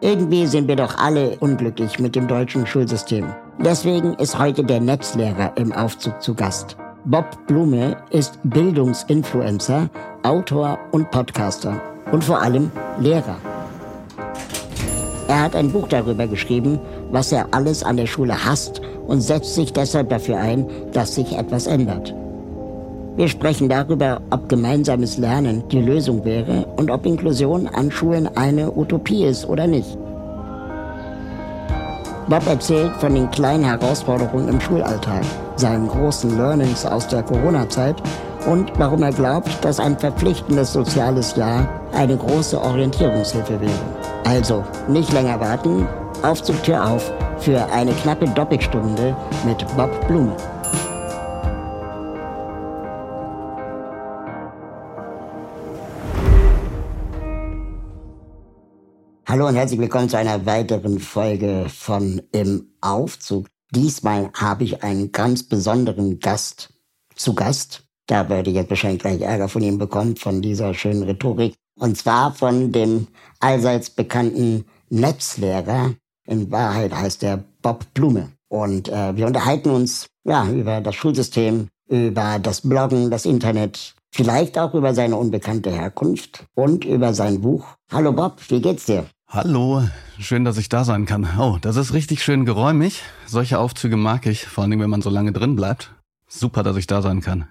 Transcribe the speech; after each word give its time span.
Irgendwie 0.00 0.46
sind 0.48 0.66
wir 0.66 0.74
doch 0.74 0.98
alle 0.98 1.36
unglücklich 1.38 2.00
mit 2.00 2.16
dem 2.16 2.26
deutschen 2.26 2.66
Schulsystem. 2.66 3.26
Deswegen 3.64 4.14
ist 4.14 4.40
heute 4.40 4.64
der 4.64 4.80
Netzlehrer 4.80 5.52
im 5.54 5.70
Aufzug 5.70 6.20
zu 6.20 6.34
Gast. 6.34 6.76
Bob 7.04 7.46
Blume 7.46 7.96
ist 8.10 8.40
Bildungsinfluencer, 8.42 9.88
Autor 10.24 10.80
und 10.90 11.12
Podcaster 11.12 11.80
und 12.10 12.24
vor 12.24 12.42
allem 12.42 12.72
Lehrer. 12.98 13.36
Er 15.30 15.42
hat 15.42 15.54
ein 15.54 15.70
Buch 15.70 15.86
darüber 15.86 16.26
geschrieben, 16.26 16.80
was 17.12 17.30
er 17.30 17.46
alles 17.52 17.84
an 17.84 17.96
der 17.96 18.06
Schule 18.06 18.44
hasst 18.44 18.80
und 19.06 19.20
setzt 19.20 19.54
sich 19.54 19.72
deshalb 19.72 20.08
dafür 20.08 20.38
ein, 20.38 20.66
dass 20.92 21.14
sich 21.14 21.38
etwas 21.38 21.68
ändert. 21.68 22.12
Wir 23.14 23.28
sprechen 23.28 23.68
darüber, 23.68 24.20
ob 24.30 24.48
gemeinsames 24.48 25.18
Lernen 25.18 25.62
die 25.70 25.82
Lösung 25.82 26.24
wäre 26.24 26.66
und 26.76 26.90
ob 26.90 27.06
Inklusion 27.06 27.68
an 27.68 27.92
Schulen 27.92 28.28
eine 28.36 28.76
Utopie 28.76 29.22
ist 29.22 29.48
oder 29.48 29.68
nicht. 29.68 29.96
Bob 32.28 32.44
erzählt 32.48 32.90
von 32.96 33.14
den 33.14 33.30
kleinen 33.30 33.62
Herausforderungen 33.62 34.48
im 34.48 34.60
Schulalltag, 34.60 35.22
seinen 35.54 35.86
großen 35.86 36.36
Learnings 36.36 36.84
aus 36.84 37.06
der 37.06 37.22
Corona-Zeit 37.22 38.02
und 38.46 38.72
warum 38.78 39.02
er 39.02 39.12
glaubt, 39.12 39.64
dass 39.64 39.80
ein 39.80 39.98
verpflichtendes 39.98 40.72
soziales 40.72 41.36
Jahr 41.36 41.68
eine 41.92 42.16
große 42.16 42.60
Orientierungshilfe 42.60 43.60
wäre. 43.60 43.72
Also, 44.24 44.64
nicht 44.88 45.12
länger 45.12 45.40
warten, 45.40 45.86
Aufzugtür 46.22 46.86
auf 46.86 47.12
für 47.38 47.64
eine 47.72 47.92
knappe 47.92 48.26
Doppelstunde 48.26 49.16
mit 49.44 49.66
Bob 49.76 50.06
Blume. 50.06 50.36
Hallo 59.26 59.46
und 59.46 59.54
herzlich 59.54 59.78
willkommen 59.78 60.08
zu 60.08 60.18
einer 60.18 60.44
weiteren 60.44 60.98
Folge 60.98 61.66
von 61.68 62.20
Im 62.32 62.74
Aufzug. 62.80 63.46
Diesmal 63.70 64.30
habe 64.34 64.64
ich 64.64 64.82
einen 64.82 65.12
ganz 65.12 65.44
besonderen 65.44 66.18
Gast 66.18 66.74
zu 67.14 67.34
Gast. 67.34 67.89
Da 68.10 68.28
werde 68.28 68.50
ich 68.50 68.56
jetzt 68.56 68.70
wahrscheinlich 68.70 69.02
gleich 69.02 69.20
Ärger 69.20 69.48
von 69.48 69.62
ihm 69.62 69.78
bekommen, 69.78 70.16
von 70.16 70.42
dieser 70.42 70.74
schönen 70.74 71.04
Rhetorik. 71.04 71.54
Und 71.78 71.96
zwar 71.96 72.34
von 72.34 72.72
dem 72.72 73.06
allseits 73.38 73.88
bekannten 73.88 74.64
Netzlehrer. 74.88 75.94
In 76.26 76.50
Wahrheit 76.50 76.92
heißt 76.92 77.22
er 77.22 77.44
Bob 77.62 77.94
Blume. 77.94 78.30
Und 78.48 78.88
äh, 78.88 79.16
wir 79.16 79.28
unterhalten 79.28 79.70
uns 79.70 80.08
ja 80.24 80.44
über 80.50 80.80
das 80.80 80.96
Schulsystem, 80.96 81.68
über 81.88 82.40
das 82.40 82.62
Bloggen, 82.62 83.12
das 83.12 83.26
Internet, 83.26 83.94
vielleicht 84.10 84.58
auch 84.58 84.74
über 84.74 84.92
seine 84.92 85.14
unbekannte 85.14 85.70
Herkunft 85.70 86.46
und 86.56 86.84
über 86.84 87.14
sein 87.14 87.40
Buch. 87.40 87.64
Hallo 87.92 88.10
Bob, 88.10 88.40
wie 88.48 88.60
geht's 88.60 88.86
dir? 88.86 89.06
Hallo, 89.28 89.84
schön, 90.18 90.44
dass 90.44 90.58
ich 90.58 90.68
da 90.68 90.82
sein 90.82 91.06
kann. 91.06 91.28
Oh, 91.38 91.58
das 91.60 91.76
ist 91.76 91.92
richtig 91.92 92.24
schön 92.24 92.44
geräumig. 92.44 93.04
Solche 93.26 93.60
Aufzüge 93.60 93.96
mag 93.96 94.26
ich, 94.26 94.46
vor 94.46 94.64
allem 94.64 94.80
wenn 94.80 94.90
man 94.90 95.00
so 95.00 95.10
lange 95.10 95.30
drin 95.30 95.54
bleibt. 95.54 95.94
Super, 96.26 96.64
dass 96.64 96.76
ich 96.76 96.88
da 96.88 97.02
sein 97.02 97.20
kann. 97.20 97.46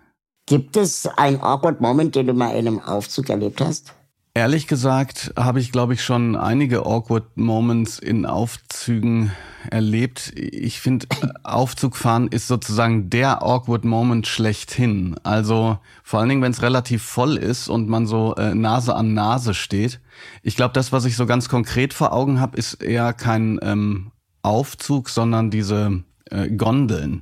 Gibt 0.49 0.77
es 0.77 1.05
einen 1.05 1.39
awkward 1.41 1.79
Moment, 1.79 2.15
den 2.15 2.25
du 2.25 2.33
mal 2.33 2.49
in 2.55 2.67
einem 2.67 2.79
Aufzug 2.79 3.29
erlebt 3.29 3.61
hast? 3.61 3.93
Ehrlich 4.33 4.65
gesagt 4.65 5.31
habe 5.37 5.59
ich, 5.59 5.71
glaube 5.71 5.93
ich, 5.93 6.03
schon 6.03 6.35
einige 6.35 6.87
awkward 6.87 7.37
Moments 7.37 7.99
in 7.99 8.25
Aufzügen 8.25 9.31
erlebt. 9.69 10.33
Ich 10.35 10.79
finde, 10.79 11.05
Aufzugfahren 11.43 12.29
ist 12.29 12.47
sozusagen 12.47 13.11
der 13.11 13.43
awkward 13.43 13.85
Moment 13.85 14.25
schlechthin. 14.25 15.17
Also 15.21 15.77
vor 16.03 16.19
allen 16.19 16.29
Dingen, 16.29 16.41
wenn 16.41 16.51
es 16.51 16.63
relativ 16.63 17.03
voll 17.03 17.37
ist 17.37 17.67
und 17.67 17.87
man 17.87 18.07
so 18.07 18.33
äh, 18.33 18.55
Nase 18.55 18.95
an 18.95 19.13
Nase 19.13 19.53
steht. 19.53 19.99
Ich 20.41 20.55
glaube, 20.55 20.73
das, 20.73 20.91
was 20.91 21.05
ich 21.05 21.15
so 21.15 21.27
ganz 21.27 21.47
konkret 21.47 21.93
vor 21.93 22.11
Augen 22.11 22.39
habe, 22.39 22.57
ist 22.57 22.81
eher 22.81 23.13
kein 23.13 23.59
ähm, 23.61 24.09
Aufzug, 24.41 25.09
sondern 25.09 25.51
diese 25.51 26.03
äh, 26.31 26.49
Gondeln 26.49 27.21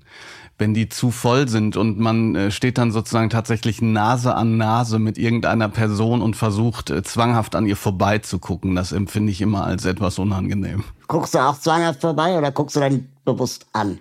wenn 0.57 0.73
die 0.73 0.89
zu 0.89 1.11
voll 1.11 1.47
sind 1.47 1.77
und 1.77 1.99
man 1.99 2.35
äh, 2.35 2.51
steht 2.51 2.77
dann 2.77 2.91
sozusagen 2.91 3.29
tatsächlich 3.29 3.81
Nase 3.81 4.35
an 4.35 4.57
Nase 4.57 4.99
mit 4.99 5.17
irgendeiner 5.17 5.69
Person 5.69 6.21
und 6.21 6.35
versucht 6.35 6.89
äh, 6.89 7.03
zwanghaft 7.03 7.55
an 7.55 7.67
ihr 7.67 7.75
vorbeizugucken. 7.75 8.75
Das 8.75 8.91
empfinde 8.91 9.31
ich 9.31 9.41
immer 9.41 9.65
als 9.65 9.85
etwas 9.85 10.17
unangenehm. 10.19 10.83
Guckst 11.07 11.35
du 11.35 11.39
auch 11.39 11.59
zwanghaft 11.59 12.01
vorbei 12.01 12.37
oder 12.37 12.51
guckst 12.51 12.75
du 12.75 12.79
dann 12.79 13.07
bewusst 13.23 13.67
an? 13.73 13.99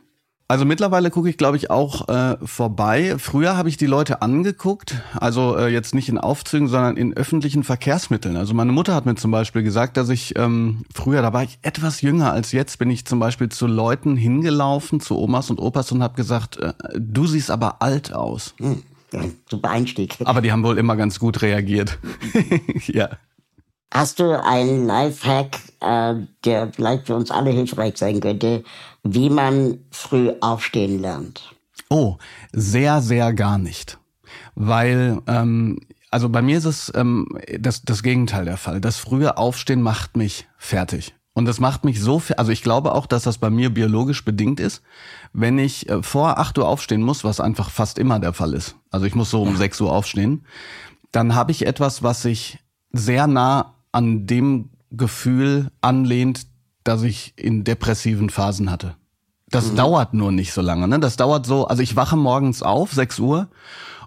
Also 0.48 0.64
mittlerweile 0.64 1.10
gucke 1.10 1.28
ich, 1.28 1.38
glaube 1.38 1.56
ich, 1.56 1.70
auch 1.70 2.08
äh, 2.08 2.36
vorbei. 2.44 3.16
Früher 3.18 3.56
habe 3.56 3.68
ich 3.68 3.78
die 3.78 3.86
Leute 3.86 4.22
angeguckt, 4.22 4.94
also 5.14 5.56
äh, 5.56 5.66
jetzt 5.68 5.92
nicht 5.92 6.08
in 6.08 6.18
Aufzügen, 6.18 6.68
sondern 6.68 6.96
in 6.96 7.14
öffentlichen 7.14 7.64
Verkehrsmitteln. 7.64 8.36
Also 8.36 8.54
meine 8.54 8.70
Mutter 8.70 8.94
hat 8.94 9.06
mir 9.06 9.16
zum 9.16 9.32
Beispiel 9.32 9.64
gesagt, 9.64 9.96
dass 9.96 10.08
ich 10.08 10.38
ähm, 10.38 10.84
früher, 10.94 11.20
da 11.20 11.32
war 11.32 11.42
ich 11.42 11.58
etwas 11.62 12.00
jünger 12.00 12.32
als 12.32 12.52
jetzt, 12.52 12.78
bin 12.78 12.90
ich 12.90 13.04
zum 13.06 13.18
Beispiel 13.18 13.48
zu 13.48 13.66
Leuten 13.66 14.16
hingelaufen, 14.16 15.00
zu 15.00 15.18
Omas 15.18 15.50
und 15.50 15.58
Opas 15.58 15.90
und 15.90 16.00
habe 16.00 16.14
gesagt, 16.14 16.58
äh, 16.58 16.74
du 16.96 17.26
siehst 17.26 17.50
aber 17.50 17.82
alt 17.82 18.12
aus. 18.12 18.54
Hm, 18.58 18.82
super 19.50 19.70
Einstieg. 19.70 20.16
Aber 20.24 20.42
die 20.42 20.52
haben 20.52 20.62
wohl 20.62 20.78
immer 20.78 20.94
ganz 20.94 21.18
gut 21.18 21.42
reagiert. 21.42 21.98
ja. 22.86 23.08
Hast 23.92 24.18
du 24.18 24.42
einen 24.42 24.86
Lifehack, 24.86 25.58
äh, 25.80 26.14
der 26.44 26.72
vielleicht 26.72 27.06
für 27.06 27.14
uns 27.14 27.30
alle 27.30 27.50
hilfreich 27.50 27.96
sein 27.96 28.20
könnte, 28.20 28.64
wie 29.02 29.30
man 29.30 29.78
früh 29.90 30.32
aufstehen 30.40 31.00
lernt? 31.00 31.54
Oh, 31.88 32.16
sehr, 32.52 33.00
sehr 33.00 33.32
gar 33.32 33.58
nicht. 33.58 33.98
Weil, 34.54 35.20
ähm, 35.26 35.78
also 36.10 36.28
bei 36.28 36.42
mir 36.42 36.58
ist 36.58 36.64
es 36.64 36.92
ähm, 36.94 37.28
das, 37.58 37.82
das 37.82 38.02
Gegenteil 38.02 38.44
der 38.44 38.56
Fall. 38.56 38.80
Das 38.80 38.96
frühe 38.96 39.36
Aufstehen 39.36 39.82
macht 39.82 40.16
mich 40.16 40.48
fertig. 40.58 41.14
Und 41.32 41.44
das 41.44 41.60
macht 41.60 41.84
mich 41.84 42.00
so, 42.00 42.22
also 42.38 42.50
ich 42.50 42.62
glaube 42.62 42.94
auch, 42.94 43.06
dass 43.06 43.24
das 43.24 43.36
bei 43.36 43.50
mir 43.50 43.68
biologisch 43.68 44.24
bedingt 44.24 44.58
ist. 44.58 44.82
Wenn 45.34 45.58
ich 45.58 45.86
äh, 45.88 46.02
vor 46.02 46.38
8 46.38 46.56
Uhr 46.58 46.66
aufstehen 46.66 47.02
muss, 47.02 47.24
was 47.24 47.40
einfach 47.40 47.70
fast 47.70 47.98
immer 47.98 48.18
der 48.18 48.32
Fall 48.32 48.54
ist, 48.54 48.76
also 48.90 49.04
ich 49.04 49.14
muss 49.14 49.30
so 49.30 49.42
um. 49.42 49.54
6 49.54 49.80
Uhr 49.82 49.92
aufstehen, 49.92 50.46
dann 51.12 51.34
habe 51.34 51.52
ich 51.52 51.66
etwas, 51.66 52.02
was 52.02 52.22
sich 52.22 52.58
sehr 52.90 53.26
nah 53.26 53.75
an 53.96 54.26
dem 54.26 54.68
Gefühl 54.90 55.70
anlehnt, 55.80 56.48
das 56.84 57.02
ich 57.02 57.32
in 57.36 57.64
depressiven 57.64 58.28
Phasen 58.28 58.70
hatte. 58.70 58.94
Das 59.48 59.72
mhm. 59.72 59.76
dauert 59.76 60.12
nur 60.12 60.32
nicht 60.32 60.52
so 60.52 60.60
lange. 60.60 60.86
Ne? 60.86 61.00
Das 61.00 61.16
dauert 61.16 61.46
so, 61.46 61.66
also 61.66 61.82
ich 61.82 61.96
wache 61.96 62.14
morgens 62.14 62.62
auf, 62.62 62.92
6 62.92 63.18
Uhr, 63.20 63.48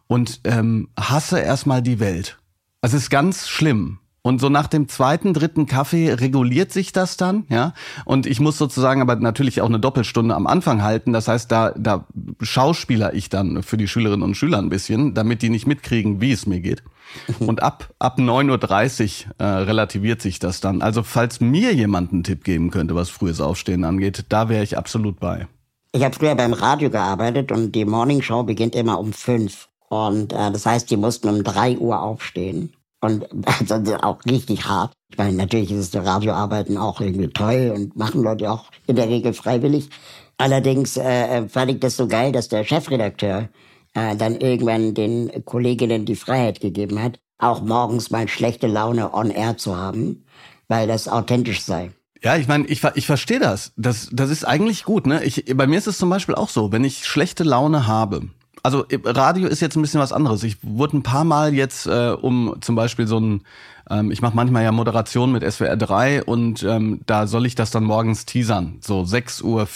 und 0.05 0.41
ähm, 0.43 0.89
hasse 0.95 1.39
erstmal 1.39 1.81
die 1.81 1.99
Welt. 1.99 2.37
Es 2.81 2.93
ist 2.93 3.09
ganz 3.09 3.49
schlimm. 3.49 3.97
Und 4.21 4.41
so 4.41 4.49
nach 4.49 4.67
dem 4.67 4.89
zweiten, 4.89 5.33
dritten 5.33 5.65
Kaffee 5.65 6.11
reguliert 6.13 6.73
sich 6.73 6.91
das 6.91 7.15
dann, 7.15 7.45
ja. 7.49 7.73
Und 8.03 8.25
ich 8.25 8.39
muss 8.39 8.57
sozusagen 8.57 9.01
aber 9.01 9.15
natürlich 9.15 9.61
auch 9.61 9.67
eine 9.67 9.79
Doppelstunde 9.79 10.35
am 10.35 10.45
Anfang 10.45 10.83
halten. 10.83 11.13
Das 11.13 11.27
heißt, 11.27 11.51
da, 11.51 11.73
da 11.77 12.05
schauspieler 12.41 13.13
ich 13.13 13.29
dann 13.29 13.63
für 13.63 13.77
die 13.77 13.87
Schülerinnen 13.87 14.23
und 14.23 14.35
Schüler 14.35 14.57
ein 14.57 14.69
bisschen, 14.69 15.13
damit 15.13 15.41
die 15.41 15.49
nicht 15.49 15.67
mitkriegen, 15.67 16.19
wie 16.19 16.31
es 16.33 16.45
mir 16.45 16.59
geht. 16.59 16.83
Und 17.39 17.63
ab, 17.63 17.89
ab 17.97 18.19
9.30 18.19 19.25
Uhr 19.25 19.33
äh, 19.39 19.43
relativiert 19.43 20.21
sich 20.21 20.37
das 20.37 20.61
dann. 20.61 20.83
Also 20.83 21.01
falls 21.01 21.39
mir 21.39 21.73
jemand 21.73 22.11
einen 22.11 22.23
Tipp 22.23 22.43
geben 22.43 22.69
könnte, 22.69 22.93
was 22.93 23.09
frühes 23.09 23.41
Aufstehen 23.41 23.83
angeht, 23.83 24.25
da 24.29 24.47
wäre 24.47 24.63
ich 24.63 24.77
absolut 24.77 25.19
bei. 25.19 25.47
Ich 25.91 26.03
habe 26.03 26.13
früher 26.13 26.35
beim 26.35 26.53
Radio 26.53 26.91
gearbeitet 26.91 27.51
und 27.51 27.71
die 27.73 27.85
Morningshow 27.85 28.43
beginnt 28.43 28.75
immer 28.75 28.99
um 28.99 29.11
fünf. 29.11 29.69
Und 29.89 30.33
äh, 30.33 30.51
das 30.51 30.65
heißt, 30.65 30.91
die 30.91 30.97
mussten 30.97 31.29
um 31.29 31.43
drei 31.43 31.77
Uhr 31.77 32.01
aufstehen. 32.01 32.73
Und 33.01 33.25
also 33.69 33.95
auch 33.97 34.23
richtig 34.25 34.65
hart. 34.65 34.93
Ich 35.11 35.17
meine, 35.17 35.37
natürlich 35.37 35.71
ist 35.71 35.95
das 35.95 36.05
Radioarbeiten 36.05 36.77
auch 36.77 37.01
irgendwie 37.01 37.29
toll 37.29 37.73
und 37.75 37.95
machen 37.95 38.23
Leute 38.23 38.51
auch 38.51 38.65
in 38.87 38.95
der 38.95 39.09
Regel 39.09 39.33
freiwillig. 39.33 39.89
Allerdings 40.37 40.95
äh, 40.97 41.47
fand 41.49 41.71
ich 41.71 41.79
das 41.79 41.97
so 41.97 42.07
geil, 42.07 42.31
dass 42.31 42.47
der 42.47 42.63
Chefredakteur 42.63 43.49
äh, 43.93 44.15
dann 44.15 44.39
irgendwann 44.39 44.93
den 44.93 45.43
Kolleginnen 45.45 46.05
die 46.05 46.15
Freiheit 46.15 46.61
gegeben 46.61 47.01
hat, 47.01 47.19
auch 47.37 47.61
morgens 47.61 48.11
mal 48.11 48.27
schlechte 48.27 48.67
Laune 48.67 49.13
on 49.13 49.31
air 49.31 49.57
zu 49.57 49.75
haben, 49.75 50.23
weil 50.67 50.87
das 50.87 51.07
authentisch 51.07 51.61
sei. 51.61 51.91
Ja, 52.21 52.35
ich 52.35 52.47
meine, 52.47 52.67
ich, 52.67 52.83
ich 52.95 53.05
verstehe 53.05 53.39
das. 53.39 53.71
das. 53.77 54.09
Das 54.11 54.29
ist 54.29 54.45
eigentlich 54.45 54.83
gut. 54.83 55.07
Ne? 55.07 55.23
Ich, 55.23 55.45
bei 55.55 55.67
mir 55.67 55.77
ist 55.77 55.87
es 55.87 55.97
zum 55.97 56.09
Beispiel 56.09 56.35
auch 56.35 56.49
so, 56.49 56.71
wenn 56.71 56.83
ich 56.83 57.05
schlechte 57.05 57.43
Laune 57.43 57.87
habe. 57.87 58.29
Also 58.63 58.85
Radio 59.05 59.47
ist 59.47 59.61
jetzt 59.61 59.75
ein 59.75 59.81
bisschen 59.81 59.99
was 59.99 60.11
anderes. 60.11 60.43
Ich 60.43 60.57
wurde 60.61 60.97
ein 60.97 61.03
paar 61.03 61.23
Mal 61.23 61.53
jetzt, 61.53 61.87
äh, 61.87 62.15
um 62.19 62.55
zum 62.61 62.75
Beispiel 62.75 63.07
so 63.07 63.19
ein, 63.19 63.41
ähm, 63.89 64.11
ich 64.11 64.21
mache 64.21 64.35
manchmal 64.35 64.63
ja 64.63 64.71
Moderation 64.71 65.31
mit 65.31 65.49
SWR 65.49 65.77
3 65.77 66.23
und 66.23 66.63
ähm, 66.63 67.01
da 67.05 67.27
soll 67.27 67.45
ich 67.45 67.55
das 67.55 67.71
dann 67.71 67.83
morgens 67.83 68.25
teasern, 68.25 68.77
so 68.81 69.01
6.40 69.01 69.43
Uhr. 69.43 69.67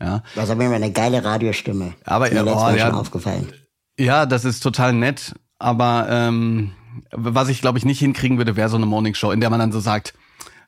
Ja. 0.00 0.22
Das 0.34 0.44
ist 0.44 0.50
aber 0.50 0.64
immer 0.64 0.74
eine 0.74 0.92
geile 0.92 1.24
Radiostimme. 1.24 1.94
Aber 2.04 2.28
ist 2.28 2.34
mir 2.34 2.44
oh, 2.44 2.58
ja, 2.58 2.74
ja, 2.74 2.86
schon 2.86 2.96
aufgefallen. 2.96 3.52
Ja, 3.98 4.26
das 4.26 4.44
ist 4.44 4.60
total 4.60 4.92
nett. 4.92 5.34
Aber 5.58 6.06
ähm, 6.10 6.72
was 7.12 7.48
ich 7.48 7.60
glaube 7.60 7.78
ich 7.78 7.84
nicht 7.84 8.00
hinkriegen 8.00 8.38
würde, 8.38 8.56
wäre 8.56 8.68
so 8.68 8.76
eine 8.76 8.86
Morningshow, 8.86 9.30
in 9.30 9.40
der 9.40 9.50
man 9.50 9.60
dann 9.60 9.72
so 9.72 9.80
sagt, 9.80 10.14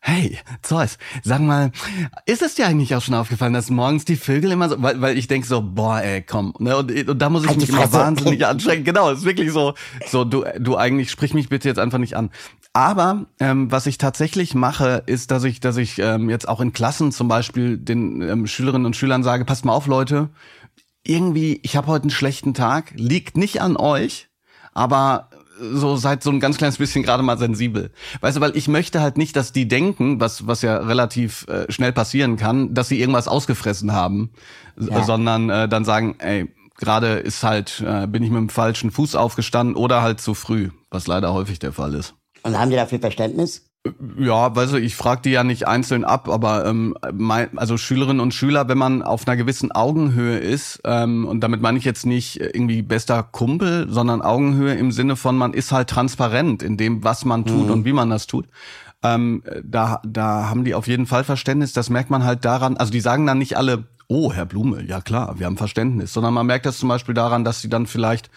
Hey, 0.08 0.38
Zeus, 0.62 0.98
sag 1.24 1.40
mal, 1.40 1.72
ist 2.26 2.40
es 2.40 2.54
dir 2.54 2.68
eigentlich 2.68 2.94
auch 2.94 3.02
schon 3.02 3.16
aufgefallen, 3.16 3.52
dass 3.52 3.70
morgens 3.70 4.04
die 4.04 4.14
Vögel 4.14 4.52
immer 4.52 4.68
so, 4.68 4.80
weil, 4.80 5.00
weil 5.00 5.18
ich 5.18 5.26
denk 5.26 5.44
so, 5.44 5.60
boah, 5.60 6.00
ey, 6.00 6.22
komm, 6.22 6.54
ne, 6.60 6.76
und, 6.76 7.08
und 7.08 7.18
da 7.18 7.28
muss 7.28 7.42
ich 7.42 7.48
Halt 7.48 7.58
mich 7.58 7.70
immer 7.70 7.92
wahnsinnig 7.92 8.46
anstrengen. 8.46 8.84
Genau, 8.84 9.10
ist 9.10 9.24
wirklich 9.24 9.50
so, 9.50 9.74
so, 10.06 10.24
du, 10.24 10.44
du 10.60 10.76
eigentlich 10.76 11.10
sprich 11.10 11.34
mich 11.34 11.48
bitte 11.48 11.68
jetzt 11.68 11.80
einfach 11.80 11.98
nicht 11.98 12.16
an. 12.16 12.30
Aber 12.72 13.26
ähm, 13.40 13.72
was 13.72 13.86
ich 13.86 13.98
tatsächlich 13.98 14.54
mache, 14.54 15.02
ist, 15.06 15.32
dass 15.32 15.42
ich, 15.42 15.58
dass 15.58 15.76
ich 15.76 15.98
ähm, 15.98 16.30
jetzt 16.30 16.48
auch 16.48 16.60
in 16.60 16.72
Klassen 16.72 17.10
zum 17.10 17.26
Beispiel 17.26 17.76
den 17.76 18.22
ähm, 18.22 18.46
Schülerinnen 18.46 18.86
und 18.86 18.94
Schülern 18.94 19.24
sage, 19.24 19.44
passt 19.44 19.64
mal 19.64 19.72
auf, 19.72 19.88
Leute, 19.88 20.30
irgendwie, 21.02 21.58
ich 21.64 21.74
habe 21.76 21.88
heute 21.88 22.04
einen 22.04 22.10
schlechten 22.10 22.54
Tag, 22.54 22.92
liegt 22.94 23.36
nicht 23.36 23.60
an 23.60 23.76
euch, 23.76 24.28
aber 24.72 25.30
so 25.58 25.96
seid 25.96 26.22
so 26.22 26.30
ein 26.30 26.40
ganz 26.40 26.58
kleines 26.58 26.78
bisschen 26.78 27.02
gerade 27.02 27.22
mal 27.22 27.38
sensibel. 27.38 27.90
Weißt 28.20 28.36
du, 28.36 28.40
weil 28.40 28.56
ich 28.56 28.68
möchte 28.68 29.00
halt 29.00 29.16
nicht, 29.18 29.36
dass 29.36 29.52
die 29.52 29.68
denken, 29.68 30.20
was 30.20 30.46
was 30.46 30.62
ja 30.62 30.76
relativ 30.78 31.46
äh, 31.48 31.70
schnell 31.70 31.92
passieren 31.92 32.36
kann, 32.36 32.74
dass 32.74 32.88
sie 32.88 33.00
irgendwas 33.00 33.28
ausgefressen 33.28 33.92
haben, 33.92 34.30
Ja. 34.78 35.02
sondern 35.04 35.48
äh, 35.50 35.68
dann 35.68 35.84
sagen, 35.84 36.16
ey, 36.18 36.46
gerade 36.76 37.14
ist 37.14 37.42
halt 37.42 37.82
äh, 37.86 38.06
bin 38.06 38.22
ich 38.22 38.30
mit 38.30 38.38
dem 38.38 38.48
falschen 38.48 38.90
Fuß 38.90 39.14
aufgestanden 39.14 39.76
oder 39.76 40.02
halt 40.02 40.20
zu 40.20 40.34
früh, 40.34 40.70
was 40.90 41.06
leider 41.06 41.32
häufig 41.32 41.58
der 41.58 41.72
Fall 41.72 41.94
ist. 41.94 42.14
Und 42.42 42.58
haben 42.58 42.70
die 42.70 42.76
dafür 42.76 42.98
Verständnis? 43.00 43.66
Ja, 44.18 44.54
weißt 44.54 44.74
du, 44.74 44.76
ich 44.78 44.96
frage 44.96 45.22
die 45.22 45.30
ja 45.30 45.44
nicht 45.44 45.66
einzeln 45.66 46.04
ab, 46.04 46.28
aber 46.28 46.66
ähm, 46.66 46.94
mein, 47.12 47.56
also 47.58 47.76
Schülerinnen 47.76 48.20
und 48.20 48.34
Schüler, 48.34 48.68
wenn 48.68 48.78
man 48.78 49.02
auf 49.02 49.26
einer 49.26 49.36
gewissen 49.36 49.72
Augenhöhe 49.72 50.38
ist, 50.38 50.80
ähm, 50.84 51.26
und 51.26 51.40
damit 51.40 51.60
meine 51.60 51.78
ich 51.78 51.84
jetzt 51.84 52.06
nicht 52.06 52.40
irgendwie 52.40 52.82
bester 52.82 53.22
Kumpel, 53.22 53.86
sondern 53.88 54.22
Augenhöhe 54.22 54.74
im 54.74 54.92
Sinne 54.92 55.16
von, 55.16 55.36
man 55.36 55.52
ist 55.52 55.72
halt 55.72 55.88
transparent 55.88 56.62
in 56.62 56.76
dem, 56.76 57.04
was 57.04 57.24
man 57.24 57.44
tut 57.44 57.70
und 57.70 57.84
wie 57.84 57.92
man 57.92 58.10
das 58.10 58.26
tut. 58.26 58.46
Ähm, 59.02 59.42
da, 59.62 60.00
da 60.04 60.48
haben 60.48 60.64
die 60.64 60.74
auf 60.74 60.86
jeden 60.86 61.06
Fall 61.06 61.24
Verständnis. 61.24 61.72
Das 61.72 61.90
merkt 61.90 62.10
man 62.10 62.24
halt 62.24 62.44
daran, 62.44 62.76
also 62.76 62.92
die 62.92 63.00
sagen 63.00 63.26
dann 63.26 63.38
nicht 63.38 63.56
alle, 63.56 63.84
oh, 64.08 64.32
Herr 64.32 64.46
Blume, 64.46 64.82
ja 64.82 65.00
klar, 65.00 65.38
wir 65.38 65.46
haben 65.46 65.56
Verständnis, 65.56 66.12
sondern 66.12 66.34
man 66.34 66.46
merkt 66.46 66.66
das 66.66 66.78
zum 66.78 66.88
Beispiel 66.88 67.14
daran, 67.14 67.44
dass 67.44 67.60
sie 67.60 67.68
dann 67.68 67.86
vielleicht 67.86 68.30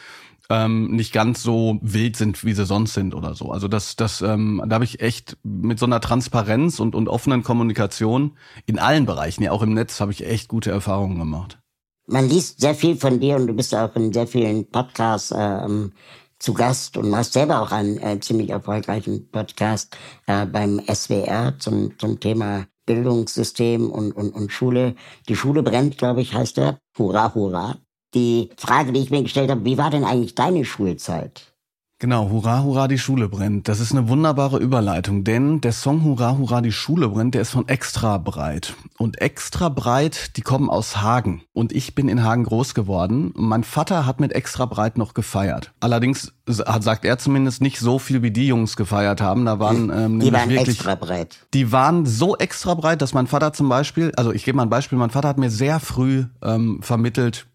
ähm, 0.49 0.91
nicht 0.91 1.13
ganz 1.13 1.43
so 1.43 1.77
wild 1.81 2.15
sind, 2.15 2.43
wie 2.43 2.53
sie 2.53 2.65
sonst 2.65 2.93
sind 2.93 3.13
oder 3.13 3.35
so. 3.35 3.51
Also 3.51 3.67
das, 3.67 3.95
das, 3.95 4.21
ähm, 4.21 4.63
da 4.67 4.75
habe 4.75 4.85
ich 4.85 4.99
echt 4.99 5.37
mit 5.43 5.77
so 5.77 5.85
einer 5.85 6.01
Transparenz 6.01 6.79
und, 6.79 6.95
und 6.95 7.07
offenen 7.07 7.43
Kommunikation 7.43 8.37
in 8.65 8.79
allen 8.79 9.05
Bereichen, 9.05 9.43
ja 9.43 9.51
auch 9.51 9.61
im 9.61 9.73
Netz, 9.73 9.99
habe 9.99 10.11
ich 10.11 10.25
echt 10.25 10.47
gute 10.47 10.71
Erfahrungen 10.71 11.19
gemacht. 11.19 11.59
Man 12.07 12.27
liest 12.27 12.59
sehr 12.59 12.73
viel 12.73 12.95
von 12.95 13.19
dir 13.19 13.35
und 13.35 13.45
du 13.45 13.53
bist 13.53 13.75
auch 13.75 13.95
in 13.95 14.11
sehr 14.11 14.25
vielen 14.25 14.67
Podcasts 14.67 15.31
ähm, 15.35 15.91
zu 16.39 16.53
Gast 16.53 16.97
und 16.97 17.15
hast 17.15 17.33
selber 17.33 17.61
auch 17.61 17.71
einen 17.71 17.99
äh, 17.99 18.19
ziemlich 18.19 18.49
erfolgreichen 18.49 19.29
Podcast 19.29 19.95
äh, 20.25 20.47
beim 20.47 20.81
SWR 20.91 21.59
zum, 21.59 21.99
zum 21.99 22.19
Thema 22.19 22.65
Bildungssystem 22.87 23.91
und, 23.91 24.13
und, 24.13 24.31
und 24.31 24.51
Schule. 24.51 24.95
Die 25.27 25.35
Schule 25.35 25.61
brennt, 25.61 25.99
glaube 25.99 26.21
ich, 26.21 26.33
heißt 26.33 26.57
der. 26.57 26.79
Hurra, 26.97 27.35
hurra. 27.35 27.77
Die 28.13 28.49
Frage, 28.57 28.91
die 28.91 29.01
ich 29.01 29.11
mir 29.11 29.21
gestellt 29.23 29.51
habe, 29.51 29.65
wie 29.65 29.77
war 29.77 29.89
denn 29.91 30.03
eigentlich 30.03 30.35
deine 30.35 30.65
Schulzeit? 30.65 31.53
Genau, 32.01 32.29
Hurra, 32.29 32.63
Hurra, 32.63 32.87
die 32.87 32.97
Schule 32.97 33.27
brennt. 33.27 33.67
Das 33.67 33.81
ist 33.81 33.91
eine 33.91 34.07
wunderbare 34.07 34.57
Überleitung, 34.57 35.25
denn 35.25 35.59
der 35.59 35.73
Song 35.73 36.05
Hurra, 36.05 36.37
Hurra, 36.37 36.61
die 36.61 36.71
Schule 36.71 37.09
brennt, 37.09 37.33
der 37.35 37.41
ist 37.41 37.49
von 37.49 37.67
Extra 37.67 38.17
Breit. 38.17 38.73
Und 38.97 39.19
Extra 39.19 39.67
Breit, 39.67 40.37
die 40.37 40.41
kommen 40.41 40.69
aus 40.69 41.01
Hagen. 41.01 41.41
Und 41.51 41.73
ich 41.73 41.95
bin 41.95 42.07
in 42.07 42.23
Hagen 42.23 42.45
groß 42.45 42.73
geworden. 42.73 43.33
Mein 43.35 43.65
Vater 43.65 44.05
hat 44.05 44.21
mit 44.21 44.31
Extra 44.31 44.65
Breit 44.65 44.97
noch 44.97 45.13
gefeiert. 45.13 45.73
Allerdings 45.81 46.31
hat, 46.65 46.83
sagt 46.83 47.03
er 47.03 47.17
zumindest 47.17 47.61
nicht 47.61 47.79
so 47.79 47.99
viel, 47.99 48.21
wie 48.21 48.31
die 48.31 48.47
Jungs 48.47 48.77
gefeiert 48.77 49.19
haben. 49.19 49.43
Da 49.43 49.59
waren 49.59 49.91
ähm, 49.93 50.21
Die 50.21 50.31
waren 50.31 50.49
wirklich 50.49 50.77
extra 50.77 50.95
breit. 50.95 51.45
die 51.53 51.73
waren 51.73 52.05
so 52.05 52.37
extra 52.37 52.75
breit, 52.75 53.01
dass 53.01 53.13
mein 53.13 53.27
Vater 53.27 53.51
zum 53.51 53.67
Beispiel, 53.67 54.13
also 54.15 54.31
ich 54.31 54.45
gebe 54.45 54.55
mal 54.55 54.63
ein 54.63 54.69
Beispiel, 54.69 54.97
mein 54.97 55.09
Vater 55.09 55.27
hat 55.27 55.37
mir 55.37 55.49
sehr 55.51 55.81
früh 55.81 56.23
ähm, 56.41 56.79
vermittelt, 56.81 57.45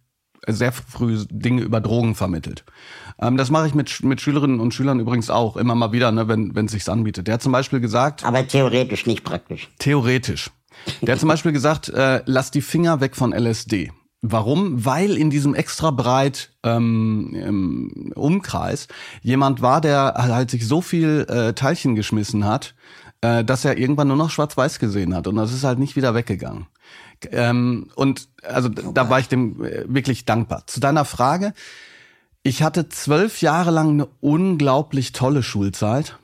sehr 0.49 0.73
früh 0.73 1.25
Dinge 1.31 1.62
über 1.62 1.81
Drogen 1.81 2.14
vermittelt. 2.14 2.64
Ähm, 3.20 3.37
das 3.37 3.50
mache 3.50 3.67
ich 3.67 3.75
mit, 3.75 4.02
mit 4.02 4.20
Schülerinnen 4.20 4.61
und 4.61 4.75
Schülern 4.75 5.00
übrigens 5.00 5.31
auch, 5.31 5.56
immer 5.56 5.75
mal 5.75 5.93
wieder, 5.93 6.12
ne, 6.12 6.29
wenn 6.29 6.67
es 6.67 6.73
sich 6.73 6.88
anbietet. 6.88 7.26
Der 7.26 7.35
hat 7.35 7.43
zum 7.43 7.52
Beispiel 7.52 7.81
gesagt, 7.81 8.25
Aber 8.25 8.46
theoretisch, 8.46 9.06
nicht 9.06 9.25
praktisch. 9.25 9.69
theoretisch, 9.79 10.50
der 11.02 11.12
hat 11.12 11.20
zum 11.20 11.29
Beispiel 11.29 11.52
gesagt, 11.52 11.88
äh, 11.88 12.23
lass 12.26 12.50
die 12.50 12.62
Finger 12.62 13.00
weg 13.00 13.17
von 13.17 13.32
LSD. 13.32 13.93
Warum? 14.26 14.85
Weil 14.87 15.19
in 15.19 15.29
diesem 15.29 15.55
extra 15.55 15.91
breit 15.91 16.50
ähm, 16.62 18.11
Umkreis 18.14 18.88
jemand 19.20 19.61
war, 19.61 19.82
der 19.82 20.14
halt 20.17 20.50
sich 20.50 20.67
so 20.67 20.81
viel 20.81 21.26
äh, 21.29 21.52
Teilchen 21.52 21.94
geschmissen 21.94 22.46
hat, 22.46 22.75
äh, 23.20 23.44
dass 23.44 23.67
er 23.67 23.76
irgendwann 23.76 24.08
nur 24.08 24.17
noch 24.17 24.31
schwarz-weiß 24.31 24.79
gesehen 24.79 25.15
hat 25.15 25.27
und 25.27 25.36
das 25.36 25.53
ist 25.53 25.65
halt 25.65 25.79
nicht 25.79 25.94
wieder 25.94 26.15
weggegangen. 26.15 26.67
Ähm, 27.32 27.88
und 27.94 28.28
also 28.43 28.69
da 28.69 29.10
war 29.10 29.20
ich 29.20 29.28
dem 29.28 29.64
äh, 29.64 29.84
wirklich 29.86 30.24
dankbar. 30.24 30.66
Zu 30.66 30.81
deiner 30.81 31.04
Frage, 31.04 31.54
ich 32.43 32.62
hatte 32.62 32.88
zwölf 32.88 33.40
Jahre 33.40 33.70
lang 33.70 33.90
eine 33.90 34.08
unglaublich 34.20 35.12
tolle 35.12 35.43
Schulzeit. 35.43 36.16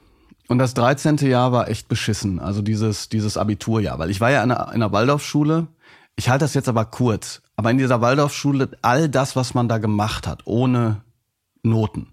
Und 0.49 0.59
das 0.59 0.75
13. 0.75 1.17
Jahr 1.19 1.53
war 1.53 1.69
echt 1.69 1.89
beschissen, 1.89 2.41
also 2.41 2.61
dieses, 2.61 3.09
dieses 3.09 3.37
Abiturjahr, 3.37 4.01
weil 4.01 4.11
ich 4.11 4.21
war 4.21 4.33
ja 4.33 4.43
in 4.43 4.51
einer, 4.51 4.67
in 4.69 4.83
einer 4.83 4.91
Waldorfschule. 4.91 5.69
Ich 6.17 6.29
halte 6.29 6.45
das 6.45 6.55
jetzt 6.55 6.69
aber 6.69 6.85
kurz. 6.87 7.41
Aber 7.55 7.71
in 7.71 7.79
dieser 7.79 8.01
Waldorfschule, 8.01 8.71
all 8.83 9.09
das, 9.09 9.37
was 9.37 9.55
man 9.55 9.69
da 9.69 9.79
gemacht 9.79 10.27
hat, 10.27 10.43
ohne 10.47 11.03
Noten. 11.63 12.09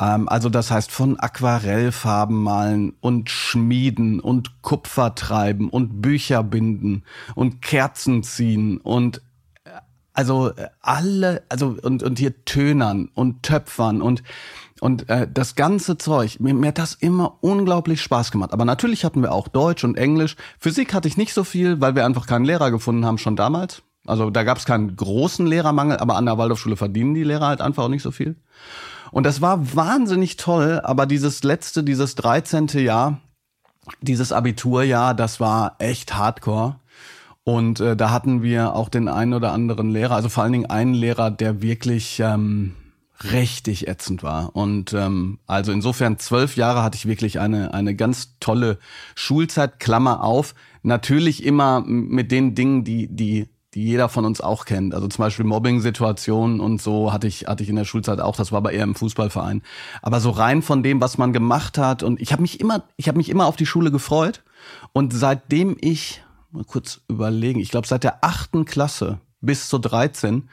Ähm, 0.00 0.28
also 0.28 0.48
das 0.48 0.70
heißt 0.70 0.90
von 0.90 1.18
Aquarellfarben 1.18 2.36
malen 2.36 2.94
und 3.00 3.30
schmieden 3.30 4.20
und 4.20 4.62
Kupfer 4.62 5.14
treiben 5.14 5.68
und 5.70 6.02
Bücher 6.02 6.42
binden 6.42 7.04
und 7.34 7.62
Kerzen 7.62 8.22
ziehen 8.22 8.78
und 8.78 9.22
äh, 9.64 9.70
also 10.12 10.50
äh, 10.50 10.68
alle, 10.80 11.44
also 11.48 11.76
und, 11.82 12.02
und 12.02 12.18
hier 12.18 12.44
Tönern 12.44 13.10
und 13.14 13.42
Töpfern 13.42 14.02
und 14.02 14.22
und 14.80 15.08
äh, 15.08 15.26
das 15.32 15.54
ganze 15.54 15.96
Zeug, 15.96 16.38
mir, 16.38 16.52
mir 16.52 16.68
hat 16.68 16.76
das 16.78 16.92
immer 16.94 17.38
unglaublich 17.40 18.02
Spaß 18.02 18.30
gemacht. 18.30 18.52
Aber 18.52 18.66
natürlich 18.66 19.06
hatten 19.06 19.22
wir 19.22 19.32
auch 19.32 19.48
Deutsch 19.48 19.84
und 19.84 19.96
Englisch. 19.96 20.36
Physik 20.58 20.92
hatte 20.92 21.08
ich 21.08 21.16
nicht 21.16 21.32
so 21.32 21.44
viel, 21.44 21.80
weil 21.80 21.94
wir 21.94 22.04
einfach 22.04 22.26
keinen 22.26 22.44
Lehrer 22.44 22.70
gefunden 22.70 23.06
haben 23.06 23.16
schon 23.16 23.36
damals. 23.36 23.82
Also 24.06 24.28
da 24.28 24.44
gab 24.44 24.58
es 24.58 24.66
keinen 24.66 24.94
großen 24.94 25.46
Lehrermangel, 25.46 25.96
aber 25.96 26.16
an 26.16 26.26
der 26.26 26.36
Waldorfschule 26.36 26.76
verdienen 26.76 27.14
die 27.14 27.24
Lehrer 27.24 27.46
halt 27.46 27.62
einfach 27.62 27.84
auch 27.84 27.88
nicht 27.88 28.02
so 28.02 28.10
viel. 28.10 28.36
Und 29.10 29.24
das 29.24 29.40
war 29.40 29.74
wahnsinnig 29.74 30.36
toll, 30.36 30.80
aber 30.82 31.06
dieses 31.06 31.42
letzte, 31.42 31.84
dieses 31.84 32.14
13. 32.16 32.68
Jahr, 32.78 33.20
dieses 34.00 34.32
Abiturjahr, 34.32 35.14
das 35.14 35.40
war 35.40 35.76
echt 35.78 36.14
hardcore. 36.16 36.76
Und 37.44 37.78
äh, 37.78 37.96
da 37.96 38.10
hatten 38.10 38.42
wir 38.42 38.74
auch 38.74 38.88
den 38.88 39.06
einen 39.06 39.32
oder 39.32 39.52
anderen 39.52 39.90
Lehrer, 39.90 40.16
also 40.16 40.28
vor 40.28 40.42
allen 40.42 40.52
Dingen 40.52 40.66
einen 40.66 40.94
Lehrer, 40.94 41.30
der 41.30 41.62
wirklich 41.62 42.18
ähm, 42.18 42.74
richtig 43.22 43.88
ätzend 43.88 44.22
war. 44.22 44.54
Und 44.54 44.92
ähm, 44.92 45.38
also 45.46 45.72
insofern 45.72 46.18
zwölf 46.18 46.56
Jahre 46.56 46.82
hatte 46.82 46.96
ich 46.96 47.06
wirklich 47.06 47.38
eine, 47.38 47.72
eine 47.72 47.94
ganz 47.94 48.36
tolle 48.40 48.78
Schulzeit, 49.14 49.78
Klammer 49.78 50.24
auf. 50.24 50.54
Natürlich 50.82 51.44
immer 51.44 51.82
mit 51.86 52.32
den 52.32 52.54
Dingen, 52.54 52.84
die, 52.84 53.08
die, 53.08 53.48
die 53.76 53.84
jeder 53.84 54.08
von 54.08 54.24
uns 54.24 54.40
auch 54.40 54.64
kennt. 54.64 54.94
Also 54.94 55.06
zum 55.06 55.22
Beispiel 55.22 55.44
Mobbing-Situationen 55.44 56.60
und 56.60 56.80
so 56.80 57.12
hatte 57.12 57.26
ich, 57.26 57.46
hatte 57.46 57.62
ich 57.62 57.68
in 57.68 57.76
der 57.76 57.84
Schulzeit 57.84 58.20
auch, 58.20 58.34
das 58.34 58.50
war 58.50 58.56
aber 58.56 58.72
eher 58.72 58.84
im 58.84 58.94
Fußballverein. 58.94 59.62
Aber 60.00 60.18
so 60.18 60.30
rein 60.30 60.62
von 60.62 60.82
dem, 60.82 61.02
was 61.02 61.18
man 61.18 61.34
gemacht 61.34 61.76
hat 61.76 62.02
und 62.02 62.18
ich 62.18 62.32
habe 62.32 62.40
mich 62.40 62.58
immer, 62.58 62.84
ich 62.96 63.06
habe 63.06 63.18
mich 63.18 63.28
immer 63.28 63.44
auf 63.44 63.56
die 63.56 63.66
Schule 63.66 63.90
gefreut. 63.90 64.42
Und 64.94 65.12
seitdem 65.12 65.76
ich, 65.78 66.24
mal 66.52 66.64
kurz 66.64 67.02
überlegen, 67.08 67.60
ich 67.60 67.70
glaube 67.70 67.86
seit 67.86 68.02
der 68.02 68.24
achten 68.24 68.64
Klasse 68.64 69.20
bis 69.42 69.68
zur 69.68 69.82
13 69.82 70.48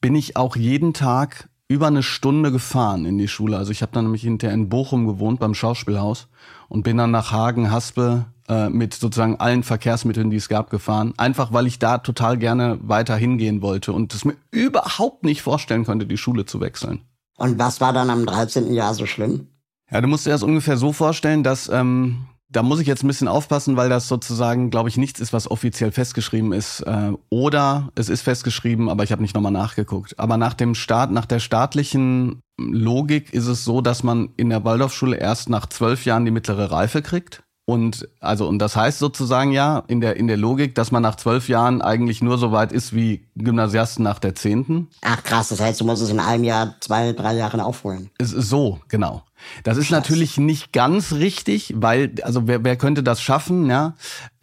bin 0.00 0.14
ich 0.14 0.36
auch 0.36 0.54
jeden 0.54 0.94
Tag 0.94 1.49
über 1.70 1.86
eine 1.86 2.02
Stunde 2.02 2.50
gefahren 2.50 3.04
in 3.04 3.16
die 3.16 3.28
Schule. 3.28 3.56
Also 3.56 3.70
ich 3.70 3.80
habe 3.80 3.92
dann 3.92 4.02
nämlich 4.02 4.22
hinterher 4.22 4.54
in 4.54 4.68
Bochum 4.68 5.06
gewohnt 5.06 5.38
beim 5.38 5.54
Schauspielhaus 5.54 6.26
und 6.68 6.82
bin 6.82 6.96
dann 6.96 7.12
nach 7.12 7.30
Hagen, 7.30 7.70
Haspe 7.70 8.24
äh, 8.48 8.68
mit 8.68 8.92
sozusagen 8.92 9.36
allen 9.36 9.62
Verkehrsmitteln, 9.62 10.30
die 10.30 10.36
es 10.36 10.48
gab, 10.48 10.70
gefahren. 10.70 11.14
Einfach 11.16 11.52
weil 11.52 11.68
ich 11.68 11.78
da 11.78 11.98
total 11.98 12.38
gerne 12.38 12.80
weiter 12.82 13.14
hingehen 13.14 13.62
wollte 13.62 13.92
und 13.92 14.12
es 14.12 14.24
mir 14.24 14.34
überhaupt 14.50 15.22
nicht 15.22 15.42
vorstellen 15.42 15.84
konnte, 15.84 16.06
die 16.06 16.16
Schule 16.16 16.44
zu 16.44 16.60
wechseln. 16.60 17.02
Und 17.38 17.60
was 17.60 17.80
war 17.80 17.92
dann 17.92 18.10
am 18.10 18.26
13. 18.26 18.72
Jahr 18.74 18.92
so 18.94 19.06
schlimm? 19.06 19.46
Ja, 19.92 20.00
du 20.00 20.08
musst 20.08 20.26
dir 20.26 20.30
das 20.30 20.42
ungefähr 20.42 20.76
so 20.76 20.92
vorstellen, 20.92 21.44
dass 21.44 21.68
ähm, 21.68 22.26
da 22.50 22.62
muss 22.62 22.80
ich 22.80 22.86
jetzt 22.86 23.04
ein 23.04 23.06
bisschen 23.06 23.28
aufpassen, 23.28 23.76
weil 23.76 23.88
das 23.88 24.08
sozusagen, 24.08 24.70
glaube 24.70 24.88
ich, 24.88 24.96
nichts 24.96 25.20
ist, 25.20 25.32
was 25.32 25.50
offiziell 25.50 25.92
festgeschrieben 25.92 26.52
ist. 26.52 26.80
Äh, 26.80 27.12
oder 27.28 27.90
es 27.94 28.08
ist 28.08 28.22
festgeschrieben, 28.22 28.88
aber 28.88 29.04
ich 29.04 29.12
habe 29.12 29.22
nicht 29.22 29.34
nochmal 29.34 29.52
nachgeguckt. 29.52 30.18
Aber 30.18 30.36
nach 30.36 30.54
dem 30.54 30.74
Staat, 30.74 31.12
nach 31.12 31.26
der 31.26 31.38
staatlichen 31.38 32.40
Logik 32.58 33.32
ist 33.32 33.46
es 33.46 33.64
so, 33.64 33.80
dass 33.80 34.02
man 34.02 34.30
in 34.36 34.50
der 34.50 34.64
Waldorfschule 34.64 35.16
erst 35.16 35.48
nach 35.48 35.66
zwölf 35.66 36.04
Jahren 36.04 36.24
die 36.24 36.30
mittlere 36.32 36.70
Reife 36.70 37.02
kriegt. 37.02 37.42
Und 37.66 38.08
also 38.18 38.48
und 38.48 38.58
das 38.58 38.74
heißt 38.74 38.98
sozusagen 38.98 39.52
ja 39.52 39.84
in 39.86 40.00
der 40.00 40.16
in 40.16 40.26
der 40.26 40.36
Logik, 40.36 40.74
dass 40.74 40.90
man 40.90 41.02
nach 41.02 41.14
zwölf 41.14 41.48
Jahren 41.48 41.82
eigentlich 41.82 42.20
nur 42.20 42.36
so 42.36 42.50
weit 42.50 42.72
ist 42.72 42.96
wie 42.96 43.28
Gymnasiasten 43.36 44.02
nach 44.02 44.18
der 44.18 44.34
zehnten. 44.34 44.88
Ach 45.02 45.22
krass, 45.22 45.50
das 45.50 45.60
heißt, 45.60 45.80
du 45.80 45.84
musst 45.84 46.02
es 46.02 46.10
in 46.10 46.18
einem 46.18 46.42
Jahr, 46.42 46.74
zwei, 46.80 47.12
drei 47.12 47.36
Jahren 47.36 47.60
aufholen. 47.60 48.10
Es 48.18 48.32
ist 48.32 48.48
so, 48.48 48.80
genau. 48.88 49.22
Das 49.64 49.76
ist 49.76 49.88
Krass. 49.88 49.98
natürlich 49.98 50.38
nicht 50.38 50.72
ganz 50.72 51.12
richtig, 51.12 51.74
weil, 51.76 52.12
also 52.22 52.46
wer, 52.46 52.64
wer 52.64 52.76
könnte 52.76 53.02
das 53.02 53.20
schaffen, 53.20 53.68
ja? 53.68 53.94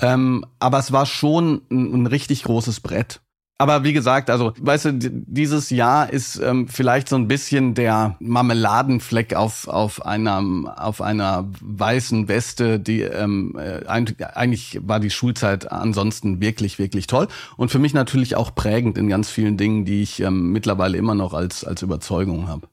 Ähm, 0.02 0.46
aber 0.60 0.80
es 0.80 0.92
war 0.92 1.06
schon 1.06 1.62
ein, 1.72 2.04
ein 2.04 2.08
richtig 2.08 2.44
großes 2.44 2.80
Brett. 2.80 3.22
Aber 3.60 3.84
wie 3.84 3.94
gesagt, 3.94 4.30
also 4.30 4.54
weißt 4.60 4.86
du, 4.86 4.94
dieses 4.94 5.72
Jahr 5.72 6.14
ist 6.14 6.38
ähm, 6.38 6.68
vielleicht 6.68 7.10
so 7.10 7.16
ein 7.16 7.28
bisschen 7.28 7.74
der 7.74 8.16
Marmeladenfleck 8.20 9.36
auf 9.36 9.68
auf 9.68 10.06
einer 10.06 10.76
auf 10.78 11.02
einer 11.02 11.50
weißen 11.62 12.28
Weste, 12.28 12.80
die 12.80 13.02
ähm, 13.02 13.58
äh, 13.58 13.88
eigentlich 13.88 14.80
war 14.84 15.00
die 15.00 15.10
Schulzeit 15.10 15.72
ansonsten 15.72 16.40
wirklich 16.40 16.78
wirklich 16.78 17.08
toll 17.08 17.28
und 17.56 17.72
für 17.72 17.80
mich 17.80 17.96
natürlich 17.96 18.36
auch 18.36 18.54
prägend 18.54 18.96
in 18.96 19.10
ganz 19.10 19.32
vielen 19.32 19.58
Dingen, 19.58 19.86
die 19.86 20.04
ich 20.04 20.20
ähm, 20.20 20.52
mittlerweile 20.52 20.98
immer 20.98 21.16
noch 21.16 21.34
als 21.34 21.64
als 21.64 21.82
Überzeugung 21.82 22.48
habe. 22.48 22.68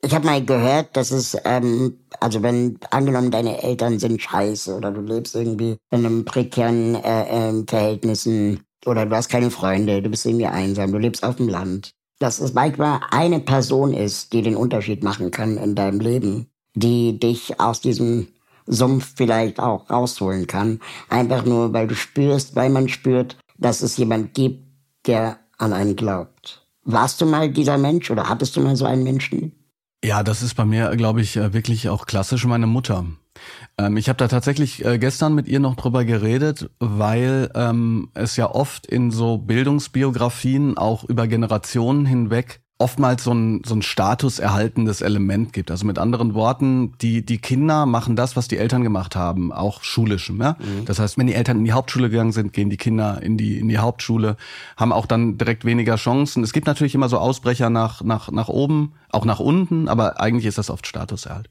Ich 0.00 0.14
habe 0.14 0.26
mal 0.26 0.44
gehört, 0.44 0.96
dass 0.96 1.10
es, 1.10 1.36
ähm, 1.44 1.98
also 2.20 2.42
wenn 2.42 2.78
angenommen 2.90 3.32
deine 3.32 3.62
Eltern 3.62 3.98
sind 3.98 4.22
scheiße 4.22 4.76
oder 4.76 4.92
du 4.92 5.00
lebst 5.00 5.34
irgendwie 5.34 5.76
in 5.90 6.06
einem 6.06 6.24
prekären 6.24 6.94
äh, 6.94 7.50
äh, 7.50 7.64
Verhältnissen 7.66 8.60
oder 8.86 9.06
du 9.06 9.16
hast 9.16 9.28
keine 9.28 9.50
Freunde, 9.50 10.00
du 10.00 10.08
bist 10.08 10.24
irgendwie 10.24 10.46
einsam, 10.46 10.92
du 10.92 10.98
lebst 10.98 11.24
auf 11.24 11.36
dem 11.36 11.48
Land, 11.48 11.90
dass 12.20 12.40
es 12.40 12.54
manchmal 12.54 13.00
eine 13.10 13.40
Person 13.40 13.92
ist, 13.92 14.32
die 14.32 14.42
den 14.42 14.54
Unterschied 14.54 15.02
machen 15.02 15.32
kann 15.32 15.56
in 15.56 15.74
deinem 15.74 15.98
Leben, 15.98 16.48
die 16.74 17.18
dich 17.18 17.58
aus 17.60 17.80
diesem 17.80 18.28
Sumpf 18.66 19.14
vielleicht 19.16 19.58
auch 19.58 19.90
rausholen 19.90 20.46
kann, 20.46 20.80
einfach 21.08 21.44
nur 21.44 21.72
weil 21.72 21.88
du 21.88 21.96
spürst, 21.96 22.54
weil 22.54 22.70
man 22.70 22.88
spürt, 22.88 23.36
dass 23.56 23.82
es 23.82 23.96
jemand 23.96 24.34
gibt, 24.34 24.64
der 25.06 25.40
an 25.56 25.72
einen 25.72 25.96
glaubt. 25.96 26.66
Warst 26.84 27.20
du 27.20 27.26
mal 27.26 27.50
dieser 27.50 27.78
Mensch 27.78 28.10
oder 28.10 28.28
hattest 28.28 28.56
du 28.56 28.60
mal 28.60 28.76
so 28.76 28.84
einen 28.84 29.02
Menschen? 29.02 29.57
Ja, 30.04 30.22
das 30.22 30.42
ist 30.42 30.54
bei 30.54 30.64
mir, 30.64 30.94
glaube 30.96 31.20
ich, 31.20 31.36
äh, 31.36 31.52
wirklich 31.52 31.88
auch 31.88 32.06
klassisch 32.06 32.44
meine 32.44 32.68
Mutter. 32.68 33.04
Ähm, 33.76 33.96
ich 33.96 34.08
habe 34.08 34.16
da 34.16 34.28
tatsächlich 34.28 34.84
äh, 34.84 34.98
gestern 34.98 35.34
mit 35.34 35.48
ihr 35.48 35.58
noch 35.58 35.74
drüber 35.74 36.04
geredet, 36.04 36.70
weil 36.78 37.50
ähm, 37.54 38.10
es 38.14 38.36
ja 38.36 38.50
oft 38.50 38.86
in 38.86 39.10
so 39.10 39.38
Bildungsbiografien 39.38 40.78
auch 40.78 41.04
über 41.04 41.26
Generationen 41.26 42.06
hinweg 42.06 42.60
oftmals 42.80 43.24
so 43.24 43.32
ein, 43.32 43.62
so 43.66 43.74
ein 43.74 43.82
statuserhaltendes 43.82 45.00
Element 45.00 45.52
gibt. 45.52 45.72
Also 45.72 45.84
mit 45.84 45.98
anderen 45.98 46.34
Worten, 46.34 46.94
die, 47.00 47.26
die 47.26 47.38
Kinder 47.38 47.86
machen 47.86 48.14
das, 48.14 48.36
was 48.36 48.46
die 48.46 48.56
Eltern 48.56 48.84
gemacht 48.84 49.16
haben, 49.16 49.52
auch 49.52 49.82
schulisch. 49.82 50.32
Ja? 50.38 50.52
Mhm. 50.52 50.84
Das 50.84 51.00
heißt, 51.00 51.18
wenn 51.18 51.26
die 51.26 51.34
Eltern 51.34 51.58
in 51.58 51.64
die 51.64 51.72
Hauptschule 51.72 52.08
gegangen 52.08 52.30
sind, 52.30 52.52
gehen 52.52 52.70
die 52.70 52.76
Kinder 52.76 53.20
in 53.20 53.36
die, 53.36 53.58
in 53.58 53.68
die 53.68 53.78
Hauptschule, 53.78 54.36
haben 54.76 54.92
auch 54.92 55.06
dann 55.06 55.38
direkt 55.38 55.64
weniger 55.64 55.96
Chancen. 55.96 56.44
Es 56.44 56.52
gibt 56.52 56.68
natürlich 56.68 56.94
immer 56.94 57.08
so 57.08 57.18
Ausbrecher 57.18 57.68
nach, 57.68 58.02
nach, 58.02 58.30
nach 58.30 58.48
oben, 58.48 58.92
auch 59.10 59.24
nach 59.24 59.40
unten, 59.40 59.88
aber 59.88 60.20
eigentlich 60.20 60.46
ist 60.46 60.58
das 60.58 60.70
oft 60.70 60.86
Statuserhalt. 60.86 61.50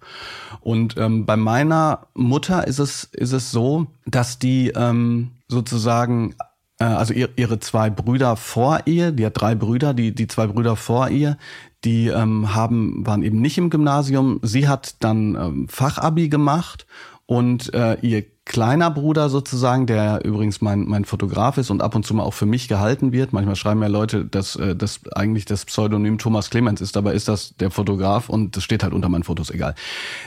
Und 0.62 0.96
ähm, 0.98 1.25
bei 1.25 1.36
meiner 1.36 2.07
Mutter 2.13 2.65
ist 2.65 2.79
es, 2.79 3.03
ist 3.03 3.34
es 3.34 3.51
so, 3.51 3.88
dass 4.05 4.39
die 4.39 4.69
ähm, 4.69 5.31
sozusagen 5.50 6.36
also 6.84 7.13
ihr, 7.13 7.29
ihre 7.36 7.60
zwei 7.60 7.89
Brüder 7.89 8.36
vor 8.36 8.81
ihr, 8.86 9.12
die 9.12 9.25
hat 9.25 9.39
drei 9.39 9.55
Brüder, 9.55 9.93
die, 9.93 10.13
die 10.13 10.27
zwei 10.27 10.48
Brüder 10.48 10.75
vor 10.75 11.10
ihr, 11.10 11.38
die 11.84 12.07
ähm, 12.07 12.53
haben, 12.53 13.05
waren 13.05 13.24
eben 13.24 13.41
nicht 13.41 13.57
im 13.57 13.69
Gymnasium. 13.69 14.39
Sie 14.43 14.67
hat 14.67 14.96
dann 15.03 15.36
ähm, 15.36 15.67
Fachabi 15.69 16.29
gemacht 16.29 16.86
und 17.25 17.74
äh, 17.74 17.98
ihr 18.01 18.25
kleiner 18.46 18.89
Bruder 18.89 19.29
sozusagen, 19.29 19.86
der 19.86 20.24
übrigens 20.24 20.62
mein, 20.62 20.86
mein 20.86 21.03
Fotograf 21.03 21.57
ist 21.57 21.69
und 21.69 21.81
ab 21.81 21.96
und 21.96 22.05
zu 22.05 22.13
mal 22.13 22.24
auch 22.24 22.34
für 22.34 22.46
mich 22.46 22.69
gehalten 22.69 23.12
wird. 23.12 23.34
Manchmal 23.34 23.57
schreiben 23.57 23.81
ja 23.81 23.89
Leute, 23.89 24.24
dass 24.24 24.55
äh, 24.55 24.75
das 24.75 25.01
eigentlich 25.13 25.43
das 25.43 25.65
Pseudonym 25.65 26.17
Thomas 26.17 26.50
Clemens 26.50 26.79
ist, 26.79 26.96
dabei 26.96 27.13
ist 27.13 27.27
das 27.27 27.55
der 27.57 27.72
Fotograf 27.72 28.29
und 28.29 28.55
das 28.55 28.63
steht 28.63 28.84
halt 28.84 28.93
unter 28.93 29.10
meinen 29.10 29.24
Fotos, 29.24 29.50
egal. 29.50 29.75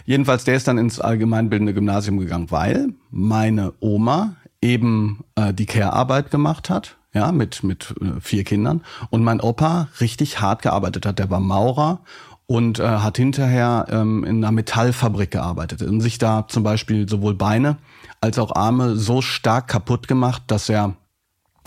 Jedenfalls, 0.04 0.44
der 0.44 0.54
ist 0.56 0.68
dann 0.68 0.76
ins 0.76 1.00
allgemeinbildende 1.00 1.72
Gymnasium 1.72 2.18
gegangen, 2.18 2.50
weil 2.50 2.92
meine 3.10 3.72
Oma 3.80 4.36
eben 4.62 5.24
äh, 5.34 5.52
die 5.52 5.66
Care-Arbeit 5.66 6.30
gemacht 6.30 6.70
hat, 6.70 6.96
ja, 7.12 7.32
mit, 7.32 7.62
mit 7.62 7.94
äh, 8.00 8.20
vier 8.20 8.44
Kindern. 8.44 8.82
Und 9.10 9.24
mein 9.24 9.40
Opa 9.40 9.88
richtig 10.00 10.40
hart 10.40 10.62
gearbeitet 10.62 11.06
hat. 11.06 11.18
Der 11.18 11.30
war 11.30 11.40
Maurer 11.40 12.00
und 12.46 12.78
äh, 12.78 12.82
hat 12.84 13.16
hinterher 13.16 13.86
ähm, 13.90 14.24
in 14.24 14.44
einer 14.44 14.52
Metallfabrik 14.52 15.30
gearbeitet 15.30 15.82
und 15.82 16.00
sich 16.00 16.18
da 16.18 16.46
zum 16.48 16.62
Beispiel 16.62 17.08
sowohl 17.08 17.34
Beine 17.34 17.76
als 18.20 18.38
auch 18.38 18.54
Arme 18.54 18.96
so 18.96 19.22
stark 19.22 19.68
kaputt 19.68 20.08
gemacht, 20.08 20.42
dass 20.48 20.68
er 20.68 20.96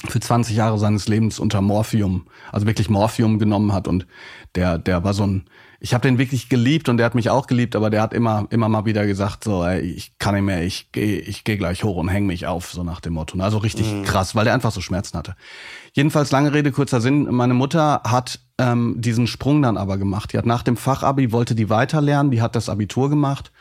für 0.10 0.20
20 0.20 0.56
Jahre 0.56 0.78
seines 0.78 1.08
Lebens 1.08 1.40
unter 1.40 1.62
Morphium, 1.62 2.28
also 2.52 2.68
wirklich 2.68 2.90
Morphium 2.90 3.40
genommen 3.40 3.72
hat 3.72 3.88
und 3.88 4.06
der, 4.56 4.78
der 4.78 5.04
war 5.04 5.14
so 5.14 5.26
ein, 5.26 5.46
ich 5.84 5.94
habe 5.94 6.08
den 6.08 6.18
wirklich 6.18 6.48
geliebt 6.48 6.88
und 6.88 6.96
der 6.96 7.06
hat 7.06 7.14
mich 7.14 7.30
auch 7.30 7.46
geliebt, 7.46 7.76
aber 7.76 7.90
der 7.90 8.02
hat 8.02 8.14
immer 8.14 8.48
immer 8.52 8.70
mal 8.70 8.86
wieder 8.86 9.06
gesagt, 9.06 9.44
so, 9.44 9.66
ey, 9.66 9.82
ich 9.82 10.18
kann 10.18 10.34
nicht 10.34 10.46
mehr, 10.46 10.64
ich 10.64 10.94
gehe 10.94 11.20
ich 11.20 11.44
geh 11.44 11.58
gleich 11.58 11.84
hoch 11.84 11.98
und 11.98 12.08
häng 12.08 12.26
mich 12.26 12.48
auf, 12.48 12.72
so 12.72 12.86
nach 12.86 13.02
dem 13.02 13.12
Motto. 13.12 13.38
Also 13.40 13.58
richtig 13.58 13.92
mhm. 13.92 14.04
krass, 14.04 14.34
weil 14.34 14.46
der 14.46 14.54
einfach 14.54 14.72
so 14.72 14.80
Schmerzen 14.80 15.18
hatte. 15.18 15.36
Jedenfalls 15.92 16.32
lange 16.32 16.54
Rede, 16.54 16.72
kurzer 16.72 17.02
Sinn, 17.02 17.26
meine 17.26 17.54
Mutter 17.54 18.00
hat 18.06 18.40
ähm, 18.58 18.96
diesen 18.98 19.28
Sprung 19.28 19.62
dann 19.62 19.76
aber 19.76 19.98
gemacht. 19.98 20.32
Die 20.32 20.38
hat 20.38 20.46
nach 20.46 20.64
dem 20.64 20.78
Fachabi, 20.78 21.34
wollte 21.34 21.54
die 21.54 21.70
weiterlernen, 21.70 22.32
die 22.32 22.42
hat 22.42 22.56
das 22.56 22.70
Abitur 22.70 23.10
gemacht, 23.10 23.52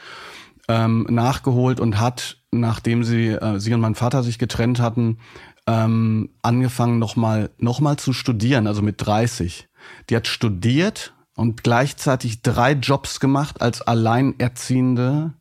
ähm, 0.68 1.08
nachgeholt 1.10 1.80
und 1.80 1.98
hat, 1.98 2.36
nachdem 2.52 3.02
sie, 3.02 3.30
äh, 3.30 3.58
sie 3.58 3.74
und 3.74 3.80
mein 3.80 3.96
Vater 3.96 4.22
sich 4.22 4.38
getrennt 4.38 4.78
hatten, 4.78 5.18
ähm, 5.66 6.30
angefangen 6.40 7.00
nochmal 7.00 7.50
noch 7.58 7.80
mal 7.80 7.96
zu 7.96 8.12
studieren, 8.12 8.68
also 8.68 8.80
mit 8.80 9.04
30. 9.04 9.68
Die 10.08 10.14
hat 10.14 10.28
studiert, 10.28 11.14
und 11.34 11.62
gleichzeitig 11.62 12.42
drei 12.42 12.72
Jobs 12.72 13.20
gemacht 13.20 13.62
als 13.62 13.82
Alleinerziehende. 13.82 15.32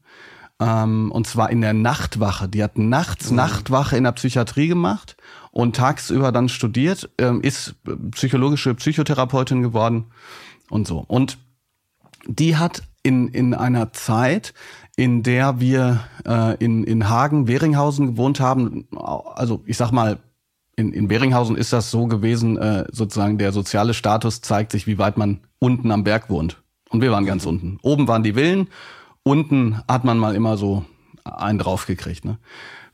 Ähm, 0.59 1.11
und 1.11 1.27
zwar 1.27 1.49
in 1.49 1.61
der 1.61 1.73
Nachtwache. 1.73 2.47
Die 2.47 2.63
hat 2.63 2.77
nachts 2.77 3.31
mhm. 3.31 3.37
Nachtwache 3.37 3.97
in 3.97 4.03
der 4.03 4.11
Psychiatrie 4.11 4.67
gemacht 4.67 5.17
und 5.51 5.75
tagsüber 5.75 6.31
dann 6.31 6.49
studiert, 6.49 7.09
ähm, 7.17 7.41
ist 7.41 7.75
psychologische 8.11 8.73
Psychotherapeutin 8.75 9.61
geworden 9.61 10.05
und 10.69 10.87
so. 10.87 11.03
Und 11.07 11.37
die 12.25 12.57
hat 12.57 12.83
in, 13.03 13.27
in 13.27 13.53
einer 13.53 13.91
Zeit, 13.93 14.53
in 14.95 15.23
der 15.23 15.59
wir 15.59 16.01
äh, 16.25 16.55
in, 16.63 16.83
in 16.83 17.09
Hagen, 17.09 17.47
Weringhausen 17.47 18.07
gewohnt 18.07 18.39
haben, 18.39 18.87
also 18.95 19.63
ich 19.65 19.77
sag 19.77 19.91
mal 19.91 20.19
in, 20.75 20.93
in 20.93 21.07
Beringhausen 21.07 21.57
ist 21.57 21.73
das 21.73 21.91
so 21.91 22.07
gewesen, 22.07 22.57
äh, 22.57 22.85
sozusagen 22.91 23.37
der 23.37 23.51
soziale 23.51 23.93
Status 23.93 24.41
zeigt 24.41 24.71
sich, 24.71 24.87
wie 24.87 24.97
weit 24.97 25.17
man 25.17 25.41
unten 25.61 25.91
am 25.91 26.03
Berg 26.03 26.29
wohnt. 26.29 26.61
Und 26.89 27.01
wir 27.01 27.11
waren 27.11 27.25
ganz 27.25 27.45
unten. 27.45 27.77
Oben 27.83 28.07
waren 28.07 28.23
die 28.23 28.33
Villen, 28.33 28.67
unten 29.23 29.81
hat 29.87 30.03
man 30.03 30.17
mal 30.17 30.35
immer 30.35 30.57
so 30.57 30.83
einen 31.23 31.59
draufgekriegt. 31.59 32.25
Ne? 32.25 32.37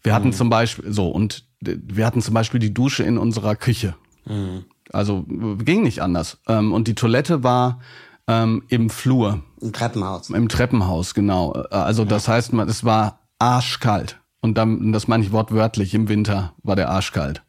Wir 0.03 0.13
hatten 0.13 0.27
mhm. 0.27 0.33
zum 0.33 0.49
Beispiel, 0.49 0.91
so, 0.91 1.09
und 1.09 1.45
wir 1.61 2.05
hatten 2.05 2.21
zum 2.21 2.33
Beispiel 2.33 2.59
die 2.59 2.73
Dusche 2.73 3.03
in 3.03 3.17
unserer 3.17 3.55
Küche. 3.55 3.95
Mhm. 4.25 4.65
Also 4.91 5.25
ging 5.27 5.83
nicht 5.83 6.01
anders. 6.01 6.39
Ähm, 6.47 6.73
und 6.73 6.87
die 6.87 6.95
Toilette 6.95 7.43
war 7.43 7.79
ähm, 8.27 8.63
im 8.67 8.89
Flur. 8.89 9.41
Im 9.61 9.73
Treppenhaus. 9.73 10.29
Im 10.29 10.49
Treppenhaus, 10.49 11.13
genau. 11.13 11.55
Äh, 11.55 11.75
also 11.75 12.03
ja. 12.03 12.09
das 12.09 12.27
heißt, 12.27 12.53
es 12.53 12.83
war 12.83 13.21
arschkalt. 13.39 14.19
Und 14.41 14.57
dann, 14.57 14.91
das 14.91 15.07
meine 15.07 15.23
ich 15.23 15.31
wortwörtlich, 15.31 15.93
im 15.93 16.09
Winter 16.09 16.53
war 16.63 16.75
der 16.75 16.89
arschkalt. 16.89 17.41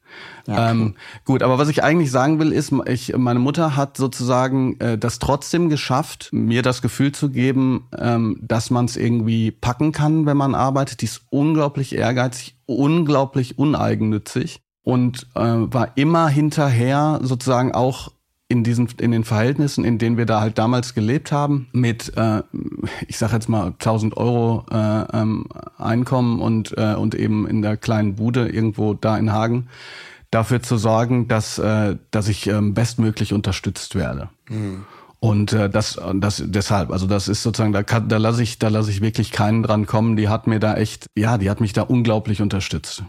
Ja, 0.47 0.71
ähm, 0.71 0.95
gut, 1.25 1.43
aber 1.43 1.59
was 1.59 1.69
ich 1.69 1.85
eigentlich 1.85 2.11
sagen 2.11 2.39
will, 2.39 2.53
ist, 2.53 2.73
ich, 2.87 3.15
meine 3.17 3.39
Mutter 3.39 3.77
hat 3.77 3.97
sozusagen 3.97 4.81
äh, 4.81 4.97
das 4.97 5.19
trotzdem 5.19 5.69
geschafft, 5.69 6.31
mir 6.33 6.63
das 6.63 6.81
Gefühl 6.81 7.13
zu 7.13 7.29
geben, 7.31 7.87
ähm, 7.99 8.39
dass 8.41 8.71
man 8.71 8.87
es 8.87 8.97
irgendwie 8.97 9.51
packen 9.51 9.93
kann, 9.93 10.25
wenn 10.25 10.37
man 10.37 10.55
arbeitet. 10.55 11.03
Die 11.03 11.07
ist 11.07 11.23
unglaublich 11.31 11.95
ehrgeizig, 11.95 12.57
unglaublich 12.65 13.59
uneigennützig 13.59 14.63
und 14.83 15.27
äh, 15.35 15.41
war 15.43 15.93
immer 15.97 16.29
hinterher 16.29 17.21
sozusagen 17.23 17.75
auch 17.75 18.11
in 18.49 18.65
diesen 18.65 18.89
in 18.99 19.11
den 19.11 19.25
Verhältnissen, 19.25 19.85
in 19.85 19.99
denen 19.99 20.17
wir 20.17 20.25
da 20.25 20.41
halt 20.41 20.57
damals 20.57 20.95
gelebt 20.95 21.31
haben, 21.31 21.69
mit 21.73 22.17
äh, 22.17 22.43
ich 23.07 23.19
sag 23.19 23.33
jetzt 23.33 23.51
mal 23.51 23.67
1000 23.67 24.17
Euro 24.17 24.65
äh, 24.71 25.03
ähm, 25.13 25.45
Einkommen 25.77 26.41
und 26.41 26.75
äh, 26.79 26.95
und 26.95 27.15
eben 27.15 27.47
in 27.47 27.61
der 27.61 27.77
kleinen 27.77 28.15
Bude 28.15 28.49
irgendwo 28.49 28.95
da 28.95 29.19
in 29.19 29.33
Hagen 29.33 29.69
dafür 30.31 30.63
zu 30.63 30.77
sorgen, 30.77 31.29
dass 31.29 31.59
äh, 31.59 31.97
dass 32.11 32.29
ich 32.29 32.47
ähm, 32.47 32.75
bestmöglich 32.75 33.33
unterstützt 33.33 33.95
werde. 33.95 34.29
Mhm. 34.49 34.85
Und 35.21 35.53
äh, 35.53 35.69
das, 35.69 36.01
das 36.15 36.43
deshalb, 36.47 36.93
also 36.93 37.07
das 37.07 37.27
ist 37.27 37.43
sozusagen, 37.43 37.73
da, 37.73 37.83
kann, 37.83 38.09
da 38.09 38.19
lasse 38.19 38.43
ich, 38.43 38.59
da 38.59 38.69
lasse 38.69 38.91
ich 38.91 39.01
wirklich 39.01 39.33
keinen 39.33 39.65
dran 39.65 39.87
kommen. 39.87 40.17
Die 40.17 40.29
hat 40.29 40.47
mir 40.47 40.61
da 40.61 40.77
echt, 40.77 41.07
ja, 41.17 41.39
die 41.39 41.51
hat 41.51 41.61
mich 41.61 41.73
da 41.73 41.83
unglaublich 41.83 42.41
unterstützt. 42.41 43.03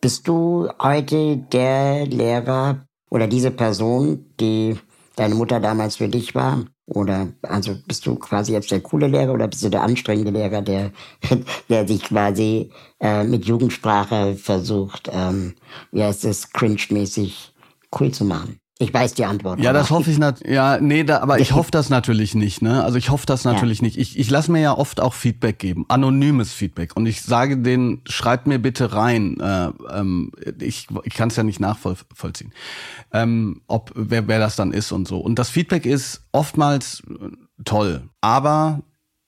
Bist 0.00 0.26
du 0.26 0.68
heute 0.82 1.36
der 1.36 2.06
Lehrer 2.06 2.84
oder 3.08 3.28
diese 3.28 3.52
Person, 3.52 4.26
die 4.40 4.76
deine 5.14 5.36
Mutter 5.36 5.60
damals 5.60 5.96
für 5.96 6.08
dich 6.08 6.34
war? 6.34 6.64
Oder 6.86 7.32
also 7.42 7.74
bist 7.86 8.04
du 8.06 8.16
quasi 8.16 8.52
jetzt 8.52 8.70
der 8.70 8.80
coole 8.80 9.06
Lehrer 9.06 9.32
oder 9.32 9.48
bist 9.48 9.64
du 9.64 9.70
der 9.70 9.82
anstrengende 9.82 10.30
Lehrer, 10.30 10.60
der, 10.60 10.92
der 11.68 11.88
sich 11.88 12.02
quasi 12.02 12.70
äh, 13.00 13.24
mit 13.24 13.46
Jugendsprache 13.46 14.34
versucht, 14.36 15.08
ähm, 15.12 15.54
wie 15.92 16.02
heißt 16.02 16.24
es, 16.26 16.52
cringe-mäßig 16.52 17.54
cool 17.98 18.10
zu 18.10 18.24
machen? 18.24 18.60
Ich 18.80 18.92
weiß 18.92 19.14
die 19.14 19.24
Antwort. 19.24 19.60
Ja, 19.60 19.72
das 19.72 19.92
hoffe 19.92 20.10
ich 20.10 20.18
natürlich. 20.18 20.52
Ja, 20.52 20.80
nee, 20.80 21.04
da, 21.04 21.20
aber 21.20 21.38
ich 21.38 21.52
hoffe 21.52 21.70
das 21.70 21.90
natürlich 21.90 22.34
nicht. 22.34 22.60
Ne? 22.60 22.82
Also 22.82 22.98
ich 22.98 23.10
hoffe 23.10 23.24
das 23.24 23.44
natürlich 23.44 23.78
ja. 23.78 23.84
nicht. 23.84 23.96
Ich, 23.98 24.18
ich 24.18 24.28
lasse 24.30 24.50
mir 24.50 24.60
ja 24.60 24.76
oft 24.76 25.00
auch 25.00 25.14
Feedback 25.14 25.60
geben, 25.60 25.84
anonymes 25.88 26.52
Feedback. 26.52 26.96
Und 26.96 27.06
ich 27.06 27.22
sage 27.22 27.56
denen, 27.58 28.00
schreibt 28.08 28.48
mir 28.48 28.58
bitte 28.58 28.92
rein. 28.92 29.38
Äh, 29.38 29.70
ähm, 29.92 30.32
ich 30.58 30.88
ich 31.04 31.14
kann 31.14 31.28
es 31.28 31.36
ja 31.36 31.44
nicht 31.44 31.60
nachvollziehen, 31.60 32.52
ähm, 33.12 33.62
ob 33.68 33.92
wer, 33.94 34.26
wer 34.26 34.40
das 34.40 34.56
dann 34.56 34.72
ist 34.72 34.90
und 34.90 35.06
so. 35.06 35.18
Und 35.18 35.38
das 35.38 35.50
Feedback 35.50 35.86
ist 35.86 36.24
oftmals 36.32 37.04
äh, 37.08 37.28
toll, 37.64 38.08
aber 38.20 38.82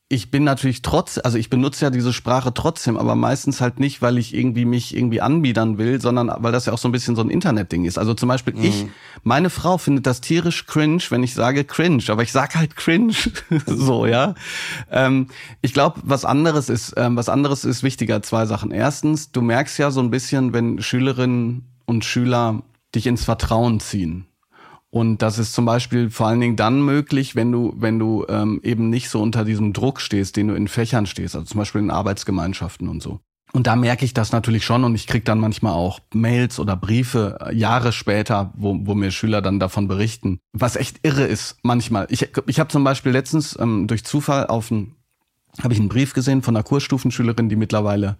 ich 0.08 0.30
bin 0.30 0.44
natürlich 0.44 0.82
trotz, 0.82 1.18
also 1.18 1.36
ich 1.36 1.50
benutze 1.50 1.84
ja 1.84 1.90
diese 1.90 2.12
Sprache 2.12 2.54
trotzdem, 2.54 2.96
aber 2.96 3.16
meistens 3.16 3.60
halt 3.60 3.80
nicht, 3.80 4.02
weil 4.02 4.18
ich 4.18 4.34
irgendwie 4.34 4.64
mich 4.64 4.96
irgendwie 4.96 5.20
anbiedern 5.20 5.78
will, 5.78 6.00
sondern 6.00 6.32
weil 6.38 6.52
das 6.52 6.66
ja 6.66 6.72
auch 6.72 6.78
so 6.78 6.86
ein 6.86 6.92
bisschen 6.92 7.16
so 7.16 7.22
ein 7.22 7.30
Internetding 7.30 7.84
ist. 7.84 7.98
Also 7.98 8.14
zum 8.14 8.28
Beispiel 8.28 8.54
mhm. 8.54 8.64
ich, 8.64 8.86
meine 9.24 9.50
Frau 9.50 9.78
findet 9.78 10.06
das 10.06 10.20
tierisch 10.20 10.66
cringe, 10.66 11.02
wenn 11.08 11.24
ich 11.24 11.34
sage 11.34 11.64
cringe, 11.64 12.04
aber 12.06 12.22
ich 12.22 12.30
sage 12.30 12.54
halt 12.54 12.76
cringe, 12.76 13.14
so 13.66 14.06
ja. 14.06 14.36
Ähm, 14.92 15.26
ich 15.60 15.74
glaube, 15.74 16.00
was 16.04 16.24
anderes 16.24 16.68
ist, 16.68 16.94
ähm, 16.96 17.16
was 17.16 17.28
anderes 17.28 17.64
ist 17.64 17.82
wichtiger. 17.82 18.22
Zwei 18.22 18.46
Sachen. 18.46 18.70
Erstens, 18.70 19.32
du 19.32 19.42
merkst 19.42 19.76
ja 19.78 19.90
so 19.90 20.00
ein 20.00 20.10
bisschen, 20.10 20.52
wenn 20.52 20.80
Schülerinnen 20.80 21.64
und 21.84 22.04
Schüler 22.04 22.62
dich 22.94 23.08
ins 23.08 23.24
Vertrauen 23.24 23.80
ziehen. 23.80 24.26
Und 24.96 25.20
das 25.20 25.38
ist 25.38 25.52
zum 25.52 25.66
Beispiel 25.66 26.08
vor 26.08 26.28
allen 26.28 26.40
Dingen 26.40 26.56
dann 26.56 26.80
möglich, 26.80 27.36
wenn 27.36 27.52
du, 27.52 27.74
wenn 27.76 27.98
du 27.98 28.24
ähm, 28.30 28.60
eben 28.62 28.88
nicht 28.88 29.10
so 29.10 29.20
unter 29.20 29.44
diesem 29.44 29.74
Druck 29.74 30.00
stehst, 30.00 30.38
den 30.38 30.48
du 30.48 30.54
in 30.54 30.68
Fächern 30.68 31.04
stehst, 31.04 31.34
also 31.34 31.44
zum 31.44 31.58
Beispiel 31.58 31.82
in 31.82 31.90
Arbeitsgemeinschaften 31.90 32.88
und 32.88 33.02
so. 33.02 33.20
Und 33.52 33.66
da 33.66 33.76
merke 33.76 34.06
ich 34.06 34.14
das 34.14 34.32
natürlich 34.32 34.64
schon 34.64 34.84
und 34.84 34.94
ich 34.94 35.06
krieg 35.06 35.26
dann 35.26 35.38
manchmal 35.38 35.74
auch 35.74 36.00
Mails 36.14 36.58
oder 36.58 36.76
Briefe 36.76 37.36
äh, 37.42 37.54
Jahre 37.54 37.92
später, 37.92 38.54
wo, 38.56 38.74
wo 38.86 38.94
mir 38.94 39.10
Schüler 39.10 39.42
dann 39.42 39.60
davon 39.60 39.86
berichten, 39.86 40.38
was 40.54 40.76
echt 40.76 41.00
irre 41.02 41.24
ist 41.24 41.58
manchmal. 41.62 42.06
Ich, 42.08 42.30
ich 42.46 42.58
habe 42.58 42.70
zum 42.70 42.82
Beispiel 42.82 43.12
letztens 43.12 43.54
ähm, 43.60 43.88
durch 43.88 44.02
Zufall 44.02 44.46
auf 44.46 44.70
ein, 44.70 44.94
habe 45.62 45.74
ich 45.74 45.78
einen 45.78 45.90
Brief 45.90 46.14
gesehen 46.14 46.40
von 46.40 46.56
einer 46.56 46.64
Kursstufenschülerin, 46.64 47.50
die 47.50 47.56
mittlerweile 47.56 48.16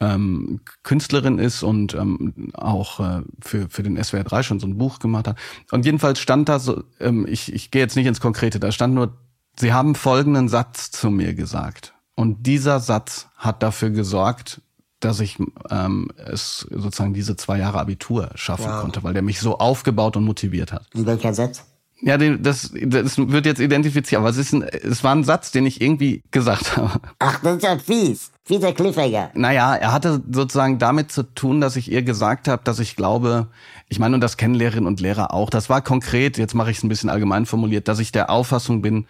ähm, 0.00 0.60
Künstlerin 0.82 1.38
ist 1.38 1.62
und 1.62 1.94
ähm, 1.94 2.50
auch 2.54 3.00
äh, 3.00 3.22
für, 3.40 3.68
für 3.68 3.82
den 3.82 4.02
SWR 4.02 4.24
3 4.24 4.42
schon 4.42 4.60
so 4.60 4.66
ein 4.66 4.78
Buch 4.78 4.98
gemacht 4.98 5.28
hat. 5.28 5.38
Und 5.70 5.84
jedenfalls 5.84 6.18
stand 6.18 6.48
da 6.48 6.58
so, 6.58 6.82
ähm, 7.00 7.26
ich, 7.28 7.52
ich 7.52 7.70
gehe 7.70 7.82
jetzt 7.82 7.96
nicht 7.96 8.06
ins 8.06 8.20
Konkrete, 8.20 8.58
da 8.60 8.72
stand 8.72 8.94
nur, 8.94 9.16
sie 9.58 9.72
haben 9.72 9.94
folgenden 9.94 10.48
Satz 10.48 10.90
zu 10.90 11.10
mir 11.10 11.34
gesagt. 11.34 11.94
Und 12.16 12.46
dieser 12.46 12.80
Satz 12.80 13.28
hat 13.36 13.62
dafür 13.62 13.90
gesorgt, 13.90 14.60
dass 15.00 15.20
ich 15.20 15.38
ähm, 15.70 16.10
es 16.16 16.66
sozusagen 16.70 17.14
diese 17.14 17.36
zwei 17.36 17.58
Jahre 17.58 17.78
Abitur 17.78 18.30
schaffen 18.36 18.66
wow. 18.66 18.80
konnte, 18.80 19.02
weil 19.02 19.12
der 19.12 19.22
mich 19.22 19.40
so 19.40 19.58
aufgebaut 19.58 20.16
und 20.16 20.24
motiviert 20.24 20.72
hat. 20.72 20.86
Und 20.94 21.06
welcher 21.06 21.34
Satz? 21.34 21.66
Ja, 22.00 22.18
das, 22.18 22.72
das 22.74 23.16
wird 23.18 23.46
jetzt 23.46 23.60
identifiziert, 23.60 24.20
aber 24.20 24.28
es, 24.28 24.36
ist 24.36 24.52
ein, 24.52 24.62
es 24.62 25.02
war 25.04 25.14
ein 25.14 25.24
Satz, 25.24 25.52
den 25.52 25.64
ich 25.64 25.80
irgendwie 25.80 26.22
gesagt 26.30 26.76
habe. 26.76 27.00
Ach, 27.18 27.40
das 27.40 27.56
ist 27.56 27.62
ja 27.62 27.78
fies. 27.78 28.30
Fieser 28.44 28.72
Cliffhanger. 28.72 29.30
Naja, 29.32 29.74
er 29.74 29.92
hatte 29.92 30.22
sozusagen 30.30 30.78
damit 30.78 31.10
zu 31.10 31.22
tun, 31.22 31.62
dass 31.62 31.76
ich 31.76 31.90
ihr 31.90 32.02
gesagt 32.02 32.46
habe, 32.46 32.62
dass 32.62 32.78
ich 32.78 32.94
glaube, 32.94 33.48
ich 33.88 33.98
meine, 33.98 34.16
und 34.16 34.20
das 34.20 34.36
kennen 34.36 34.54
Lehrerinnen 34.54 34.86
und 34.86 35.00
Lehrer 35.00 35.32
auch, 35.32 35.48
das 35.48 35.70
war 35.70 35.80
konkret, 35.80 36.36
jetzt 36.36 36.54
mache 36.54 36.70
ich 36.70 36.76
es 36.76 36.84
ein 36.84 36.90
bisschen 36.90 37.08
allgemein 37.08 37.46
formuliert, 37.46 37.88
dass 37.88 38.00
ich 38.00 38.12
der 38.12 38.28
Auffassung 38.28 38.82
bin, 38.82 39.06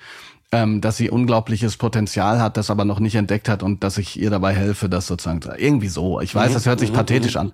ähm, 0.54 0.80
dass 0.80 0.96
sie 0.96 1.10
unglaubliches 1.10 1.76
Potenzial 1.76 2.40
hat, 2.40 2.56
das 2.56 2.70
aber 2.70 2.84
noch 2.84 3.00
nicht 3.00 3.16
entdeckt 3.16 3.48
hat 3.48 3.64
und 3.64 3.82
dass 3.82 3.98
ich 3.98 4.20
ihr 4.20 4.30
dabei 4.30 4.54
helfe, 4.54 4.88
das 4.88 5.08
sozusagen 5.08 5.40
irgendwie 5.58 5.88
so. 5.88 6.20
Ich 6.20 6.32
weiß, 6.32 6.52
das 6.52 6.64
hört 6.64 6.78
sich 6.78 6.92
pathetisch 6.92 7.36
an. 7.36 7.52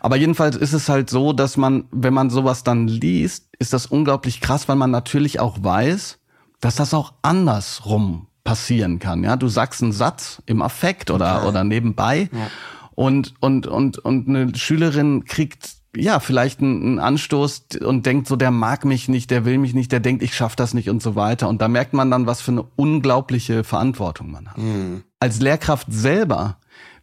Aber 0.00 0.16
jedenfalls 0.16 0.56
ist 0.56 0.72
es 0.72 0.88
halt 0.88 1.10
so, 1.10 1.32
dass 1.32 1.56
man, 1.56 1.84
wenn 1.92 2.12
man 2.12 2.28
sowas 2.28 2.64
dann 2.64 2.88
liest, 2.88 3.46
ist 3.60 3.72
das 3.72 3.86
unglaublich 3.86 4.40
krass, 4.40 4.68
weil 4.68 4.74
man 4.74 4.90
natürlich 4.90 5.38
auch 5.38 5.58
weiß, 5.62 6.18
dass 6.58 6.74
das 6.74 6.92
auch 6.92 7.12
andersrum 7.22 8.26
passieren 8.42 8.98
kann. 8.98 9.22
Ja, 9.22 9.36
du 9.36 9.46
sagst 9.46 9.80
einen 9.80 9.92
Satz 9.92 10.42
im 10.46 10.60
Affekt 10.60 11.12
oder, 11.12 11.38
okay. 11.38 11.48
oder 11.48 11.62
nebenbei 11.62 12.30
ja. 12.32 12.50
und, 12.96 13.34
und, 13.38 13.68
und, 13.68 13.98
und 13.98 14.28
eine 14.28 14.56
Schülerin 14.56 15.24
kriegt 15.24 15.79
ja, 15.96 16.20
vielleicht 16.20 16.60
einen 16.60 16.98
Anstoß 16.98 17.64
und 17.84 18.06
denkt 18.06 18.28
so, 18.28 18.36
der 18.36 18.50
mag 18.50 18.84
mich 18.84 19.08
nicht, 19.08 19.30
der 19.30 19.44
will 19.44 19.58
mich 19.58 19.74
nicht, 19.74 19.90
der 19.90 20.00
denkt, 20.00 20.22
ich 20.22 20.34
schaff 20.34 20.54
das 20.54 20.74
nicht 20.74 20.88
und 20.88 21.02
so 21.02 21.16
weiter. 21.16 21.48
Und 21.48 21.60
da 21.60 21.68
merkt 21.68 21.92
man 21.92 22.10
dann, 22.10 22.26
was 22.26 22.40
für 22.40 22.52
eine 22.52 22.64
unglaubliche 22.76 23.64
Verantwortung 23.64 24.30
man 24.30 24.48
hat. 24.48 24.58
Mhm. 24.58 25.02
Als 25.18 25.40
Lehrkraft 25.40 25.88
selber 25.90 26.58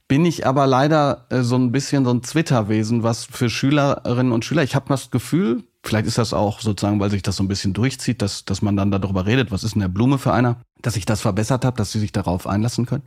bin 0.08 0.26
ich 0.26 0.48
aber 0.48 0.68
leider 0.68 1.26
äh, 1.30 1.42
so 1.42 1.58
ein 1.58 1.72
bisschen 1.72 2.06
so 2.06 2.12
ein 2.12 2.24
Zwitterwesen, 2.24 3.04
was 3.04 3.26
für 3.26 3.50
Schülerinnen 3.50 4.32
und 4.32 4.46
Schüler, 4.46 4.64
ich 4.64 4.76
habe 4.76 4.86
das 4.88 5.12
Gefühl, 5.12 5.64
vielleicht 5.84 6.08
ist 6.08 6.18
das 6.18 6.34
auch 6.34 6.62
sozusagen, 6.62 7.00
weil 7.00 7.10
sich 7.10 7.24
das 7.24 7.36
so 7.36 7.44
ein 7.44 7.50
bisschen 7.50 7.74
durchzieht, 7.74 8.22
dass, 8.22 8.46
dass 8.46 8.62
man 8.62 8.78
dann 8.78 8.92
darüber 8.92 9.26
redet, 9.26 9.52
was 9.52 9.64
ist 9.64 9.76
denn 9.76 9.82
der 9.82 9.90
Blume 9.90 10.18
für 10.18 10.32
einer, 10.32 10.58
dass 10.82 10.96
ich 10.96 11.06
das 11.06 11.22
verbessert 11.22 11.66
habe, 11.66 11.78
dass 11.78 11.92
sie 11.92 12.00
sich 12.00 12.14
darauf 12.14 12.48
einlassen 12.48 12.86
können. 12.86 13.04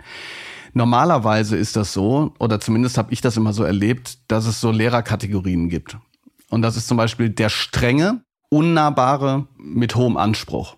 Normalerweise 0.73 1.57
ist 1.57 1.77
das 1.77 1.93
so, 1.93 2.35
oder 2.39 2.61
zumindest 2.61 2.99
habe 2.99 3.13
ich 3.13 3.21
das 3.21 3.37
immer 3.37 3.53
so 3.53 3.65
erlebt, 3.65 4.19
dass 4.29 4.47
es 4.47 4.61
so 4.61 4.71
Lehrerkategorien 4.71 5.69
gibt. 5.69 5.97
Und 6.51 6.63
das 6.63 6.77
ist 6.77 6.89
zum 6.89 6.97
Beispiel 6.97 7.31
der 7.31 7.49
strenge, 7.49 8.23
unnahbare 8.49 9.47
mit 9.57 9.95
hohem 9.95 10.17
Anspruch. 10.17 10.77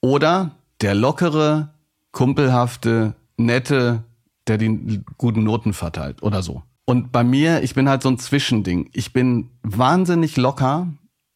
Oder 0.00 0.52
der 0.80 0.94
lockere, 0.94 1.74
kumpelhafte, 2.12 3.14
nette, 3.36 4.04
der 4.46 4.58
die 4.58 5.02
guten 5.16 5.44
Noten 5.44 5.72
verteilt 5.72 6.22
oder 6.22 6.42
so. 6.42 6.62
Und 6.84 7.12
bei 7.12 7.22
mir, 7.22 7.62
ich 7.62 7.74
bin 7.74 7.88
halt 7.88 8.02
so 8.02 8.08
ein 8.08 8.18
Zwischending. 8.18 8.88
Ich 8.92 9.12
bin 9.12 9.50
wahnsinnig 9.62 10.36
locker, 10.36 10.88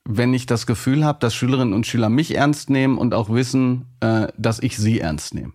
wenn 0.09 0.33
ich 0.33 0.47
das 0.47 0.67
Gefühl 0.67 1.05
habe, 1.05 1.19
dass 1.19 1.35
Schülerinnen 1.35 1.75
und 1.75 1.87
Schüler 1.87 2.09
mich 2.09 2.35
ernst 2.35 2.71
nehmen 2.71 2.99
und 2.99 3.15
auch 3.15 3.29
wissen, 3.29 3.87
äh, 4.01 4.29
dass 4.39 4.61
ich 4.61 4.79
sie 4.79 5.01
ernst 5.01 5.35
nehme. 5.35 5.53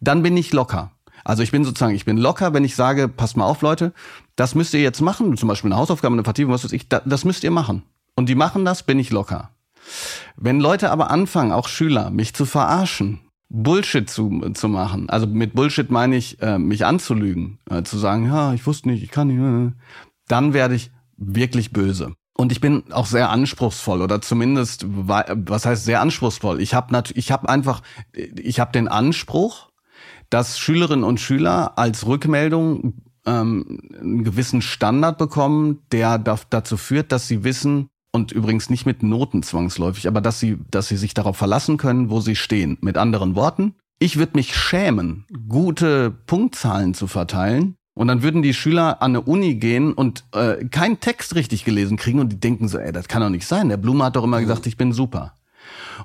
Dann 0.00 0.22
bin 0.22 0.36
ich 0.36 0.52
locker. 0.52 0.92
Also 1.30 1.44
ich 1.44 1.52
bin 1.52 1.64
sozusagen, 1.64 1.94
ich 1.94 2.04
bin 2.04 2.16
locker, 2.16 2.54
wenn 2.54 2.64
ich 2.64 2.74
sage, 2.74 3.06
passt 3.06 3.36
mal 3.36 3.44
auf, 3.44 3.62
Leute, 3.62 3.92
das 4.34 4.56
müsst 4.56 4.74
ihr 4.74 4.80
jetzt 4.80 5.00
machen, 5.00 5.36
zum 5.36 5.48
Beispiel 5.48 5.70
eine 5.70 5.78
Hausaufgabe, 5.78 6.12
eine 6.12 6.24
Vertiefung, 6.24 6.52
was 6.52 6.64
weiß 6.64 6.72
ich, 6.72 6.88
das 6.88 7.24
müsst 7.24 7.44
ihr 7.44 7.52
machen. 7.52 7.84
Und 8.16 8.28
die 8.28 8.34
machen 8.34 8.64
das, 8.64 8.82
bin 8.82 8.98
ich 8.98 9.10
locker. 9.10 9.50
Wenn 10.34 10.58
Leute 10.58 10.90
aber 10.90 11.12
anfangen, 11.12 11.52
auch 11.52 11.68
Schüler, 11.68 12.10
mich 12.10 12.34
zu 12.34 12.46
verarschen, 12.46 13.20
Bullshit 13.48 14.10
zu, 14.10 14.40
zu 14.54 14.68
machen, 14.68 15.08
also 15.08 15.28
mit 15.28 15.54
Bullshit 15.54 15.88
meine 15.88 16.16
ich, 16.16 16.42
äh, 16.42 16.58
mich 16.58 16.84
anzulügen, 16.84 17.60
äh, 17.70 17.84
zu 17.84 17.96
sagen, 17.96 18.26
ja, 18.26 18.52
ich 18.52 18.66
wusste 18.66 18.88
nicht, 18.88 19.04
ich 19.04 19.12
kann 19.12 19.28
nicht, 19.28 19.38
äh, 19.38 19.72
dann 20.26 20.52
werde 20.52 20.74
ich 20.74 20.90
wirklich 21.16 21.72
böse. 21.72 22.12
Und 22.36 22.50
ich 22.50 22.60
bin 22.60 22.82
auch 22.90 23.06
sehr 23.06 23.30
anspruchsvoll 23.30 24.02
oder 24.02 24.20
zumindest, 24.20 24.84
was 24.88 25.64
heißt 25.64 25.84
sehr 25.84 26.00
anspruchsvoll? 26.00 26.60
Ich 26.60 26.74
habe 26.74 27.04
ich 27.14 27.30
habe 27.30 27.48
einfach, 27.48 27.82
ich 28.12 28.58
habe 28.58 28.72
den 28.72 28.88
Anspruch, 28.88 29.69
dass 30.30 30.58
Schülerinnen 30.58 31.04
und 31.04 31.20
Schüler 31.20 31.78
als 31.78 32.06
Rückmeldung 32.06 32.94
ähm, 33.26 33.80
einen 34.00 34.24
gewissen 34.24 34.62
Standard 34.62 35.18
bekommen, 35.18 35.80
der 35.92 36.18
dazu 36.18 36.76
führt, 36.76 37.12
dass 37.12 37.28
sie 37.28 37.44
wissen, 37.44 37.88
und 38.12 38.32
übrigens 38.32 38.70
nicht 38.70 38.86
mit 38.86 39.04
Noten 39.04 39.44
zwangsläufig, 39.44 40.08
aber 40.08 40.20
dass 40.20 40.40
sie, 40.40 40.58
dass 40.70 40.88
sie 40.88 40.96
sich 40.96 41.14
darauf 41.14 41.36
verlassen 41.36 41.76
können, 41.76 42.10
wo 42.10 42.20
sie 42.20 42.34
stehen. 42.34 42.76
Mit 42.80 42.96
anderen 42.96 43.36
Worten, 43.36 43.76
ich 44.00 44.16
würde 44.16 44.32
mich 44.34 44.56
schämen, 44.56 45.26
gute 45.48 46.10
Punktzahlen 46.10 46.94
zu 46.94 47.06
verteilen, 47.06 47.76
Und 47.94 48.08
dann 48.08 48.22
würden 48.22 48.40
die 48.40 48.54
Schüler 48.54 49.02
an 49.02 49.10
eine 49.10 49.20
Uni 49.20 49.56
gehen 49.56 49.92
und 49.92 50.24
äh, 50.32 50.64
keinen 50.66 51.00
Text 51.00 51.34
richtig 51.34 51.64
gelesen 51.64 51.96
kriegen 51.96 52.18
und 52.20 52.30
die 52.30 52.40
denken 52.40 52.68
so, 52.68 52.78
ey, 52.78 52.92
das 52.92 53.08
kann 53.08 53.20
doch 53.20 53.28
nicht 53.28 53.46
sein. 53.46 53.68
Der 53.68 53.76
Blume 53.76 54.04
hat 54.04 54.16
doch 54.16 54.24
immer 54.24 54.40
gesagt, 54.40 54.66
ich 54.66 54.76
bin 54.76 54.92
super. 54.92 55.34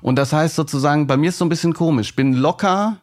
Und 0.02 0.16
das 0.16 0.32
heißt 0.32 0.56
sozusagen, 0.56 1.06
bei 1.06 1.16
mir 1.16 1.30
ist 1.30 1.38
so 1.38 1.44
ein 1.44 1.48
bisschen 1.48 1.72
komisch. 1.72 2.14
Bin 2.14 2.34
locker, 2.34 2.98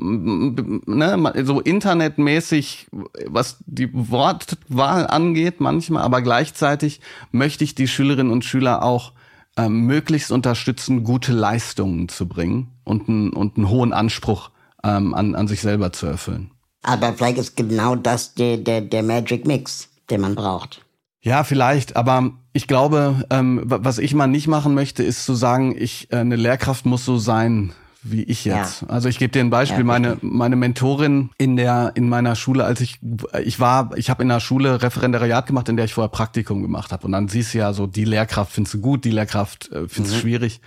ne, 0.00 1.44
so 1.44 1.60
internetmäßig, 1.60 2.88
was 3.26 3.58
die 3.66 3.90
Wortwahl 3.92 5.06
angeht 5.06 5.60
manchmal, 5.60 6.02
aber 6.02 6.22
gleichzeitig 6.22 7.00
möchte 7.32 7.64
ich 7.64 7.74
die 7.74 7.88
Schülerinnen 7.88 8.32
und 8.32 8.44
Schüler 8.44 8.82
auch 8.82 9.12
äh, 9.56 9.68
möglichst 9.68 10.30
unterstützen, 10.30 11.04
gute 11.04 11.32
Leistungen 11.32 12.08
zu 12.08 12.28
bringen 12.28 12.72
und, 12.84 13.08
ein, 13.08 13.30
und 13.30 13.56
einen 13.56 13.68
hohen 13.68 13.92
Anspruch 13.92 14.50
ähm, 14.84 15.14
an, 15.14 15.34
an 15.34 15.48
sich 15.48 15.60
selber 15.60 15.92
zu 15.92 16.06
erfüllen. 16.06 16.50
Aber 16.82 17.12
vielleicht 17.12 17.38
ist 17.38 17.56
genau 17.56 17.96
das 17.96 18.34
der, 18.34 18.56
der, 18.56 18.80
der 18.80 19.02
Magic 19.02 19.46
Mix, 19.46 19.88
den 20.10 20.20
man 20.20 20.34
braucht. 20.34 20.84
Ja, 21.20 21.42
vielleicht, 21.42 21.96
aber 21.96 22.30
ich 22.52 22.68
glaube, 22.68 23.26
ähm, 23.30 23.62
was 23.64 23.98
ich 23.98 24.14
mal 24.14 24.28
nicht 24.28 24.46
machen 24.46 24.74
möchte, 24.74 25.02
ist 25.02 25.24
zu 25.24 25.34
sagen, 25.34 25.74
ich 25.76 26.12
äh, 26.12 26.16
eine 26.16 26.36
Lehrkraft 26.36 26.86
muss 26.86 27.04
so 27.04 27.18
sein 27.18 27.72
wie 28.10 28.22
ich 28.22 28.44
jetzt. 28.44 28.82
Ja. 28.82 28.88
Also 28.88 29.08
ich 29.08 29.18
gebe 29.18 29.32
dir 29.32 29.40
ein 29.40 29.50
Beispiel. 29.50 29.78
Ja, 29.78 29.84
meine 29.84 30.18
meine 30.20 30.56
Mentorin 30.56 31.30
in 31.38 31.56
der 31.56 31.92
in 31.94 32.08
meiner 32.08 32.36
Schule, 32.36 32.64
als 32.64 32.80
ich 32.80 32.98
ich 33.42 33.60
war, 33.60 33.96
ich 33.96 34.10
habe 34.10 34.22
in 34.22 34.28
der 34.28 34.40
Schule 34.40 34.82
Referendariat 34.82 35.46
gemacht, 35.46 35.68
in 35.68 35.76
der 35.76 35.84
ich 35.84 35.94
vorher 35.94 36.10
Praktikum 36.10 36.62
gemacht 36.62 36.92
habe. 36.92 37.06
Und 37.06 37.12
dann 37.12 37.28
siehst 37.28 37.54
du 37.54 37.58
ja 37.58 37.72
so, 37.72 37.86
die 37.86 38.04
Lehrkraft 38.04 38.52
findest 38.52 38.74
du 38.74 38.80
gut, 38.80 39.04
die 39.04 39.10
Lehrkraft 39.10 39.70
äh, 39.72 39.88
findest 39.88 40.14
du 40.14 40.18
mhm. 40.18 40.22
schwierig. 40.22 40.60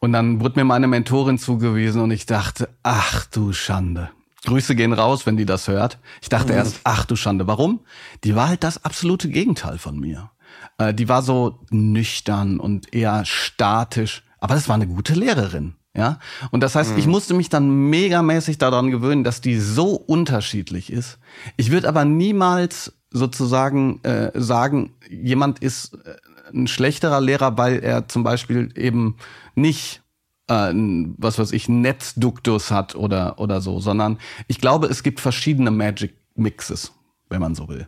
Und 0.00 0.12
dann 0.12 0.40
wurde 0.40 0.58
mir 0.60 0.64
meine 0.64 0.86
Mentorin 0.86 1.38
zugewiesen 1.38 2.02
und 2.02 2.10
ich 2.10 2.26
dachte, 2.26 2.68
ach 2.82 3.24
du 3.26 3.52
Schande. 3.52 4.10
Grüße 4.44 4.74
gehen 4.74 4.92
raus, 4.92 5.24
wenn 5.24 5.36
die 5.36 5.46
das 5.46 5.68
hört. 5.68 5.98
Ich 6.20 6.28
dachte 6.28 6.52
mhm. 6.52 6.58
erst, 6.58 6.80
ach 6.84 7.06
du 7.06 7.16
Schande, 7.16 7.46
warum? 7.46 7.80
Die 8.24 8.36
war 8.36 8.48
halt 8.48 8.62
das 8.62 8.84
absolute 8.84 9.28
Gegenteil 9.28 9.78
von 9.78 9.98
mir. 9.98 10.30
Äh, 10.78 10.94
die 10.94 11.08
war 11.08 11.22
so 11.22 11.60
nüchtern 11.70 12.60
und 12.60 12.92
eher 12.92 13.24
statisch. 13.24 14.22
Aber 14.40 14.54
das 14.54 14.68
war 14.68 14.74
eine 14.74 14.86
gute 14.86 15.14
Lehrerin. 15.14 15.74
Ja, 15.96 16.18
und 16.50 16.60
das 16.60 16.74
heißt, 16.74 16.92
mhm. 16.92 16.98
ich 16.98 17.06
musste 17.06 17.34
mich 17.34 17.48
dann 17.48 17.88
megamäßig 17.88 18.58
daran 18.58 18.90
gewöhnen, 18.90 19.22
dass 19.22 19.40
die 19.40 19.58
so 19.60 19.92
unterschiedlich 19.94 20.92
ist. 20.92 21.18
Ich 21.56 21.70
würde 21.70 21.88
aber 21.88 22.04
niemals 22.04 22.92
sozusagen 23.10 24.02
äh, 24.02 24.32
sagen, 24.34 24.94
jemand 25.08 25.60
ist 25.60 25.94
äh, 26.04 26.16
ein 26.52 26.66
schlechterer 26.66 27.20
Lehrer, 27.20 27.56
weil 27.56 27.78
er 27.78 28.08
zum 28.08 28.24
Beispiel 28.24 28.72
eben 28.76 29.16
nicht 29.54 30.02
äh, 30.48 30.72
was 31.16 31.38
weiß 31.38 31.52
ich 31.52 31.68
Netzduktus 31.68 32.72
hat 32.72 32.96
oder 32.96 33.38
oder 33.38 33.60
so, 33.60 33.78
sondern 33.78 34.18
ich 34.48 34.60
glaube, 34.60 34.88
es 34.88 35.04
gibt 35.04 35.20
verschiedene 35.20 35.70
Magic 35.70 36.16
Mixes, 36.34 36.92
wenn 37.28 37.40
man 37.40 37.54
so 37.54 37.68
will 37.68 37.86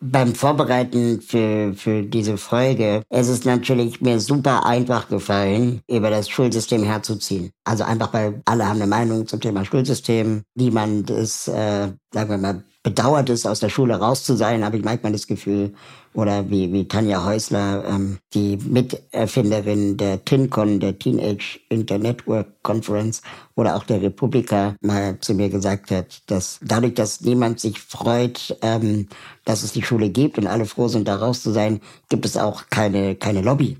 beim 0.00 0.34
Vorbereiten 0.34 1.20
für, 1.20 1.74
für 1.74 2.02
diese 2.02 2.36
Folge, 2.36 3.02
es 3.08 3.28
ist 3.28 3.44
natürlich 3.44 4.00
mir 4.00 4.20
super 4.20 4.64
einfach 4.66 5.08
gefallen, 5.08 5.80
über 5.88 6.10
das 6.10 6.28
Schulsystem 6.28 6.82
herzuziehen. 6.84 7.50
Also 7.64 7.84
einfach, 7.84 8.12
weil 8.12 8.40
alle 8.44 8.66
haben 8.66 8.80
eine 8.80 8.86
Meinung 8.86 9.26
zum 9.26 9.40
Thema 9.40 9.64
Schulsystem. 9.64 10.42
Niemand 10.54 11.10
ist, 11.10 11.48
äh, 11.48 11.88
sagen 12.12 12.30
wir 12.30 12.38
mal, 12.38 12.62
bedauert 12.82 13.28
es, 13.28 13.44
aus 13.44 13.60
der 13.60 13.68
Schule 13.68 13.96
raus 13.96 14.24
zu 14.24 14.36
sein, 14.36 14.64
habe 14.64 14.76
ich 14.76 14.84
manchmal 14.84 15.12
das 15.12 15.26
Gefühl. 15.26 15.74
Oder 16.18 16.50
wie, 16.50 16.72
wie 16.72 16.88
Tanja 16.88 17.24
Häusler, 17.24 17.84
ähm, 17.88 18.18
die 18.34 18.56
Miterfinderin 18.56 19.96
der 19.96 20.24
TINCON, 20.24 20.80
der 20.80 20.98
Teenage 20.98 21.60
Internetwork 21.68 22.60
Conference, 22.64 23.22
oder 23.54 23.76
auch 23.76 23.84
der 23.84 24.02
Republika 24.02 24.74
mal 24.80 25.16
zu 25.20 25.34
mir 25.34 25.48
gesagt 25.48 25.92
hat, 25.92 26.22
dass 26.26 26.58
dadurch, 26.60 26.94
dass 26.94 27.20
niemand 27.20 27.60
sich 27.60 27.78
freut, 27.78 28.58
ähm, 28.62 29.06
dass 29.44 29.62
es 29.62 29.70
die 29.70 29.82
Schule 29.82 30.10
gibt 30.10 30.38
und 30.38 30.48
alle 30.48 30.66
froh 30.66 30.88
sind, 30.88 31.06
da 31.06 31.14
raus 31.14 31.40
zu 31.44 31.52
sein, 31.52 31.80
gibt 32.08 32.26
es 32.26 32.36
auch 32.36 32.64
keine, 32.68 33.14
keine 33.14 33.42
Lobby 33.42 33.76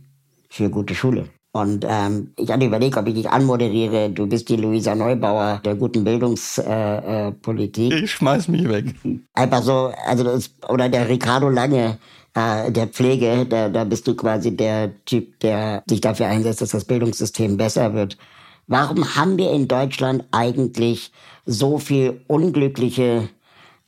für 0.48 0.70
gute 0.70 0.94
Schule. 0.94 1.28
Und 1.50 1.84
ähm, 1.88 2.34
ich 2.36 2.52
hatte 2.52 2.66
überlegt, 2.66 2.96
ob 2.96 3.08
ich 3.08 3.14
dich 3.14 3.28
anmoderiere. 3.28 4.10
Du 4.10 4.28
bist 4.28 4.48
die 4.48 4.56
Luisa 4.56 4.94
Neubauer 4.94 5.60
der 5.64 5.74
guten 5.74 6.04
Bildungspolitik. 6.04 7.92
Äh, 7.92 7.96
äh, 7.96 8.04
ich 8.04 8.12
schmeiß 8.12 8.46
mich 8.46 8.68
weg. 8.68 8.94
Einfach 9.34 9.62
so, 9.62 9.92
also 10.06 10.22
das, 10.22 10.50
oder 10.68 10.88
der 10.88 11.08
Ricardo 11.08 11.48
Lange 11.48 11.98
äh, 12.34 12.70
der 12.70 12.88
Pflege, 12.88 13.46
da, 13.46 13.68
da 13.68 13.84
bist 13.84 14.06
du 14.06 14.14
quasi 14.14 14.56
der 14.56 14.92
Typ, 15.04 15.40
der 15.40 15.82
sich 15.88 16.00
dafür 16.00 16.26
einsetzt, 16.26 16.60
dass 16.60 16.70
das 16.70 16.84
Bildungssystem 16.84 17.56
besser 17.56 17.94
wird. 17.94 18.16
Warum 18.66 19.16
haben 19.16 19.38
wir 19.38 19.50
in 19.52 19.66
Deutschland 19.66 20.24
eigentlich 20.30 21.10
so 21.46 21.78
viel 21.78 22.20
unglückliche, 22.26 23.28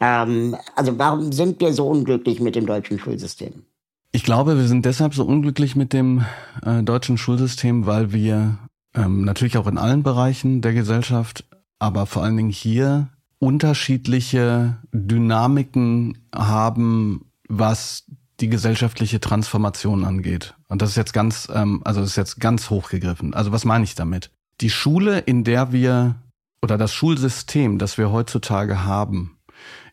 ähm, 0.00 0.57
also 0.74 0.98
warum 0.98 1.33
sind 1.33 1.61
wir 1.61 1.74
so 1.74 1.87
unglücklich 1.87 2.40
mit 2.40 2.57
dem 2.57 2.66
deutschen 2.66 2.98
Schulsystem? 2.98 3.64
Ich 4.12 4.24
glaube, 4.24 4.57
wir 4.57 4.66
sind 4.66 4.87
deshalb 4.87 5.14
so 5.14 5.24
unglücklich 5.24 5.76
mit 5.76 5.92
dem 5.92 6.24
äh, 6.64 6.83
deutschen 6.83 7.18
Schulsystem, 7.18 7.87
weil 7.87 8.12
wir 8.12 8.59
ähm, 8.94 9.24
natürlich 9.24 9.57
auch 9.57 9.68
in 9.68 9.79
allen 9.79 10.03
Bereichen 10.03 10.62
der 10.62 10.72
Gesellschaft, 10.72 11.44
aber 11.79 12.07
vor 12.07 12.24
allen 12.24 12.37
Dingen 12.37 12.50
hier 12.50 13.09
unterschiedliche 13.38 14.79
Dynamiken 14.92 16.18
haben, 16.35 17.26
was 17.48 18.05
die 18.40 18.48
gesellschaftliche 18.48 19.20
Transformation 19.20 20.05
angeht. 20.05 20.55
Und 20.68 20.83
das 20.83 20.90
ist 20.90 20.96
jetzt 20.96 21.12
ganz, 21.12 21.48
ähm, 21.53 21.83
also 21.85 22.00
das 22.00 22.11
ist 22.11 22.16
jetzt 22.16 22.40
ganz 22.40 22.70
hochgegriffen. 22.70 23.35
Also 23.35 23.53
was 23.53 23.64
meine 23.64 23.85
ich 23.85 23.94
damit? 23.94 24.31
Die 24.61 24.70
Schule, 24.70 25.18
in 25.18 25.44
der 25.44 25.72
wir 25.72 26.16
oder 26.62 26.76
das 26.76 26.92
Schulsystem, 26.92 27.79
das 27.79 27.98
wir 27.98 28.11
heutzutage 28.11 28.85
haben, 28.85 29.38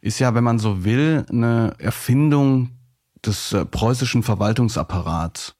ist 0.02 0.20
ja, 0.20 0.36
wenn 0.36 0.44
man 0.44 0.60
so 0.60 0.84
will, 0.84 1.26
eine 1.30 1.74
Erfindung 1.80 2.72
des 3.26 3.54
äh, 3.54 3.66
preußischen 3.66 4.24
Verwaltungsapparats. 4.24 5.56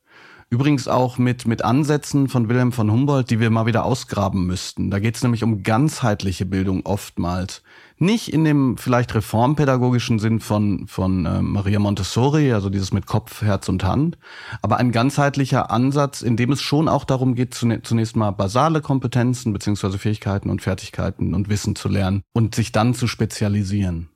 Übrigens 0.50 0.88
auch 0.88 1.18
mit, 1.18 1.46
mit 1.46 1.62
Ansätzen 1.62 2.30
von 2.30 2.48
Wilhelm 2.48 2.72
von 2.72 2.90
Humboldt, 2.90 3.30
die 3.30 3.42
wir 3.42 3.50
mal 3.50 3.66
wieder 3.66 3.84
ausgraben 3.84 4.48
müssten. 4.48 4.90
Da 4.90 5.00
geht 5.00 5.18
es 5.18 5.24
nämlich 5.24 5.44
um 5.44 5.64
ganzheitliche 5.64 6.46
Bildung 6.46 6.86
oftmals. 6.86 7.64
Nicht 8.00 8.32
in 8.32 8.44
dem 8.44 8.78
vielleicht 8.78 9.16
reformpädagogischen 9.16 10.20
Sinn 10.20 10.40
von, 10.40 10.88
von 10.88 11.26
äh, 11.26 11.42
Maria 11.42 11.80
Montessori, 11.80 12.54
also 12.54 12.70
dieses 12.70 12.94
mit 12.94 13.08
Kopf, 13.08 13.42
Herz 13.42 13.70
und 13.70 13.84
Hand, 13.84 14.20
aber 14.62 14.78
ein 14.78 14.92
ganzheitlicher 14.92 15.72
Ansatz, 15.72 16.22
in 16.22 16.38
dem 16.38 16.52
es 16.52 16.62
schon 16.62 16.90
auch 16.90 17.06
darum 17.06 17.34
geht, 17.34 17.56
zunächst 17.56 18.16
mal 18.16 18.32
basale 18.32 18.82
Kompetenzen 18.82 19.52
beziehungsweise 19.52 19.98
Fähigkeiten 19.98 20.52
und 20.52 20.62
Fertigkeiten 20.62 21.34
und 21.34 21.50
Wissen 21.50 21.76
zu 21.76 21.90
lernen 21.90 22.22
und 22.34 22.54
sich 22.54 22.72
dann 22.72 22.94
zu 22.94 23.08
spezialisieren. 23.08 24.10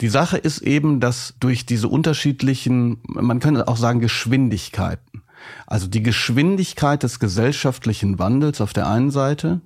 Die 0.00 0.08
Sache 0.08 0.38
ist 0.38 0.60
eben, 0.60 1.00
dass 1.00 1.34
durch 1.40 1.66
diese 1.66 1.88
unterschiedlichen, 1.88 2.98
man 3.02 3.40
könnte 3.40 3.66
auch 3.66 3.76
sagen, 3.76 3.98
Geschwindigkeiten, 3.98 5.22
also 5.66 5.88
die 5.88 6.02
Geschwindigkeit 6.04 7.02
des 7.02 7.18
gesellschaftlichen 7.18 8.20
Wandels 8.20 8.60
auf 8.60 8.72
der 8.72 8.88
einen 8.88 9.10
Seite 9.10 9.60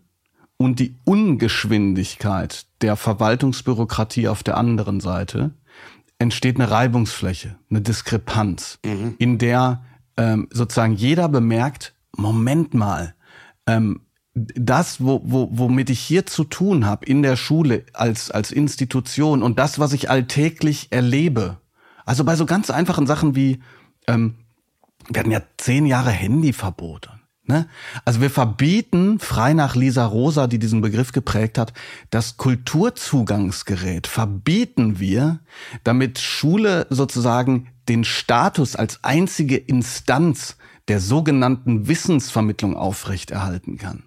und 0.64 0.78
die 0.78 0.96
Ungeschwindigkeit 1.04 2.66
der 2.80 2.96
Verwaltungsbürokratie 2.96 4.28
auf 4.28 4.42
der 4.42 4.56
anderen 4.56 5.00
Seite, 5.00 5.52
entsteht 6.18 6.56
eine 6.56 6.70
Reibungsfläche, 6.70 7.56
eine 7.68 7.80
Diskrepanz, 7.80 8.78
mhm. 8.84 9.16
in 9.18 9.38
der 9.38 9.84
ähm, 10.16 10.48
sozusagen 10.52 10.94
jeder 10.94 11.28
bemerkt, 11.28 11.94
Moment 12.16 12.74
mal, 12.74 13.14
ähm, 13.66 14.02
das, 14.34 15.02
wo, 15.02 15.20
wo, 15.24 15.48
womit 15.52 15.90
ich 15.90 16.00
hier 16.00 16.24
zu 16.24 16.44
tun 16.44 16.86
habe 16.86 17.04
in 17.04 17.22
der 17.22 17.36
Schule 17.36 17.84
als, 17.92 18.30
als 18.30 18.50
Institution 18.50 19.42
und 19.42 19.58
das, 19.58 19.78
was 19.78 19.92
ich 19.92 20.08
alltäglich 20.10 20.88
erlebe. 20.90 21.58
Also 22.06 22.24
bei 22.24 22.36
so 22.36 22.46
ganz 22.46 22.70
einfachen 22.70 23.06
Sachen 23.06 23.34
wie, 23.34 23.60
ähm, 24.06 24.36
wir 25.08 25.20
hatten 25.20 25.30
ja 25.30 25.42
zehn 25.58 25.86
Jahre 25.86 26.10
Handyverbot. 26.10 27.10
Ne? 27.44 27.66
Also 28.04 28.20
wir 28.20 28.30
verbieten, 28.30 29.18
frei 29.18 29.52
nach 29.52 29.74
Lisa 29.74 30.06
Rosa, 30.06 30.46
die 30.46 30.60
diesen 30.60 30.80
Begriff 30.80 31.12
geprägt 31.12 31.58
hat, 31.58 31.72
das 32.10 32.36
Kulturzugangsgerät 32.36 34.06
verbieten 34.06 35.00
wir, 35.00 35.40
damit 35.82 36.20
Schule 36.20 36.86
sozusagen 36.88 37.68
den 37.88 38.04
Status 38.04 38.76
als 38.76 39.02
einzige 39.02 39.56
Instanz 39.56 40.56
der 40.86 41.00
sogenannten 41.00 41.88
Wissensvermittlung 41.88 42.76
aufrechterhalten 42.76 43.76
kann. 43.76 44.04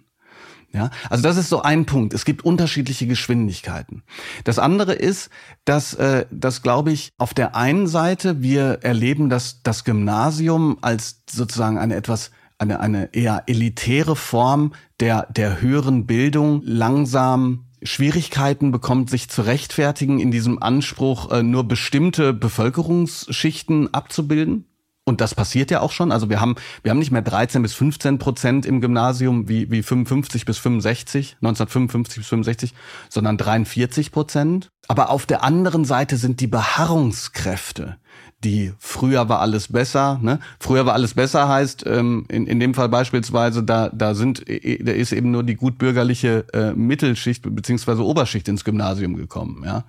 Ja, 0.72 0.90
also 1.10 1.24
das 1.24 1.38
ist 1.38 1.48
so 1.48 1.62
ein 1.62 1.86
Punkt. 1.86 2.14
Es 2.14 2.26
gibt 2.26 2.44
unterschiedliche 2.44 3.08
Geschwindigkeiten. 3.08 4.04
Das 4.44 4.60
andere 4.60 4.92
ist, 4.92 5.30
dass, 5.64 5.94
äh, 5.94 6.26
dass 6.32 6.64
glaube 6.64 6.92
ich, 6.92 7.12
auf 7.18 7.34
der 7.34 7.56
einen 7.56 7.88
Seite 7.88 8.42
wir 8.42 8.80
erleben, 8.82 9.30
dass 9.30 9.62
das 9.64 9.86
Gymnasium 9.86 10.78
als 10.82 11.22
sozusagen 11.30 11.78
eine 11.78 11.96
etwas 11.96 12.32
eine, 12.58 12.80
eine 12.80 13.14
eher 13.14 13.44
elitäre 13.48 14.16
Form 14.16 14.74
der, 15.00 15.28
der 15.32 15.62
höheren 15.62 16.06
Bildung 16.06 16.62
langsam 16.64 17.66
Schwierigkeiten 17.84 18.72
bekommt, 18.72 19.10
sich 19.10 19.30
zu 19.30 19.44
rechtfertigen 19.44 20.20
in 20.20 20.32
diesem 20.32 20.62
Anspruch, 20.62 21.32
äh, 21.32 21.44
nur 21.44 21.68
bestimmte 21.68 22.34
Bevölkerungsschichten 22.34 23.94
abzubilden 23.94 24.66
Und 25.08 25.22
das 25.22 25.36
passiert 25.36 25.70
ja 25.70 25.82
auch 25.82 25.92
schon. 25.92 26.12
Also 26.12 26.30
wir 26.30 26.42
haben, 26.42 26.56
wir 26.82 26.90
haben 26.90 27.00
nicht 27.00 27.12
mehr 27.12 27.22
13 27.22 27.62
bis 27.62 27.76
15 27.76 28.18
Prozent 28.18 28.66
im 28.66 28.82
Gymnasium 28.82 29.48
wie, 29.48 29.70
wie 29.70 29.84
55 29.84 30.46
bis 30.46 30.58
65, 30.58 31.38
1955 31.42 32.18
bis 32.22 32.28
65, 32.28 32.74
sondern 33.10 33.38
43 33.38 34.12
Prozent. 34.12 34.70
Aber 34.88 35.12
auf 35.12 35.26
der 35.26 35.44
anderen 35.44 35.86
Seite 35.86 36.18
sind 36.18 36.42
die 36.42 36.48
Beharrungskräfte, 36.48 37.98
die 38.44 38.74
früher 38.78 39.28
war 39.30 39.40
alles 39.40 39.70
besser. 39.70 40.20
Ne? 40.22 40.40
Früher 40.60 40.86
war 40.86 40.94
alles 40.94 41.14
besser 41.14 41.48
heißt 41.48 41.86
ähm, 41.88 42.26
in, 42.30 42.46
in 42.48 42.60
dem 42.60 42.74
Fall 42.74 42.90
beispielsweise 42.90 43.64
da 43.64 43.90
da 43.90 44.14
sind 44.14 44.40
da 44.48 44.92
ist 44.92 45.14
eben 45.14 45.32
nur 45.32 45.44
die 45.44 45.56
gutbürgerliche 45.56 46.46
äh, 46.54 46.74
Mittelschicht 46.74 47.44
beziehungsweise 47.56 48.04
Oberschicht 48.04 48.48
ins 48.48 48.64
Gymnasium 48.64 49.16
gekommen. 49.16 49.64
Ja, 49.66 49.86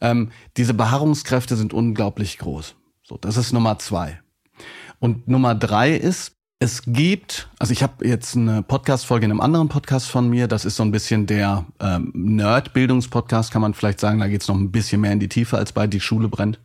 ähm, 0.00 0.30
diese 0.56 0.74
Beharrungskräfte 0.74 1.56
sind 1.56 1.72
unglaublich 1.72 2.38
groß. 2.38 2.74
So, 3.02 3.16
das 3.16 3.36
ist 3.36 3.52
Nummer 3.52 3.78
zwei. 3.78 4.20
Und 4.98 5.28
Nummer 5.28 5.54
drei 5.54 5.94
ist, 5.94 6.32
es 6.58 6.82
gibt, 6.86 7.50
also 7.58 7.72
ich 7.72 7.82
habe 7.82 8.06
jetzt 8.06 8.36
eine 8.36 8.62
Podcast-Folge 8.62 9.26
in 9.26 9.32
einem 9.32 9.40
anderen 9.42 9.68
Podcast 9.68 10.08
von 10.08 10.30
mir, 10.30 10.48
das 10.48 10.64
ist 10.64 10.76
so 10.76 10.82
ein 10.82 10.92
bisschen 10.92 11.26
der 11.26 11.66
ähm, 11.80 12.10
Nerd-Bildungspodcast, 12.14 13.52
kann 13.52 13.60
man 13.60 13.74
vielleicht 13.74 14.00
sagen, 14.00 14.20
da 14.20 14.28
geht's 14.28 14.48
noch 14.48 14.56
ein 14.56 14.70
bisschen 14.72 15.02
mehr 15.02 15.12
in 15.12 15.20
die 15.20 15.28
Tiefe 15.28 15.58
als 15.58 15.72
bei 15.72 15.86
Die 15.86 16.00
Schule 16.00 16.28
brennt. 16.28 16.60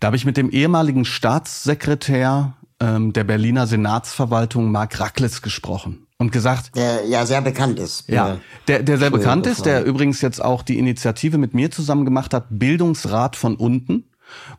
Da 0.00 0.08
habe 0.08 0.16
ich 0.16 0.24
mit 0.24 0.36
dem 0.36 0.50
ehemaligen 0.50 1.04
Staatssekretär 1.04 2.54
ähm, 2.80 3.12
der 3.12 3.24
Berliner 3.24 3.66
Senatsverwaltung, 3.66 4.70
Mark 4.70 5.00
Racklitz, 5.00 5.42
gesprochen 5.42 6.06
und 6.18 6.32
gesagt. 6.32 6.76
Der 6.76 7.06
ja 7.06 7.26
sehr 7.26 7.42
bekannt 7.42 7.78
ist. 7.78 8.08
Ja, 8.08 8.38
der, 8.68 8.82
der 8.82 8.98
sehr 8.98 9.10
bekannt 9.10 9.46
ist, 9.46 9.66
der 9.66 9.84
übrigens 9.84 10.20
jetzt 10.20 10.42
auch 10.42 10.62
die 10.62 10.78
Initiative 10.78 11.38
mit 11.38 11.54
mir 11.54 11.70
zusammen 11.70 12.04
gemacht 12.04 12.34
hat, 12.34 12.46
Bildungsrat 12.50 13.36
von 13.36 13.56
unten 13.56 14.04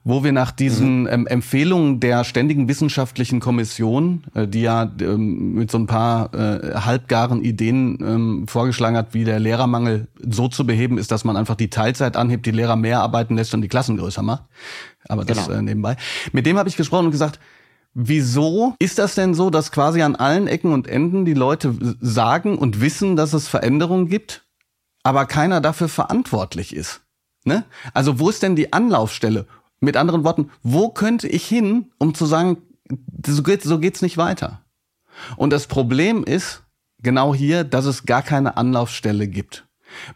wo 0.03 0.23
wir 0.23 0.31
nach 0.31 0.51
diesen 0.51 1.01
mhm. 1.01 1.09
ähm, 1.09 1.27
Empfehlungen 1.27 1.99
der 1.99 2.23
Ständigen 2.23 2.67
Wissenschaftlichen 2.67 3.39
Kommission, 3.39 4.23
äh, 4.33 4.47
die 4.47 4.61
ja 4.61 4.91
ähm, 5.01 5.53
mit 5.53 5.71
so 5.71 5.77
ein 5.77 5.87
paar 5.87 6.33
äh, 6.33 6.75
halbgaren 6.75 7.43
Ideen 7.43 7.97
ähm, 8.01 8.47
vorgeschlagen 8.47 8.95
hat, 8.95 9.13
wie 9.13 9.23
der 9.23 9.39
Lehrermangel 9.39 10.07
so 10.19 10.47
zu 10.47 10.65
beheben 10.65 10.97
ist, 10.97 11.11
dass 11.11 11.23
man 11.23 11.37
einfach 11.37 11.55
die 11.55 11.69
Teilzeit 11.69 12.15
anhebt, 12.17 12.45
die 12.45 12.51
Lehrer 12.51 12.75
mehr 12.75 13.01
arbeiten 13.01 13.35
lässt 13.35 13.53
und 13.53 13.61
die 13.61 13.67
Klassen 13.67 13.97
größer 13.97 14.21
macht. 14.21 14.43
Aber 15.07 15.25
das 15.25 15.47
genau. 15.47 15.59
äh, 15.59 15.61
nebenbei. 15.61 15.97
Mit 16.31 16.45
dem 16.45 16.57
habe 16.57 16.69
ich 16.69 16.77
gesprochen 16.77 17.05
und 17.05 17.11
gesagt, 17.11 17.39
Wieso 17.99 18.75
ist 18.77 18.99
das 18.99 19.15
denn 19.15 19.33
so, 19.33 19.49
dass 19.49 19.71
quasi 19.71 20.03
an 20.03 20.15
allen 20.15 20.45
Ecken 20.45 20.71
und 20.71 20.87
Enden 20.87 21.25
die 21.25 21.33
Leute 21.33 21.73
sagen 21.99 22.59
und 22.59 22.79
wissen, 22.79 23.15
dass 23.15 23.33
es 23.33 23.47
Veränderungen 23.47 24.07
gibt, 24.07 24.45
aber 25.01 25.25
keiner 25.25 25.61
dafür 25.61 25.89
verantwortlich 25.89 26.75
ist? 26.75 27.01
Ne? 27.43 27.63
Also 27.95 28.19
wo 28.19 28.29
ist 28.29 28.43
denn 28.43 28.55
die 28.55 28.71
Anlaufstelle? 28.71 29.47
Mit 29.79 29.97
anderen 29.97 30.23
Worten, 30.23 30.49
wo 30.63 30.89
könnte 30.89 31.27
ich 31.27 31.45
hin, 31.45 31.91
um 31.97 32.13
zu 32.13 32.25
sagen, 32.25 32.57
so 33.25 33.43
geht's, 33.43 33.65
so 33.65 33.79
geht's 33.79 34.01
nicht 34.01 34.17
weiter? 34.17 34.61
Und 35.35 35.51
das 35.51 35.67
Problem 35.67 36.23
ist 36.23 36.63
genau 37.01 37.33
hier, 37.33 37.63
dass 37.63 37.85
es 37.85 38.05
gar 38.05 38.21
keine 38.21 38.57
Anlaufstelle 38.57 39.27
gibt. 39.27 39.67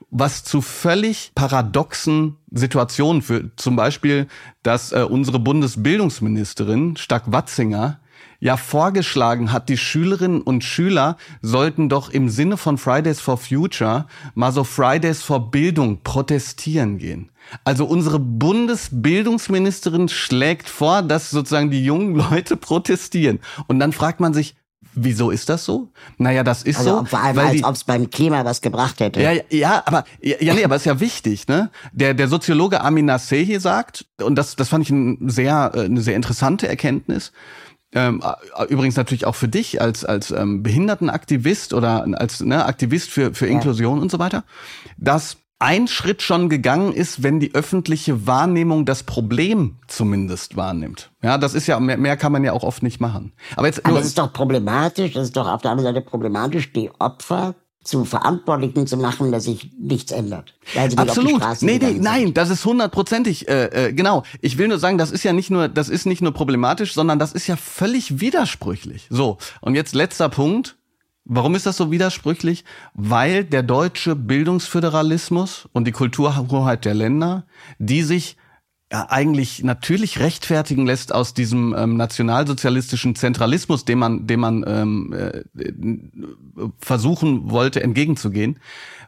Was 0.09 0.43
zu 0.43 0.61
völlig 0.61 1.31
paradoxen 1.33 2.37
Situationen 2.51 3.21
führt. 3.21 3.59
Zum 3.59 3.75
Beispiel, 3.75 4.27
dass 4.63 4.91
äh, 4.91 5.03
unsere 5.03 5.39
Bundesbildungsministerin 5.39 6.97
Stark-Watzinger 6.97 7.99
ja 8.39 8.57
vorgeschlagen 8.57 9.51
hat, 9.51 9.69
die 9.69 9.77
Schülerinnen 9.77 10.41
und 10.41 10.63
Schüler 10.63 11.15
sollten 11.41 11.87
doch 11.87 12.09
im 12.09 12.29
Sinne 12.29 12.57
von 12.57 12.77
Fridays 12.77 13.21
for 13.21 13.37
Future 13.37 14.07
mal 14.33 14.51
so 14.51 14.63
Fridays 14.63 15.23
for 15.23 15.51
Bildung 15.51 16.01
protestieren 16.03 16.97
gehen. 16.97 17.30
Also 17.63 17.85
unsere 17.85 18.19
Bundesbildungsministerin 18.19 20.09
schlägt 20.09 20.69
vor, 20.69 21.01
dass 21.01 21.31
sozusagen 21.31 21.71
die 21.71 21.83
jungen 21.83 22.15
Leute 22.15 22.57
protestieren. 22.57 23.39
Und 23.67 23.79
dann 23.79 23.91
fragt 23.91 24.19
man 24.19 24.33
sich, 24.33 24.55
Wieso 24.93 25.31
ist 25.31 25.47
das 25.47 25.63
so? 25.63 25.89
Naja, 26.17 26.43
das 26.43 26.63
ist 26.63 26.79
also, 26.79 26.99
so. 26.99 27.05
Vor 27.05 27.19
allem, 27.19 27.39
als 27.39 27.63
ob 27.63 27.75
es 27.75 27.83
beim 27.85 28.09
Klima 28.09 28.43
was 28.43 28.59
gebracht 28.59 28.99
hätte. 28.99 29.21
Ja, 29.21 29.31
ja, 29.49 29.83
aber 29.85 30.03
ja, 30.21 30.35
ja, 30.41 30.53
nee, 30.53 30.65
aber 30.65 30.75
ist 30.75 30.85
ja 30.85 30.99
wichtig, 30.99 31.47
ne? 31.47 31.69
Der 31.93 32.13
der 32.13 32.27
Soziologe 32.27 32.81
Amin 32.81 33.05
Nasehi 33.05 33.59
sagt, 33.59 34.05
und 34.21 34.35
das 34.35 34.57
das 34.57 34.67
fand 34.67 34.83
ich 34.83 34.89
ein 34.89 35.29
sehr 35.29 35.71
äh, 35.73 35.85
eine 35.85 36.01
sehr 36.01 36.15
interessante 36.15 36.67
Erkenntnis, 36.67 37.31
ähm, 37.93 38.21
äh, 38.57 38.65
übrigens 38.65 38.97
natürlich 38.97 39.25
auch 39.25 39.35
für 39.35 39.47
dich 39.47 39.81
als 39.81 40.03
als 40.03 40.31
ähm, 40.31 40.61
Behindertenaktivist 40.61 41.73
oder 41.73 42.05
als 42.15 42.41
ne, 42.41 42.65
Aktivist 42.65 43.11
für 43.11 43.33
für 43.33 43.47
Inklusion 43.47 43.97
ja. 43.97 44.01
und 44.01 44.11
so 44.11 44.19
weiter, 44.19 44.43
dass 44.97 45.37
ein 45.61 45.87
Schritt 45.87 46.21
schon 46.21 46.49
gegangen 46.49 46.91
ist, 46.91 47.23
wenn 47.23 47.39
die 47.39 47.53
öffentliche 47.53 48.25
Wahrnehmung 48.25 48.85
das 48.85 49.03
Problem 49.03 49.77
zumindest 49.87 50.57
wahrnimmt. 50.57 51.11
Ja, 51.21 51.37
das 51.37 51.53
ist 51.53 51.67
ja 51.67 51.79
mehr, 51.79 51.97
mehr 51.97 52.17
kann 52.17 52.31
man 52.31 52.43
ja 52.43 52.53
auch 52.53 52.63
oft 52.63 52.81
nicht 52.83 52.99
machen. 52.99 53.31
Aber 53.55 53.67
jetzt 53.67 53.85
Aber 53.85 53.97
das 53.97 54.07
ist 54.07 54.17
doch 54.17 54.33
problematisch, 54.33 55.13
das 55.13 55.25
ist 55.25 55.37
doch 55.37 55.47
auf 55.47 55.61
der 55.61 55.71
anderen 55.71 55.93
Seite 55.93 56.05
problematisch, 56.05 56.73
die 56.73 56.89
Opfer 56.99 57.55
zu 57.83 58.05
Verantwortlichen 58.05 58.85
zu 58.85 58.97
machen, 58.97 59.31
dass 59.31 59.45
sich 59.45 59.71
nichts 59.79 60.11
ändert. 60.11 60.53
Absolut. 60.95 61.41
Nee, 61.61 61.79
nee, 61.81 61.97
nein, 61.99 62.33
das 62.33 62.49
ist 62.49 62.63
hundertprozentig 62.65 63.47
äh, 63.47 63.87
äh, 63.87 63.93
genau. 63.93 64.23
Ich 64.39 64.57
will 64.57 64.67
nur 64.67 64.77
sagen, 64.77 64.97
das 64.97 65.11
ist 65.11 65.23
ja 65.23 65.33
nicht 65.33 65.49
nur, 65.49 65.67
das 65.67 65.89
ist 65.89 66.05
nicht 66.05 66.21
nur 66.21 66.31
problematisch, 66.31 66.93
sondern 66.93 67.17
das 67.17 67.33
ist 67.33 67.47
ja 67.47 67.55
völlig 67.55 68.19
widersprüchlich. 68.19 69.07
So 69.09 69.37
und 69.61 69.75
jetzt 69.75 69.95
letzter 69.95 70.29
Punkt. 70.29 70.77
Warum 71.25 71.55
ist 71.55 71.65
das 71.65 71.77
so 71.77 71.91
widersprüchlich? 71.91 72.65
Weil 72.93 73.43
der 73.43 73.63
deutsche 73.63 74.15
Bildungsföderalismus 74.15 75.69
und 75.71 75.85
die 75.85 75.91
Kulturhoheit 75.91 76.85
der 76.85 76.95
Länder, 76.95 77.45
die 77.77 78.01
sich 78.01 78.37
ja, 78.91 79.07
eigentlich 79.09 79.63
natürlich 79.63 80.19
rechtfertigen 80.19 80.85
lässt 80.85 81.13
aus 81.13 81.33
diesem 81.33 81.73
ähm, 81.77 81.95
nationalsozialistischen 81.95 83.15
Zentralismus, 83.15 83.85
dem 83.85 83.99
man, 83.99 84.27
dem 84.27 84.39
man 84.41 84.65
ähm, 84.67 85.13
äh, 85.13 85.43
versuchen 86.79 87.49
wollte 87.49 87.81
entgegenzugehen, 87.81 88.59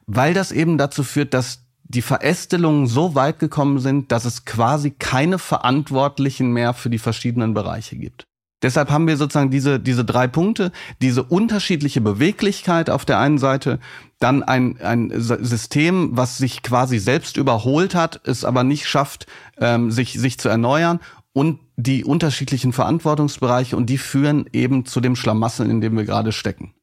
weil 0.05 0.33
das 0.33 0.51
eben 0.51 0.77
dazu 0.77 1.03
führt, 1.03 1.33
dass 1.33 1.65
die 1.83 2.01
Verästelungen 2.01 2.87
so 2.87 3.13
weit 3.15 3.39
gekommen 3.39 3.79
sind, 3.79 4.11
dass 4.11 4.25
es 4.25 4.45
quasi 4.45 4.91
keine 4.91 5.37
Verantwortlichen 5.37 6.51
mehr 6.53 6.73
für 6.73 6.89
die 6.89 6.99
verschiedenen 6.99 7.53
Bereiche 7.53 7.97
gibt. 7.97 8.25
Deshalb 8.63 8.89
haben 8.89 9.07
wir 9.07 9.17
sozusagen 9.17 9.51
diese, 9.51 9.79
diese 9.79 10.05
drei 10.05 10.27
Punkte, 10.27 10.71
diese 11.01 11.21
unterschiedliche 11.21 12.01
Beweglichkeit 12.01 12.89
auf 12.89 13.05
der 13.05 13.19
einen 13.19 13.37
Seite, 13.37 13.79
dann 14.19 14.41
ein, 14.41 14.79
ein 14.81 15.11
System, 15.15 16.11
was 16.13 16.37
sich 16.37 16.63
quasi 16.63 16.97
selbst 16.97 17.37
überholt 17.37 17.93
hat, 17.93 18.21
es 18.23 18.45
aber 18.45 18.63
nicht 18.63 18.87
schafft, 18.87 19.27
ähm, 19.59 19.91
sich, 19.91 20.13
sich 20.13 20.39
zu 20.39 20.47
erneuern 20.47 21.01
und 21.33 21.59
die 21.75 22.05
unterschiedlichen 22.05 22.71
Verantwortungsbereiche 22.73 23.75
und 23.75 23.87
die 23.87 23.97
führen 23.97 24.45
eben 24.53 24.85
zu 24.85 25.01
dem 25.01 25.15
Schlamassel, 25.15 25.69
in 25.69 25.81
dem 25.81 25.97
wir 25.97 26.05
gerade 26.05 26.31
stecken. 26.31 26.73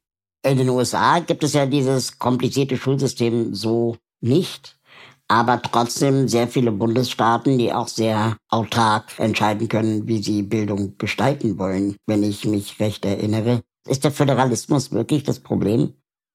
In 0.43 0.57
den 0.57 0.69
USA 0.69 1.19
gibt 1.19 1.43
es 1.43 1.53
ja 1.53 1.65
dieses 1.65 2.19
komplizierte 2.19 2.77
Schulsystem 2.77 3.53
so 3.53 3.97
nicht 4.21 4.77
aber 5.31 5.61
trotzdem 5.61 6.27
sehr 6.27 6.49
viele 6.49 6.73
Bundesstaaten, 6.73 7.57
die 7.57 7.71
auch 7.71 7.87
sehr 7.87 8.35
autark 8.49 9.17
entscheiden 9.17 9.69
können, 9.69 10.05
wie 10.05 10.21
sie 10.21 10.43
Bildung 10.43 10.97
gestalten 10.97 11.57
wollen, 11.57 11.95
wenn 12.05 12.21
ich 12.21 12.43
mich 12.45 12.81
recht 12.81 13.05
erinnere. 13.05 13.61
Ist 13.87 14.03
der 14.03 14.11
Föderalismus 14.11 14.91
wirklich 14.91 15.23
das 15.23 15.39
Problem? 15.39 15.93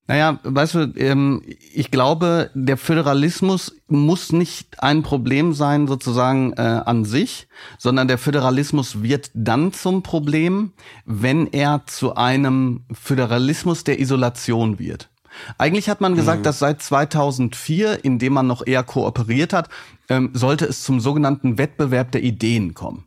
Naja, 0.09 0.39
weißt 0.45 0.75
du, 0.75 0.93
ähm, 0.97 1.43
ich 1.75 1.91
glaube, 1.91 2.51
der 2.55 2.79
Föderalismus 2.79 3.77
muss 3.87 4.33
nicht 4.33 4.83
ein 4.83 5.03
Problem 5.03 5.53
sein 5.53 5.89
sozusagen 5.89 6.53
äh, 6.55 6.63
an 6.63 7.05
sich, 7.05 7.49
sondern 7.77 8.09
der 8.09 8.17
Föderalismus 8.17 9.03
wird 9.03 9.31
dann 9.35 9.75
zum 9.75 10.03
Problem, 10.03 10.73
wenn 11.05 11.49
er 11.49 11.83
zu 11.87 12.15
einem 12.15 12.87
Föderalismus 12.93 13.85
der 13.85 14.01
Isolation 14.01 14.79
wird. 14.79 15.11
Eigentlich 15.59 15.89
hat 15.89 16.01
man 16.01 16.15
gesagt, 16.15 16.41
mhm. 16.41 16.45
dass 16.45 16.59
seit 16.59 16.83
2004, 16.83 18.05
in 18.05 18.19
dem 18.19 18.33
man 18.33 18.47
noch 18.47 18.67
eher 18.67 18.83
kooperiert 18.83 19.53
hat, 19.53 19.69
ähm, 20.09 20.31
sollte 20.33 20.67
es 20.67 20.83
zum 20.83 21.01
sogenannten 21.01 21.59
Wettbewerb 21.59 22.13
der 22.13 22.23
Ideen 22.23 22.75
kommen. 22.75 23.07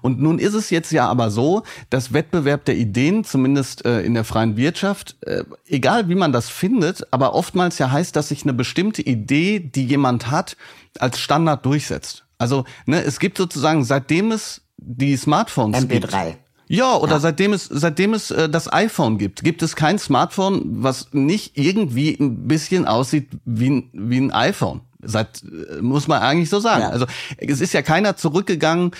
Und 0.00 0.20
nun 0.20 0.38
ist 0.38 0.54
es 0.54 0.70
jetzt 0.70 0.92
ja 0.92 1.08
aber 1.08 1.30
so, 1.30 1.62
dass 1.90 2.12
Wettbewerb 2.12 2.64
der 2.64 2.76
Ideen, 2.76 3.24
zumindest 3.24 3.84
äh, 3.84 4.00
in 4.00 4.14
der 4.14 4.24
freien 4.24 4.56
Wirtschaft, 4.56 5.16
äh, 5.22 5.44
egal 5.66 6.08
wie 6.08 6.14
man 6.14 6.32
das 6.32 6.48
findet, 6.48 7.12
aber 7.12 7.34
oftmals 7.34 7.78
ja 7.78 7.90
heißt, 7.90 8.14
dass 8.16 8.28
sich 8.28 8.42
eine 8.44 8.54
bestimmte 8.54 9.02
Idee, 9.02 9.58
die 9.60 9.84
jemand 9.84 10.30
hat, 10.30 10.56
als 10.98 11.18
Standard 11.18 11.64
durchsetzt. 11.66 12.24
Also 12.38 12.64
ne, 12.86 13.02
es 13.02 13.18
gibt 13.18 13.38
sozusagen, 13.38 13.84
seitdem 13.84 14.32
es 14.32 14.62
die 14.76 15.16
Smartphones 15.16 15.78
MP3. 15.78 15.88
gibt. 15.88 16.38
Ja, 16.68 16.96
oder 16.96 17.12
ja. 17.12 17.20
seitdem 17.20 17.52
es 17.52 17.64
seitdem 17.64 18.14
es 18.14 18.30
äh, 18.30 18.48
das 18.48 18.72
iPhone 18.72 19.18
gibt, 19.18 19.44
gibt 19.44 19.62
es 19.62 19.76
kein 19.76 19.98
Smartphone, 19.98 20.62
was 20.82 21.12
nicht 21.12 21.56
irgendwie 21.56 22.16
ein 22.18 22.48
bisschen 22.48 22.86
aussieht 22.86 23.28
wie 23.44 23.70
ein, 23.70 23.90
wie 23.92 24.18
ein 24.18 24.32
iPhone. 24.32 24.80
Seit 25.00 25.44
äh, 25.44 25.80
muss 25.80 26.08
man 26.08 26.22
eigentlich 26.22 26.50
so 26.50 26.58
sagen. 26.58 26.82
Ja. 26.82 26.88
Also 26.88 27.06
es 27.38 27.60
ist 27.60 27.72
ja 27.72 27.82
keiner 27.82 28.16
zurückgegangen 28.16 28.90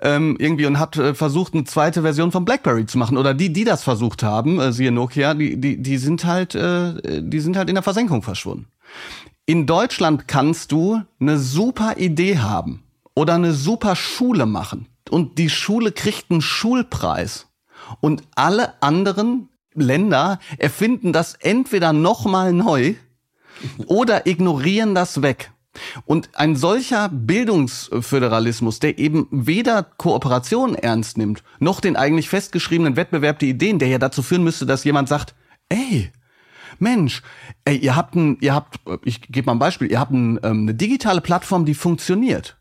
ähm, 0.00 0.36
irgendwie 0.38 0.66
und 0.66 0.78
hat 0.78 0.96
äh, 0.96 1.14
versucht 1.14 1.54
eine 1.54 1.64
zweite 1.64 2.02
Version 2.02 2.30
von 2.30 2.44
BlackBerry 2.44 2.86
zu 2.86 2.98
machen 2.98 3.18
oder 3.18 3.34
die, 3.34 3.52
die 3.52 3.64
das 3.64 3.82
versucht 3.82 4.22
haben, 4.22 4.60
äh, 4.60 4.72
siehe 4.72 4.92
Nokia, 4.92 5.34
die 5.34 5.60
die 5.60 5.82
die 5.82 5.98
sind 5.98 6.24
halt 6.24 6.54
äh, 6.54 7.22
die 7.22 7.40
sind 7.40 7.56
halt 7.56 7.68
in 7.68 7.74
der 7.74 7.82
Versenkung 7.82 8.22
verschwunden. 8.22 8.66
In 9.46 9.66
Deutschland 9.66 10.28
kannst 10.28 10.70
du 10.70 11.02
eine 11.18 11.38
super 11.38 11.96
Idee 11.98 12.38
haben 12.38 12.84
oder 13.14 13.34
eine 13.34 13.52
super 13.52 13.96
Schule 13.96 14.46
machen 14.46 14.86
und 15.10 15.38
die 15.38 15.50
Schule 15.50 15.92
kriegt 15.92 16.30
einen 16.30 16.42
Schulpreis. 16.42 17.46
Und 18.00 18.22
alle 18.34 18.82
anderen 18.82 19.48
Länder 19.74 20.38
erfinden 20.58 21.12
das 21.12 21.34
entweder 21.34 21.92
nochmal 21.92 22.52
neu 22.52 22.94
oder 23.86 24.26
ignorieren 24.26 24.94
das 24.94 25.22
weg. 25.22 25.52
Und 26.06 26.30
ein 26.34 26.56
solcher 26.56 27.10
Bildungsföderalismus, 27.10 28.78
der 28.80 28.98
eben 28.98 29.28
weder 29.30 29.82
Kooperation 29.82 30.74
ernst 30.74 31.18
nimmt, 31.18 31.42
noch 31.58 31.80
den 31.80 31.96
eigentlich 31.96 32.28
festgeschriebenen 32.28 32.96
Wettbewerb 32.96 33.38
der 33.38 33.50
Ideen, 33.50 33.78
der 33.78 33.88
ja 33.88 33.98
dazu 33.98 34.22
führen 34.22 34.44
müsste, 34.44 34.64
dass 34.64 34.84
jemand 34.84 35.08
sagt, 35.08 35.34
ey, 35.68 36.10
Mensch, 36.78 37.22
ey, 37.64 37.76
ihr 37.76 37.96
habt 37.96 38.14
ein, 38.14 38.38
ihr 38.40 38.54
habt, 38.54 38.80
ich 39.04 39.20
gebe 39.22 39.46
mal 39.46 39.52
ein 39.52 39.58
Beispiel, 39.58 39.90
ihr 39.90 40.00
habt 40.00 40.12
ein, 40.12 40.38
ähm, 40.42 40.62
eine 40.62 40.74
digitale 40.74 41.20
Plattform, 41.20 41.64
die 41.64 41.74
funktioniert. 41.74 42.55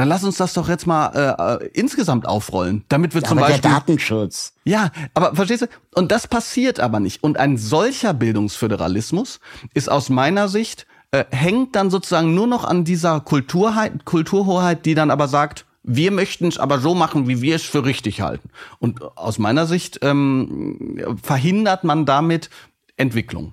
Dann 0.00 0.08
lass 0.08 0.24
uns 0.24 0.38
das 0.38 0.54
doch 0.54 0.66
jetzt 0.70 0.86
mal 0.86 1.58
äh, 1.60 1.66
äh 1.66 1.70
insgesamt 1.74 2.26
aufrollen, 2.26 2.86
damit 2.88 3.12
wir 3.12 3.20
ja, 3.20 3.28
zum 3.28 3.36
aber 3.36 3.48
Beispiel. 3.48 3.60
Der 3.60 3.72
Datenschutz. 3.72 4.54
Ja, 4.64 4.92
aber 5.12 5.34
verstehst 5.34 5.60
du? 5.60 5.66
Und 5.94 6.10
das 6.10 6.26
passiert 6.26 6.80
aber 6.80 7.00
nicht. 7.00 7.22
Und 7.22 7.36
ein 7.36 7.58
solcher 7.58 8.14
Bildungsföderalismus 8.14 9.40
ist 9.74 9.90
aus 9.90 10.08
meiner 10.08 10.48
Sicht 10.48 10.86
äh, 11.10 11.26
hängt 11.30 11.76
dann 11.76 11.90
sozusagen 11.90 12.34
nur 12.34 12.46
noch 12.46 12.64
an 12.64 12.86
dieser 12.86 13.20
Kulturheit, 13.20 14.06
Kulturhoheit, 14.06 14.86
die 14.86 14.94
dann 14.94 15.10
aber 15.10 15.28
sagt, 15.28 15.66
wir 15.82 16.12
möchten 16.12 16.48
es 16.48 16.56
aber 16.56 16.78
so 16.78 16.94
machen, 16.94 17.28
wie 17.28 17.42
wir 17.42 17.56
es 17.56 17.64
für 17.64 17.84
richtig 17.84 18.22
halten. 18.22 18.48
Und 18.78 19.02
aus 19.18 19.38
meiner 19.38 19.66
Sicht 19.66 19.98
ähm, 20.00 21.18
verhindert 21.22 21.84
man 21.84 22.06
damit 22.06 22.48
Entwicklung. 22.96 23.52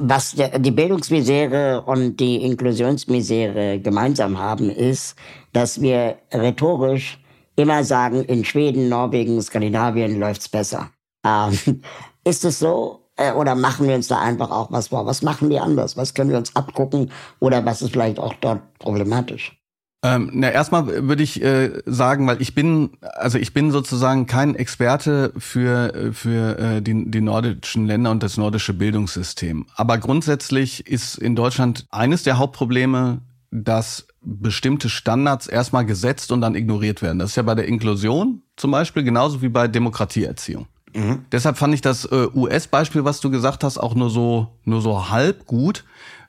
Was 0.00 0.36
die 0.36 0.70
Bildungsmisere 0.70 1.82
und 1.82 2.18
die 2.18 2.36
Inklusionsmisere 2.44 3.80
gemeinsam 3.80 4.38
haben, 4.38 4.70
ist, 4.70 5.16
dass 5.52 5.80
wir 5.80 6.18
rhetorisch 6.32 7.18
immer 7.56 7.82
sagen, 7.82 8.22
in 8.22 8.44
Schweden, 8.44 8.88
Norwegen, 8.88 9.42
Skandinavien 9.42 10.20
läuft's 10.20 10.48
besser. 10.48 10.90
Ähm, 11.26 11.82
ist 12.24 12.44
es 12.44 12.60
so? 12.60 13.10
Äh, 13.16 13.32
oder 13.32 13.56
machen 13.56 13.88
wir 13.88 13.96
uns 13.96 14.06
da 14.06 14.20
einfach 14.20 14.52
auch 14.52 14.70
was 14.70 14.88
vor? 14.88 15.04
Was 15.04 15.22
machen 15.22 15.50
die 15.50 15.58
anders? 15.58 15.96
Was 15.96 16.14
können 16.14 16.30
wir 16.30 16.38
uns 16.38 16.54
abgucken? 16.54 17.10
Oder 17.40 17.66
was 17.66 17.82
ist 17.82 17.90
vielleicht 17.90 18.20
auch 18.20 18.34
dort 18.34 18.60
problematisch? 18.78 19.57
Ähm, 20.02 20.30
na, 20.32 20.50
erstmal 20.50 20.86
würde 21.08 21.24
ich 21.24 21.42
äh, 21.42 21.82
sagen, 21.84 22.26
weil 22.28 22.40
ich 22.40 22.54
bin, 22.54 22.90
also 23.00 23.36
ich 23.36 23.52
bin 23.52 23.72
sozusagen 23.72 24.26
kein 24.26 24.54
Experte 24.54 25.32
für, 25.36 25.92
äh, 25.92 26.12
für 26.12 26.58
äh, 26.58 26.82
die, 26.82 27.10
die 27.10 27.20
nordischen 27.20 27.86
Länder 27.86 28.12
und 28.12 28.22
das 28.22 28.36
nordische 28.36 28.74
Bildungssystem. 28.74 29.66
Aber 29.74 29.98
grundsätzlich 29.98 30.86
ist 30.86 31.16
in 31.18 31.34
Deutschland 31.34 31.86
eines 31.90 32.22
der 32.22 32.38
Hauptprobleme, 32.38 33.22
dass 33.50 34.06
bestimmte 34.20 34.88
Standards 34.88 35.48
erstmal 35.48 35.84
gesetzt 35.84 36.30
und 36.30 36.42
dann 36.42 36.54
ignoriert 36.54 37.02
werden. 37.02 37.18
Das 37.18 37.30
ist 37.30 37.36
ja 37.36 37.42
bei 37.42 37.56
der 37.56 37.66
Inklusion 37.66 38.42
zum 38.56 38.70
Beispiel 38.70 39.02
genauso 39.02 39.42
wie 39.42 39.48
bei 39.48 39.66
Demokratieerziehung. 39.66 40.66
Mhm. 40.94 41.24
Deshalb 41.32 41.58
fand 41.58 41.74
ich 41.74 41.80
das 41.80 42.04
äh, 42.04 42.28
US-Beispiel, 42.34 43.04
was 43.04 43.20
du 43.20 43.30
gesagt 43.30 43.64
hast, 43.64 43.78
auch 43.78 43.94
nur 43.94 44.10
so, 44.10 44.48
nur 44.64 44.80
so 44.80 45.10
halb 45.10 45.46
gut, 45.46 45.84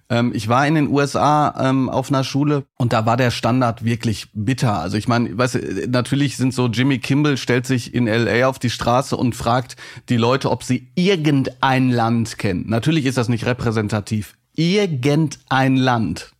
ähm, 0.09 0.31
ich 0.33 0.47
war 0.47 0.65
in 0.65 0.75
den 0.75 0.87
USA 0.89 1.69
ähm, 1.69 1.87
auf 1.89 2.09
einer 2.09 2.23
Schule 2.23 2.65
und 2.77 2.93
da 2.93 3.05
war 3.05 3.15
der 3.15 3.31
Standard 3.31 3.85
wirklich 3.85 4.27
bitter. 4.33 4.79
Also 4.79 4.97
ich 4.97 5.07
meine, 5.07 5.37
weißt 5.37 5.55
du, 5.55 5.87
natürlich 5.89 6.37
sind 6.37 6.53
so 6.53 6.67
Jimmy 6.67 6.99
Kimball 6.99 7.37
stellt 7.37 7.67
sich 7.67 7.93
in 7.93 8.07
LA 8.07 8.47
auf 8.47 8.59
die 8.59 8.71
Straße 8.71 9.15
und 9.15 9.35
fragt 9.35 9.75
die 10.09 10.17
Leute, 10.17 10.49
ob 10.49 10.63
sie 10.63 10.91
irgendein 10.95 11.91
Land 11.91 12.39
kennen. 12.39 12.65
Natürlich 12.67 13.05
ist 13.05 13.17
das 13.17 13.29
nicht 13.29 13.45
repräsentativ. 13.45 14.35
Irgendein 14.55 15.77
Land. 15.77 16.31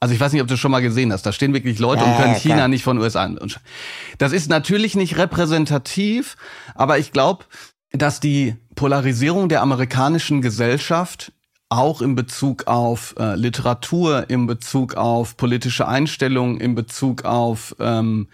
Also 0.00 0.14
ich 0.14 0.20
weiß 0.20 0.32
nicht, 0.32 0.42
ob 0.42 0.48
du 0.48 0.56
schon 0.56 0.70
mal 0.70 0.80
gesehen 0.80 1.12
hast. 1.12 1.26
Da 1.26 1.32
stehen 1.32 1.52
wirklich 1.52 1.78
Leute 1.78 2.02
ja, 2.02 2.10
und 2.10 2.16
können 2.16 2.32
ja, 2.32 2.38
China 2.38 2.68
nicht 2.68 2.82
von 2.82 2.98
USA. 2.98 3.30
Das 4.18 4.32
ist 4.32 4.48
natürlich 4.48 4.96
nicht 4.96 5.18
repräsentativ, 5.18 6.36
aber 6.74 6.98
ich 6.98 7.12
glaube, 7.12 7.44
dass 7.92 8.18
die 8.18 8.56
Polarisierung 8.74 9.48
der 9.48 9.60
amerikanischen 9.60 10.40
Gesellschaft 10.40 11.32
auch 11.70 12.02
in 12.02 12.14
Bezug 12.14 12.66
auf 12.66 13.14
äh, 13.18 13.36
Literatur, 13.36 14.28
in 14.28 14.46
Bezug 14.46 14.96
auf 14.96 15.36
politische 15.36 15.88
Einstellungen, 15.88 16.60
in 16.60 16.74
Bezug 16.74 17.24
auf 17.24 17.74
ähm, 17.78 18.28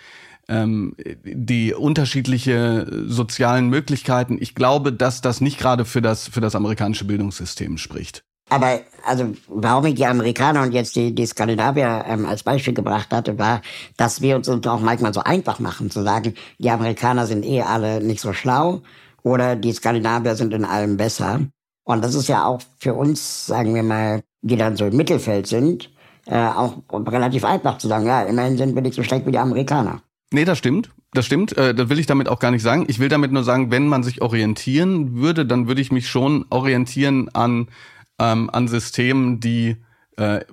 ähm, 0.49 0.96
die 1.25 1.75
unterschiedliche 1.75 2.87
sozialen 3.07 3.68
Möglichkeiten. 3.68 4.38
Ich 4.40 4.55
glaube, 4.55 4.92
dass 4.92 5.20
das 5.20 5.40
nicht 5.40 5.59
gerade 5.59 5.85
für 5.85 6.03
das 6.03 6.29
für 6.29 6.40
das 6.40 6.55
amerikanische 6.55 7.05
Bildungssystem 7.05 7.79
spricht. 7.79 8.22
Aber 8.49 8.81
also 9.05 9.35
warum 9.49 9.87
ich 9.87 9.96
die 9.96 10.07
Amerikaner 10.07 10.62
und 10.62 10.72
jetzt 10.72 10.94
die, 10.94 11.14
die 11.14 11.27
Skandinavier 11.27 12.05
ähm, 12.07 12.27
als 12.27 12.44
Beispiel 12.44 12.75
gebracht 12.75 13.12
hatte, 13.12 13.38
war, 13.38 13.61
dass 13.96 14.20
wir 14.20 14.37
uns 14.37 14.49
auch 14.49 14.81
manchmal 14.81 15.12
so 15.12 15.20
einfach 15.20 15.59
machen, 15.59 15.90
zu 15.90 16.03
sagen, 16.03 16.35
die 16.59 16.70
Amerikaner 16.70 17.27
sind 17.27 17.44
eh 17.44 17.62
alle 17.62 18.01
nicht 18.01 18.20
so 18.20 18.33
schlau 18.33 18.83
oder 19.25 19.57
die 19.57 19.72
Skandinavier 19.72 20.37
sind 20.37 20.55
in 20.55 20.64
allem 20.64 20.96
besser. 20.96 21.40
Und 21.87 22.03
das 22.03 22.16
ist 22.16 22.27
ja 22.27 22.44
auch 22.44 22.61
für 22.79 22.94
uns, 22.94 23.46
sagen 23.46 23.72
wir 23.75 23.85
mal, 23.85 24.22
die 24.42 24.57
dann 24.57 24.77
so 24.77 24.87
im 24.87 24.96
Mittelfeld 24.96 25.46
sind, 25.46 25.88
äh, 26.27 26.35
auch 26.35 26.83
relativ 26.90 27.44
einfach 27.44 27.79
zu 27.79 27.87
sagen, 27.87 28.07
ja, 28.07 28.22
immerhin 28.22 28.57
sind 28.57 28.75
wir 28.75 28.83
nicht 28.83 28.96
so 28.96 29.05
schlecht 29.05 29.25
wie 29.25 29.31
die 29.31 29.38
Amerikaner. 29.38 30.03
Nee, 30.33 30.44
das 30.44 30.59
stimmt. 30.59 30.90
Das 31.12 31.27
stimmt. 31.27 31.57
Äh, 31.57 31.77
das 31.77 31.88
will 31.88 32.01
ich 32.01 32.07
damit 32.07 32.29
auch 32.29 32.40
gar 32.40 32.51
nicht 32.51 32.64
sagen. 32.64 32.87
Ich 32.88 32.99
will 32.99 33.09
damit 33.09 33.31
nur 33.31 33.44
sagen, 33.44 33.70
wenn 33.70 33.87
man 33.87 34.03
sich 34.03 34.20
orientieren 34.20 35.14
würde, 35.14 35.46
dann 35.46 35.68
würde 35.68 35.81
ich 35.81 35.92
mich 35.92 36.09
schon 36.09 36.44
orientieren 36.51 37.29
an, 37.33 37.68
ähm, 38.18 38.51
an 38.51 38.66
Systemen, 38.66 39.38
die 39.38 39.77
äh, 40.16 40.44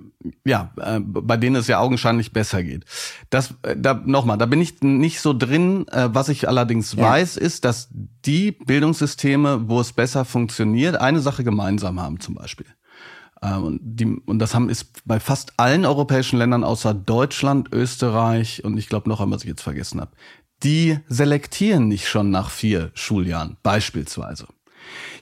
ja, 0.44 0.72
äh, 0.76 1.00
bei 1.00 1.36
denen 1.36 1.56
es 1.56 1.66
ja 1.66 1.78
augenscheinlich 1.78 2.32
besser 2.32 2.62
geht. 2.62 2.84
Das, 3.30 3.54
äh, 3.62 3.76
da 3.76 3.94
nochmal, 3.94 4.38
da 4.38 4.46
bin 4.46 4.60
ich 4.60 4.82
nicht 4.82 5.20
so 5.20 5.32
drin. 5.32 5.86
Äh, 5.88 6.10
was 6.12 6.28
ich 6.28 6.48
allerdings 6.48 6.92
ja. 6.92 7.02
weiß, 7.02 7.36
ist, 7.36 7.64
dass 7.64 7.88
die 7.90 8.52
Bildungssysteme, 8.52 9.68
wo 9.68 9.80
es 9.80 9.92
besser 9.92 10.24
funktioniert, 10.24 10.96
eine 10.96 11.20
Sache 11.20 11.44
gemeinsam 11.44 12.00
haben, 12.00 12.20
zum 12.20 12.34
Beispiel. 12.34 12.66
Äh, 13.40 13.54
und, 13.54 13.80
die, 13.82 14.06
und 14.06 14.38
das 14.38 14.54
haben 14.54 14.68
ist 14.68 15.06
bei 15.06 15.18
fast 15.18 15.54
allen 15.56 15.84
europäischen 15.84 16.38
Ländern 16.38 16.64
außer 16.64 16.94
Deutschland, 16.94 17.72
Österreich 17.72 18.64
und 18.64 18.76
ich 18.76 18.88
glaube 18.88 19.08
noch 19.08 19.20
einmal, 19.20 19.36
was 19.36 19.44
ich 19.44 19.50
jetzt 19.50 19.62
vergessen 19.62 20.00
habe. 20.00 20.12
Die 20.62 20.98
selektieren 21.08 21.88
nicht 21.88 22.08
schon 22.08 22.30
nach 22.30 22.50
vier 22.50 22.90
Schuljahren, 22.94 23.56
beispielsweise. 23.62 24.46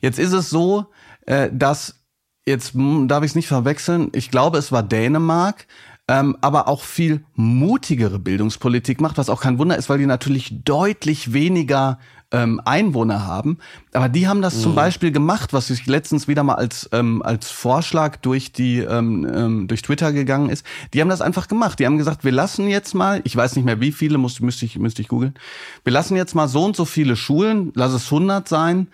Jetzt 0.01 0.19
ist 0.19 0.33
es 0.33 0.51
so, 0.51 0.87
äh, 1.27 1.51
dass 1.53 2.02
jetzt 2.47 2.73
darf 2.75 3.23
ich 3.23 3.31
es 3.31 3.35
nicht 3.35 3.49
verwechseln, 3.49 4.11
ich 4.13 4.31
glaube, 4.31 4.59
es 4.59 4.73
war 4.73 4.83
Dänemark, 4.83 5.67
ähm, 6.09 6.37
aber 6.41 6.69
auch 6.69 6.83
viel 6.83 7.25
mutigere 7.35 8.19
Bildungspolitik 8.19 9.01
macht, 9.01 9.19
was 9.19 9.31
auch 9.31 9.41
kein 9.41 9.59
Wunder 9.59 9.77
ist, 9.77 9.89
weil 9.89 9.99
die 9.99 10.07
natürlich 10.07 10.63
deutlich 10.65 11.33
weniger 11.33 11.99
ähm, 12.33 12.61
Einwohner 12.65 13.27
haben. 13.27 13.59
Aber 13.93 14.09
die 14.09 14.27
haben 14.27 14.43
das 14.43 14.57
mhm. 14.57 14.61
zum 14.61 14.75
Beispiel 14.75 15.13
gemacht, 15.13 15.53
was 15.53 15.71
ich 15.71 15.87
letztens 15.87 16.27
wieder 16.27 16.43
mal 16.43 16.55
als 16.55 16.89
ähm, 16.93 17.23
als 17.23 17.51
Vorschlag 17.51 18.17
durch 18.17 18.53
die 18.53 18.79
ähm, 18.79 19.31
ähm, 19.33 19.69
durch 19.69 19.83
Twitter 19.83 20.13
gegangen 20.13 20.49
ist. 20.49 20.67
Die 20.93 21.01
haben 21.01 21.09
das 21.09 21.21
einfach 21.21 21.47
gemacht. 21.47 21.79
Die 21.79 21.87
haben 21.87 21.99
gesagt, 21.99 22.25
wir 22.25 22.33
lassen 22.33 22.67
jetzt 22.69 22.95
mal, 22.95 23.21
ich 23.25 23.37
weiß 23.37 23.55
nicht 23.55 23.65
mehr 23.65 23.81
wie 23.81 23.93
viele, 23.93 24.19
muss, 24.19 24.41
müsste 24.41 24.65
ich 24.65 24.79
müsste 24.79 25.03
ich 25.03 25.09
googeln. 25.09 25.35
Wir 25.85 25.93
lassen 25.93 26.17
jetzt 26.17 26.35
mal 26.35 26.49
so 26.49 26.65
und 26.65 26.75
so 26.75 26.85
viele 26.85 27.17
Schulen, 27.17 27.71
lass 27.75 27.93
es 27.93 28.07
100 28.07 28.49
sein, 28.49 28.89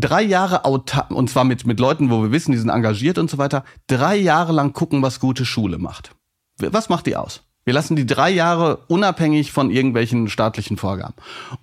drei 0.00 0.22
Jahre 0.22 0.64
autark, 0.64 1.10
und 1.10 1.30
zwar 1.30 1.44
mit, 1.44 1.66
mit 1.66 1.80
Leuten, 1.80 2.10
wo 2.10 2.22
wir 2.22 2.32
wissen, 2.32 2.52
die 2.52 2.58
sind 2.58 2.70
engagiert 2.70 3.18
und 3.18 3.30
so 3.30 3.38
weiter, 3.38 3.64
drei 3.86 4.16
Jahre 4.16 4.52
lang 4.52 4.72
gucken, 4.72 5.02
was 5.02 5.20
gute 5.20 5.44
Schule 5.44 5.78
macht. 5.78 6.12
Was 6.58 6.88
macht 6.88 7.06
die 7.06 7.16
aus? 7.16 7.42
Wir 7.64 7.74
lassen 7.74 7.96
die 7.96 8.06
drei 8.06 8.30
Jahre 8.30 8.84
unabhängig 8.88 9.52
von 9.52 9.70
irgendwelchen 9.70 10.28
staatlichen 10.28 10.78
Vorgaben. 10.78 11.14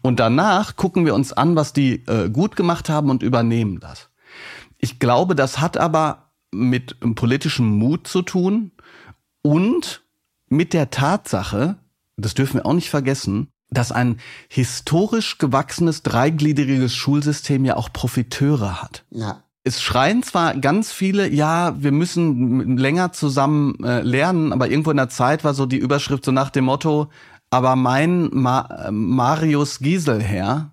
Und 0.02 0.20
danach 0.20 0.76
gucken 0.76 1.06
wir 1.06 1.16
uns 1.16 1.34
an, 1.34 1.56
was 1.56 1.74
die 1.74 2.06
äh, 2.06 2.30
gut 2.30 2.56
gemacht 2.56 2.90
haben 2.90 3.10
und 3.10 3.24
übernehmen 3.24 3.80
das. 3.80 4.10
Ich 4.78 5.00
glaube, 5.00 5.36
das 5.36 5.60
hat 5.60 5.78
aber 5.78 6.30
mit 6.52 6.98
politischem 7.16 7.66
Mut 7.66 8.08
zu 8.08 8.22
tun 8.22 8.72
und 9.42 10.04
mit 10.48 10.74
der 10.74 10.92
Tatsache, 10.92 11.78
das 12.18 12.36
dürfen 12.36 12.58
wir 12.58 12.66
auch 12.68 12.74
nicht 12.74 12.90
vergessen, 12.90 13.50
dass 13.70 13.92
ein 13.92 14.18
historisch 14.48 15.38
gewachsenes 15.38 16.04
dreigliedriges 16.04 16.96
Schulsystem 16.96 17.66
ja 17.66 17.76
auch 17.78 17.92
Profiteure 17.92 18.82
hat. 18.82 19.04
Ja. 19.12 19.44
Es 19.64 19.82
schreien 19.82 20.22
zwar 20.22 20.56
ganz 20.56 20.92
viele, 20.92 21.28
ja, 21.28 21.82
wir 21.82 21.92
müssen 21.92 22.78
länger 22.78 23.14
zusammen 23.14 23.84
äh, 23.84 24.02
lernen, 24.02 24.54
aber 24.54 24.70
irgendwo 24.70 24.92
in 24.92 24.98
der 24.98 25.10
Zeit 25.10 25.44
war 25.44 25.56
so 25.56 25.66
die 25.66 25.80
Überschrift 25.80 26.24
so 26.24 26.32
nach 26.32 26.52
dem 26.52 26.66
Motto, 26.66 27.10
aber 27.50 27.76
mein 27.76 28.30
Ma 28.32 28.90
Marius 28.92 29.80
Gieselherr 29.80 30.72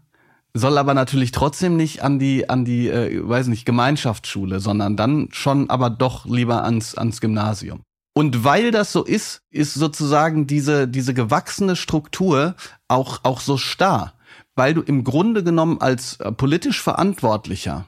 soll 0.54 0.76
aber 0.76 0.92
natürlich 0.92 1.32
trotzdem 1.32 1.76
nicht 1.76 2.02
an 2.02 2.18
die 2.18 2.50
an 2.50 2.64
die 2.64 2.88
äh, 2.88 3.26
weiß 3.26 3.46
nicht 3.46 3.64
Gemeinschaftsschule, 3.64 4.60
sondern 4.60 4.96
dann 4.96 5.28
schon 5.32 5.70
aber 5.70 5.88
doch 5.88 6.26
lieber 6.26 6.64
ans 6.64 6.94
ans 6.94 7.20
Gymnasium. 7.20 7.80
Und 8.14 8.44
weil 8.44 8.70
das 8.70 8.92
so 8.92 9.04
ist, 9.04 9.42
ist 9.50 9.74
sozusagen 9.74 10.46
diese, 10.46 10.86
diese 10.86 11.14
gewachsene 11.14 11.76
Struktur 11.76 12.56
auch, 12.88 13.20
auch 13.22 13.40
so 13.40 13.56
starr. 13.56 14.14
Weil 14.54 14.74
du 14.74 14.82
im 14.82 15.02
Grunde 15.02 15.42
genommen 15.42 15.80
als 15.80 16.20
äh, 16.20 16.30
politisch 16.30 16.82
Verantwortlicher, 16.82 17.86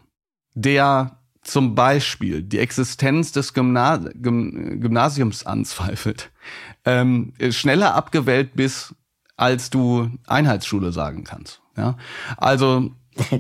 der 0.55 1.19
zum 1.43 1.75
Beispiel 1.75 2.43
die 2.43 2.59
Existenz 2.59 3.33
des 3.33 3.53
Gymna 3.53 3.99
Gymnasiums 4.15 5.45
anzweifelt, 5.45 6.31
ähm, 6.87 7.35
schneller 7.51 7.95
abgewählt 7.95 8.55
bist 8.55 8.95
als 9.37 9.69
du 9.69 10.11
Einheitsschule 10.27 10.93
sagen 10.93 11.25
kannst. 11.25 11.61
Ja, 11.77 11.97
also 12.37 12.93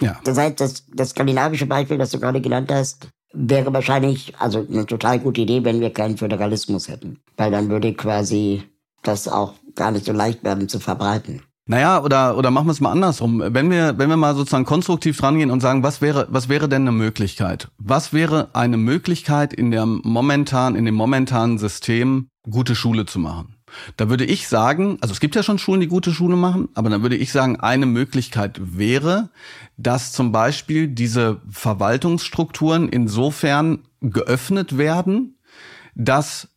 ja. 0.00 0.18
Das 0.24 0.38
heißt, 0.38 0.60
das, 0.60 0.86
das 0.92 1.10
skandinavische 1.10 1.66
Beispiel, 1.66 1.98
das 1.98 2.10
du 2.10 2.18
gerade 2.18 2.40
genannt 2.40 2.70
hast, 2.72 3.08
wäre 3.38 3.72
wahrscheinlich 3.72 4.34
also 4.38 4.66
eine 4.68 4.84
total 4.84 5.20
gute 5.20 5.42
Idee, 5.42 5.64
wenn 5.64 5.80
wir 5.80 5.90
keinen 5.90 6.18
Föderalismus 6.18 6.88
hätten, 6.88 7.20
weil 7.36 7.50
dann 7.50 7.68
würde 7.68 7.94
quasi 7.94 8.64
das 9.02 9.28
auch 9.28 9.54
gar 9.76 9.92
nicht 9.92 10.04
so 10.04 10.12
leicht 10.12 10.42
werden 10.42 10.68
zu 10.68 10.80
verbreiten. 10.80 11.42
Naja, 11.66 12.02
oder, 12.02 12.36
oder 12.36 12.50
machen 12.50 12.66
wir 12.66 12.72
es 12.72 12.80
mal 12.80 12.90
andersrum. 12.90 13.42
Wenn 13.44 13.70
wir, 13.70 13.98
wenn 13.98 14.08
wir 14.08 14.16
mal 14.16 14.34
sozusagen 14.34 14.64
konstruktiv 14.64 15.18
drangehen 15.18 15.50
und 15.50 15.60
sagen, 15.60 15.82
was 15.82 16.00
wäre, 16.00 16.26
was 16.30 16.48
wäre 16.48 16.68
denn 16.68 16.82
eine 16.82 16.92
Möglichkeit? 16.92 17.68
Was 17.76 18.14
wäre 18.14 18.48
eine 18.54 18.78
Möglichkeit 18.78 19.52
in 19.52 19.70
der 19.70 19.84
momentan, 19.84 20.74
in 20.74 20.86
dem 20.86 20.94
momentanen 20.94 21.58
System 21.58 22.28
gute 22.48 22.74
Schule 22.74 23.04
zu 23.04 23.18
machen? 23.18 23.57
Da 23.96 24.08
würde 24.08 24.24
ich 24.24 24.48
sagen, 24.48 24.98
also 25.00 25.12
es 25.12 25.20
gibt 25.20 25.34
ja 25.34 25.42
schon 25.42 25.58
Schulen, 25.58 25.80
die 25.80 25.88
gute 25.88 26.12
Schule 26.12 26.36
machen, 26.36 26.68
aber 26.74 26.90
dann 26.90 27.02
würde 27.02 27.16
ich 27.16 27.32
sagen, 27.32 27.60
eine 27.60 27.86
Möglichkeit 27.86 28.60
wäre, 28.60 29.30
dass 29.76 30.12
zum 30.12 30.32
Beispiel 30.32 30.88
diese 30.88 31.40
Verwaltungsstrukturen 31.50 32.88
insofern 32.88 33.84
geöffnet 34.00 34.76
werden, 34.76 35.38
dass 35.94 36.48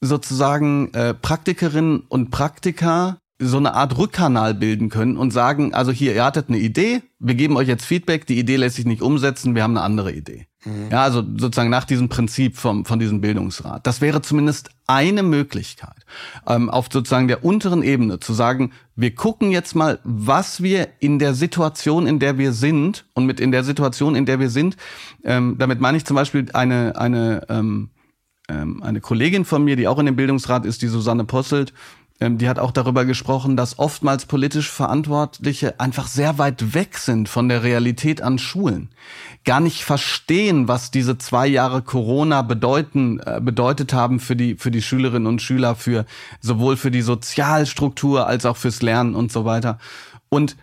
sozusagen 0.00 0.92
äh, 0.94 1.14
Praktikerinnen 1.14 2.00
und 2.08 2.30
Praktiker 2.30 3.19
so 3.40 3.56
eine 3.56 3.74
Art 3.74 3.96
Rückkanal 3.96 4.54
bilden 4.54 4.90
können 4.90 5.16
und 5.16 5.32
sagen, 5.32 5.72
also 5.72 5.90
hier, 5.90 6.14
ihr 6.14 6.24
hattet 6.24 6.48
eine 6.48 6.58
Idee, 6.58 7.02
wir 7.18 7.34
geben 7.34 7.56
euch 7.56 7.68
jetzt 7.68 7.86
Feedback, 7.86 8.26
die 8.26 8.38
Idee 8.38 8.56
lässt 8.56 8.76
sich 8.76 8.84
nicht 8.84 9.00
umsetzen, 9.00 9.54
wir 9.54 9.62
haben 9.62 9.76
eine 9.76 9.84
andere 9.84 10.12
Idee. 10.12 10.46
Mhm. 10.64 10.88
Ja, 10.90 11.04
also 11.04 11.22
sozusagen 11.22 11.70
nach 11.70 11.84
diesem 11.84 12.10
Prinzip 12.10 12.58
vom, 12.58 12.84
von 12.84 12.98
diesem 12.98 13.22
Bildungsrat. 13.22 13.86
Das 13.86 14.02
wäre 14.02 14.20
zumindest 14.20 14.70
eine 14.86 15.22
Möglichkeit, 15.22 16.04
ähm, 16.46 16.68
auf 16.68 16.88
sozusagen 16.92 17.28
der 17.28 17.42
unteren 17.44 17.82
Ebene 17.82 18.20
zu 18.20 18.34
sagen, 18.34 18.72
wir 18.94 19.14
gucken 19.14 19.50
jetzt 19.50 19.74
mal, 19.74 20.00
was 20.04 20.62
wir 20.62 20.88
in 20.98 21.18
der 21.18 21.32
Situation, 21.32 22.06
in 22.06 22.18
der 22.18 22.36
wir 22.36 22.52
sind, 22.52 23.06
und 23.14 23.24
mit 23.24 23.40
in 23.40 23.52
der 23.52 23.64
Situation, 23.64 24.14
in 24.14 24.26
der 24.26 24.38
wir 24.38 24.50
sind, 24.50 24.76
ähm, 25.24 25.56
damit 25.58 25.80
meine 25.80 25.96
ich 25.96 26.04
zum 26.04 26.16
Beispiel 26.16 26.46
eine, 26.52 26.98
eine, 26.98 27.46
ähm, 27.48 27.88
ähm 28.48 28.82
eine 28.82 29.00
Kollegin 29.00 29.46
von 29.46 29.64
mir, 29.64 29.76
die 29.76 29.88
auch 29.88 29.98
in 29.98 30.06
dem 30.06 30.16
Bildungsrat 30.16 30.66
ist, 30.66 30.82
die 30.82 30.88
Susanne 30.88 31.24
Posselt, 31.24 31.72
die 32.22 32.48
hat 32.50 32.58
auch 32.58 32.70
darüber 32.70 33.06
gesprochen, 33.06 33.56
dass 33.56 33.78
oftmals 33.78 34.26
politisch 34.26 34.70
Verantwortliche 34.70 35.80
einfach 35.80 36.06
sehr 36.06 36.36
weit 36.36 36.74
weg 36.74 36.98
sind 36.98 37.30
von 37.30 37.48
der 37.48 37.62
Realität 37.62 38.20
an 38.20 38.38
Schulen. 38.38 38.90
Gar 39.44 39.60
nicht 39.60 39.84
verstehen, 39.84 40.68
was 40.68 40.90
diese 40.90 41.16
zwei 41.16 41.46
Jahre 41.46 41.80
Corona 41.80 42.42
bedeuten, 42.42 43.20
äh, 43.20 43.40
bedeutet 43.42 43.94
haben 43.94 44.20
für 44.20 44.36
die, 44.36 44.56
für 44.56 44.70
die 44.70 44.82
Schülerinnen 44.82 45.26
und 45.26 45.40
Schüler, 45.40 45.74
für 45.74 46.04
sowohl 46.40 46.76
für 46.76 46.90
die 46.90 47.00
Sozialstruktur 47.00 48.26
als 48.26 48.44
auch 48.44 48.58
fürs 48.58 48.82
Lernen 48.82 49.14
und 49.14 49.32
so 49.32 49.46
weiter. 49.46 49.78
Und 50.28 50.56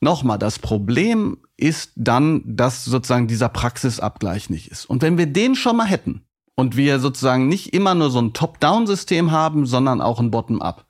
nochmal, 0.00 0.38
das 0.38 0.60
Problem 0.60 1.38
ist 1.56 1.90
dann, 1.96 2.42
dass 2.46 2.84
sozusagen 2.84 3.26
dieser 3.26 3.48
Praxisabgleich 3.48 4.50
nicht 4.50 4.68
ist. 4.70 4.84
Und 4.84 5.02
wenn 5.02 5.18
wir 5.18 5.26
den 5.26 5.56
schon 5.56 5.76
mal 5.76 5.86
hätten, 5.86 6.24
und 6.54 6.76
wir 6.76 7.00
sozusagen 7.00 7.48
nicht 7.48 7.74
immer 7.74 7.94
nur 7.94 8.10
so 8.10 8.20
ein 8.20 8.32
Top-Down-System 8.32 9.30
haben, 9.30 9.66
sondern 9.66 10.00
auch 10.00 10.20
ein 10.20 10.30
Bottom-up, 10.30 10.86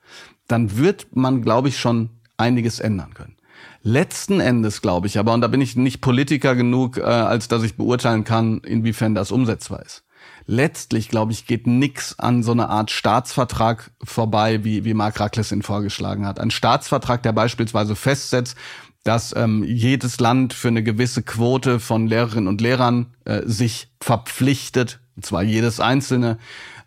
dann 0.49 0.77
wird 0.77 1.15
man, 1.17 1.43
glaube 1.43 1.69
ich, 1.69 1.79
schon 1.79 2.11
einiges 2.37 2.81
ändern 2.81 3.15
können. 3.15 3.37
Letzten 3.83 4.41
Endes 4.41 4.81
glaube 4.81 5.07
ich 5.09 5.19
aber, 5.19 5.35
und 5.35 5.41
da 5.41 5.49
bin 5.49 5.61
ich 5.61 5.77
nicht 5.77 6.01
Politiker 6.01 6.55
genug, 6.55 6.99
äh, 6.99 7.03
als 7.03 7.49
dass 7.49 7.63
ich 7.63 7.77
beurteilen 7.77 8.25
kann, 8.25 8.59
inwiefern 8.59 9.15
das 9.15 9.33
umsetzbar 9.33 9.83
ist. 9.83 10.05
Letztlich, 10.47 11.09
glaube 11.09 11.33
ich, 11.33 11.47
geht 11.47 11.67
nix 11.67 12.19
an 12.19 12.43
so 12.43 12.53
eine 12.53 12.69
Art 12.69 12.91
Staatsvertrag 12.91 13.91
vorbei, 14.03 14.65
wie, 14.65 14.85
wie 14.85 14.95
Mark 14.95 15.21
Rackles 15.21 15.53
ihn 15.53 15.63
vorgeschlagen 15.63 16.27
hat. 16.27 16.41
Ein 16.41 16.51
Staatsvertrag, 16.51 17.23
der 17.23 17.33
beispielsweise 17.33 17.97
festsetzt, 17.97 18.57
dass 19.05 19.35
ähm, 19.37 19.65
jedes 19.65 20.21
Land 20.21 20.53
für 20.53 20.69
eine 20.69 20.83
gewisse 20.83 21.23
Quote 21.23 21.81
von 21.81 22.07
Lehrerinnen 22.07 22.49
und 22.49 22.61
Lehrern 22.61 23.15
äh, 23.25 23.43
sich 23.45 23.89
verpflichtet, 24.01 25.01
und 25.17 25.25
zwar 25.25 25.43
jedes 25.43 25.81
einzelne. 25.81 26.39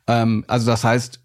Ähm, 0.08 0.44
also 0.48 0.68
das 0.68 0.84
heißt, 0.84 1.20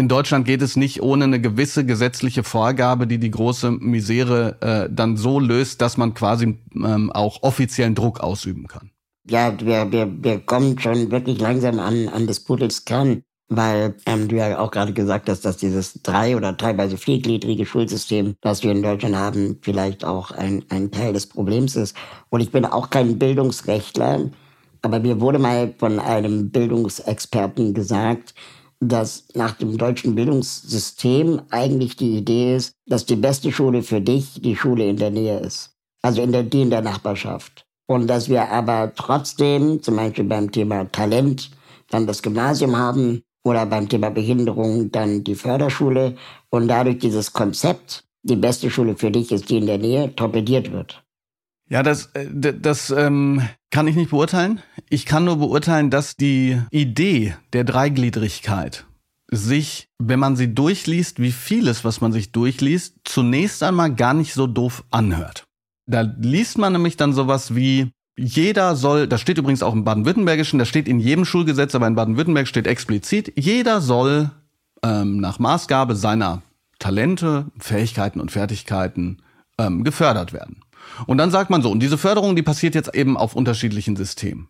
in 0.00 0.08
Deutschland 0.08 0.46
geht 0.46 0.62
es 0.62 0.76
nicht 0.76 1.02
ohne 1.02 1.24
eine 1.24 1.40
gewisse 1.40 1.84
gesetzliche 1.84 2.42
Vorgabe, 2.42 3.06
die 3.06 3.18
die 3.18 3.30
große 3.30 3.70
Misere 3.70 4.56
äh, 4.62 4.88
dann 4.90 5.18
so 5.18 5.38
löst, 5.38 5.82
dass 5.82 5.98
man 5.98 6.14
quasi 6.14 6.58
ähm, 6.74 7.12
auch 7.12 7.42
offiziellen 7.42 7.94
Druck 7.94 8.20
ausüben 8.20 8.66
kann. 8.66 8.90
Ja, 9.28 9.52
wir, 9.60 9.92
wir, 9.92 10.10
wir 10.22 10.40
kommen 10.40 10.78
schon 10.78 11.10
wirklich 11.10 11.38
langsam 11.38 11.78
an, 11.78 12.08
an 12.08 12.26
des 12.26 12.40
Pudels 12.40 12.86
Kern, 12.86 13.22
weil 13.50 13.94
ähm, 14.06 14.28
du 14.28 14.36
ja 14.36 14.58
auch 14.58 14.70
gerade 14.70 14.94
gesagt 14.94 15.28
hast, 15.28 15.44
dass 15.44 15.58
dieses 15.58 16.00
drei- 16.02 16.34
oder 16.34 16.56
teilweise 16.56 16.96
viergliedrige 16.96 17.66
Schulsystem, 17.66 18.36
das 18.40 18.62
wir 18.62 18.72
in 18.72 18.82
Deutschland 18.82 19.16
haben, 19.16 19.58
vielleicht 19.60 20.04
auch 20.04 20.30
ein, 20.30 20.64
ein 20.70 20.90
Teil 20.90 21.12
des 21.12 21.26
Problems 21.26 21.76
ist. 21.76 21.94
Und 22.30 22.40
ich 22.40 22.50
bin 22.50 22.64
auch 22.64 22.88
kein 22.88 23.18
Bildungsrechtler, 23.18 24.30
aber 24.82 25.00
mir 25.00 25.20
wurde 25.20 25.38
mal 25.38 25.74
von 25.78 25.98
einem 25.98 26.50
Bildungsexperten 26.50 27.74
gesagt, 27.74 28.34
dass 28.80 29.24
nach 29.34 29.52
dem 29.56 29.76
deutschen 29.76 30.14
Bildungssystem 30.14 31.42
eigentlich 31.50 31.96
die 31.96 32.16
Idee 32.16 32.56
ist, 32.56 32.72
dass 32.86 33.04
die 33.04 33.16
beste 33.16 33.52
Schule 33.52 33.82
für 33.82 34.00
dich 34.00 34.40
die 34.40 34.56
Schule 34.56 34.88
in 34.88 34.96
der 34.96 35.10
Nähe 35.10 35.38
ist. 35.40 35.76
Also 36.02 36.22
in 36.22 36.32
der, 36.32 36.44
die 36.44 36.62
in 36.62 36.70
der 36.70 36.80
Nachbarschaft. 36.80 37.66
Und 37.86 38.06
dass 38.06 38.28
wir 38.28 38.48
aber 38.50 38.92
trotzdem, 38.94 39.82
zum 39.82 39.96
Beispiel 39.96 40.24
beim 40.24 40.50
Thema 40.50 40.90
Talent, 40.90 41.50
dann 41.90 42.06
das 42.06 42.22
Gymnasium 42.22 42.76
haben 42.76 43.22
oder 43.44 43.66
beim 43.66 43.88
Thema 43.88 44.10
Behinderung 44.10 44.90
dann 44.90 45.24
die 45.24 45.34
Förderschule 45.34 46.16
und 46.50 46.68
dadurch 46.68 46.98
dieses 46.98 47.32
Konzept, 47.32 48.04
die 48.22 48.36
beste 48.36 48.70
Schule 48.70 48.96
für 48.96 49.10
dich 49.10 49.32
ist 49.32 49.50
die 49.50 49.58
in 49.58 49.66
der 49.66 49.78
Nähe, 49.78 50.14
torpediert 50.14 50.72
wird. 50.72 51.02
Ja, 51.70 51.84
das, 51.84 52.06
äh, 52.14 52.26
das 52.28 52.90
ähm, 52.90 53.42
kann 53.70 53.86
ich 53.86 53.96
nicht 53.96 54.10
beurteilen. 54.10 54.60
Ich 54.90 55.06
kann 55.06 55.24
nur 55.24 55.36
beurteilen, 55.36 55.90
dass 55.90 56.16
die 56.16 56.60
Idee 56.70 57.34
der 57.52 57.64
Dreigliedrigkeit 57.64 58.86
sich, 59.30 59.86
wenn 59.98 60.18
man 60.18 60.34
sie 60.34 60.52
durchliest, 60.52 61.20
wie 61.20 61.30
vieles, 61.30 61.84
was 61.84 62.00
man 62.00 62.12
sich 62.12 62.32
durchliest, 62.32 62.96
zunächst 63.04 63.62
einmal 63.62 63.94
gar 63.94 64.12
nicht 64.12 64.34
so 64.34 64.48
doof 64.48 64.84
anhört. 64.90 65.44
Da 65.86 66.00
liest 66.00 66.58
man 66.58 66.72
nämlich 66.72 66.96
dann 66.96 67.12
sowas 67.12 67.54
wie, 67.54 67.92
jeder 68.18 68.74
soll, 68.74 69.06
das 69.06 69.20
steht 69.20 69.38
übrigens 69.38 69.62
auch 69.62 69.72
im 69.72 69.84
Baden-Württembergischen, 69.84 70.58
das 70.58 70.68
steht 70.68 70.88
in 70.88 70.98
jedem 70.98 71.24
Schulgesetz, 71.24 71.76
aber 71.76 71.86
in 71.86 71.94
Baden-Württemberg 71.94 72.48
steht 72.48 72.66
explizit, 72.66 73.32
jeder 73.36 73.80
soll 73.80 74.32
ähm, 74.82 75.18
nach 75.18 75.38
Maßgabe 75.38 75.94
seiner 75.94 76.42
Talente, 76.80 77.46
Fähigkeiten 77.58 78.20
und 78.20 78.32
Fertigkeiten 78.32 79.22
ähm, 79.58 79.84
gefördert 79.84 80.32
werden. 80.32 80.62
Und 81.06 81.18
dann 81.18 81.30
sagt 81.30 81.50
man 81.50 81.62
so, 81.62 81.70
und 81.70 81.80
diese 81.80 81.98
Förderung, 81.98 82.36
die 82.36 82.42
passiert 82.42 82.74
jetzt 82.74 82.94
eben 82.94 83.16
auf 83.16 83.34
unterschiedlichen 83.34 83.96
Systemen. 83.96 84.48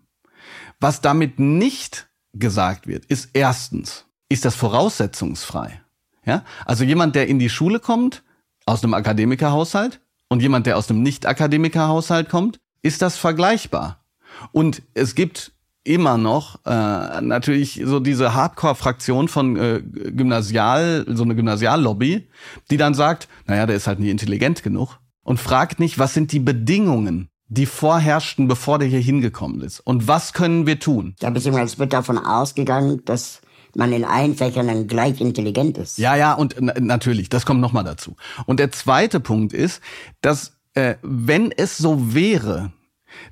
Was 0.81 1.01
damit 1.01 1.39
nicht 1.39 2.09
gesagt 2.33 2.87
wird, 2.87 3.05
ist 3.07 3.31
erstens, 3.33 4.07
ist 4.29 4.45
das 4.45 4.55
voraussetzungsfrei. 4.55 5.83
Ja? 6.25 6.45
Also 6.65 6.85
jemand, 6.85 7.15
der 7.15 7.29
in 7.29 7.39
die 7.39 7.51
Schule 7.51 7.81
kommt, 7.81 8.23
aus 8.67 8.83
einem 8.83 8.95
Akademikerhaushalt, 8.95 10.01
und 10.31 10.41
jemand, 10.43 10.67
der 10.67 10.79
aus 10.79 10.89
einem 10.89 11.03
Nicht-Akademikerhaushalt 11.03 12.29
kommt, 12.29 12.61
ist 12.83 13.03
das 13.03 13.17
vergleichbar. 13.17 14.05
Und 14.53 14.83
es 14.95 15.15
gibt 15.15 15.53
immer 15.83 16.19
noch 16.19 16.65
äh, 16.67 17.21
natürlich 17.21 17.83
so 17.85 18.01
diese 18.01 18.35
Hardcore-Fraktion 18.35 19.29
von 19.29 19.57
äh, 19.57 19.83
Gymnasial, 19.83 21.05
so 21.09 21.25
eine 21.25 21.35
Gymnasiallobby, 21.35 22.29
die 22.71 22.77
dann 22.77 22.95
sagt, 22.95 23.29
naja, 23.47 23.67
der 23.67 23.77
ist 23.77 23.87
halt 23.87 23.99
nie 23.99 24.11
intelligent 24.11 24.63
genug 24.63 25.01
und 25.31 25.39
fragt 25.39 25.79
nicht, 25.79 26.01
was 26.01 26.13
sind 26.13 26.33
die 26.33 26.41
Bedingungen, 26.41 27.29
die 27.47 27.67
vorherrschten, 27.67 28.49
bevor 28.49 28.81
der 28.81 28.89
hier 28.89 28.99
hingekommen 28.99 29.61
ist. 29.61 29.79
Und 29.79 30.09
was 30.09 30.33
können 30.33 30.67
wir 30.67 30.81
tun? 30.81 31.15
Ja, 31.21 31.31
beziehungsweise 31.31 31.75
es 31.75 31.79
wird 31.79 31.93
davon 31.93 32.19
ausgegangen, 32.19 33.03
dass 33.05 33.41
man 33.77 33.93
in 33.93 34.05
allen 34.05 34.35
Fächern 34.35 34.67
dann 34.67 34.89
gleich 34.89 35.21
intelligent 35.21 35.79
ist. 35.79 35.99
Ja, 35.99 36.17
ja, 36.17 36.33
und 36.33 36.61
natürlich, 36.81 37.29
das 37.29 37.47
kommt 37.47 37.61
nochmal 37.61 37.85
dazu. 37.85 38.17
Und 38.47 38.59
der 38.59 38.73
zweite 38.73 39.21
Punkt 39.21 39.53
ist, 39.53 39.81
dass 40.21 40.59
äh, 40.75 40.97
wenn 41.03 41.53
es 41.53 41.79
so 41.79 42.13
wäre, 42.13 42.73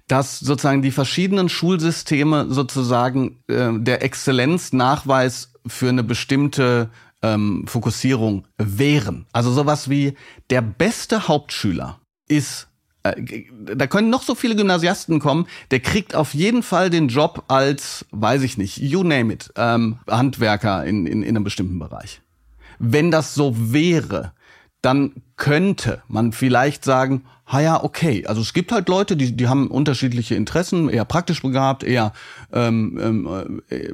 dass 0.07 0.39
sozusagen 0.39 0.83
die 0.83 0.93
verschiedenen 0.93 1.49
Schulsysteme 1.49 2.47
sozusagen 2.49 3.43
äh, 3.49 3.71
der 3.73 4.05
Exzellenznachweis 4.05 5.53
für 5.67 5.89
eine 5.89 6.05
bestimmte 6.05 6.91
ähm, 7.23 7.65
Fokussierung 7.67 8.47
wären. 8.59 9.27
Also 9.33 9.53
sowas 9.53 9.89
wie 9.89 10.15
der 10.51 10.63
beste 10.63 11.29
Hauptschüler 11.29 12.01
ist 12.29 12.69
äh, 13.03 13.45
da 13.75 13.87
können 13.87 14.11
noch 14.11 14.23
so 14.23 14.35
viele 14.35 14.57
Gymnasiasten 14.57 15.21
kommen, 15.21 15.47
der 15.71 15.81
kriegt 15.81 16.15
auf 16.15 16.35
jeden 16.35 16.63
Fall 16.63 16.91
den 16.91 17.09
Job 17.09 17.45
als, 17.49 18.05
weiß 18.11 18.43
ich 18.43 18.59
nicht, 18.59 18.79
you 18.79 19.03
name 19.03 19.33
it, 19.33 19.53
ähm, 19.57 19.99
Handwerker 20.09 20.85
in, 20.85 21.07
in, 21.07 21.23
in 21.23 21.37
einem 21.37 21.45
bestimmten 21.45 21.79
Bereich. 21.79 22.21
Wenn 22.79 23.11
das 23.11 23.35
so 23.35 23.55
wäre, 23.57 24.33
dann 24.83 25.13
könnte 25.39 26.03
man 26.09 26.33
vielleicht 26.33 26.85
sagen, 26.85 27.25
ha 27.51 27.61
ja, 27.61 27.83
okay. 27.83 28.27
Also 28.27 28.43
es 28.43 28.53
gibt 28.53 28.73
halt 28.73 28.89
Leute, 28.89 29.17
die, 29.17 29.35
die 29.35 29.49
haben 29.49 29.69
unterschiedliche 29.69 30.35
Interessen, 30.35 30.89
eher 30.89 31.05
praktisch 31.05 31.43
begabt, 31.43 31.83
eher 31.83 32.13
ähm, 32.53 32.99
ähm, 33.03 33.63
äh, 33.71 33.93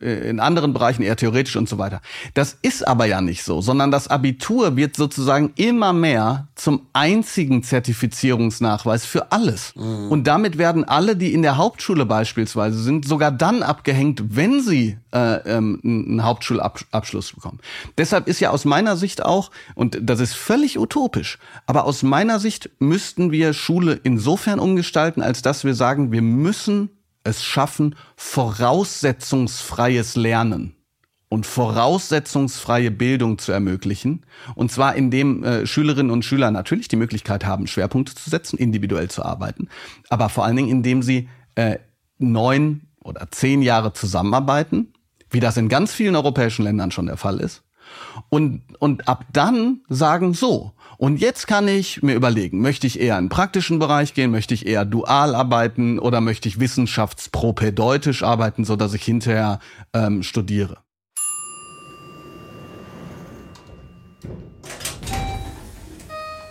äh, 0.00 0.30
in 0.30 0.40
anderen 0.40 0.72
Bereichen 0.72 1.02
eher 1.02 1.16
theoretisch 1.16 1.56
und 1.56 1.68
so 1.68 1.78
weiter. 1.78 2.00
Das 2.34 2.56
ist 2.62 2.86
aber 2.86 3.06
ja 3.06 3.20
nicht 3.20 3.42
so, 3.42 3.60
sondern 3.60 3.90
das 3.90 4.08
Abitur 4.08 4.76
wird 4.76 4.96
sozusagen 4.96 5.52
immer 5.56 5.92
mehr 5.92 6.48
zum 6.54 6.86
einzigen 6.92 7.62
Zertifizierungsnachweis 7.62 9.04
für 9.04 9.32
alles. 9.32 9.74
Mhm. 9.74 10.08
Und 10.08 10.26
damit 10.26 10.56
werden 10.56 10.84
alle, 10.84 11.16
die 11.16 11.32
in 11.32 11.42
der 11.42 11.56
Hauptschule 11.56 12.06
beispielsweise 12.06 12.80
sind, 12.80 13.04
sogar 13.04 13.32
dann 13.32 13.62
abgehängt, 13.62 14.36
wenn 14.36 14.60
sie 14.60 14.96
äh, 15.12 15.56
ähm, 15.56 15.80
einen 15.82 16.24
Hauptschulabschluss 16.24 17.32
bekommen. 17.32 17.58
Deshalb 17.98 18.28
ist 18.28 18.38
ja 18.40 18.50
aus 18.50 18.64
meiner 18.64 18.96
Sicht 18.96 19.24
auch, 19.24 19.50
und 19.74 19.98
das 20.02 20.20
ist 20.20 20.34
völlig 20.50 20.80
utopisch, 20.80 21.38
aber 21.66 21.84
aus 21.84 22.02
meiner 22.02 22.40
Sicht 22.40 22.70
müssten 22.80 23.30
wir 23.30 23.52
Schule 23.52 24.00
insofern 24.02 24.58
umgestalten, 24.58 25.22
als 25.22 25.42
dass 25.42 25.62
wir 25.62 25.76
sagen, 25.76 26.10
wir 26.10 26.22
müssen 26.22 26.90
es 27.22 27.44
schaffen, 27.44 27.94
voraussetzungsfreies 28.16 30.16
Lernen 30.16 30.74
und 31.28 31.46
voraussetzungsfreie 31.46 32.90
Bildung 32.90 33.38
zu 33.38 33.52
ermöglichen. 33.52 34.26
Und 34.56 34.72
zwar 34.72 34.96
indem 34.96 35.44
äh, 35.44 35.68
Schülerinnen 35.68 36.10
und 36.10 36.24
Schüler 36.24 36.50
natürlich 36.50 36.88
die 36.88 36.96
Möglichkeit 36.96 37.46
haben, 37.46 37.68
Schwerpunkte 37.68 38.16
zu 38.16 38.28
setzen, 38.28 38.58
individuell 38.58 39.08
zu 39.08 39.24
arbeiten, 39.24 39.68
aber 40.08 40.30
vor 40.30 40.44
allen 40.44 40.56
Dingen, 40.56 40.70
indem 40.70 41.04
sie 41.04 41.28
äh, 41.54 41.78
neun 42.18 42.88
oder 43.04 43.30
zehn 43.30 43.62
Jahre 43.62 43.92
zusammenarbeiten, 43.92 44.94
wie 45.30 45.38
das 45.38 45.56
in 45.56 45.68
ganz 45.68 45.92
vielen 45.92 46.16
europäischen 46.16 46.64
Ländern 46.64 46.90
schon 46.90 47.06
der 47.06 47.18
Fall 47.18 47.38
ist. 47.38 47.62
Und, 48.28 48.62
und 48.78 49.08
ab 49.08 49.24
dann 49.32 49.80
sagen, 49.88 50.34
so, 50.34 50.72
und 50.98 51.20
jetzt 51.20 51.46
kann 51.46 51.66
ich 51.68 52.02
mir 52.02 52.14
überlegen, 52.14 52.60
möchte 52.60 52.86
ich 52.86 53.00
eher 53.00 53.18
in 53.18 53.24
den 53.24 53.30
praktischen 53.30 53.78
Bereich 53.78 54.14
gehen, 54.14 54.30
möchte 54.30 54.54
ich 54.54 54.66
eher 54.66 54.84
dual 54.84 55.34
arbeiten 55.34 55.98
oder 55.98 56.20
möchte 56.20 56.48
ich 56.48 56.60
wissenschaftspropädeutisch 56.60 58.22
arbeiten, 58.22 58.64
so 58.64 58.76
dass 58.76 58.94
ich 58.94 59.02
hinterher 59.02 59.60
ähm, 59.94 60.22
studiere. 60.22 60.78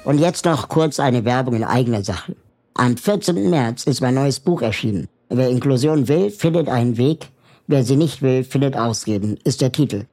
Und 0.03 0.17
jetzt 0.17 0.45
noch 0.45 0.69
kurz 0.69 0.99
eine 0.99 1.25
Werbung 1.25 1.53
in 1.53 1.63
eigener 1.63 2.03
Sache. 2.03 2.35
Am 2.73 2.97
14. 2.97 3.49
März 3.49 3.83
ist 3.83 4.01
mein 4.01 4.15
neues 4.15 4.39
Buch 4.39 4.61
erschienen. 4.61 5.07
Wer 5.29 5.49
Inklusion 5.49 6.07
will, 6.07 6.31
findet 6.31 6.67
einen 6.69 6.97
Weg. 6.97 7.27
Wer 7.67 7.83
sie 7.83 7.97
nicht 7.97 8.23
will, 8.23 8.43
findet 8.43 8.75
Ausreden, 8.75 9.37
ist 9.43 9.61
der 9.61 9.71
Titel. 9.71 10.05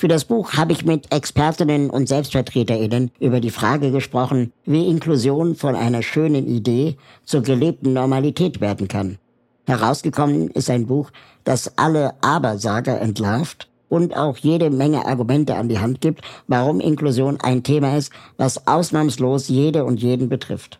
Für 0.00 0.06
das 0.06 0.26
Buch 0.26 0.52
habe 0.52 0.72
ich 0.72 0.84
mit 0.84 1.12
Expertinnen 1.12 1.90
und 1.90 2.08
Selbstvertreterinnen 2.08 3.10
über 3.18 3.40
die 3.40 3.50
Frage 3.50 3.90
gesprochen, 3.90 4.52
wie 4.64 4.86
Inklusion 4.86 5.56
von 5.56 5.74
einer 5.74 6.02
schönen 6.02 6.46
Idee 6.46 6.96
zur 7.24 7.42
gelebten 7.42 7.94
Normalität 7.94 8.60
werden 8.60 8.86
kann. 8.86 9.18
Herausgekommen 9.66 10.50
ist 10.52 10.70
ein 10.70 10.86
Buch, 10.86 11.10
das 11.42 11.76
alle 11.76 12.14
Abersager 12.22 13.00
entlarvt 13.00 13.68
und 13.88 14.16
auch 14.16 14.36
jede 14.36 14.70
Menge 14.70 15.04
Argumente 15.04 15.56
an 15.56 15.68
die 15.68 15.80
Hand 15.80 16.00
gibt, 16.00 16.22
warum 16.46 16.78
Inklusion 16.78 17.40
ein 17.40 17.64
Thema 17.64 17.96
ist, 17.96 18.12
was 18.36 18.68
ausnahmslos 18.68 19.48
jede 19.48 19.84
und 19.84 20.00
jeden 20.00 20.28
betrifft. 20.28 20.78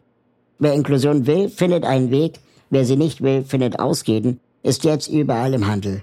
Wer 0.60 0.74
Inklusion 0.74 1.26
will, 1.26 1.48
findet 1.48 1.84
einen 1.84 2.12
Weg, 2.12 2.38
wer 2.70 2.84
sie 2.84 2.96
nicht 2.96 3.20
will, 3.20 3.42
findet 3.42 3.80
Ausreden, 3.80 4.38
ist 4.62 4.84
jetzt 4.84 5.08
überall 5.08 5.54
im 5.54 5.66
Handel. 5.66 6.02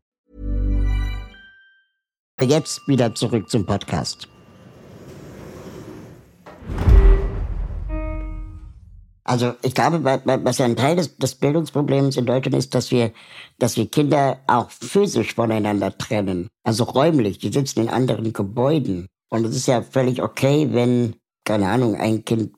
Jetzt 2.41 2.87
wieder 2.87 3.13
zurück 3.13 3.49
zum 3.49 3.65
Podcast. 3.65 4.27
Also 9.23 9.53
ich 9.61 9.75
glaube, 9.75 10.03
was 10.03 10.57
ja 10.57 10.65
ein 10.65 10.75
Teil 10.75 10.95
des, 10.95 11.15
des, 11.17 11.35
Bildungsproblems 11.35 12.17
in 12.17 12.25
Deutschland 12.25 12.57
ist, 12.57 12.73
dass 12.73 12.91
wir, 12.91 13.13
dass 13.59 13.77
wir 13.77 13.87
Kinder 13.87 14.39
auch 14.47 14.71
physisch 14.71 15.35
voneinander 15.35 15.95
trennen. 15.95 16.49
Also 16.63 16.83
räumlich. 16.83 17.37
Die 17.37 17.51
sitzen 17.51 17.81
in 17.81 17.89
anderen 17.89 18.33
Gebäuden. 18.33 19.07
Und 19.29 19.45
es 19.45 19.55
ist 19.55 19.67
ja 19.67 19.83
völlig 19.83 20.21
okay, 20.21 20.69
wenn, 20.71 21.15
keine 21.45 21.69
Ahnung, 21.69 21.95
ein 21.95 22.25
Kind 22.25 22.53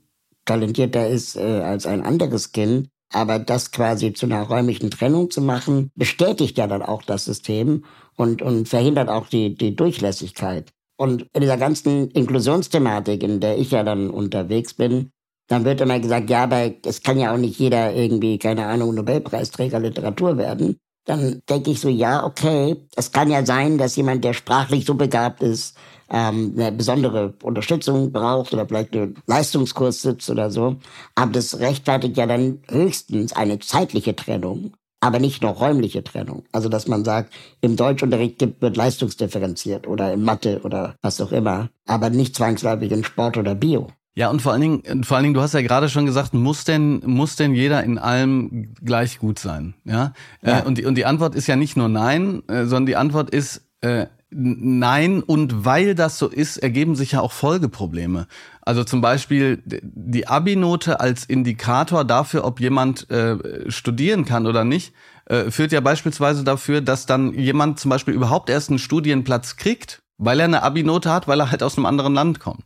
talentierter 0.45 1.07
ist 1.07 1.35
äh, 1.35 1.59
als 1.61 1.85
ein 1.85 2.01
anderes 2.01 2.53
Kind. 2.53 2.87
Aber 3.11 3.37
das 3.37 3.71
quasi 3.71 4.13
zu 4.13 4.25
einer 4.25 4.41
räumlichen 4.41 4.89
Trennung 4.89 5.29
zu 5.29 5.41
machen, 5.41 5.91
bestätigt 5.93 6.57
ja 6.57 6.65
dann 6.65 6.81
auch 6.81 7.03
das 7.03 7.25
System 7.25 7.83
und, 8.15 8.41
und 8.41 8.67
verhindert 8.67 9.09
auch 9.09 9.27
die, 9.27 9.55
die 9.55 9.75
Durchlässigkeit. 9.75 10.71
Und 10.97 11.27
in 11.33 11.41
dieser 11.41 11.57
ganzen 11.57 12.09
Inklusionsthematik, 12.11 13.23
in 13.23 13.39
der 13.39 13.57
ich 13.57 13.71
ja 13.71 13.83
dann 13.83 14.09
unterwegs 14.09 14.73
bin, 14.73 15.11
dann 15.47 15.65
wird 15.65 15.81
immer 15.81 15.99
gesagt, 15.99 16.29
ja, 16.29 16.43
aber 16.43 16.71
es 16.85 17.01
kann 17.01 17.19
ja 17.19 17.33
auch 17.33 17.37
nicht 17.37 17.59
jeder 17.59 17.93
irgendwie, 17.93 18.37
keine 18.37 18.65
Ahnung, 18.67 18.95
Nobelpreisträger 18.95 19.79
Literatur 19.79 20.37
werden. 20.37 20.77
Dann 21.05 21.41
denke 21.49 21.71
ich 21.71 21.81
so, 21.81 21.89
ja, 21.89 22.23
okay, 22.25 22.77
es 22.95 23.11
kann 23.11 23.29
ja 23.29 23.45
sein, 23.45 23.77
dass 23.77 23.97
jemand, 23.97 24.23
der 24.23 24.33
sprachlich 24.33 24.85
so 24.85 24.95
begabt 24.95 25.43
ist, 25.43 25.75
ähm, 26.09 26.53
eine 26.55 26.71
besondere 26.71 27.33
Unterstützung 27.43 28.11
braucht 28.11 28.53
oder 28.53 28.65
vielleicht 28.65 28.93
einen 28.93 29.15
Leistungskurs 29.27 30.01
sitzt 30.01 30.29
oder 30.29 30.49
so. 30.49 30.77
Aber 31.15 31.31
das 31.33 31.59
rechtfertigt 31.59 32.15
ja 32.15 32.25
dann 32.25 32.61
höchstens 32.69 33.33
eine 33.33 33.59
zeitliche 33.59 34.15
Trennung 34.15 34.73
aber 35.03 35.19
nicht 35.19 35.41
nur 35.41 35.51
räumliche 35.51 36.01
Trennung. 36.01 36.45
Also 36.53 36.69
dass 36.69 36.87
man 36.87 37.03
sagt, 37.03 37.33
im 37.59 37.75
Deutschunterricht 37.75 38.39
gibt, 38.39 38.61
wird 38.61 38.77
leistungsdifferenziert 38.77 39.85
oder 39.85 40.13
im 40.13 40.23
Mathe 40.23 40.61
oder 40.63 40.95
was 41.01 41.19
auch 41.19 41.33
immer, 41.33 41.69
aber 41.85 42.09
nicht 42.09 42.37
zwangsläufig 42.37 42.89
in 42.89 43.03
Sport 43.03 43.35
oder 43.35 43.53
Bio. 43.53 43.87
Ja, 44.15 44.29
und 44.29 44.41
vor 44.41 44.53
allen 44.53 44.61
Dingen, 44.61 45.03
vor 45.03 45.17
allen 45.17 45.23
Dingen, 45.25 45.33
du 45.33 45.41
hast 45.41 45.55
ja 45.55 45.61
gerade 45.61 45.89
schon 45.89 46.05
gesagt, 46.05 46.33
muss 46.33 46.63
denn, 46.63 47.01
muss 47.05 47.35
denn 47.35 47.53
jeder 47.53 47.83
in 47.83 47.97
allem 47.97 48.75
gleich 48.81 49.19
gut 49.19 49.39
sein? 49.39 49.73
Ja. 49.83 50.13
ja. 50.41 50.59
Äh, 50.59 50.63
und, 50.63 50.77
die, 50.77 50.85
und 50.85 50.95
die 50.95 51.05
Antwort 51.05 51.35
ist 51.35 51.47
ja 51.47 51.57
nicht 51.57 51.75
nur 51.75 51.89
nein, 51.89 52.41
äh, 52.47 52.63
sondern 52.63 52.85
die 52.85 52.95
Antwort 52.95 53.29
ist, 53.29 53.67
äh, 53.81 54.05
Nein, 54.35 55.21
und 55.21 55.65
weil 55.65 55.95
das 55.95 56.17
so 56.17 56.27
ist, 56.27 56.57
ergeben 56.57 56.95
sich 56.95 57.13
ja 57.13 57.21
auch 57.21 57.31
Folgeprobleme. 57.31 58.27
Also 58.61 58.83
zum 58.83 59.01
Beispiel 59.01 59.61
die 59.65 60.27
Abi-Note 60.27 60.99
als 60.99 61.25
Indikator 61.25 62.05
dafür, 62.05 62.45
ob 62.45 62.59
jemand 62.59 63.09
äh, 63.09 63.69
studieren 63.69 64.25
kann 64.25 64.47
oder 64.47 64.63
nicht, 64.63 64.93
äh, 65.25 65.51
führt 65.51 65.71
ja 65.71 65.81
beispielsweise 65.81 66.43
dafür, 66.43 66.81
dass 66.81 67.05
dann 67.05 67.33
jemand 67.33 67.79
zum 67.79 67.89
Beispiel 67.89 68.13
überhaupt 68.13 68.49
erst 68.49 68.69
einen 68.69 68.79
Studienplatz 68.79 69.57
kriegt, 69.57 70.01
weil 70.17 70.39
er 70.39 70.45
eine 70.45 70.63
Abi-Note 70.63 71.11
hat, 71.11 71.27
weil 71.27 71.39
er 71.39 71.51
halt 71.51 71.63
aus 71.63 71.77
einem 71.77 71.85
anderen 71.85 72.13
Land 72.13 72.39
kommt. 72.39 72.65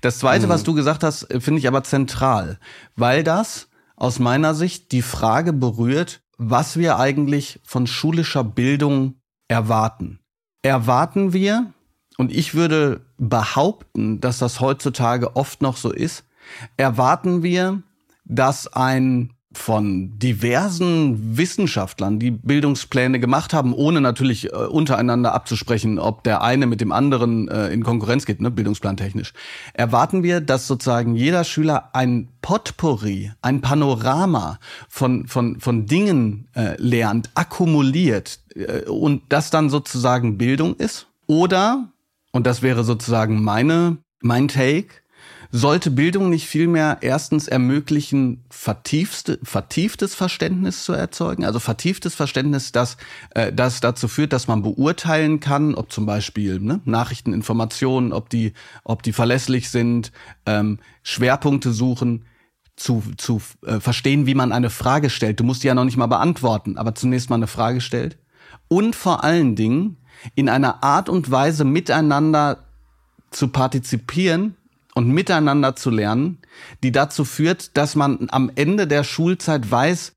Das 0.00 0.18
Zweite, 0.18 0.46
mhm. 0.46 0.50
was 0.50 0.64
du 0.64 0.74
gesagt 0.74 1.02
hast, 1.02 1.28
finde 1.40 1.58
ich 1.58 1.68
aber 1.68 1.84
zentral, 1.84 2.58
weil 2.94 3.24
das 3.24 3.68
aus 3.96 4.18
meiner 4.18 4.54
Sicht 4.54 4.92
die 4.92 5.02
Frage 5.02 5.52
berührt, 5.52 6.20
was 6.38 6.76
wir 6.76 6.98
eigentlich 6.98 7.60
von 7.64 7.86
schulischer 7.86 8.44
Bildung 8.44 9.20
erwarten 9.48 10.20
erwarten 10.66 11.32
wir, 11.32 11.72
und 12.18 12.32
ich 12.32 12.54
würde 12.54 13.02
behaupten, 13.18 14.20
dass 14.20 14.38
das 14.38 14.60
heutzutage 14.60 15.36
oft 15.36 15.62
noch 15.62 15.76
so 15.76 15.92
ist, 15.92 16.24
erwarten 16.76 17.42
wir, 17.42 17.82
dass 18.24 18.72
ein 18.72 19.32
von 19.56 20.18
diversen 20.18 21.36
Wissenschaftlern, 21.36 22.18
die 22.18 22.30
Bildungspläne 22.30 23.18
gemacht 23.18 23.52
haben, 23.52 23.72
ohne 23.72 24.00
natürlich 24.00 24.52
äh, 24.52 24.56
untereinander 24.56 25.34
abzusprechen, 25.34 25.98
ob 25.98 26.22
der 26.24 26.42
eine 26.42 26.66
mit 26.66 26.80
dem 26.80 26.92
anderen 26.92 27.48
äh, 27.48 27.68
in 27.68 27.82
Konkurrenz 27.82 28.26
geht, 28.26 28.40
ne, 28.40 28.50
bildungsplantechnisch, 28.50 29.32
erwarten 29.72 30.22
wir, 30.22 30.40
dass 30.40 30.66
sozusagen 30.66 31.16
jeder 31.16 31.44
Schüler 31.44 31.90
ein 31.94 32.28
Potpourri, 32.42 33.32
ein 33.42 33.60
Panorama 33.60 34.58
von, 34.88 35.26
von, 35.26 35.58
von 35.58 35.86
Dingen 35.86 36.48
äh, 36.54 36.80
lernt, 36.80 37.30
akkumuliert 37.34 38.40
äh, 38.54 38.82
und 38.82 39.22
das 39.30 39.50
dann 39.50 39.70
sozusagen 39.70 40.38
Bildung 40.38 40.76
ist. 40.76 41.08
Oder, 41.26 41.88
und 42.30 42.46
das 42.46 42.62
wäre 42.62 42.84
sozusagen 42.84 43.42
meine, 43.42 43.98
mein 44.20 44.48
Take, 44.48 44.88
sollte 45.50 45.90
Bildung 45.90 46.30
nicht 46.30 46.46
vielmehr 46.46 46.98
erstens 47.00 47.48
ermöglichen, 47.48 48.44
vertiefste, 48.50 49.38
vertieftes 49.42 50.14
Verständnis 50.14 50.84
zu 50.84 50.92
erzeugen? 50.92 51.44
Also 51.44 51.58
vertieftes 51.58 52.14
Verständnis, 52.14 52.72
das, 52.72 52.96
äh, 53.30 53.52
das 53.52 53.80
dazu 53.80 54.08
führt, 54.08 54.32
dass 54.32 54.48
man 54.48 54.62
beurteilen 54.62 55.40
kann, 55.40 55.74
ob 55.74 55.92
zum 55.92 56.06
Beispiel 56.06 56.60
ne, 56.60 56.80
Nachrichteninformationen, 56.84 58.12
ob 58.12 58.28
die, 58.30 58.52
ob 58.84 59.02
die 59.02 59.12
verlässlich 59.12 59.70
sind, 59.70 60.12
ähm, 60.46 60.78
Schwerpunkte 61.02 61.72
suchen, 61.72 62.24
zu, 62.76 63.02
zu 63.16 63.40
äh, 63.64 63.80
verstehen, 63.80 64.26
wie 64.26 64.34
man 64.34 64.52
eine 64.52 64.70
Frage 64.70 65.10
stellt. 65.10 65.40
Du 65.40 65.44
musst 65.44 65.62
die 65.62 65.68
ja 65.68 65.74
noch 65.74 65.84
nicht 65.84 65.96
mal 65.96 66.06
beantworten, 66.06 66.76
aber 66.76 66.94
zunächst 66.94 67.30
mal 67.30 67.36
eine 67.36 67.46
Frage 67.46 67.80
stellt. 67.80 68.18
Und 68.68 68.94
vor 68.94 69.24
allen 69.24 69.56
Dingen 69.56 69.96
in 70.34 70.48
einer 70.48 70.82
Art 70.82 71.08
und 71.08 71.30
Weise 71.30 71.64
miteinander 71.64 72.64
zu 73.30 73.48
partizipieren 73.48 74.56
und 74.96 75.08
miteinander 75.08 75.76
zu 75.76 75.90
lernen, 75.90 76.38
die 76.82 76.90
dazu 76.90 77.26
führt, 77.26 77.76
dass 77.76 77.96
man 77.96 78.28
am 78.30 78.50
Ende 78.54 78.86
der 78.86 79.04
Schulzeit 79.04 79.70
weiß, 79.70 80.12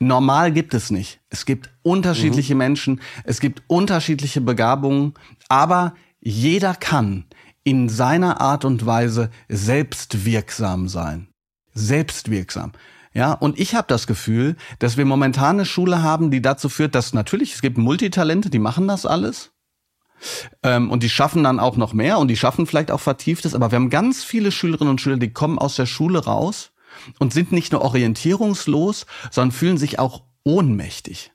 normal 0.00 0.50
gibt 0.50 0.74
es 0.74 0.90
nicht. 0.90 1.20
Es 1.30 1.46
gibt 1.46 1.70
unterschiedliche 1.82 2.54
mhm. 2.54 2.58
Menschen, 2.58 3.00
es 3.22 3.38
gibt 3.38 3.62
unterschiedliche 3.68 4.40
Begabungen, 4.40 5.14
aber 5.48 5.94
jeder 6.18 6.74
kann 6.74 7.26
in 7.62 7.88
seiner 7.88 8.40
Art 8.40 8.64
und 8.64 8.84
Weise 8.84 9.30
selbstwirksam 9.48 10.88
sein. 10.88 11.28
Selbstwirksam. 11.72 12.72
Ja, 13.12 13.34
und 13.34 13.60
ich 13.60 13.76
habe 13.76 13.86
das 13.86 14.08
Gefühl, 14.08 14.56
dass 14.80 14.96
wir 14.96 15.04
momentan 15.04 15.56
eine 15.56 15.64
Schule 15.64 16.02
haben, 16.02 16.32
die 16.32 16.42
dazu 16.42 16.68
führt, 16.68 16.96
dass 16.96 17.14
natürlich, 17.14 17.54
es 17.54 17.62
gibt 17.62 17.78
Multitalente, 17.78 18.50
die 18.50 18.58
machen 18.58 18.88
das 18.88 19.06
alles. 19.06 19.53
Ähm, 20.62 20.90
und 20.90 21.02
die 21.02 21.10
schaffen 21.10 21.44
dann 21.44 21.60
auch 21.60 21.76
noch 21.76 21.92
mehr 21.92 22.18
und 22.18 22.28
die 22.28 22.36
schaffen 22.36 22.66
vielleicht 22.66 22.90
auch 22.90 23.00
Vertieftes, 23.00 23.54
aber 23.54 23.70
wir 23.70 23.76
haben 23.76 23.90
ganz 23.90 24.24
viele 24.24 24.52
Schülerinnen 24.52 24.90
und 24.90 25.00
Schüler, 25.00 25.16
die 25.16 25.32
kommen 25.32 25.58
aus 25.58 25.76
der 25.76 25.86
Schule 25.86 26.24
raus 26.24 26.72
und 27.18 27.32
sind 27.32 27.52
nicht 27.52 27.72
nur 27.72 27.82
orientierungslos, 27.82 29.06
sondern 29.30 29.52
fühlen 29.52 29.78
sich 29.78 29.98
auch 29.98 30.22
ohnmächtig. 30.44 31.32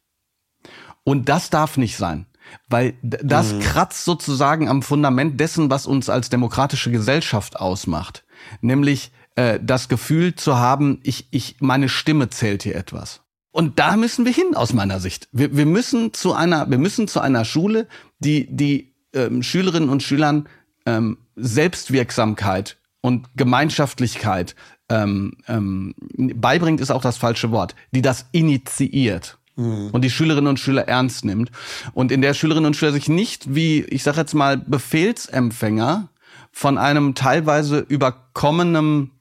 Und 1.03 1.29
das 1.29 1.49
darf 1.49 1.77
nicht 1.77 1.97
sein. 1.97 2.25
Weil 2.67 2.95
das 3.01 3.53
mhm. 3.53 3.59
kratzt 3.59 4.05
sozusagen 4.05 4.69
am 4.69 4.81
Fundament 4.81 5.39
dessen, 5.39 5.69
was 5.69 5.85
uns 5.85 6.09
als 6.09 6.29
demokratische 6.29 6.91
Gesellschaft 6.91 7.59
ausmacht. 7.59 8.25
Nämlich 8.61 9.11
äh, 9.35 9.59
das 9.61 9.87
Gefühl 9.87 10.35
zu 10.35 10.57
haben, 10.57 10.99
ich, 11.03 11.27
ich, 11.31 11.57
meine 11.59 11.89
Stimme 11.89 12.29
zählt 12.29 12.63
hier 12.63 12.75
etwas. 12.75 13.21
Und 13.51 13.79
da 13.79 13.97
müssen 13.97 14.25
wir 14.25 14.31
hin, 14.31 14.55
aus 14.55 14.73
meiner 14.73 14.99
Sicht. 14.99 15.27
Wir, 15.31 15.55
wir 15.55 15.65
müssen 15.65 16.13
zu 16.13 16.33
einer, 16.33 16.69
wir 16.69 16.77
müssen 16.77 17.07
zu 17.07 17.19
einer 17.19 17.45
Schule, 17.45 17.87
die 18.19 18.47
die 18.49 18.93
ähm, 19.13 19.43
Schülerinnen 19.43 19.89
und 19.89 20.03
Schülern 20.03 20.47
ähm, 20.85 21.17
Selbstwirksamkeit 21.35 22.77
und 23.01 23.27
Gemeinschaftlichkeit 23.35 24.55
ähm, 24.89 25.33
ähm, 25.47 25.95
beibringt, 26.35 26.81
ist 26.81 26.91
auch 26.91 27.01
das 27.01 27.17
falsche 27.17 27.51
Wort, 27.51 27.75
die 27.91 28.01
das 28.01 28.25
initiiert 28.31 29.37
mhm. 29.55 29.89
und 29.91 30.03
die 30.03 30.09
Schülerinnen 30.09 30.47
und 30.47 30.59
Schüler 30.59 30.87
ernst 30.87 31.25
nimmt 31.25 31.51
und 31.93 32.11
in 32.11 32.21
der 32.21 32.33
Schülerinnen 32.33 32.67
und 32.67 32.75
Schüler 32.75 32.91
sich 32.91 33.09
nicht 33.09 33.55
wie, 33.55 33.81
ich 33.83 34.03
sage 34.03 34.17
jetzt 34.17 34.33
mal, 34.33 34.57
Befehlsempfänger 34.57 36.09
von 36.51 36.77
einem 36.77 37.15
teilweise 37.15 37.79
überkommenen 37.79 39.11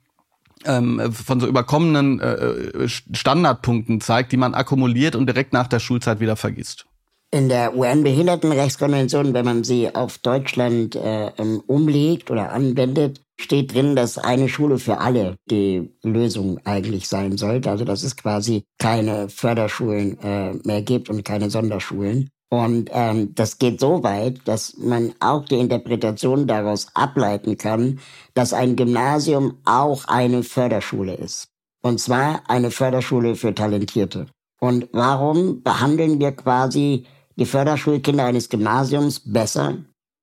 ähm, 0.65 1.13
von 1.13 1.39
so 1.39 1.47
überkommenen 1.47 2.19
äh, 2.19 2.33
äh, 2.33 2.89
Standardpunkten 2.89 4.01
zeigt, 4.01 4.33
die 4.33 4.37
man 4.37 4.55
akkumuliert 4.55 5.15
und 5.15 5.27
direkt 5.27 5.53
nach 5.53 5.69
der 5.69 5.79
Schulzeit 5.79 6.19
wieder 6.19 6.35
vergisst. 6.35 6.88
In 7.31 7.51
der 7.51 7.77
UN-Behindertenrechtskonvention, 7.77 9.35
wenn 9.35 9.45
man 9.45 9.63
sie 9.63 9.95
auf 9.95 10.17
Deutschland 10.17 10.97
äh, 10.97 11.31
ähm, 11.37 11.63
umlegt 11.67 12.31
oder 12.31 12.53
anwendet, 12.53 13.21
steht 13.39 13.75
drin, 13.75 13.95
dass 13.95 14.17
eine 14.17 14.49
Schule 14.49 14.79
für 14.79 14.99
alle 14.99 15.37
die 15.51 15.93
Lösung 16.03 16.59
eigentlich 16.65 17.07
sein 17.07 17.37
sollte. 17.37 17.71
Also 17.71 17.85
dass 17.85 18.03
es 18.03 18.17
quasi 18.17 18.65
keine 18.79 19.29
Förderschulen 19.29 20.19
äh, 20.21 20.55
mehr 20.65 20.81
gibt 20.81 21.11
und 21.11 21.23
keine 21.23 21.51
Sonderschulen. 21.51 22.31
Und 22.51 22.89
ähm, 22.95 23.35
das 23.35 23.59
geht 23.59 23.79
so 23.79 24.03
weit, 24.03 24.41
dass 24.47 24.79
man 24.79 25.13
auch 25.21 25.45
die 25.45 25.59
Interpretation 25.59 26.47
daraus 26.47 26.87
ableiten 26.95 27.59
kann, 27.59 28.01
dass 28.33 28.55
ein 28.55 28.75
Gymnasium 28.75 29.59
auch 29.67 30.07
eine 30.07 30.43
Förderschule 30.43 31.15
ist. 31.15 31.49
Und 31.83 32.01
zwar 32.01 32.43
eine 32.49 32.71
Förderschule 32.71 33.35
für 33.35 33.55
Talentierte. 33.55 34.29
Und 34.61 34.89
warum 34.93 35.63
behandeln 35.63 36.19
wir 36.21 36.33
quasi 36.33 37.05
die 37.39 37.47
Förderschulkinder 37.47 38.25
eines 38.25 38.49
Gymnasiums 38.49 39.21
besser 39.21 39.79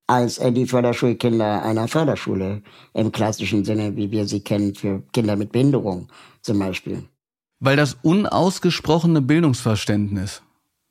als 0.08 0.38
äh, 0.38 0.52
die 0.52 0.68
Förderschulkinder 0.68 1.64
einer 1.64 1.88
Förderschule 1.88 2.62
im 2.94 3.12
klassischen 3.12 3.66
Sinne, 3.66 3.96
wie 3.96 4.12
wir 4.12 4.28
sie 4.28 4.42
kennen 4.42 4.76
für 4.76 5.02
Kinder 5.14 5.36
mit 5.36 5.52
Behinderung 5.52 6.10
zum 6.42 6.60
Beispiel? 6.60 7.04
Weil 7.60 7.78
das 7.78 7.98
unausgesprochene 8.04 9.22
Bildungsverständnis 9.22 10.42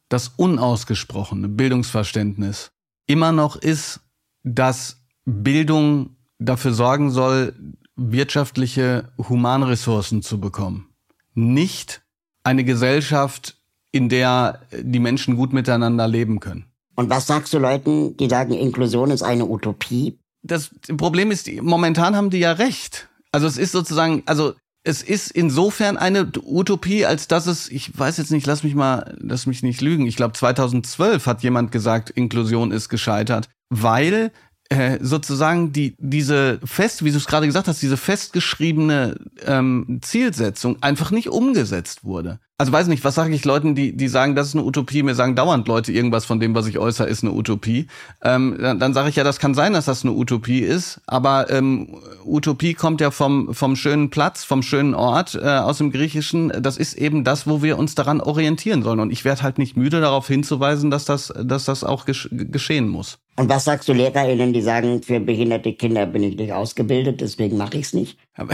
das 0.09 0.29
unausgesprochene 0.37 1.49
Bildungsverständnis 1.49 2.71
immer 3.07 3.33
noch 3.33 3.57
ist, 3.57 4.01
dass 4.43 5.03
Bildung 5.25 6.17
dafür 6.39 6.73
sorgen 6.73 7.11
soll, 7.11 7.55
wirtschaftliche 7.97 9.13
Humanressourcen 9.19 10.23
zu 10.23 10.41
bekommen. 10.41 10.89
Nicht 11.35 12.03
eine 12.43 12.65
Gesellschaft, 12.65 13.57
in 13.95 14.09
der 14.09 14.59
die 14.73 14.99
Menschen 14.99 15.37
gut 15.37 15.53
miteinander 15.53 16.09
leben 16.09 16.41
können. 16.41 16.65
Und 16.97 17.11
was 17.11 17.29
sagst 17.29 17.55
du 17.55 17.59
Leuten, 17.59 18.17
die 18.17 18.29
sagen, 18.29 18.53
Inklusion 18.53 19.13
ist 19.13 19.23
eine 19.23 19.47
Utopie? 19.47 20.19
Das 20.43 20.71
Problem 20.97 21.31
ist, 21.31 21.49
momentan 21.63 22.17
haben 22.17 22.31
die 22.31 22.41
ja 22.41 22.53
recht. 22.53 23.09
Also 23.31 23.47
es 23.47 23.57
ist 23.57 23.71
sozusagen, 23.71 24.25
also 24.27 24.55
es 24.83 25.01
ist 25.01 25.31
insofern 25.31 25.97
eine 25.97 26.29
Utopie, 26.45 27.07
als 27.07 27.29
dass 27.29 27.47
es, 27.47 27.69
ich 27.71 27.97
weiß 27.97 28.17
jetzt 28.17 28.33
nicht, 28.33 28.47
lass 28.49 28.65
mich 28.65 28.75
mal, 28.75 29.17
lass 29.21 29.47
mich 29.47 29.63
nicht 29.63 29.81
lügen. 29.81 30.07
Ich 30.07 30.17
glaube, 30.17 30.35
2012 30.35 31.27
hat 31.27 31.45
jemand 31.45 31.71
gesagt, 31.71 32.11
Inklusion 32.11 32.73
ist 32.73 32.89
gescheitert, 32.89 33.49
weil 33.71 34.33
äh, 34.71 34.99
sozusagen 35.01 35.73
die 35.73 35.95
diese 35.99 36.59
fest, 36.65 37.05
wie 37.05 37.13
du 37.13 37.17
es 37.17 37.27
gerade 37.27 37.47
gesagt 37.47 37.69
hast, 37.69 37.81
diese 37.81 37.97
festgeschriebene 37.97 39.21
ähm, 39.47 40.01
Zielsetzung 40.03 40.83
einfach 40.83 41.13
nicht 41.13 41.29
umgesetzt 41.29 42.03
wurde. 42.03 42.41
Also 42.57 42.71
weiß 42.71 42.87
nicht, 42.87 43.03
was 43.03 43.17
sage 43.17 43.35
ich 43.35 43.45
Leuten, 43.45 43.75
die 43.75 43.97
die 43.97 44.07
sagen, 44.07 44.37
das 44.37 44.47
ist 44.47 44.55
eine 44.55 44.65
Utopie. 44.65 45.03
Mir 45.03 45.17
sagen 45.17 45.35
dauernd 45.35 45.67
Leute 45.67 45.91
irgendwas 45.91 46.25
von 46.25 46.39
dem, 46.39 46.55
was 46.55 46.69
ich 46.69 46.79
äußere, 46.79 47.09
ist 47.09 47.25
eine 47.25 47.33
Utopie. 47.33 47.89
Ähm, 48.23 48.57
dann, 48.61 48.79
dann 48.79 48.95
sage 48.95 49.09
ich 49.09 49.17
ja, 49.17 49.25
das 49.25 49.41
kann 49.41 49.55
sein, 49.55 49.73
dass 49.73 49.87
das 49.87 50.05
eine 50.05 50.13
Utopie 50.13 50.61
ist, 50.61 51.01
aber 51.09 51.51
ähm, 51.51 51.97
Utopie 52.25 52.75
kommt 52.75 53.01
ja 53.01 53.11
vom 53.11 53.53
vom 53.55 53.75
schönen 53.75 54.11
Platz, 54.11 54.45
vom 54.45 54.63
schönen 54.63 54.95
Ort 54.95 55.35
äh, 55.35 55.45
aus 55.45 55.79
dem 55.79 55.91
Griechischen. 55.91 56.53
Das 56.61 56.77
ist 56.77 56.95
eben 56.95 57.25
das, 57.25 57.49
wo 57.49 57.61
wir 57.61 57.77
uns 57.77 57.97
daran 57.97 58.21
orientieren 58.21 58.85
sollen. 58.85 59.01
Und 59.01 59.11
ich 59.11 59.25
werde 59.25 59.43
halt 59.43 59.59
nicht 59.59 59.77
müde, 59.77 60.01
darauf 60.01 60.29
hinzuweisen, 60.29 60.93
dass 60.93 61.05
das 61.05 61.35
dass 61.37 61.65
das 61.65 61.83
auch 61.83 62.05
gesch 62.05 62.29
geschehen 62.31 62.87
muss. 62.87 63.19
Und 63.37 63.49
was 63.49 63.65
sagst 63.65 63.89
du 63.89 63.93
LehrerInnen, 63.93 64.53
die 64.53 64.63
sagen, 64.63 65.03
für 65.03 65.19
behinderte 65.19 65.73
Kinder 65.73 66.07
bin 66.07 66.23
ich 66.23 66.37
nicht 66.37 66.53
ausgebildet, 66.53 67.21
deswegen 67.21 67.57
mache 67.57 67.79
ich 67.79 67.87
es 67.87 67.93
nicht? 67.93 68.17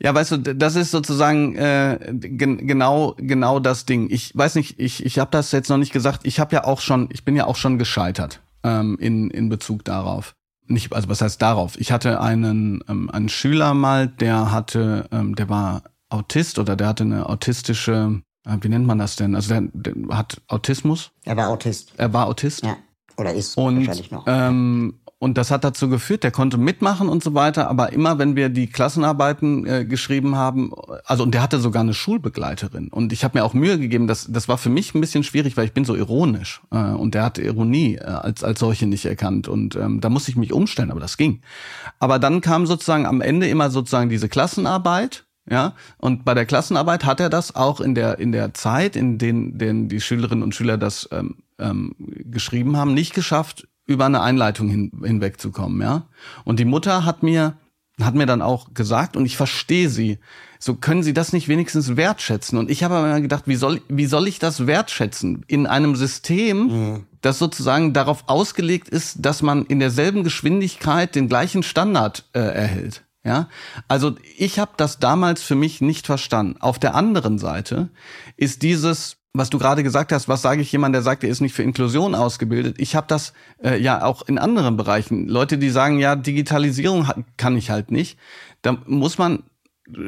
Ja, 0.00 0.14
weißt 0.14 0.30
du, 0.30 0.36
das 0.54 0.76
ist 0.76 0.92
sozusagen 0.92 1.56
äh, 1.56 1.98
gen 2.12 2.68
genau 2.68 3.16
genau 3.18 3.58
das 3.58 3.84
Ding. 3.84 4.08
Ich 4.10 4.30
weiß 4.36 4.54
nicht, 4.54 4.78
ich 4.78 5.04
ich 5.04 5.18
habe 5.18 5.32
das 5.32 5.50
jetzt 5.50 5.68
noch 5.70 5.76
nicht 5.76 5.92
gesagt. 5.92 6.20
Ich 6.22 6.38
habe 6.38 6.54
ja 6.54 6.64
auch 6.64 6.80
schon, 6.80 7.08
ich 7.12 7.24
bin 7.24 7.34
ja 7.34 7.46
auch 7.46 7.56
schon 7.56 7.78
gescheitert 7.78 8.40
ähm, 8.62 8.96
in 9.00 9.28
in 9.30 9.48
Bezug 9.48 9.84
darauf. 9.84 10.34
Nicht, 10.66 10.92
also 10.92 11.08
was 11.08 11.20
heißt 11.20 11.42
darauf? 11.42 11.80
Ich 11.80 11.90
hatte 11.90 12.20
einen 12.20 12.84
ähm, 12.88 13.10
einen 13.10 13.28
Schüler 13.28 13.74
mal, 13.74 14.06
der 14.06 14.52
hatte, 14.52 15.08
ähm, 15.10 15.34
der 15.34 15.48
war 15.48 15.82
Autist 16.10 16.60
oder 16.60 16.76
der 16.76 16.86
hatte 16.86 17.02
eine 17.02 17.28
autistische, 17.28 18.22
äh, 18.46 18.56
wie 18.60 18.68
nennt 18.68 18.86
man 18.86 18.98
das 18.98 19.16
denn? 19.16 19.34
Also 19.34 19.48
der, 19.48 19.62
der 19.72 20.16
hat 20.16 20.40
Autismus. 20.46 21.10
Er 21.24 21.36
war 21.36 21.48
Autist. 21.48 21.94
Er 21.96 22.12
war 22.12 22.26
Autist. 22.26 22.64
Ja. 22.64 22.76
Oder 23.16 23.34
ist 23.34 23.56
und, 23.56 23.78
wahrscheinlich 23.78 24.12
noch. 24.12 24.24
Ähm, 24.28 25.00
und 25.20 25.36
das 25.36 25.50
hat 25.50 25.64
dazu 25.64 25.88
geführt, 25.88 26.22
der 26.22 26.30
konnte 26.30 26.58
mitmachen 26.58 27.08
und 27.08 27.24
so 27.24 27.34
weiter, 27.34 27.68
aber 27.68 27.92
immer 27.92 28.18
wenn 28.18 28.36
wir 28.36 28.48
die 28.50 28.68
Klassenarbeiten 28.68 29.66
äh, 29.66 29.84
geschrieben 29.84 30.36
haben, 30.36 30.72
also 31.04 31.24
und 31.24 31.32
der 31.32 31.42
hatte 31.42 31.58
sogar 31.58 31.82
eine 31.82 31.94
Schulbegleiterin. 31.94 32.88
Und 32.88 33.12
ich 33.12 33.24
habe 33.24 33.38
mir 33.38 33.44
auch 33.44 33.52
Mühe 33.52 33.78
gegeben, 33.80 34.06
das 34.06 34.28
das 34.30 34.46
war 34.48 34.58
für 34.58 34.70
mich 34.70 34.94
ein 34.94 35.00
bisschen 35.00 35.24
schwierig, 35.24 35.56
weil 35.56 35.64
ich 35.64 35.72
bin 35.72 35.84
so 35.84 35.96
ironisch 35.96 36.62
äh, 36.70 36.78
und 36.78 37.14
der 37.14 37.24
hatte 37.24 37.42
Ironie 37.42 37.96
äh, 37.96 38.04
als 38.04 38.44
als 38.44 38.60
solche 38.60 38.86
nicht 38.86 39.06
erkannt. 39.06 39.48
Und 39.48 39.74
ähm, 39.74 40.00
da 40.00 40.08
musste 40.08 40.30
ich 40.30 40.36
mich 40.36 40.52
umstellen, 40.52 40.92
aber 40.92 41.00
das 41.00 41.16
ging. 41.16 41.40
Aber 41.98 42.20
dann 42.20 42.40
kam 42.40 42.66
sozusagen 42.66 43.04
am 43.04 43.20
Ende 43.20 43.48
immer 43.48 43.70
sozusagen 43.70 44.10
diese 44.10 44.28
Klassenarbeit 44.28 45.24
ja, 45.50 45.74
und 45.96 46.24
bei 46.26 46.34
der 46.34 46.44
Klassenarbeit 46.44 47.06
hat 47.06 47.20
er 47.20 47.30
das 47.30 47.56
auch 47.56 47.80
in 47.80 47.94
der 47.94 48.18
in 48.18 48.32
der 48.32 48.52
Zeit, 48.52 48.96
in 48.96 49.18
den, 49.18 49.56
den 49.56 49.88
die 49.88 50.00
Schülerinnen 50.00 50.42
und 50.42 50.54
Schüler 50.54 50.76
das 50.76 51.08
ähm, 51.10 51.36
ähm, 51.58 51.94
geschrieben 51.98 52.76
haben, 52.76 52.92
nicht 52.92 53.14
geschafft, 53.14 53.66
über 53.88 54.06
eine 54.06 54.20
Einleitung 54.20 54.68
hin, 54.68 54.92
hinwegzukommen, 55.02 55.80
ja. 55.80 56.04
Und 56.44 56.60
die 56.60 56.64
Mutter 56.64 57.04
hat 57.04 57.24
mir 57.24 57.56
hat 58.00 58.14
mir 58.14 58.26
dann 58.26 58.42
auch 58.42 58.74
gesagt 58.74 59.16
und 59.16 59.26
ich 59.26 59.36
verstehe 59.36 59.88
sie. 59.88 60.18
So 60.60 60.74
können 60.74 61.02
Sie 61.02 61.12
das 61.12 61.32
nicht 61.32 61.48
wenigstens 61.48 61.96
wertschätzen? 61.96 62.58
Und 62.58 62.70
ich 62.70 62.84
habe 62.84 62.94
aber 62.94 63.20
gedacht, 63.20 63.44
wie 63.46 63.56
soll 63.56 63.80
wie 63.88 64.06
soll 64.06 64.28
ich 64.28 64.38
das 64.38 64.66
wertschätzen 64.66 65.44
in 65.48 65.66
einem 65.66 65.96
System, 65.96 66.58
mhm. 66.58 67.06
das 67.22 67.38
sozusagen 67.38 67.92
darauf 67.92 68.24
ausgelegt 68.28 68.88
ist, 68.88 69.24
dass 69.24 69.42
man 69.42 69.64
in 69.64 69.80
derselben 69.80 70.22
Geschwindigkeit 70.22 71.14
den 71.14 71.28
gleichen 71.28 71.62
Standard 71.62 72.24
äh, 72.34 72.40
erhält? 72.40 73.04
Ja, 73.24 73.48
also 73.88 74.14
ich 74.36 74.58
habe 74.58 74.72
das 74.76 75.00
damals 75.00 75.42
für 75.42 75.56
mich 75.56 75.80
nicht 75.80 76.06
verstanden. 76.06 76.56
Auf 76.60 76.78
der 76.78 76.94
anderen 76.94 77.38
Seite 77.38 77.88
ist 78.36 78.62
dieses, 78.62 79.16
was 79.32 79.50
du 79.50 79.58
gerade 79.58 79.82
gesagt 79.82 80.12
hast, 80.12 80.28
was 80.28 80.42
sage 80.42 80.62
ich 80.62 80.72
jemand, 80.72 80.94
der 80.94 81.02
sagt, 81.02 81.22
er 81.22 81.30
ist 81.30 81.40
nicht 81.40 81.54
für 81.54 81.62
Inklusion 81.62 82.14
ausgebildet. 82.14 82.76
Ich 82.78 82.96
habe 82.96 83.06
das 83.06 83.32
äh, 83.62 83.80
ja 83.80 84.02
auch 84.02 84.22
in 84.22 84.38
anderen 84.38 84.76
Bereichen. 84.76 85.28
Leute, 85.28 85.58
die 85.58 85.70
sagen, 85.70 85.98
ja, 85.98 86.16
Digitalisierung 86.16 87.06
kann 87.36 87.56
ich 87.56 87.70
halt 87.70 87.90
nicht. 87.90 88.18
Da 88.62 88.76
muss 88.86 89.18
man 89.18 89.44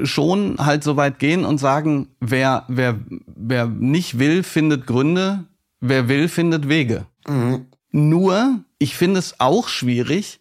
schon 0.03 0.57
halt 0.59 0.85
so 0.85 0.97
weit 0.97 1.19
gehen 1.19 1.45
und 1.45 1.59
sagen, 1.59 2.09
wer 2.21 2.65
wer 2.69 2.99
wer 3.27 3.67
nicht 3.67 4.19
will, 4.19 4.43
findet 4.43 4.87
Gründe, 4.87 5.45
wer 5.81 6.09
will, 6.09 6.29
findet 6.29 6.69
Wege. 6.69 7.07
Mhm. 7.27 7.67
Nur, 7.93 8.61
ich 8.79 8.97
finde 8.97 9.19
es 9.19 9.41
auch 9.41 9.69
schwierig, 9.69 10.41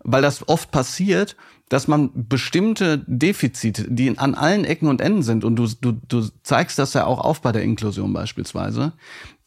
weil 0.00 0.22
das 0.22 0.48
oft 0.48 0.70
passiert, 0.70 1.36
dass 1.70 1.88
man 1.88 2.10
bestimmte 2.28 3.02
Defizite, 3.06 3.86
die 3.88 4.18
an 4.18 4.34
allen 4.34 4.64
Ecken 4.64 4.88
und 4.88 5.00
Enden 5.00 5.22
sind, 5.22 5.44
und 5.44 5.56
du, 5.56 5.66
du, 5.80 5.92
du 5.92 6.28
zeigst 6.42 6.78
das 6.78 6.92
ja 6.92 7.06
auch 7.06 7.20
auf 7.20 7.40
bei 7.40 7.52
der 7.52 7.62
Inklusion 7.62 8.12
beispielsweise, 8.12 8.92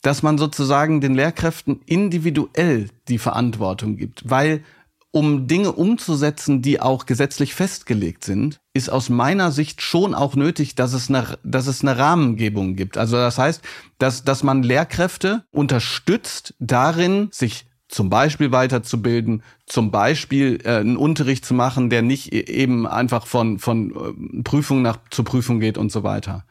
dass 0.02 0.24
man 0.24 0.38
sozusagen 0.38 1.02
den 1.02 1.16
Lehrkräften 1.16 1.82
individuell 1.86 2.90
die 3.10 3.18
Verantwortung 3.18 3.98
gibt, 3.98 4.30
weil 4.30 4.64
um 5.12 5.48
Dinge 5.48 5.74
umzusetzen, 5.74 6.62
die 6.62 6.80
auch 6.80 7.06
gesetzlich 7.06 7.54
festgelegt 7.54 8.24
sind, 8.24 8.62
ist 8.74 8.90
aus 8.90 9.10
meiner 9.10 9.52
Sicht 9.52 9.82
schon 9.82 10.16
auch 10.16 10.36
nötig, 10.36 10.76
dass 10.76 10.94
es 10.94 11.10
eine, 11.10 11.38
dass 11.44 11.68
es 11.68 11.82
eine 11.82 12.00
Rahmengebung 12.00 12.76
gibt. 12.76 12.98
Also 12.98 13.18
das 13.18 13.38
heißt, 13.38 13.62
dass, 14.00 14.24
dass 14.24 14.44
man 14.44 14.64
Lehrkräfte 14.64 15.44
unterstützt 15.52 16.56
darin, 16.60 17.28
sich 17.32 17.68
zum 17.94 18.10
Beispiel 18.10 18.52
weiterzubilden, 18.52 19.44
zum 19.68 19.92
Beispiel 19.92 20.60
äh, 20.64 20.78
einen 20.78 20.98
Unterricht 20.98 21.46
zu 21.46 21.54
machen, 21.54 21.90
der 21.90 22.02
nicht 22.02 22.34
e-, 22.34 22.40
eben 22.40 22.88
einfach 22.88 23.28
von, 23.28 23.60
von 23.60 23.92
äh, 23.92 24.42
Prüfung 24.44 24.82
nach 24.82 24.98
zur 25.12 25.26
Prüfung 25.26 25.60
geht 25.60 25.78
und 25.78 25.92
so 25.92 26.04
weiter. 26.04 26.46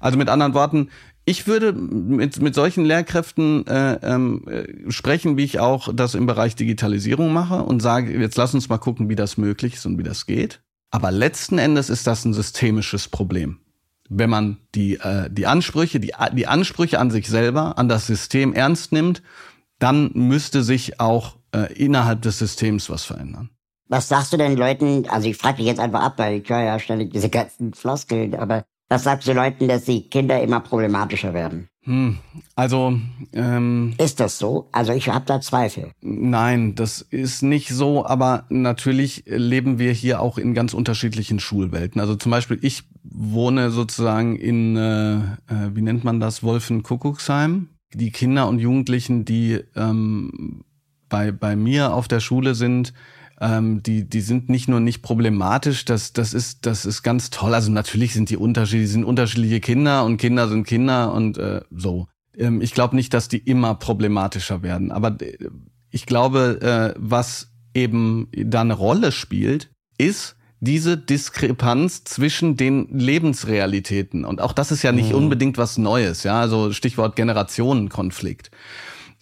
Also 0.00 0.16
mit 0.16 0.30
anderen 0.30 0.54
Worten, 0.54 0.88
ich 1.26 1.46
würde 1.46 1.74
mit, 1.74 2.40
mit 2.40 2.54
solchen 2.54 2.86
Lehrkräften 2.86 3.66
äh, 3.66 3.98
ähm, 4.02 4.48
äh, 4.48 4.90
sprechen, 4.90 5.36
wie 5.36 5.44
ich 5.44 5.60
auch 5.60 5.90
das 5.94 6.14
im 6.14 6.24
Bereich 6.24 6.56
Digitalisierung 6.56 7.30
mache 7.32 7.62
und 7.62 7.80
sage, 7.80 8.18
jetzt 8.18 8.38
lass 8.38 8.54
uns 8.54 8.70
mal 8.70 8.78
gucken, 8.78 9.10
wie 9.10 9.16
das 9.16 9.36
möglich 9.36 9.74
ist 9.74 9.84
und 9.84 9.98
wie 9.98 10.02
das 10.02 10.24
geht. 10.24 10.60
Aber 10.90 11.10
letzten 11.10 11.58
Endes 11.58 11.90
ist 11.90 12.06
das 12.06 12.24
ein 12.24 12.32
systemisches 12.32 13.06
Problem. 13.06 13.58
Wenn 14.08 14.30
man 14.30 14.56
die, 14.74 14.94
äh, 14.94 15.28
die 15.30 15.46
Ansprüche, 15.46 16.00
die, 16.00 16.14
die 16.32 16.46
Ansprüche 16.46 16.98
an 16.98 17.10
sich 17.10 17.28
selber, 17.28 17.78
an 17.78 17.88
das 17.88 18.06
System 18.06 18.54
ernst 18.54 18.92
nimmt 18.92 19.22
dann 19.80 20.12
müsste 20.14 20.62
sich 20.62 21.00
auch 21.00 21.36
äh, 21.52 21.72
innerhalb 21.72 22.22
des 22.22 22.38
Systems 22.38 22.88
was 22.88 23.04
verändern. 23.04 23.50
Was 23.88 24.08
sagst 24.08 24.32
du 24.32 24.36
denn 24.36 24.56
Leuten, 24.56 25.08
also 25.08 25.28
ich 25.28 25.36
frage 25.36 25.56
dich 25.56 25.66
jetzt 25.66 25.80
einfach 25.80 26.02
ab, 26.02 26.14
weil 26.18 26.40
ich 26.40 26.48
höre 26.48 26.62
ja 26.62 26.78
ständig 26.78 27.12
diese 27.12 27.28
ganzen 27.28 27.74
Floskeln, 27.74 28.36
aber 28.36 28.64
was 28.88 29.04
sagst 29.04 29.26
du 29.26 29.32
Leuten, 29.32 29.66
dass 29.66 29.84
die 29.84 30.08
Kinder 30.08 30.40
immer 30.40 30.60
problematischer 30.60 31.34
werden? 31.34 31.68
Hm, 31.84 32.18
also 32.56 33.00
ähm, 33.32 33.94
ist 33.98 34.20
das 34.20 34.38
so? 34.38 34.68
Also 34.70 34.92
ich 34.92 35.08
habe 35.08 35.24
da 35.26 35.40
Zweifel. 35.40 35.92
Nein, 36.02 36.74
das 36.74 37.00
ist 37.00 37.42
nicht 37.42 37.70
so, 37.70 38.04
aber 38.04 38.44
natürlich 38.48 39.24
leben 39.26 39.78
wir 39.78 39.92
hier 39.92 40.20
auch 40.20 40.38
in 40.38 40.54
ganz 40.54 40.74
unterschiedlichen 40.74 41.40
Schulwelten. 41.40 42.00
Also 42.00 42.16
zum 42.16 42.30
Beispiel 42.30 42.58
ich 42.60 42.84
wohne 43.02 43.70
sozusagen 43.70 44.36
in, 44.36 44.76
äh, 44.76 45.14
äh 45.14 45.74
wie 45.74 45.82
nennt 45.82 46.04
man 46.04 46.20
das, 46.20 46.42
Wolfenkuckucksheim 46.42 47.68
die 47.94 48.10
Kinder 48.10 48.48
und 48.48 48.58
Jugendlichen, 48.58 49.24
die 49.24 49.60
ähm, 49.76 50.64
bei, 51.08 51.32
bei 51.32 51.56
mir 51.56 51.92
auf 51.92 52.08
der 52.08 52.20
Schule 52.20 52.54
sind, 52.54 52.92
ähm, 53.40 53.82
die, 53.82 54.08
die 54.08 54.20
sind 54.20 54.48
nicht 54.48 54.68
nur 54.68 54.80
nicht 54.80 55.02
problematisch, 55.02 55.84
das, 55.84 56.12
das, 56.12 56.34
ist, 56.34 56.66
das 56.66 56.84
ist 56.84 57.02
ganz 57.02 57.30
toll. 57.30 57.54
Also 57.54 57.70
natürlich 57.70 58.12
sind 58.12 58.30
die 58.30 58.36
unterschiedlich, 58.36 58.90
sind 58.90 59.04
unterschiedliche 59.04 59.60
Kinder 59.60 60.04
und 60.04 60.18
Kinder 60.18 60.48
sind 60.48 60.66
Kinder 60.66 61.12
und 61.12 61.38
äh, 61.38 61.62
so. 61.70 62.08
Ähm, 62.36 62.60
ich 62.60 62.74
glaube 62.74 62.96
nicht, 62.96 63.14
dass 63.14 63.28
die 63.28 63.38
immer 63.38 63.74
problematischer 63.74 64.62
werden. 64.62 64.92
Aber 64.92 65.16
äh, 65.20 65.36
ich 65.90 66.06
glaube, 66.06 66.60
äh, 66.60 66.98
was 66.98 67.52
eben 67.74 68.28
da 68.32 68.60
eine 68.60 68.74
Rolle 68.74 69.10
spielt, 69.10 69.70
ist, 69.96 70.36
diese 70.60 70.98
Diskrepanz 70.98 72.04
zwischen 72.04 72.56
den 72.56 72.86
Lebensrealitäten. 72.90 74.24
Und 74.24 74.40
auch 74.40 74.52
das 74.52 74.70
ist 74.70 74.82
ja 74.82 74.92
nicht 74.92 75.10
mhm. 75.10 75.16
unbedingt 75.16 75.58
was 75.58 75.78
Neues, 75.78 76.22
ja, 76.22 76.40
also 76.40 76.72
Stichwort 76.72 77.16
Generationenkonflikt. 77.16 78.50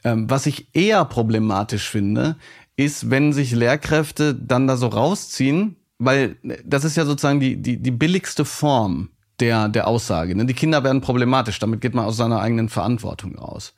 Ähm, 0.05 0.29
was 0.29 0.47
ich 0.47 0.69
eher 0.75 1.05
problematisch 1.05 1.89
finde, 1.89 2.37
ist, 2.77 3.11
wenn 3.11 3.33
sich 3.33 3.53
Lehrkräfte 3.53 4.35
dann 4.35 4.67
da 4.67 4.77
so 4.77 4.89
rausziehen, 4.89 5.77
weil 5.99 6.37
das 6.65 6.85
ist 6.85 6.97
ja 6.97 7.05
sozusagen 7.05 7.41
die, 7.41 7.57
die, 7.57 7.77
die 7.81 7.91
billigste 7.91 8.45
Form 8.45 9.11
der, 9.41 9.69
der 9.69 9.89
Aussage. 9.89 10.37
Ne? 10.37 10.47
Die 10.47 10.55
Kinder 10.55 10.85
werden 10.85 11.01
problematisch, 11.01 11.59
damit 11.59 11.81
geht 11.81 11.95
man 11.95 12.05
aus 12.05 12.17
seiner 12.17 12.41
eigenen 12.41 12.69
Verantwortung 12.69 13.37
raus 13.37 13.75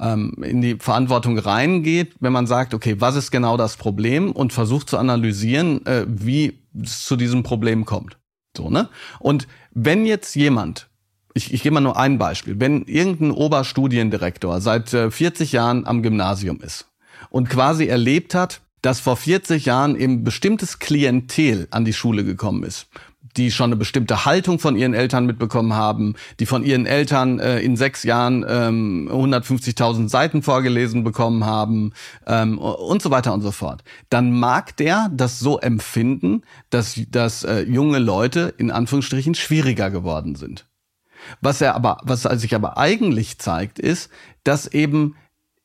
ähm, 0.00 0.34
in 0.42 0.60
die 0.60 0.76
Verantwortung 0.76 1.38
reingeht, 1.38 2.14
wenn 2.20 2.32
man 2.32 2.46
sagt, 2.46 2.74
okay, 2.74 2.96
was 2.98 3.16
ist 3.16 3.30
genau 3.30 3.56
das 3.56 3.76
Problem 3.76 4.32
und 4.32 4.52
versucht 4.52 4.88
zu 4.88 4.98
analysieren, 4.98 5.84
äh, 5.86 6.04
wie 6.08 6.58
es 6.80 7.04
zu 7.04 7.16
diesem 7.16 7.42
Problem 7.42 7.84
kommt. 7.84 8.18
So, 8.56 8.70
ne? 8.70 8.88
Und 9.18 9.46
wenn 9.72 10.06
jetzt 10.06 10.34
jemand, 10.34 10.88
ich, 11.34 11.52
ich 11.52 11.62
gebe 11.62 11.74
mal 11.74 11.80
nur 11.80 11.96
ein 11.96 12.18
Beispiel, 12.18 12.58
wenn 12.58 12.82
irgendein 12.82 13.30
Oberstudiendirektor 13.30 14.60
seit 14.60 14.92
äh, 14.94 15.10
40 15.10 15.52
Jahren 15.52 15.86
am 15.86 16.02
Gymnasium 16.02 16.60
ist 16.60 16.88
und 17.30 17.48
quasi 17.48 17.86
erlebt 17.86 18.34
hat, 18.34 18.60
dass 18.82 19.00
vor 19.00 19.16
40 19.16 19.66
Jahren 19.66 19.96
eben 19.96 20.22
bestimmtes 20.22 20.78
Klientel 20.78 21.66
an 21.70 21.84
die 21.84 21.92
Schule 21.92 22.24
gekommen 22.24 22.62
ist 22.62 22.86
die 23.38 23.50
schon 23.52 23.66
eine 23.66 23.76
bestimmte 23.76 24.24
Haltung 24.24 24.58
von 24.58 24.76
ihren 24.76 24.94
Eltern 24.94 25.24
mitbekommen 25.24 25.74
haben, 25.74 26.14
die 26.40 26.46
von 26.46 26.64
ihren 26.64 26.86
Eltern 26.86 27.38
äh, 27.38 27.60
in 27.60 27.76
sechs 27.76 28.02
Jahren 28.02 28.44
ähm, 28.46 29.08
150.000 29.10 30.08
Seiten 30.08 30.42
vorgelesen 30.42 31.04
bekommen 31.04 31.46
haben 31.46 31.92
ähm, 32.26 32.58
und 32.58 33.00
so 33.00 33.10
weiter 33.10 33.32
und 33.32 33.42
so 33.42 33.52
fort, 33.52 33.84
dann 34.10 34.32
mag 34.32 34.76
der 34.76 35.08
das 35.14 35.38
so 35.38 35.58
empfinden, 35.58 36.42
dass, 36.70 37.00
dass 37.10 37.44
äh, 37.44 37.62
junge 37.62 38.00
Leute 38.00 38.52
in 38.58 38.70
Anführungsstrichen 38.70 39.34
schwieriger 39.34 39.90
geworden 39.90 40.34
sind. 40.34 40.66
Was 41.40 41.60
er 41.60 41.74
aber, 41.74 41.98
was 42.02 42.22
sich 42.22 42.54
aber 42.54 42.76
eigentlich 42.76 43.38
zeigt, 43.38 43.78
ist, 43.78 44.10
dass 44.44 44.66
eben 44.66 45.14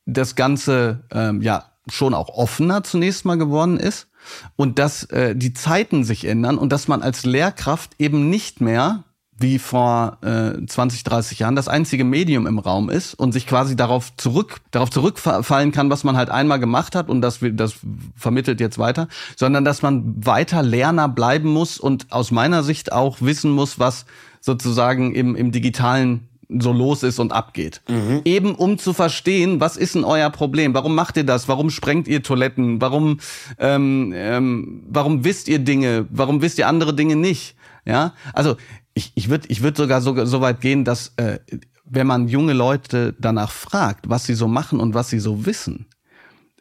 das 0.06 0.36
Ganze 0.36 1.06
ähm, 1.12 1.42
ja 1.42 1.72
schon 1.90 2.14
auch 2.14 2.30
offener 2.30 2.84
zunächst 2.84 3.26
mal 3.26 3.38
geworden 3.38 3.78
ist 3.78 4.08
und 4.56 4.80
dass 4.80 5.04
äh, 5.06 5.36
die 5.36 5.54
Zeiten 5.54 6.04
sich 6.04 6.26
ändern 6.26 6.58
und 6.58 6.72
dass 6.72 6.88
man 6.88 7.02
als 7.02 7.26
Lehrkraft 7.26 7.92
eben 8.00 8.30
nicht 8.30 8.62
mehr 8.62 9.04
wie 9.38 9.60
vor 9.60 10.18
äh, 10.22 10.66
20, 10.66 11.04
30 11.04 11.40
Jahren 11.40 11.56
das 11.56 11.68
einzige 11.68 12.04
Medium 12.04 12.48
im 12.48 12.60
Raum 12.60 12.90
ist 12.90 13.14
und 13.14 13.32
sich 13.32 13.48
quasi 13.48 13.76
darauf 13.76 14.16
zurück 14.16 14.62
darauf 14.72 14.90
zurückfallen 14.90 15.72
kann, 15.72 15.90
was 15.90 16.04
man 16.04 16.16
halt 16.16 16.30
einmal 16.30 16.60
gemacht 16.60 16.96
hat 16.96 17.10
und 17.10 17.22
das 17.22 17.40
das 17.42 17.76
vermittelt 18.16 18.60
jetzt 18.60 18.78
weiter, 18.78 19.08
sondern 19.36 19.66
dass 19.66 19.82
man 19.82 20.26
weiter 20.26 20.62
Lerner 20.64 21.10
bleiben 21.10 21.50
muss 21.50 21.80
und 21.80 22.12
aus 22.12 22.32
meiner 22.32 22.64
Sicht 22.64 22.92
auch 22.92 23.22
wissen 23.22 23.52
muss, 23.52 23.80
was 23.80 24.06
sozusagen 24.40 25.14
im 25.16 25.36
im 25.36 25.52
digitalen 25.52 26.30
so 26.60 26.72
los 26.72 27.04
ist 27.04 27.20
und 27.20 27.32
abgeht. 27.32 27.82
Mhm. 27.88 28.22
Eben 28.26 28.56
um 28.56 28.78
zu 28.78 28.94
verstehen, 28.94 29.60
was 29.60 29.78
ist 29.78 29.96
denn 29.96 30.04
euer 30.04 30.30
Problem? 30.30 30.74
Warum 30.74 30.96
macht 30.96 31.18
ihr 31.18 31.24
das? 31.24 31.48
Warum 31.48 31.70
sprengt 31.70 32.08
ihr 32.08 32.24
Toiletten? 32.24 32.82
Warum, 32.82 33.20
ähm, 33.60 34.14
ähm, 34.16 34.84
warum 34.90 35.24
wisst 35.24 35.48
ihr 35.48 35.60
Dinge? 35.60 36.08
Warum 36.10 36.42
wisst 36.42 36.58
ihr 36.58 36.68
andere 36.68 36.94
Dinge 36.94 37.16
nicht? 37.16 37.56
Ja, 37.86 38.14
also 38.34 38.56
ich, 38.94 39.12
ich 39.16 39.30
würde 39.30 39.48
ich 39.50 39.62
würd 39.62 39.76
sogar 39.76 40.02
so, 40.02 40.26
so 40.26 40.42
weit 40.42 40.62
gehen, 40.62 40.86
dass 40.86 41.14
äh, 41.18 41.40
wenn 41.86 42.08
man 42.08 42.28
junge 42.28 42.54
Leute 42.54 43.16
danach 43.20 43.52
fragt, 43.52 44.10
was 44.10 44.26
sie 44.26 44.36
so 44.36 44.48
machen 44.48 44.80
und 44.80 44.94
was 44.94 45.10
sie 45.10 45.20
so 45.20 45.46
wissen, 45.46 45.88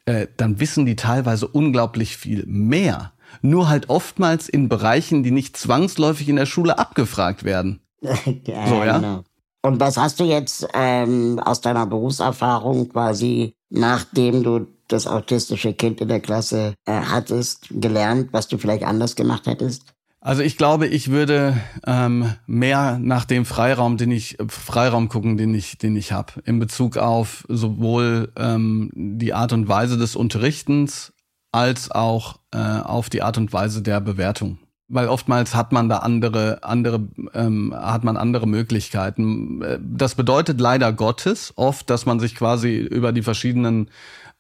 äh, 0.05 0.27
dann 0.37 0.59
wissen 0.61 0.85
die 0.85 0.97
teilweise 0.97 1.47
unglaublich 1.47 2.17
viel 2.17 2.45
mehr. 2.47 3.13
Nur 3.41 3.69
halt 3.69 3.89
oftmals 3.89 4.49
in 4.49 4.69
Bereichen, 4.69 5.23
die 5.23 5.31
nicht 5.31 5.57
zwangsläufig 5.57 6.29
in 6.29 6.37
der 6.37 6.47
Schule 6.47 6.79
abgefragt 6.79 7.45
werden. 7.45 7.81
so, 8.03 8.85
ja? 8.85 9.23
Und 9.63 9.79
was 9.79 9.97
hast 9.97 10.19
du 10.19 10.25
jetzt 10.25 10.67
ähm, 10.75 11.39
aus 11.39 11.61
deiner 11.61 11.87
Berufserfahrung 11.87 12.89
quasi, 12.89 13.55
nachdem 13.71 14.43
du 14.43 14.67
das 14.89 15.07
autistische 15.07 15.73
Kind 15.73 16.01
in 16.01 16.09
der 16.09 16.21
Klasse 16.21 16.75
äh, 16.85 16.93
hattest, 16.93 17.69
gelernt, 17.71 18.31
was 18.33 18.49
du 18.49 18.59
vielleicht 18.59 18.85
anders 18.85 19.15
gemacht 19.15 19.47
hättest? 19.47 19.85
Also 20.21 20.43
ich 20.43 20.57
glaube, 20.57 20.87
ich 20.87 21.11
würde 21.11 21.61
ähm, 21.85 22.33
mehr 22.47 22.99
nach 23.01 23.25
dem 23.25 23.45
Freiraum, 23.45 23.97
den 23.97 24.13
ich 24.13 24.37
Freiraum 24.49 25.09
gucken, 25.09 25.37
den 25.37 25.55
ich, 25.55 25.79
den 25.79 25.97
ich 25.97 26.13
habe, 26.13 26.35
in 26.45 26.61
Bezug 26.61 26.97
auf 26.97 27.45
sowohl 27.49 28.33
ähm, 28.37 28.91
die 28.95 29.33
Art 29.33 29.53
und 29.53 29.69
Weise 29.69 29.97
des 29.97 30.15
Unterrichtens 30.15 31.13
als 31.51 31.91
auch 31.91 32.39
äh, 32.53 32.59
auf 32.59 33.11
die 33.11 33.23
Art 33.23 33.37
und 33.37 33.53
Weise 33.53 33.83
der 33.83 34.01
Bewertung 34.01 34.59
weil 34.93 35.09
oftmals 35.09 35.55
hat 35.55 35.73
man 35.73 35.89
da 35.89 35.99
andere, 35.99 36.63
andere, 36.63 37.09
ähm, 37.33 37.75
hat 37.75 38.05
man 38.05 38.19
andere 38.19 38.47
Möglichkeiten. 38.47 39.81
Das 39.81 40.15
bedeutet 40.15 40.61
leider 40.61 40.93
Gottes 40.93 41.55
oft, 41.57 41.89
dass 41.89 42.05
man 42.05 42.21
sich 42.21 42.37
quasi 42.37 42.77
über 42.77 43.13
die 43.13 43.23
verschiedenen 43.23 43.89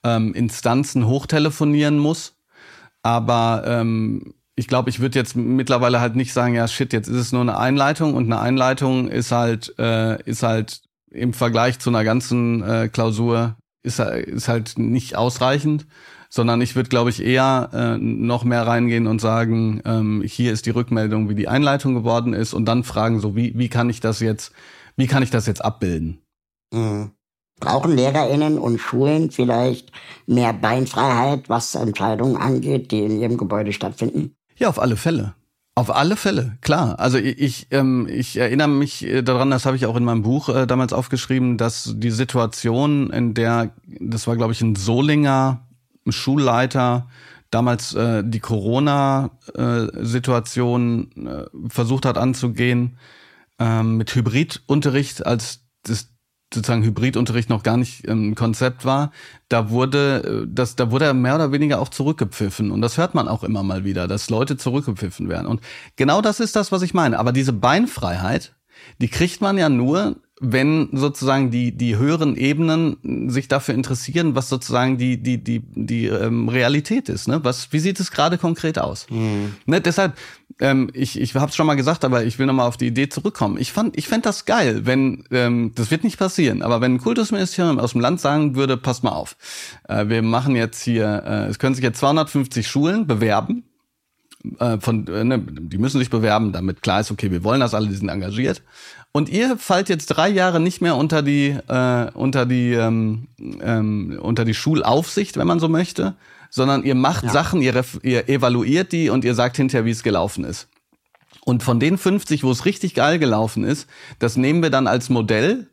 ähm, 0.05 0.34
Instanzen 0.34 1.07
hochtelefonieren 1.07 1.98
muss. 1.98 2.34
Aber 3.03 3.64
ähm, 3.66 4.34
ich 4.55 4.68
glaube, 4.68 4.90
ich 4.90 5.00
würde 5.00 5.18
jetzt 5.18 5.34
mittlerweile 5.34 6.00
halt 6.00 6.16
nicht 6.16 6.34
sagen, 6.34 6.55
ja 6.55 6.68
shit, 6.68 6.92
jetzt 6.92 7.09
ist 7.09 7.16
es 7.16 7.32
nur 7.32 7.40
eine 7.40 7.57
Einleitung 7.57 8.12
und 8.12 8.26
eine 8.26 8.38
Einleitung 8.38 9.09
ist 9.09 9.32
halt 9.32 9.74
äh, 9.78 10.22
ist 10.24 10.42
halt 10.42 10.82
im 11.11 11.32
Vergleich 11.32 11.78
zu 11.78 11.88
einer 11.88 12.05
ganzen 12.05 12.62
äh, 12.62 12.88
Klausur 12.88 13.57
ist, 13.82 13.98
ist 14.00 14.48
halt 14.48 14.78
nicht 14.78 15.16
ausreichend, 15.16 15.86
sondern 16.35 16.62
ich 16.62 16.74
würde, 16.74 16.89
glaube 16.89 17.11
ich, 17.11 17.22
eher 17.22 17.68
äh, 17.74 17.99
noch 17.99 18.43
mehr 18.43 18.66
reingehen 18.66 19.07
und 19.07 19.20
sagen, 19.20 19.83
ähm, 19.85 20.22
hier 20.24 20.51
ist 20.51 20.64
die 20.64 20.70
Rückmeldung, 20.70 21.28
wie 21.28 21.35
die 21.35 21.47
Einleitung 21.47 21.93
geworden 21.93 22.33
ist 22.33 22.55
und 22.55 22.64
dann 22.64 22.85
fragen 22.85 23.20
so, 23.20 23.37
wie 23.37 23.53
wie 23.59 23.68
kann 23.68 23.91
ich 23.91 24.01
das 24.01 24.20
jetzt, 24.20 24.53
wie 24.97 25.07
kann 25.07 25.22
ich 25.22 25.28
das 25.28 25.47
jetzt 25.47 25.62
abbilden? 25.62 26.22
Mhm. 26.72 27.11
Brauchen 27.61 27.95
LehrerInnen 27.95 28.59
und 28.59 28.78
Schulen 28.78 29.30
vielleicht 29.30 29.93
mehr 30.26 30.55
Beinfreiheit, 30.55 31.51
was 31.51 31.74
Entscheidungen 31.74 32.39
angeht, 32.39 32.93
die 32.93 33.01
in 33.01 33.20
ihrem 33.20 33.37
Gebäude 33.37 33.74
stattfinden? 33.74 34.35
Ja, 34.57 34.70
auf 34.70 34.80
alle 34.80 34.97
Fälle. 34.97 35.35
Auf 35.74 35.95
alle 35.95 36.16
Fälle, 36.16 36.57
klar. 36.62 36.99
Also 36.99 37.18
ich, 37.18 37.66
ähm, 37.72 38.09
ich 38.11 38.39
erinnere 38.39 38.68
mich 38.68 39.05
äh, 39.07 39.20
daran, 39.22 39.51
das 39.51 39.66
habe 39.66 39.76
ich 39.76 39.85
auch 39.85 39.97
in 39.97 40.05
meinem 40.05 40.22
Buch 40.22 40.49
äh, 40.49 40.66
damals 40.66 40.95
aufgeschrieben, 40.95 41.59
dass 41.59 41.93
die 41.95 42.11
Situation, 42.11 43.11
in 43.11 43.35
der, 43.35 43.74
das 44.01 44.26
war 44.26 44.37
glaube 44.37 44.53
ich 44.53 44.62
ein 44.62 44.76
Solinger 44.76 45.61
Schulleiter, 46.09 47.09
damals 47.50 47.94
äh, 47.94 48.22
die 48.24 48.40
Corona-Situation 48.40 51.26
äh, 51.26 51.44
versucht 51.68 52.07
hat 52.07 52.18
anzugehen, 52.18 52.98
äh, 53.59 53.82
mit 53.82 54.14
Hybridunterricht 54.14 55.26
als 55.26 55.61
das 55.84 56.12
sozusagen 56.55 56.84
Hybridunterricht 56.84 57.48
noch 57.48 57.62
gar 57.62 57.76
nicht 57.76 58.07
ein 58.07 58.24
ähm, 58.24 58.34
Konzept 58.34 58.84
war, 58.84 59.11
da 59.48 59.70
wurde 59.70 60.44
äh, 60.44 60.46
das, 60.48 60.76
da 60.76 60.90
wurde 60.90 61.07
er 61.07 61.14
mehr 61.14 61.34
oder 61.34 61.53
weniger 61.53 61.80
auch 61.80 61.88
zurückgepfiffen. 61.88 62.70
Und 62.70 62.82
das 62.82 62.98
hört 62.98 63.14
man 63.14 63.28
auch 63.28 63.44
immer 63.44 63.62
mal 63.62 63.84
wieder, 63.84 64.09
dass 64.09 64.30
Leute 64.30 64.57
zurückgepfiffen 64.57 65.28
werden. 65.28 65.46
Und 65.46 65.61
genau 65.96 66.20
das 66.20 66.40
ist 66.40 66.57
das, 66.57 66.72
was 66.72 66.82
ich 66.82 66.94
meine. 66.94 67.18
Aber 67.18 67.32
diese 67.32 67.53
Beinfreiheit, 67.53 68.55
die 69.00 69.09
kriegt 69.09 69.40
man 69.40 69.59
ja 69.59 69.68
nur, 69.68 70.16
wenn 70.43 70.88
sozusagen 70.93 71.51
die 71.51 71.72
die 71.72 71.97
höheren 71.97 72.36
Ebenen 72.36 73.30
sich 73.30 73.47
dafür 73.47 73.74
interessieren, 73.74 74.34
was 74.34 74.49
sozusagen 74.49 74.99
die 74.99 75.22
die 75.22 75.38
die 75.38 75.61
die 75.74 76.07
ähm, 76.07 76.49
Realität 76.49 77.09
ist. 77.09 77.28
Ne? 77.28 77.40
Was 77.45 77.72
wie 77.72 77.78
sieht 77.78 78.01
es 78.01 78.11
gerade 78.11 78.38
konkret 78.38 78.78
aus? 78.78 79.07
Mhm. 79.09 79.55
Ne, 79.66 79.80
deshalb 79.80 80.14
ähm, 80.61 80.90
ich 80.93 81.20
ich 81.20 81.34
habe 81.36 81.49
es 81.49 81.57
schon 81.57 81.66
mal 81.66 81.76
gesagt, 81.76 82.05
aber 82.05 82.24
ich 82.24 82.38
will 82.38 82.47
noch 82.47 82.55
mal 82.55 82.66
auf 82.66 82.76
die 82.76 82.88
Idee 82.88 83.09
zurückkommen. 83.09 83.57
Ich 83.57 83.72
fand 83.72 83.97
ich 83.97 84.09
fände 84.09 84.24
das 84.24 84.45
geil, 84.45 84.84
wenn 84.84 85.24
ähm, 85.30 85.72
das 85.76 85.93
wird 85.93 86.03
nicht 86.03 86.18
passieren, 86.18 86.62
aber 86.62 86.80
wenn 86.80 86.95
ein 86.95 87.01
Kultusministerium 87.01 87.78
aus 87.78 87.93
dem 87.93 88.01
Land 88.01 88.20
sagen 88.20 88.57
würde, 88.57 88.76
passt 88.76 89.05
mal 89.05 89.12
auf, 89.12 89.36
äh, 89.88 90.09
wir 90.09 90.22
machen 90.22 90.57
jetzt 90.57 90.82
hier, 90.82 91.22
äh, 91.24 91.47
es 91.47 91.61
können 91.61 91.76
sich 91.76 91.84
jetzt 91.84 92.01
250 92.01 92.66
Schulen 92.66 93.07
bewerben 93.07 93.62
äh, 94.59 94.78
von, 94.80 95.07
äh, 95.07 95.24
ne, 95.24 95.38
die 95.38 95.78
müssen 95.78 95.99
sich 95.99 96.11
bewerben, 96.11 96.53
damit 96.53 96.82
klar 96.82 97.01
ist, 97.01 97.11
okay, 97.11 97.30
wir 97.30 97.45
wollen 97.45 97.61
das 97.61 97.74
alle, 97.74 97.88
die 97.88 97.95
sind 97.95 98.09
engagiert. 98.09 98.62
Und 99.13 99.29
ihr 99.29 99.59
fallt 99.59 99.91
jetzt 99.91 100.07
drei 100.07 100.31
Jahre 100.31 100.59
nicht 100.59 100.81
mehr 100.81 100.97
unter 100.97 101.23
die 101.23 101.51
äh, 101.51 102.11
unter 102.15 102.47
die 102.47 102.73
ähm, 102.73 103.29
ähm, 103.61 104.19
unter 104.21 104.47
die 104.47 104.55
Schulaufsicht, 104.55 105.37
wenn 105.37 105.47
man 105.47 105.61
so 105.61 105.69
möchte, 105.69 106.17
sondern 106.49 106.83
ihr 106.83 106.95
macht 106.95 107.25
ja. 107.25 107.31
Sachen, 107.31 107.61
ihr, 107.61 107.85
ihr 108.03 108.29
evaluiert 108.31 108.91
die 108.93 109.11
und 109.11 109.25
ihr 109.25 109.35
sagt 109.35 109.57
hinterher, 109.59 109.85
wie 109.85 109.91
es 109.91 110.03
gelaufen 110.03 110.45
ist. 110.45 110.69
Und 111.45 111.63
von 111.63 111.79
den 111.79 111.99
50, 111.99 112.43
wo 112.43 112.51
es 112.51 112.65
richtig 112.65 112.95
geil 112.95 113.19
gelaufen 113.19 113.65
ist, 113.65 113.87
das 114.19 114.37
nehmen 114.37 114.63
wir 114.63 114.71
dann 114.71 114.87
als 114.87 115.11
Modell 115.11 115.69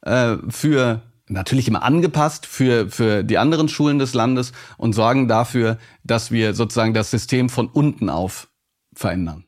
äh, 0.00 0.36
für 0.48 1.02
natürlich 1.28 1.68
immer 1.68 1.84
angepasst 1.84 2.46
für 2.46 2.90
für 2.90 3.22
die 3.22 3.38
anderen 3.38 3.68
Schulen 3.68 4.00
des 4.00 4.12
Landes 4.12 4.52
und 4.76 4.92
sorgen 4.92 5.28
dafür, 5.28 5.78
dass 6.02 6.32
wir 6.32 6.54
sozusagen 6.54 6.94
das 6.94 7.12
System 7.12 7.48
von 7.48 7.68
unten 7.68 8.10
auf 8.10 8.48
verändern. 8.92 9.44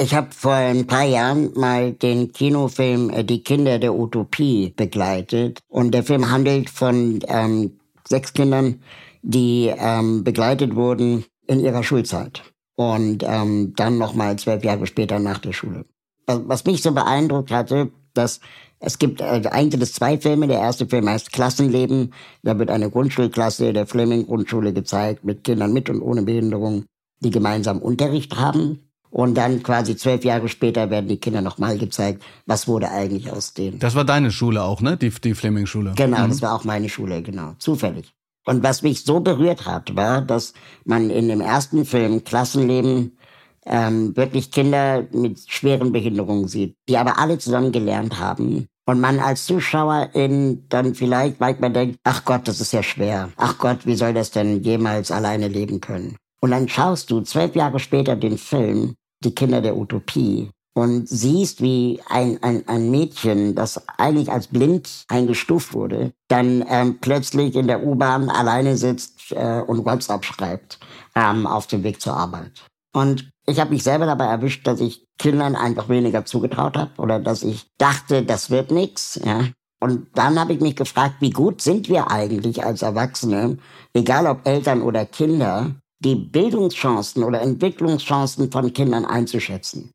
Ich 0.00 0.14
habe 0.14 0.28
vor 0.30 0.52
ein 0.52 0.86
paar 0.86 1.04
Jahren 1.04 1.50
mal 1.56 1.92
den 1.92 2.32
Kinofilm 2.32 3.10
äh, 3.10 3.24
Die 3.24 3.42
Kinder 3.42 3.80
der 3.80 3.94
Utopie 3.94 4.72
begleitet. 4.76 5.58
Und 5.66 5.92
der 5.92 6.04
Film 6.04 6.30
handelt 6.30 6.70
von 6.70 7.18
ähm, 7.26 7.80
sechs 8.06 8.32
Kindern, 8.32 8.80
die 9.22 9.72
ähm, 9.76 10.22
begleitet 10.22 10.76
wurden 10.76 11.24
in 11.48 11.58
ihrer 11.58 11.82
Schulzeit. 11.82 12.44
Und 12.76 13.24
ähm, 13.26 13.72
dann 13.74 13.98
nochmal 13.98 14.38
zwölf 14.38 14.62
Jahre 14.62 14.86
später 14.86 15.18
nach 15.18 15.38
der 15.38 15.52
Schule. 15.52 15.84
Was 16.26 16.64
mich 16.64 16.80
so 16.80 16.92
beeindruckt 16.92 17.50
hatte, 17.50 17.90
dass 18.14 18.38
es 18.78 19.00
gibt 19.00 19.20
äh, 19.20 19.42
eigentlich 19.50 19.82
es 19.82 19.94
zwei 19.94 20.16
Filme. 20.16 20.46
Der 20.46 20.60
erste 20.60 20.86
Film 20.86 21.08
heißt 21.08 21.32
Klassenleben. 21.32 22.14
Da 22.44 22.56
wird 22.56 22.70
eine 22.70 22.88
Grundschulklasse 22.88 23.72
der 23.72 23.88
Fleming 23.88 24.26
Grundschule 24.26 24.72
gezeigt 24.72 25.24
mit 25.24 25.42
Kindern 25.42 25.72
mit 25.72 25.90
und 25.90 26.02
ohne 26.02 26.22
Behinderung, 26.22 26.84
die 27.18 27.30
gemeinsam 27.30 27.80
Unterricht 27.80 28.36
haben. 28.36 28.87
Und 29.10 29.34
dann 29.36 29.62
quasi 29.62 29.96
zwölf 29.96 30.24
Jahre 30.24 30.48
später 30.48 30.90
werden 30.90 31.08
die 31.08 31.16
Kinder 31.16 31.40
nochmal 31.40 31.78
gezeigt, 31.78 32.22
was 32.46 32.68
wurde 32.68 32.90
eigentlich 32.90 33.30
aus 33.32 33.54
denen. 33.54 33.78
Das 33.78 33.94
war 33.94 34.04
deine 34.04 34.30
Schule 34.30 34.62
auch, 34.62 34.80
ne? 34.80 34.96
Die, 34.96 35.10
die 35.10 35.34
Fleming-Schule. 35.34 35.94
Genau, 35.96 36.24
mhm. 36.24 36.28
das 36.28 36.42
war 36.42 36.54
auch 36.54 36.64
meine 36.64 36.88
Schule, 36.88 37.22
genau. 37.22 37.54
Zufällig. 37.58 38.12
Und 38.46 38.62
was 38.62 38.82
mich 38.82 39.04
so 39.04 39.20
berührt 39.20 39.66
hat, 39.66 39.94
war, 39.96 40.22
dass 40.22 40.54
man 40.84 41.10
in 41.10 41.28
dem 41.28 41.40
ersten 41.40 41.84
Film 41.84 42.24
Klassenleben 42.24 43.18
ähm, 43.66 44.16
wirklich 44.16 44.50
Kinder 44.50 45.06
mit 45.12 45.38
schweren 45.48 45.92
Behinderungen 45.92 46.48
sieht, 46.48 46.74
die 46.88 46.96
aber 46.96 47.18
alle 47.18 47.38
zusammen 47.38 47.72
gelernt 47.72 48.18
haben. 48.18 48.66
Und 48.86 49.00
man 49.00 49.20
als 49.20 49.44
Zuschauerin 49.44 50.64
dann 50.70 50.94
vielleicht 50.94 51.40
manchmal 51.40 51.72
denkt, 51.72 51.98
ach 52.04 52.24
Gott, 52.24 52.48
das 52.48 52.62
ist 52.62 52.72
ja 52.72 52.82
schwer. 52.82 53.28
Ach 53.36 53.58
Gott, 53.58 53.84
wie 53.84 53.96
soll 53.96 54.14
das 54.14 54.30
denn 54.30 54.62
jemals 54.62 55.10
alleine 55.10 55.48
leben 55.48 55.82
können? 55.82 56.16
Und 56.40 56.50
dann 56.50 56.68
schaust 56.68 57.10
du 57.10 57.20
zwölf 57.22 57.54
Jahre 57.54 57.78
später 57.78 58.16
den 58.16 58.38
Film 58.38 58.94
Die 59.24 59.34
Kinder 59.34 59.60
der 59.60 59.76
Utopie 59.76 60.50
und 60.78 61.08
siehst, 61.08 61.60
wie 61.60 62.00
ein, 62.08 62.40
ein, 62.42 62.66
ein 62.68 62.90
Mädchen, 62.90 63.56
das 63.56 63.82
eigentlich 63.98 64.30
als 64.30 64.46
blind 64.46 65.04
eingestuft 65.08 65.74
wurde, 65.74 66.12
dann 66.28 66.64
ähm, 66.68 66.98
plötzlich 67.00 67.56
in 67.56 67.66
der 67.66 67.84
U-Bahn 67.84 68.30
alleine 68.30 68.76
sitzt 68.76 69.32
äh, 69.32 69.62
und 69.66 69.84
WhatsApp 69.84 70.24
schreibt 70.24 70.78
ähm, 71.16 71.46
auf 71.46 71.66
dem 71.66 71.82
Weg 71.82 72.00
zur 72.00 72.16
Arbeit. 72.16 72.64
Und 72.94 73.28
ich 73.46 73.58
habe 73.58 73.72
mich 73.72 73.82
selber 73.82 74.06
dabei 74.06 74.26
erwischt, 74.26 74.66
dass 74.66 74.80
ich 74.80 75.04
Kindern 75.18 75.56
einfach 75.56 75.88
weniger 75.88 76.24
zugetraut 76.24 76.76
habe 76.76 76.90
oder 76.98 77.18
dass 77.18 77.42
ich 77.42 77.66
dachte, 77.78 78.22
das 78.22 78.50
wird 78.50 78.70
nix. 78.70 79.20
Ja. 79.24 79.48
Und 79.80 80.06
dann 80.14 80.38
habe 80.38 80.52
ich 80.52 80.60
mich 80.60 80.76
gefragt, 80.76 81.16
wie 81.20 81.30
gut 81.30 81.60
sind 81.60 81.88
wir 81.88 82.10
eigentlich 82.10 82.64
als 82.64 82.82
Erwachsene, 82.82 83.58
egal 83.94 84.26
ob 84.26 84.46
Eltern 84.46 84.82
oder 84.82 85.04
Kinder, 85.06 85.74
die 86.00 86.14
Bildungschancen 86.14 87.24
oder 87.24 87.40
Entwicklungschancen 87.40 88.50
von 88.50 88.72
Kindern 88.72 89.04
einzuschätzen? 89.04 89.90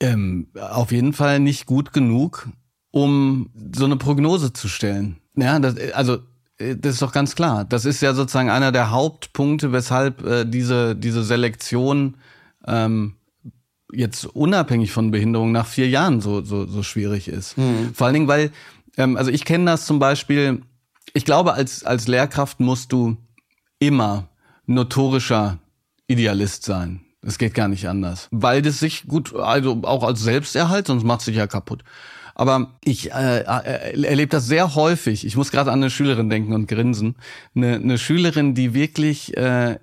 Ähm, 0.00 0.48
auf 0.60 0.92
jeden 0.92 1.12
Fall 1.12 1.40
nicht 1.40 1.66
gut 1.66 1.92
genug, 1.92 2.48
um 2.90 3.50
so 3.74 3.84
eine 3.84 3.96
Prognose 3.96 4.52
zu 4.52 4.68
stellen. 4.68 5.18
Ja, 5.36 5.58
das, 5.58 5.76
also 5.92 6.18
äh, 6.58 6.76
das 6.76 6.94
ist 6.94 7.02
doch 7.02 7.12
ganz 7.12 7.34
klar. 7.34 7.64
Das 7.64 7.84
ist 7.84 8.00
ja 8.02 8.14
sozusagen 8.14 8.50
einer 8.50 8.72
der 8.72 8.90
Hauptpunkte, 8.90 9.72
weshalb 9.72 10.24
äh, 10.24 10.44
diese 10.44 10.96
diese 10.96 11.22
Selektion 11.22 12.16
ähm, 12.66 13.16
jetzt 13.92 14.26
unabhängig 14.26 14.92
von 14.92 15.10
Behinderung 15.10 15.52
nach 15.52 15.66
vier 15.66 15.88
Jahren 15.88 16.20
so 16.20 16.42
so 16.42 16.66
so 16.66 16.82
schwierig 16.82 17.28
ist. 17.28 17.56
Mhm. 17.56 17.94
Vor 17.94 18.06
allen 18.06 18.14
Dingen, 18.14 18.28
weil 18.28 18.50
ähm, 18.96 19.16
also 19.16 19.30
ich 19.30 19.44
kenne 19.44 19.64
das 19.66 19.86
zum 19.86 19.98
Beispiel. 19.98 20.62
Ich 21.14 21.24
glaube, 21.24 21.54
als 21.54 21.84
als 21.84 22.08
Lehrkraft 22.08 22.60
musst 22.60 22.92
du 22.92 23.16
immer 23.78 24.28
notorischer 24.66 25.58
Idealist 26.06 26.64
sein. 26.64 27.00
Es 27.22 27.38
geht 27.38 27.54
gar 27.54 27.68
nicht 27.68 27.88
anders. 27.88 28.28
Weil 28.30 28.62
das 28.62 28.78
sich 28.78 29.06
gut, 29.06 29.34
also 29.34 29.80
auch 29.82 30.04
als 30.04 30.20
Selbsterhalt, 30.20 30.86
sonst 30.86 31.02
macht 31.02 31.22
sich 31.22 31.36
ja 31.36 31.46
kaputt. 31.46 31.82
Aber 32.34 32.76
ich 32.84 33.12
äh, 33.12 33.40
äh, 33.40 34.04
erlebe 34.04 34.28
das 34.28 34.46
sehr 34.46 34.74
häufig. 34.74 35.26
Ich 35.26 35.36
muss 35.36 35.50
gerade 35.50 35.72
an 35.72 35.80
eine 35.80 35.90
Schülerin 35.90 36.28
denken 36.28 36.52
und 36.52 36.68
grinsen. 36.68 37.16
Eine, 37.54 37.76
eine 37.76 37.98
Schülerin, 37.98 38.54
die 38.54 38.74
wirklich, 38.74 39.36
äh, 39.36 39.78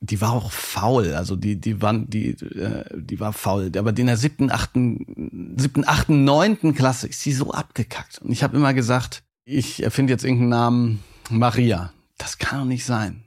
die 0.00 0.20
war 0.20 0.32
auch 0.32 0.50
faul. 0.50 1.14
Also 1.14 1.36
die, 1.36 1.60
die 1.60 1.82
war, 1.82 1.92
die, 1.92 2.30
äh, 2.30 2.84
die 2.96 3.20
war 3.20 3.34
faul. 3.34 3.70
Aber 3.76 3.96
in 3.96 4.06
der 4.06 4.16
siebten, 4.16 4.50
achten, 4.50 5.54
siebten, 5.58 5.86
achten, 5.86 6.24
neunten 6.24 6.74
Klasse 6.74 7.06
ist 7.06 7.20
sie 7.20 7.32
so 7.32 7.52
abgekackt. 7.52 8.20
Und 8.22 8.32
ich 8.32 8.42
habe 8.42 8.56
immer 8.56 8.72
gesagt, 8.72 9.22
ich 9.44 9.82
erfinde 9.82 10.12
jetzt 10.14 10.24
irgendeinen 10.24 10.50
Namen 10.50 11.04
Maria. 11.28 11.92
Das 12.16 12.38
kann 12.38 12.60
doch 12.60 12.66
nicht 12.66 12.86
sein 12.86 13.22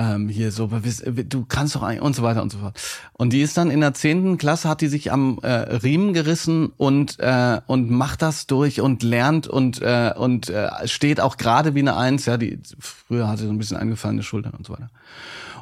ähm, 0.00 0.30
hier 0.30 0.50
so, 0.50 0.66
du 0.68 1.44
kannst 1.46 1.74
doch 1.74 1.82
eigentlich 1.82 2.00
und 2.00 2.16
so 2.16 2.22
weiter 2.22 2.40
und 2.42 2.50
so 2.50 2.58
fort. 2.58 2.80
Und 3.12 3.34
die 3.34 3.42
ist 3.42 3.56
dann 3.58 3.70
in 3.70 3.80
der 3.80 3.92
zehnten 3.92 4.38
Klasse, 4.38 4.68
hat 4.68 4.80
die 4.80 4.88
sich 4.88 5.12
am 5.12 5.38
äh, 5.42 5.48
Riemen 5.50 6.14
gerissen 6.14 6.72
und 6.78 7.18
äh, 7.20 7.60
und 7.66 7.90
macht 7.90 8.22
das 8.22 8.46
durch 8.46 8.80
und 8.80 9.02
lernt 9.02 9.46
und 9.46 9.82
äh, 9.82 10.12
und 10.16 10.48
äh, 10.48 10.70
steht 10.86 11.20
auch 11.20 11.36
gerade 11.36 11.74
wie 11.74 11.80
eine 11.80 11.96
Eins. 11.96 12.24
Ja, 12.24 12.38
die 12.38 12.58
früher 12.78 13.28
hatte 13.28 13.44
so 13.44 13.50
ein 13.50 13.58
bisschen 13.58 13.76
eingefallene 13.76 14.22
Schultern 14.22 14.54
und 14.56 14.66
so 14.66 14.72
weiter. 14.72 14.88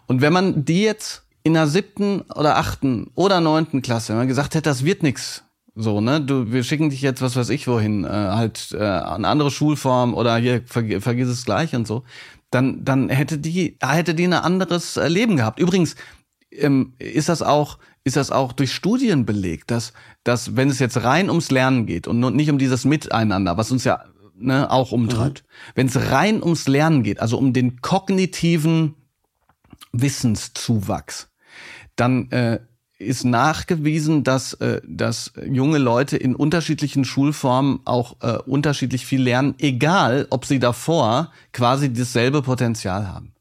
Und 0.06 0.20
wenn 0.20 0.32
man 0.32 0.64
die 0.64 0.82
jetzt 0.82 1.24
in 1.42 1.54
der 1.54 1.66
siebten 1.66 2.20
oder 2.20 2.58
achten 2.58 3.10
oder 3.16 3.40
neunten 3.40 3.82
Klasse, 3.82 4.10
wenn 4.10 4.18
man 4.18 4.28
gesagt 4.28 4.54
hätte, 4.54 4.70
das 4.70 4.84
wird 4.84 5.02
nix, 5.02 5.42
so, 5.74 6.00
ne? 6.00 6.20
Du, 6.20 6.50
wir 6.52 6.64
schicken 6.64 6.90
dich 6.90 7.02
jetzt, 7.02 7.22
was 7.22 7.36
weiß 7.36 7.50
ich 7.50 7.68
wohin, 7.68 8.04
äh, 8.04 8.08
halt 8.08 8.72
äh, 8.72 8.78
eine 8.78 9.28
andere 9.28 9.50
Schulform 9.50 10.14
oder 10.14 10.36
hier 10.36 10.62
verg 10.64 11.00
vergiss 11.00 11.28
es 11.28 11.44
gleich 11.44 11.74
und 11.74 11.86
so 11.86 12.04
dann, 12.50 12.84
dann 12.84 13.08
hätte 13.08 13.38
die, 13.38 13.76
hätte 13.82 14.14
die 14.14 14.26
ein 14.26 14.32
anderes 14.32 14.96
äh, 14.96 15.08
Leben 15.08 15.36
gehabt. 15.36 15.58
Übrigens, 15.58 15.96
ähm, 16.50 16.94
ist 16.98 17.28
das 17.28 17.42
auch 17.42 17.78
ist 18.04 18.16
das 18.16 18.30
auch 18.30 18.52
durch 18.52 18.72
Studien 18.72 19.26
belegt, 19.26 19.70
dass 19.70 19.92
dass 20.24 20.56
wenn 20.56 20.70
es 20.70 20.78
jetzt 20.78 21.02
rein 21.02 21.28
ums 21.28 21.50
Lernen 21.50 21.84
geht 21.84 22.06
und 22.06 22.20
nicht 22.34 22.50
um 22.50 22.58
dieses 22.58 22.84
Miteinander, 22.84 23.58
was 23.58 23.70
uns 23.70 23.84
ja 23.84 24.04
ne, 24.34 24.70
auch 24.70 24.92
umtreibt, 24.92 25.42
mhm. 25.42 25.72
wenn 25.74 25.86
es 25.88 26.10
rein 26.10 26.42
ums 26.42 26.68
Lernen 26.68 27.02
geht, 27.02 27.20
also 27.20 27.36
um 27.36 27.52
den 27.52 27.80
kognitiven 27.80 28.94
Wissenszuwachs, 29.92 31.30
dann 31.96 32.30
äh, 32.30 32.60
ist 32.98 33.24
nachgewiesen, 33.24 34.24
dass, 34.24 34.54
äh, 34.54 34.80
dass 34.86 35.32
junge 35.44 35.78
Leute 35.78 36.16
in 36.16 36.34
unterschiedlichen 36.34 37.04
Schulformen 37.04 37.80
auch 37.84 38.16
äh, 38.20 38.38
unterschiedlich 38.38 39.06
viel 39.06 39.22
lernen, 39.22 39.54
egal 39.58 40.26
ob 40.30 40.44
sie 40.44 40.58
davor 40.58 41.32
quasi 41.52 41.92
dasselbe 41.92 42.42
Potenzial 42.42 43.08
haben. 43.08 43.32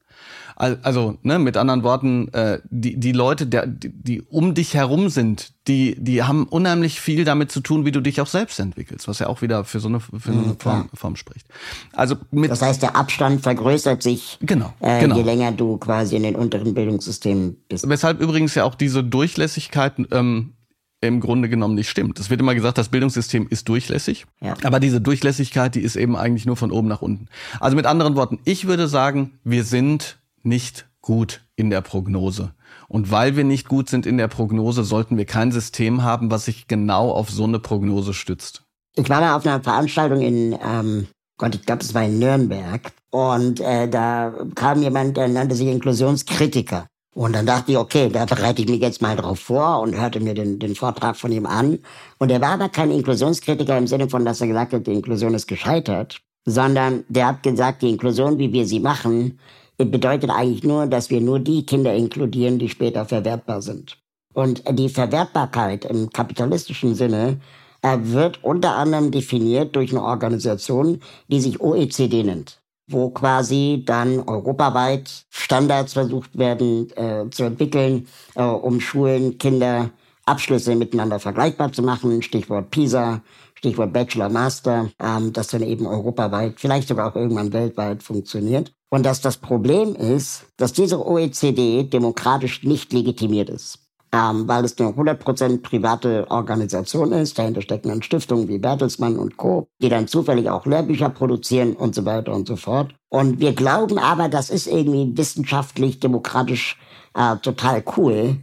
Also, 0.58 1.18
ne, 1.22 1.38
mit 1.38 1.56
anderen 1.56 1.84
Worten, 1.84 2.32
äh, 2.34 2.58
die, 2.68 2.98
die 2.98 3.12
Leute, 3.12 3.46
der, 3.46 3.68
die, 3.68 3.90
die 3.92 4.22
um 4.22 4.54
dich 4.54 4.74
herum 4.74 5.08
sind, 5.08 5.52
die, 5.68 5.94
die 6.00 6.24
haben 6.24 6.48
unheimlich 6.48 7.00
viel 7.00 7.24
damit 7.24 7.52
zu 7.52 7.60
tun, 7.60 7.84
wie 7.84 7.92
du 7.92 8.00
dich 8.00 8.20
auch 8.20 8.26
selbst 8.26 8.58
entwickelst, 8.58 9.06
was 9.06 9.20
ja 9.20 9.28
auch 9.28 9.40
wieder 9.40 9.62
für 9.62 9.78
so 9.78 9.86
eine, 9.86 10.00
für 10.00 10.10
so 10.24 10.30
eine 10.32 10.48
mhm, 10.48 10.58
Form, 10.58 10.90
Form 10.94 11.14
spricht. 11.14 11.46
Also 11.92 12.16
mit 12.32 12.50
das 12.50 12.60
heißt, 12.60 12.82
der 12.82 12.96
Abstand 12.96 13.42
vergrößert 13.42 14.02
sich, 14.02 14.36
genau, 14.40 14.74
äh, 14.80 14.98
genau. 14.98 15.16
je 15.16 15.22
länger 15.22 15.52
du 15.52 15.76
quasi 15.76 16.16
in 16.16 16.24
den 16.24 16.34
unteren 16.34 16.74
Bildungssystemen 16.74 17.58
bist. 17.68 17.88
Weshalb 17.88 18.20
übrigens 18.20 18.56
ja 18.56 18.64
auch 18.64 18.74
diese 18.74 19.04
Durchlässigkeit 19.04 19.92
ähm, 20.10 20.54
im 21.00 21.20
Grunde 21.20 21.48
genommen 21.48 21.76
nicht 21.76 21.88
stimmt. 21.88 22.18
Es 22.18 22.30
wird 22.30 22.40
immer 22.40 22.56
gesagt, 22.56 22.78
das 22.78 22.88
Bildungssystem 22.88 23.46
ist 23.48 23.68
durchlässig, 23.68 24.26
ja. 24.40 24.54
aber 24.64 24.80
diese 24.80 25.00
Durchlässigkeit, 25.00 25.76
die 25.76 25.82
ist 25.82 25.94
eben 25.94 26.16
eigentlich 26.16 26.46
nur 26.46 26.56
von 26.56 26.72
oben 26.72 26.88
nach 26.88 27.02
unten. 27.02 27.28
Also 27.60 27.76
mit 27.76 27.86
anderen 27.86 28.16
Worten, 28.16 28.40
ich 28.44 28.66
würde 28.66 28.88
sagen, 28.88 29.38
wir 29.44 29.62
sind 29.62 30.17
nicht 30.42 30.88
gut 31.00 31.42
in 31.56 31.70
der 31.70 31.80
Prognose. 31.80 32.54
Und 32.88 33.10
weil 33.10 33.36
wir 33.36 33.44
nicht 33.44 33.68
gut 33.68 33.88
sind 33.88 34.06
in 34.06 34.18
der 34.18 34.28
Prognose, 34.28 34.84
sollten 34.84 35.16
wir 35.16 35.24
kein 35.24 35.52
System 35.52 36.02
haben, 36.02 36.30
was 36.30 36.44
sich 36.44 36.68
genau 36.68 37.10
auf 37.10 37.30
so 37.30 37.44
eine 37.44 37.58
Prognose 37.58 38.14
stützt. 38.14 38.62
Ich 38.94 39.08
war 39.08 39.20
mal 39.20 39.36
auf 39.36 39.46
einer 39.46 39.62
Veranstaltung 39.62 40.20
in, 40.20 40.58
ähm, 40.64 41.06
Gott, 41.38 41.54
ich 41.54 41.64
glaube, 41.64 41.82
es 41.82 41.94
war 41.94 42.04
in 42.04 42.18
Nürnberg. 42.18 42.92
Und 43.10 43.60
äh, 43.60 43.88
da 43.88 44.34
kam 44.54 44.82
jemand, 44.82 45.16
der 45.16 45.28
nannte 45.28 45.54
sich 45.54 45.68
Inklusionskritiker. 45.68 46.86
Und 47.14 47.34
dann 47.34 47.46
dachte 47.46 47.72
ich, 47.72 47.78
okay, 47.78 48.08
da 48.10 48.26
bereite 48.26 48.62
ich 48.62 48.68
mich 48.68 48.80
jetzt 48.80 49.02
mal 49.02 49.16
drauf 49.16 49.40
vor 49.40 49.80
und 49.80 49.96
hörte 49.96 50.20
mir 50.20 50.34
den, 50.34 50.58
den 50.58 50.74
Vortrag 50.74 51.16
von 51.16 51.32
ihm 51.32 51.46
an. 51.46 51.78
Und 52.18 52.30
er 52.30 52.40
war 52.40 52.50
aber 52.50 52.68
kein 52.68 52.90
Inklusionskritiker 52.90 53.76
im 53.76 53.86
Sinne 53.86 54.08
von, 54.08 54.24
dass 54.24 54.40
er 54.40 54.46
gesagt 54.46 54.72
hat, 54.72 54.86
die 54.86 54.92
Inklusion 54.92 55.34
ist 55.34 55.48
gescheitert, 55.48 56.20
sondern 56.44 57.04
der 57.08 57.26
hat 57.28 57.42
gesagt, 57.42 57.82
die 57.82 57.90
Inklusion, 57.90 58.38
wie 58.38 58.52
wir 58.52 58.66
sie 58.66 58.78
machen, 58.80 59.38
bedeutet 59.84 60.30
eigentlich 60.30 60.64
nur, 60.64 60.86
dass 60.86 61.10
wir 61.10 61.20
nur 61.20 61.38
die 61.38 61.64
Kinder 61.64 61.94
inkludieren, 61.94 62.58
die 62.58 62.68
später 62.68 63.04
verwertbar 63.04 63.62
sind. 63.62 63.98
Und 64.34 64.62
die 64.70 64.88
Verwertbarkeit 64.88 65.84
im 65.84 66.10
kapitalistischen 66.10 66.94
Sinne 66.94 67.40
äh, 67.82 67.96
wird 68.00 68.42
unter 68.44 68.76
anderem 68.76 69.10
definiert 69.10 69.74
durch 69.76 69.90
eine 69.90 70.02
Organisation, 70.02 71.00
die 71.28 71.40
sich 71.40 71.60
OECD 71.60 72.22
nennt, 72.22 72.60
wo 72.88 73.10
quasi 73.10 73.82
dann 73.86 74.20
europaweit 74.20 75.26
Standards 75.30 75.92
versucht 75.92 76.36
werden 76.36 76.90
äh, 76.96 77.30
zu 77.30 77.44
entwickeln, 77.44 78.06
äh, 78.34 78.42
um 78.42 78.80
Schulen, 78.80 79.38
Kinder, 79.38 79.90
Abschlüsse 80.24 80.74
miteinander 80.74 81.18
vergleichbar 81.18 81.72
zu 81.72 81.82
machen. 81.82 82.20
Stichwort 82.22 82.70
PISA, 82.70 83.22
Stichwort 83.58 83.92
Bachelor, 83.92 84.28
Master, 84.28 84.88
ähm, 85.02 85.32
das 85.32 85.48
dann 85.48 85.62
eben 85.62 85.86
europaweit, 85.86 86.54
vielleicht 86.58 86.86
sogar 86.86 87.10
auch 87.10 87.16
irgendwann 87.16 87.52
weltweit 87.52 88.04
funktioniert. 88.04 88.72
Und 88.88 89.04
dass 89.04 89.20
das 89.20 89.36
Problem 89.36 89.96
ist, 89.96 90.44
dass 90.56 90.72
diese 90.72 91.04
OECD 91.04 91.82
demokratisch 91.82 92.62
nicht 92.62 92.92
legitimiert 92.92 93.50
ist. 93.50 93.80
Ähm, 94.10 94.48
weil 94.48 94.64
es 94.64 94.78
eine 94.78 94.90
100% 94.90 95.60
private 95.60 96.30
Organisation 96.30 97.12
ist. 97.12 97.38
Dahinter 97.38 97.60
stecken 97.60 97.88
dann 97.88 98.00
Stiftungen 98.00 98.48
wie 98.48 98.58
Bertelsmann 98.58 99.18
und 99.18 99.36
Co., 99.36 99.66
die 99.82 99.90
dann 99.90 100.08
zufällig 100.08 100.48
auch 100.48 100.64
Lehrbücher 100.64 101.10
produzieren 101.10 101.74
und 101.74 101.94
so 101.94 102.06
weiter 102.06 102.32
und 102.32 102.48
so 102.48 102.56
fort. 102.56 102.94
Und 103.10 103.40
wir 103.40 103.52
glauben 103.52 103.98
aber, 103.98 104.30
das 104.30 104.48
ist 104.48 104.66
irgendwie 104.66 105.14
wissenschaftlich, 105.14 106.00
demokratisch 106.00 106.78
äh, 107.14 107.36
total 107.36 107.82
cool. 107.96 108.36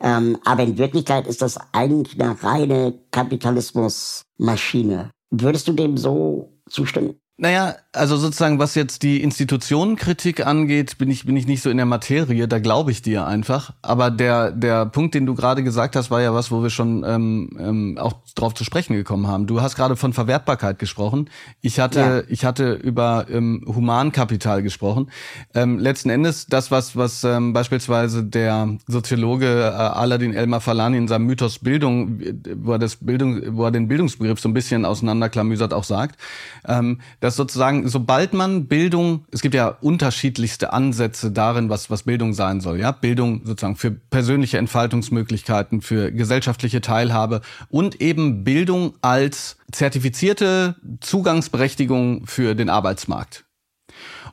Ähm, 0.00 0.38
aber 0.44 0.62
in 0.62 0.78
Wirklichkeit 0.78 1.26
ist 1.26 1.42
das 1.42 1.58
eigentlich 1.72 2.20
eine 2.20 2.42
reine 2.42 2.94
Kapitalismusmaschine. 3.10 5.10
Würdest 5.30 5.68
du 5.68 5.72
dem 5.72 5.96
so 5.96 6.52
zustimmen? 6.68 7.20
Naja, 7.38 7.76
also 7.96 8.16
sozusagen, 8.16 8.58
was 8.58 8.74
jetzt 8.74 9.02
die 9.02 9.22
Institutionenkritik 9.22 10.46
angeht, 10.46 10.98
bin 10.98 11.10
ich, 11.10 11.24
bin 11.24 11.36
ich 11.36 11.46
nicht 11.46 11.62
so 11.62 11.70
in 11.70 11.76
der 11.76 11.86
Materie, 11.86 12.46
da 12.46 12.58
glaube 12.58 12.90
ich 12.90 13.02
dir 13.02 13.26
einfach. 13.26 13.72
Aber 13.82 14.10
der, 14.10 14.52
der 14.52 14.86
Punkt, 14.86 15.14
den 15.14 15.26
du 15.26 15.34
gerade 15.34 15.62
gesagt 15.62 15.96
hast, 15.96 16.10
war 16.10 16.20
ja 16.20 16.34
was, 16.34 16.50
wo 16.50 16.62
wir 16.62 16.70
schon 16.70 17.04
ähm, 17.06 17.50
ähm, 17.58 17.98
auch 17.98 18.14
drauf 18.34 18.54
zu 18.54 18.64
sprechen 18.64 18.94
gekommen 18.94 19.26
haben. 19.26 19.46
Du 19.46 19.60
hast 19.60 19.76
gerade 19.76 19.96
von 19.96 20.12
Verwertbarkeit 20.12 20.78
gesprochen. 20.78 21.30
Ich 21.60 21.80
hatte, 21.80 22.00
ja. 22.00 22.22
ich 22.28 22.44
hatte 22.44 22.74
über 22.74 23.26
ähm, 23.30 23.64
Humankapital 23.66 24.62
gesprochen. 24.62 25.10
Ähm, 25.54 25.78
letzten 25.78 26.10
Endes, 26.10 26.46
das, 26.46 26.70
was, 26.70 26.96
was 26.96 27.24
ähm, 27.24 27.52
beispielsweise 27.52 28.24
der 28.24 28.76
Soziologe 28.86 29.46
äh, 29.46 29.70
Aladin 29.72 30.34
Elmar 30.34 30.60
Falani 30.60 30.98
in 30.98 31.08
seinem 31.08 31.26
Mythos 31.26 31.58
Bildung, 31.58 32.20
wo 32.56 32.72
er, 32.72 32.78
das 32.78 32.96
Bildung, 32.96 33.56
wo 33.56 33.64
er 33.64 33.70
den 33.70 33.88
Bildungsbegriff 33.88 34.40
so 34.40 34.48
ein 34.48 34.54
bisschen 34.54 34.84
auseinanderklamüsert 34.84 35.72
auch 35.72 35.84
sagt, 35.84 36.20
ähm, 36.66 37.00
dass 37.20 37.36
sozusagen, 37.36 37.85
sobald 37.88 38.34
man 38.34 38.66
Bildung, 38.66 39.24
es 39.30 39.42
gibt 39.42 39.54
ja 39.54 39.68
unterschiedlichste 39.68 40.72
Ansätze 40.72 41.30
darin, 41.30 41.68
was, 41.68 41.90
was 41.90 42.04
Bildung 42.04 42.34
sein 42.34 42.60
soll, 42.60 42.78
ja, 42.78 42.92
Bildung 42.92 43.42
sozusagen 43.44 43.76
für 43.76 43.90
persönliche 43.90 44.58
Entfaltungsmöglichkeiten, 44.58 45.80
für 45.80 46.12
gesellschaftliche 46.12 46.80
Teilhabe 46.80 47.40
und 47.68 48.00
eben 48.00 48.44
Bildung 48.44 48.94
als 49.02 49.56
zertifizierte 49.72 50.76
Zugangsberechtigung 51.00 52.26
für 52.26 52.54
den 52.54 52.68
Arbeitsmarkt. 52.68 53.44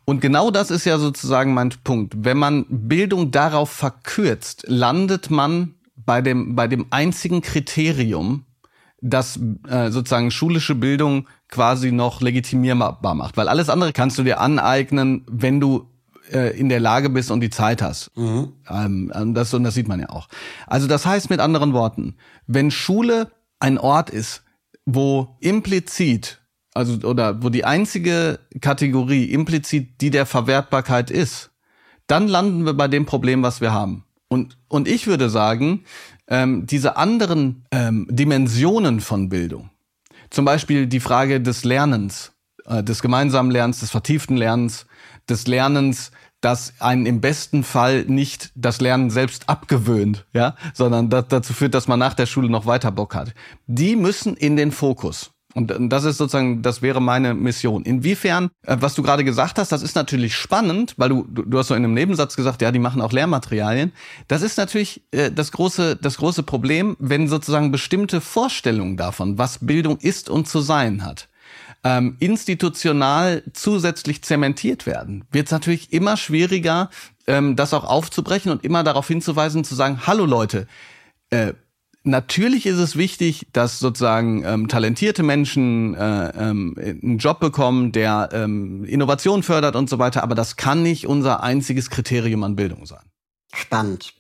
Und 0.05 0.19
genau 0.19 0.51
das 0.51 0.69
ist 0.69 0.85
ja 0.85 0.97
sozusagen 0.97 1.53
mein 1.53 1.69
Punkt. 1.83 2.13
Wenn 2.17 2.37
man 2.37 2.65
Bildung 2.69 3.31
darauf 3.31 3.69
verkürzt, 3.69 4.65
landet 4.67 5.29
man 5.29 5.75
bei 5.95 6.21
dem, 6.21 6.55
bei 6.55 6.67
dem 6.67 6.87
einzigen 6.89 7.41
Kriterium, 7.41 8.45
das 9.03 9.37
äh, 9.67 9.91
sozusagen 9.91 10.31
schulische 10.31 10.75
Bildung 10.75 11.27
quasi 11.49 11.91
noch 11.91 12.21
legitimierbar 12.21 13.15
macht. 13.15 13.37
Weil 13.37 13.49
alles 13.49 13.69
andere 13.69 13.91
kannst 13.91 14.17
du 14.17 14.23
dir 14.23 14.39
aneignen, 14.39 15.25
wenn 15.29 15.59
du 15.59 15.89
äh, 16.31 16.57
in 16.57 16.69
der 16.69 16.79
Lage 16.79 17.09
bist 17.09 17.29
und 17.29 17.41
die 17.41 17.49
Zeit 17.49 17.81
hast. 17.81 18.11
Mhm. 18.15 18.53
Ähm, 18.69 19.33
das, 19.33 19.53
und 19.53 19.63
das 19.63 19.73
sieht 19.73 19.89
man 19.89 19.99
ja 19.99 20.09
auch. 20.09 20.29
Also 20.67 20.87
das 20.87 21.05
heißt 21.05 21.29
mit 21.29 21.41
anderen 21.41 21.73
Worten, 21.73 22.15
wenn 22.47 22.71
Schule 22.71 23.31
ein 23.59 23.77
Ort 23.77 24.09
ist, 24.09 24.43
wo 24.85 25.35
implizit, 25.41 26.41
also 26.73 27.07
oder 27.07 27.43
wo 27.43 27.49
die 27.49 27.65
einzige 27.65 28.39
Kategorie 28.61 29.25
implizit 29.25 30.01
die 30.01 30.09
der 30.09 30.25
Verwertbarkeit 30.25 31.11
ist, 31.11 31.51
dann 32.07 32.27
landen 32.27 32.65
wir 32.65 32.73
bei 32.73 32.87
dem 32.87 33.05
Problem, 33.05 33.43
was 33.43 33.59
wir 33.59 33.73
haben. 33.73 34.05
Und, 34.27 34.57
und 34.67 34.87
ich 34.87 35.07
würde 35.07 35.29
sagen, 35.29 35.83
ähm, 36.34 36.65
diese 36.65 36.97
anderen 36.97 37.63
ähm, 37.69 38.07
Dimensionen 38.09 39.01
von 39.01 39.29
Bildung, 39.29 39.69
zum 40.31 40.45
Beispiel 40.45 40.88
die 40.88 40.99
Frage 40.99 41.39
des 41.39 41.63
Lernens, 41.63 42.31
äh, 42.65 42.84
des 42.84 43.03
gemeinsamen 43.03 43.51
Lernens, 43.51 43.81
des 43.81 43.91
vertieften 43.91 44.36
Lernens, 44.36 44.88
des 45.29 45.45
Lernens, 45.45 46.11
das 46.41 46.73
einen 46.79 47.05
im 47.05 47.21
besten 47.21 47.63
Fall 47.63 48.05
nicht 48.05 48.51
das 48.55 48.81
Lernen 48.81 49.11
selbst 49.11 49.47
abgewöhnt, 49.47 50.25
ja, 50.34 50.55
sondern 50.73 51.11
das 51.11 51.27
dazu 51.27 51.53
führt, 51.53 51.75
dass 51.75 51.88
man 51.88 51.99
nach 51.99 52.15
der 52.15 52.25
Schule 52.25 52.49
noch 52.49 52.65
weiter 52.65 52.91
Bock 52.91 53.13
hat. 53.13 53.36
Die 53.67 53.95
müssen 53.95 54.36
in 54.36 54.55
den 54.55 54.71
Fokus. 54.71 55.32
Und 55.53 55.71
das 55.91 56.03
ist 56.03 56.17
sozusagen, 56.17 56.61
das 56.61 56.81
wäre 56.81 57.01
meine 57.01 57.33
Mission. 57.33 57.83
Inwiefern, 57.83 58.49
äh, 58.63 58.77
was 58.79 58.95
du 58.95 59.03
gerade 59.03 59.23
gesagt 59.23 59.59
hast, 59.59 59.71
das 59.71 59.83
ist 59.83 59.95
natürlich 59.95 60.35
spannend, 60.35 60.95
weil 60.97 61.09
du, 61.09 61.27
du, 61.29 61.57
hast 61.57 61.67
so 61.67 61.75
in 61.75 61.83
einem 61.83 61.93
Nebensatz 61.93 62.35
gesagt, 62.35 62.61
ja, 62.61 62.71
die 62.71 62.79
machen 62.79 63.01
auch 63.01 63.11
Lehrmaterialien. 63.11 63.91
Das 64.27 64.41
ist 64.41 64.57
natürlich 64.57 65.03
äh, 65.11 65.31
das 65.31 65.51
große, 65.51 65.95
das 65.95 66.17
große 66.17 66.43
Problem, 66.43 66.97
wenn 66.99 67.27
sozusagen 67.27 67.71
bestimmte 67.71 68.21
Vorstellungen 68.21 68.97
davon, 68.97 69.37
was 69.37 69.59
Bildung 69.59 69.97
ist 69.97 70.29
und 70.29 70.47
zu 70.47 70.61
sein 70.61 71.05
hat, 71.05 71.29
ähm, 71.83 72.15
institutional 72.19 73.43
zusätzlich 73.53 74.23
zementiert 74.23 74.85
werden, 74.85 75.25
wird 75.31 75.47
es 75.47 75.51
natürlich 75.51 75.91
immer 75.91 76.17
schwieriger, 76.17 76.89
ähm, 77.27 77.55
das 77.55 77.73
auch 77.73 77.83
aufzubrechen 77.83 78.51
und 78.51 78.63
immer 78.63 78.83
darauf 78.83 79.07
hinzuweisen, 79.07 79.63
zu 79.63 79.75
sagen, 79.75 80.01
hallo 80.07 80.25
Leute, 80.25 80.67
äh, 81.29 81.53
Natürlich 82.05 82.65
ist 82.65 82.79
es 82.79 82.97
wichtig, 82.97 83.47
dass 83.53 83.79
sozusagen 83.79 84.43
ähm, 84.43 84.67
talentierte 84.67 85.23
Menschen 85.23 85.95
äh, 85.95 86.29
ähm, 86.37 86.75
einen 86.77 87.17
Job 87.17 87.39
bekommen, 87.39 87.93
der 87.93 88.29
ähm, 88.33 88.83
Innovation 88.83 89.41
fördert 89.41 89.77
und 89.77 89.89
so 89.89 89.99
weiter, 89.99 90.21
aber 90.21 90.35
das 90.35 90.57
kann 90.57 90.83
nicht 90.83 91.07
unser 91.07 91.43
einziges 91.43 91.89
Kriterium 91.89 92.43
an 92.43 92.57
Bildung 92.57 92.85
sein. 92.85 93.03
Spannend. 93.53 94.13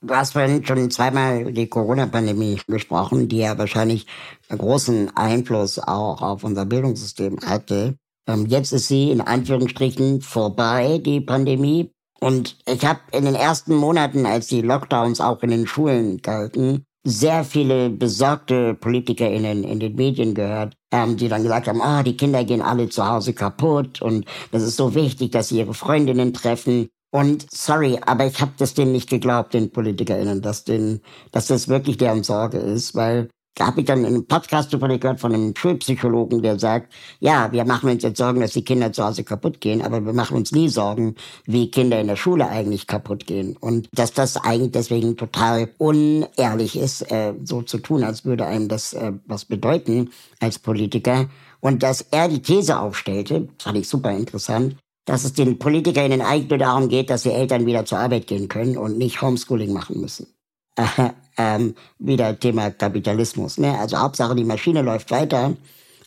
Du 0.00 0.14
hast 0.14 0.34
vorhin 0.34 0.64
schon 0.64 0.90
zweimal 0.90 1.52
die 1.52 1.66
Corona-Pandemie 1.66 2.60
gesprochen, 2.68 3.28
die 3.28 3.38
ja 3.38 3.58
wahrscheinlich 3.58 4.06
einen 4.48 4.58
großen 4.58 5.16
Einfluss 5.16 5.80
auch 5.80 6.22
auf 6.22 6.44
unser 6.44 6.66
Bildungssystem 6.66 7.38
hatte. 7.44 7.96
Ähm, 8.28 8.46
jetzt 8.46 8.72
ist 8.72 8.86
sie 8.86 9.10
in 9.10 9.20
Anführungsstrichen 9.20 10.20
vorbei, 10.20 10.98
die 10.98 11.20
Pandemie. 11.20 11.90
Und 12.20 12.58
ich 12.68 12.84
habe 12.84 13.00
in 13.10 13.24
den 13.24 13.34
ersten 13.34 13.74
Monaten, 13.74 14.24
als 14.24 14.46
die 14.46 14.60
Lockdowns 14.60 15.20
auch 15.20 15.42
in 15.42 15.50
den 15.50 15.66
Schulen 15.66 16.18
galten, 16.18 16.84
sehr 17.04 17.44
viele 17.44 17.90
besorgte 17.90 18.74
PolitikerInnen 18.74 19.62
in 19.62 19.78
den 19.78 19.94
Medien 19.94 20.34
gehört, 20.34 20.74
ähm, 20.90 21.16
die 21.16 21.28
dann 21.28 21.42
gesagt 21.42 21.68
haben, 21.68 21.80
oh, 21.80 22.02
die 22.02 22.16
Kinder 22.16 22.44
gehen 22.44 22.62
alle 22.62 22.88
zu 22.88 23.06
Hause 23.06 23.34
kaputt 23.34 24.00
und 24.00 24.24
das 24.52 24.62
ist 24.62 24.76
so 24.76 24.94
wichtig, 24.94 25.32
dass 25.32 25.48
sie 25.48 25.58
ihre 25.58 25.74
Freundinnen 25.74 26.32
treffen. 26.32 26.88
Und 27.10 27.46
sorry, 27.50 28.00
aber 28.04 28.26
ich 28.26 28.40
habe 28.40 28.52
das 28.56 28.74
denen 28.74 28.92
nicht 28.92 29.08
geglaubt, 29.08 29.54
den 29.54 29.70
PolitikerInnen, 29.70 30.42
dass, 30.42 30.64
den, 30.64 31.00
dass 31.30 31.46
das 31.46 31.68
wirklich 31.68 31.98
deren 31.98 32.24
Sorge 32.24 32.58
ist, 32.58 32.94
weil 32.94 33.28
da 33.54 33.66
habe 33.66 33.80
ich 33.80 33.86
dann 33.86 34.00
in 34.00 34.06
einem 34.06 34.26
Podcast 34.26 34.72
darüber 34.72 34.98
gehört 34.98 35.20
von 35.20 35.32
einem 35.32 35.54
Schulpsychologen, 35.56 36.42
der 36.42 36.58
sagt, 36.58 36.92
ja, 37.20 37.52
wir 37.52 37.64
machen 37.64 37.88
uns 37.88 38.02
jetzt 38.02 38.18
Sorgen, 38.18 38.40
dass 38.40 38.52
die 38.52 38.64
Kinder 38.64 38.92
zu 38.92 39.04
Hause 39.04 39.22
kaputt 39.22 39.60
gehen, 39.60 39.80
aber 39.80 40.04
wir 40.04 40.12
machen 40.12 40.36
uns 40.36 40.50
nie 40.50 40.68
Sorgen, 40.68 41.14
wie 41.46 41.70
Kinder 41.70 42.00
in 42.00 42.08
der 42.08 42.16
Schule 42.16 42.48
eigentlich 42.48 42.86
kaputt 42.86 43.26
gehen. 43.26 43.56
Und 43.56 43.88
dass 43.92 44.12
das 44.12 44.36
eigentlich 44.36 44.72
deswegen 44.72 45.16
total 45.16 45.70
unehrlich 45.78 46.76
ist, 46.76 47.02
äh, 47.12 47.34
so 47.44 47.62
zu 47.62 47.78
tun, 47.78 48.02
als 48.02 48.24
würde 48.24 48.46
einem 48.46 48.68
das 48.68 48.92
äh, 48.92 49.12
was 49.26 49.44
bedeuten 49.44 50.10
als 50.40 50.58
Politiker. 50.58 51.28
Und 51.60 51.82
dass 51.82 52.02
er 52.10 52.28
die 52.28 52.42
These 52.42 52.78
aufstellte, 52.78 53.48
fand 53.62 53.78
ich 53.78 53.88
super 53.88 54.10
interessant, 54.10 54.76
dass 55.04 55.24
es 55.24 55.32
den 55.32 55.58
PolitikerInnen 55.58 56.22
eigentlich 56.22 56.50
nur 56.50 56.58
darum 56.58 56.88
geht, 56.88 57.10
dass 57.10 57.22
die 57.22 57.30
Eltern 57.30 57.66
wieder 57.66 57.84
zur 57.84 57.98
Arbeit 57.98 58.26
gehen 58.26 58.48
können 58.48 58.76
und 58.76 58.98
nicht 58.98 59.22
Homeschooling 59.22 59.72
machen 59.72 60.00
müssen. 60.00 60.33
ähm, 61.38 61.74
wieder 61.98 62.38
Thema 62.38 62.70
Kapitalismus. 62.70 63.58
Ne? 63.58 63.78
Also 63.78 63.98
Hauptsache 63.98 64.34
die 64.34 64.44
Maschine 64.44 64.82
läuft 64.82 65.10
weiter 65.10 65.56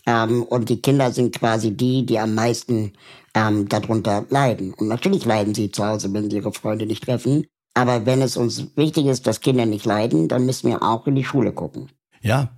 ähm, 0.05 0.43
und 0.43 0.69
die 0.69 0.81
Kinder 0.81 1.11
sind 1.11 1.37
quasi 1.37 1.71
die, 1.71 2.05
die 2.05 2.19
am 2.19 2.35
meisten 2.35 2.93
ähm, 3.33 3.67
darunter 3.67 4.25
leiden. 4.29 4.73
Und 4.73 4.87
natürlich 4.87 5.25
leiden 5.25 5.53
sie 5.53 5.71
zu 5.71 5.85
Hause, 5.85 6.13
wenn 6.13 6.29
sie 6.29 6.37
ihre 6.37 6.53
Freunde 6.53 6.85
nicht 6.85 7.03
treffen. 7.03 7.45
Aber 7.73 8.05
wenn 8.05 8.21
es 8.21 8.37
uns 8.37 8.75
wichtig 8.75 9.05
ist, 9.05 9.27
dass 9.27 9.41
Kinder 9.41 9.65
nicht 9.65 9.85
leiden, 9.85 10.27
dann 10.27 10.45
müssen 10.45 10.69
wir 10.69 10.81
auch 10.81 11.05
in 11.05 11.15
die 11.15 11.23
Schule 11.23 11.51
gucken. 11.51 11.91
Ja, 12.21 12.49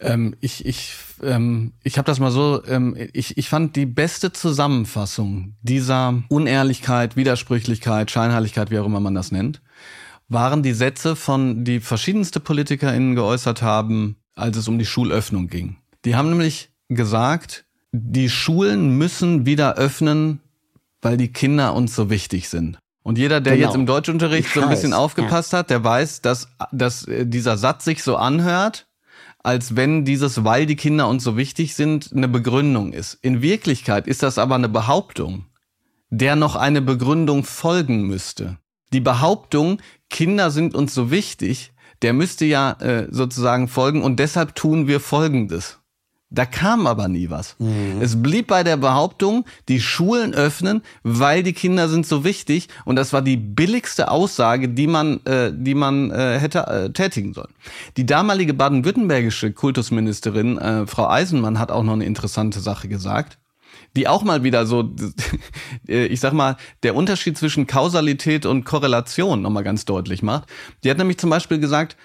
ähm, 0.00 0.36
ich 0.40 0.64
ich 0.64 0.94
ähm, 1.22 1.72
ich 1.82 1.98
habe 1.98 2.06
das 2.06 2.20
mal 2.20 2.30
so. 2.30 2.62
Ähm, 2.66 2.96
ich 3.12 3.36
ich 3.38 3.48
fand 3.48 3.74
die 3.74 3.86
beste 3.86 4.32
Zusammenfassung 4.32 5.56
dieser 5.62 6.22
Unehrlichkeit, 6.28 7.16
Widersprüchlichkeit, 7.16 8.10
Scheinheiligkeit, 8.10 8.70
wie 8.70 8.78
auch 8.78 8.86
immer 8.86 9.00
man 9.00 9.14
das 9.14 9.32
nennt, 9.32 9.62
waren 10.28 10.62
die 10.62 10.72
Sätze 10.72 11.16
von 11.16 11.64
die 11.64 11.80
verschiedenste 11.80 12.40
PolitikerInnen 12.40 13.14
geäußert 13.14 13.62
haben, 13.62 14.16
als 14.34 14.56
es 14.56 14.68
um 14.68 14.78
die 14.78 14.86
Schulöffnung 14.86 15.48
ging. 15.48 15.76
Die 16.04 16.16
haben 16.16 16.30
nämlich 16.30 16.70
gesagt, 16.88 17.64
die 17.92 18.28
Schulen 18.28 18.96
müssen 18.98 19.46
wieder 19.46 19.76
öffnen, 19.76 20.40
weil 21.00 21.16
die 21.16 21.32
Kinder 21.32 21.74
uns 21.74 21.94
so 21.94 22.10
wichtig 22.10 22.48
sind. 22.48 22.78
Und 23.02 23.18
jeder, 23.18 23.40
der 23.40 23.54
genau. 23.54 23.68
jetzt 23.68 23.76
im 23.76 23.86
Deutschunterricht 23.86 24.52
so 24.52 24.62
ein 24.62 24.68
bisschen 24.68 24.92
aufgepasst 24.92 25.52
ja. 25.52 25.60
hat, 25.60 25.70
der 25.70 25.84
weiß, 25.84 26.22
dass, 26.22 26.48
dass 26.72 27.06
äh, 27.06 27.24
dieser 27.24 27.56
Satz 27.56 27.84
sich 27.84 28.02
so 28.02 28.16
anhört, 28.16 28.88
als 29.44 29.76
wenn 29.76 30.04
dieses, 30.04 30.42
weil 30.42 30.66
die 30.66 30.74
Kinder 30.74 31.06
uns 31.06 31.22
so 31.22 31.36
wichtig 31.36 31.76
sind, 31.76 32.10
eine 32.12 32.26
Begründung 32.26 32.92
ist. 32.92 33.14
In 33.22 33.42
Wirklichkeit 33.42 34.08
ist 34.08 34.24
das 34.24 34.38
aber 34.38 34.56
eine 34.56 34.68
Behauptung, 34.68 35.44
der 36.10 36.34
noch 36.34 36.56
eine 36.56 36.82
Begründung 36.82 37.44
folgen 37.44 38.08
müsste. 38.08 38.58
Die 38.92 39.00
Behauptung, 39.00 39.78
Kinder 40.10 40.50
sind 40.50 40.74
uns 40.74 40.94
so 40.94 41.10
wichtig, 41.10 41.72
der 42.02 42.12
müsste 42.12 42.44
ja 42.44 42.72
äh, 42.72 43.08
sozusagen 43.10 43.68
folgen 43.68 44.02
und 44.02 44.20
deshalb 44.20 44.54
tun 44.54 44.86
wir 44.86 45.00
Folgendes. 45.00 45.78
Da 46.28 46.44
kam 46.44 46.88
aber 46.88 47.06
nie 47.06 47.30
was. 47.30 47.54
Mhm. 47.60 48.00
Es 48.00 48.20
blieb 48.20 48.48
bei 48.48 48.64
der 48.64 48.76
Behauptung, 48.76 49.44
die 49.68 49.80
Schulen 49.80 50.34
öffnen, 50.34 50.82
weil 51.04 51.44
die 51.44 51.52
Kinder 51.52 51.88
sind 51.88 52.04
so 52.04 52.24
wichtig. 52.24 52.68
Und 52.84 52.96
das 52.96 53.12
war 53.12 53.22
die 53.22 53.36
billigste 53.36 54.10
Aussage, 54.10 54.68
die 54.68 54.88
man, 54.88 55.24
äh, 55.24 55.52
die 55.54 55.76
man 55.76 56.10
äh, 56.10 56.40
hätte 56.40 56.66
äh, 56.66 56.90
tätigen 56.90 57.32
sollen. 57.32 57.54
Die 57.96 58.06
damalige 58.06 58.54
baden-württembergische 58.54 59.52
Kultusministerin, 59.52 60.58
äh, 60.58 60.86
Frau 60.88 61.08
Eisenmann, 61.08 61.60
hat 61.60 61.70
auch 61.70 61.84
noch 61.84 61.92
eine 61.92 62.04
interessante 62.04 62.58
Sache 62.58 62.88
gesagt 62.88 63.38
die 63.96 64.06
auch 64.06 64.22
mal 64.22 64.44
wieder 64.44 64.66
so, 64.66 64.94
ich 65.86 66.20
sag 66.20 66.32
mal, 66.32 66.56
der 66.82 66.94
Unterschied 66.94 67.36
zwischen 67.36 67.66
Kausalität 67.66 68.46
und 68.46 68.64
Korrelation 68.64 69.42
nochmal 69.42 69.64
ganz 69.64 69.84
deutlich 69.84 70.22
macht. 70.22 70.48
Die 70.84 70.90
hat 70.90 70.98
nämlich 70.98 71.18
zum 71.18 71.30
Beispiel 71.30 71.58
gesagt, 71.58 71.96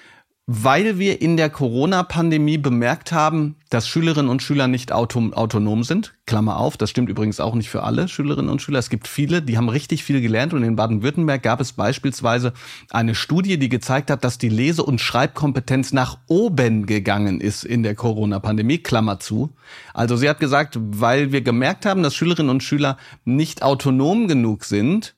weil 0.54 1.00
wir 1.00 1.22
in 1.22 1.38
der 1.38 1.50
Corona-Pandemie 1.50 2.58
bemerkt 2.58 3.14
haben, 3.14 3.56
dass 3.70 3.88
Schülerinnen 3.88 4.30
und 4.30 4.42
Schüler 4.42 4.68
nicht 4.68 4.92
autonom 4.92 5.84
sind. 5.84 6.14
Klammer 6.26 6.58
auf, 6.58 6.76
das 6.76 6.90
stimmt 6.90 7.08
übrigens 7.08 7.40
auch 7.40 7.56
nicht 7.56 7.70
für 7.70 7.84
alle 7.84 8.10
Schülerinnen 8.10 8.52
und 8.52 8.62
Schüler. 8.62 8.80
Es 8.80 8.90
gibt 8.90 9.08
viele, 9.08 9.42
die 9.42 9.56
haben 9.56 9.70
richtig 9.70 10.04
viel 10.04 10.20
gelernt 10.20 10.54
und 10.54 10.64
in 10.64 10.76
Baden-Württemberg 10.76 11.42
gab 11.42 11.62
es 11.62 11.72
beispielsweise 11.72 12.52
eine 12.90 13.16
Studie, 13.16 13.60
die 13.60 13.70
gezeigt 13.70 14.12
hat, 14.12 14.26
dass 14.26 14.38
die 14.38 14.50
Lese- 14.50 14.84
und 14.84 15.00
Schreibkompetenz 15.00 15.94
nach 15.94 16.18
oben 16.28 16.86
gegangen 16.86 17.40
ist 17.40 17.64
in 17.64 17.82
der 17.82 17.96
Corona-Pandemie. 17.96 18.80
Klammer 18.80 19.22
zu. 19.22 19.52
Also 19.94 20.18
sie 20.18 20.28
hat 20.28 20.42
gesagt, 20.42 20.78
weil 20.82 21.32
wir 21.32 21.42
gemerkt 21.42 21.86
haben, 21.86 22.04
dass 22.04 22.14
Schülerinnen 22.14 22.50
und 22.50 22.62
Schüler 22.62 22.98
nicht 23.24 23.64
autonom 23.64 24.28
genug 24.28 24.66
sind, 24.66 25.16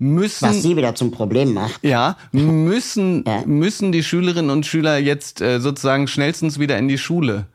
müssen. 0.00 0.48
Was 0.48 0.62
sie 0.62 0.76
wieder 0.76 0.94
zum 0.94 1.12
Problem 1.12 1.52
macht. 1.52 1.84
Ja, 1.84 2.16
müssen, 2.32 3.24
ja. 3.26 3.42
müssen 3.46 3.92
die 3.92 4.02
Schülerinnen 4.02 4.50
und 4.50 4.66
Schüler 4.66 4.98
jetzt 4.98 5.40
äh, 5.40 5.60
sozusagen 5.60 6.08
schnellstens 6.08 6.58
wieder 6.58 6.76
in 6.78 6.88
die 6.88 6.98
Schule. 6.98 7.46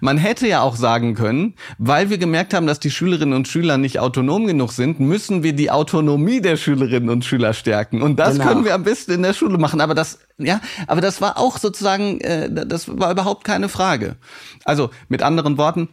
Man 0.00 0.16
hätte 0.16 0.46
ja 0.46 0.62
auch 0.62 0.76
sagen 0.76 1.14
können, 1.14 1.54
weil 1.78 2.08
wir 2.08 2.18
gemerkt 2.18 2.54
haben, 2.54 2.66
dass 2.66 2.80
die 2.80 2.90
Schülerinnen 2.90 3.34
und 3.34 3.48
Schüler 3.48 3.76
nicht 3.76 4.00
autonom 4.00 4.46
genug 4.46 4.72
sind, 4.72 5.00
müssen 5.00 5.42
wir 5.42 5.52
die 5.52 5.70
Autonomie 5.70 6.40
der 6.40 6.56
Schülerinnen 6.56 7.10
und 7.10 7.24
Schüler 7.24 7.52
stärken. 7.52 8.00
Und 8.00 8.18
das 8.18 8.34
genau. 8.34 8.46
können 8.46 8.64
wir 8.64 8.74
am 8.74 8.84
besten 8.84 9.12
in 9.12 9.22
der 9.22 9.34
Schule 9.34 9.58
machen. 9.58 9.80
Aber 9.80 9.94
das, 9.94 10.20
ja, 10.38 10.60
aber 10.86 11.00
das 11.00 11.20
war 11.20 11.38
auch 11.38 11.58
sozusagen, 11.58 12.20
äh, 12.20 12.50
das 12.50 12.88
war 12.98 13.10
überhaupt 13.10 13.44
keine 13.44 13.68
Frage. 13.68 14.16
Also 14.64 14.90
mit 15.08 15.22
anderen 15.22 15.58
Worten, 15.58 15.88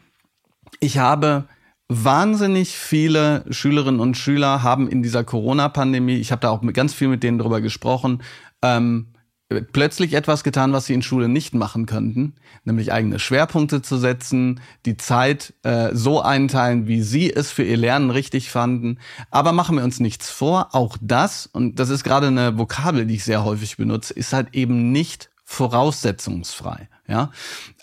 ich 0.80 0.98
habe 0.98 1.46
wahnsinnig 1.92 2.78
viele 2.78 3.44
Schülerinnen 3.50 4.00
und 4.00 4.16
Schüler 4.16 4.64
haben 4.64 4.88
in 4.88 5.04
dieser 5.04 5.26
Corona-Pandemie, 5.26 6.16
ich 6.16 6.32
habe 6.32 6.40
da 6.40 6.50
auch 6.50 6.62
ganz 6.72 6.94
viel 6.94 7.10
mit 7.10 7.22
denen 7.22 7.38
drüber 7.38 7.60
gesprochen, 7.60 8.24
ähm, 8.62 9.08
plötzlich 9.74 10.14
etwas 10.14 10.46
getan, 10.46 10.72
was 10.72 10.86
sie 10.86 10.94
in 10.94 11.02
Schule 11.02 11.28
nicht 11.28 11.54
machen 11.54 11.88
könnten, 11.88 12.36
nämlich 12.64 12.94
eigene 12.94 13.20
Schwerpunkte 13.20 13.82
zu 13.82 13.98
setzen, 13.98 14.62
die 14.86 14.96
Zeit 14.96 15.54
äh, 15.64 15.90
so 15.92 16.22
einteilen, 16.22 16.88
wie 16.88 17.02
sie 17.02 17.30
es 17.30 17.52
für 17.52 17.64
ihr 17.64 17.76
Lernen 17.76 18.10
richtig 18.10 18.50
fanden. 18.50 18.98
Aber 19.30 19.52
machen 19.52 19.76
wir 19.76 19.84
uns 19.84 20.00
nichts 20.00 20.30
vor, 20.30 20.70
auch 20.72 20.96
das, 21.02 21.46
und 21.46 21.78
das 21.78 21.90
ist 21.90 22.06
gerade 22.06 22.28
eine 22.28 22.58
Vokabel, 22.58 23.06
die 23.06 23.16
ich 23.16 23.26
sehr 23.26 23.44
häufig 23.44 23.76
benutze, 23.76 24.14
ist 24.14 24.32
halt 24.32 24.54
eben 24.54 24.94
nicht 24.94 25.30
voraussetzungsfrei. 25.44 26.88
Ja, 27.12 27.30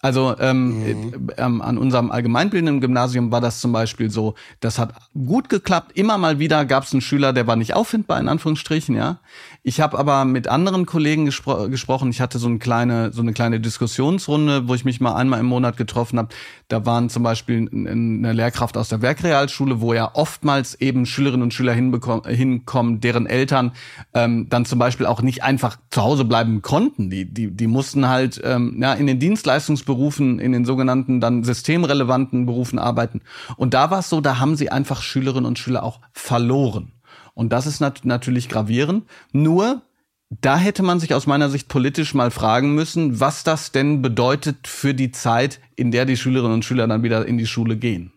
also 0.01 0.35
ähm, 0.41 0.81
mhm. 0.81 1.31
äh, 1.37 1.43
ähm, 1.43 1.61
an 1.61 1.77
unserem 1.77 2.11
allgemeinbildenden 2.11 2.81
Gymnasium 2.81 3.31
war 3.31 3.43
das 3.43 3.61
zum 3.61 3.73
Beispiel 3.73 4.11
so, 4.11 4.37
das 4.61 4.79
hat 4.79 4.95
gut 5.13 5.51
geklappt. 5.51 5.93
Immer 5.95 6.17
mal 6.17 6.39
wieder 6.39 6.65
gab 6.65 6.85
es 6.85 6.93
einen 6.93 7.03
Schüler, 7.03 7.35
der 7.35 7.47
war 7.47 7.55
nicht 7.55 7.75
auffindbar, 7.75 8.19
in 8.21 8.29
Anführungsstrichen, 8.29 8.97
ja. 8.97 9.21
Ich 9.63 9.81
habe 9.81 9.99
aber 9.99 10.25
mit 10.25 10.49
anderen 10.49 10.87
Kollegen 10.87 11.25
gespro 11.25 11.69
gesprochen. 11.69 12.11
Ich 12.11 12.21
hatte 12.21 12.39
so 12.39 12.49
eine 12.49 12.59
kleine, 12.59 13.13
so 13.13 13.23
eine 13.23 13.33
kleine 13.33 13.61
Diskussionsrunde, 13.61 14.69
wo 14.69 14.75
ich 14.75 14.85
mich 14.85 15.01
mal 15.01 15.15
einmal 15.15 15.41
im 15.41 15.47
Monat 15.47 15.77
getroffen 15.77 16.19
habe. 16.19 16.29
Da 16.69 16.87
waren 16.87 17.11
zum 17.11 17.23
Beispiel 17.23 17.69
eine 17.71 18.33
Lehrkraft 18.33 18.77
aus 18.77 18.89
der 18.89 19.03
Werkrealschule, 19.03 19.81
wo 19.81 19.95
ja 19.95 20.11
oftmals 20.15 20.75
eben 20.77 21.07
Schülerinnen 21.07 21.43
und 21.43 21.55
Schüler 21.55 21.73
hinkommen, 21.73 23.01
deren 23.01 23.27
Eltern 23.27 23.73
ähm, 24.15 24.47
dann 24.49 24.65
zum 24.65 24.79
Beispiel 24.79 25.07
auch 25.07 25.23
nicht 25.23 25.43
einfach 25.43 25.77
zu 25.91 26.03
Hause 26.03 26.25
bleiben 26.25 26.63
konnten. 26.63 27.11
Die, 27.11 27.25
die, 27.25 27.51
die 27.51 27.67
mussten 27.67 28.09
halt 28.09 28.41
ähm, 28.45 28.79
ja, 28.81 28.93
in 28.95 29.07
den 29.07 29.19
Dienstleistungsberufen, 29.19 30.39
in 30.39 30.53
den 30.53 30.65
sogenannten 30.65 31.21
dann 31.21 31.43
systemrelevanten 31.43 32.47
Berufen 32.47 32.79
arbeiten. 32.79 33.23
Und 33.57 33.75
da 33.75 33.91
war 33.91 33.99
es 33.99 34.09
so, 34.09 34.21
da 34.21 34.39
haben 34.39 34.57
sie 34.57 34.71
einfach 34.71 35.03
Schülerinnen 35.03 35.47
und 35.47 35.59
Schüler 35.59 35.83
auch 35.83 36.01
verloren. 36.13 36.93
Und 37.39 37.51
das 37.51 37.69
ist 37.69 37.79
nat 37.79 38.01
natürlich 38.03 38.49
gravierend. 38.49 39.05
Nur, 39.31 39.83
da 40.29 40.59
hätte 40.59 40.83
man 40.83 40.99
sich 40.99 41.15
aus 41.15 41.29
meiner 41.29 41.51
Sicht 41.51 41.69
politisch 41.69 42.13
mal 42.13 42.33
fragen 42.33 42.75
müssen, 42.75 43.21
was 43.21 43.45
das 43.45 43.71
denn 43.71 44.03
bedeutet 44.03 44.67
für 44.67 44.93
die 44.93 45.13
Zeit, 45.13 45.61
in 45.77 45.93
der 45.93 46.05
die 46.05 46.17
Schülerinnen 46.17 46.55
und 46.55 46.65
Schüler 46.65 46.89
dann 46.89 47.05
wieder 47.05 47.27
in 47.27 47.39
die 47.39 47.47
Schule 47.47 47.77
gehen. 47.77 48.13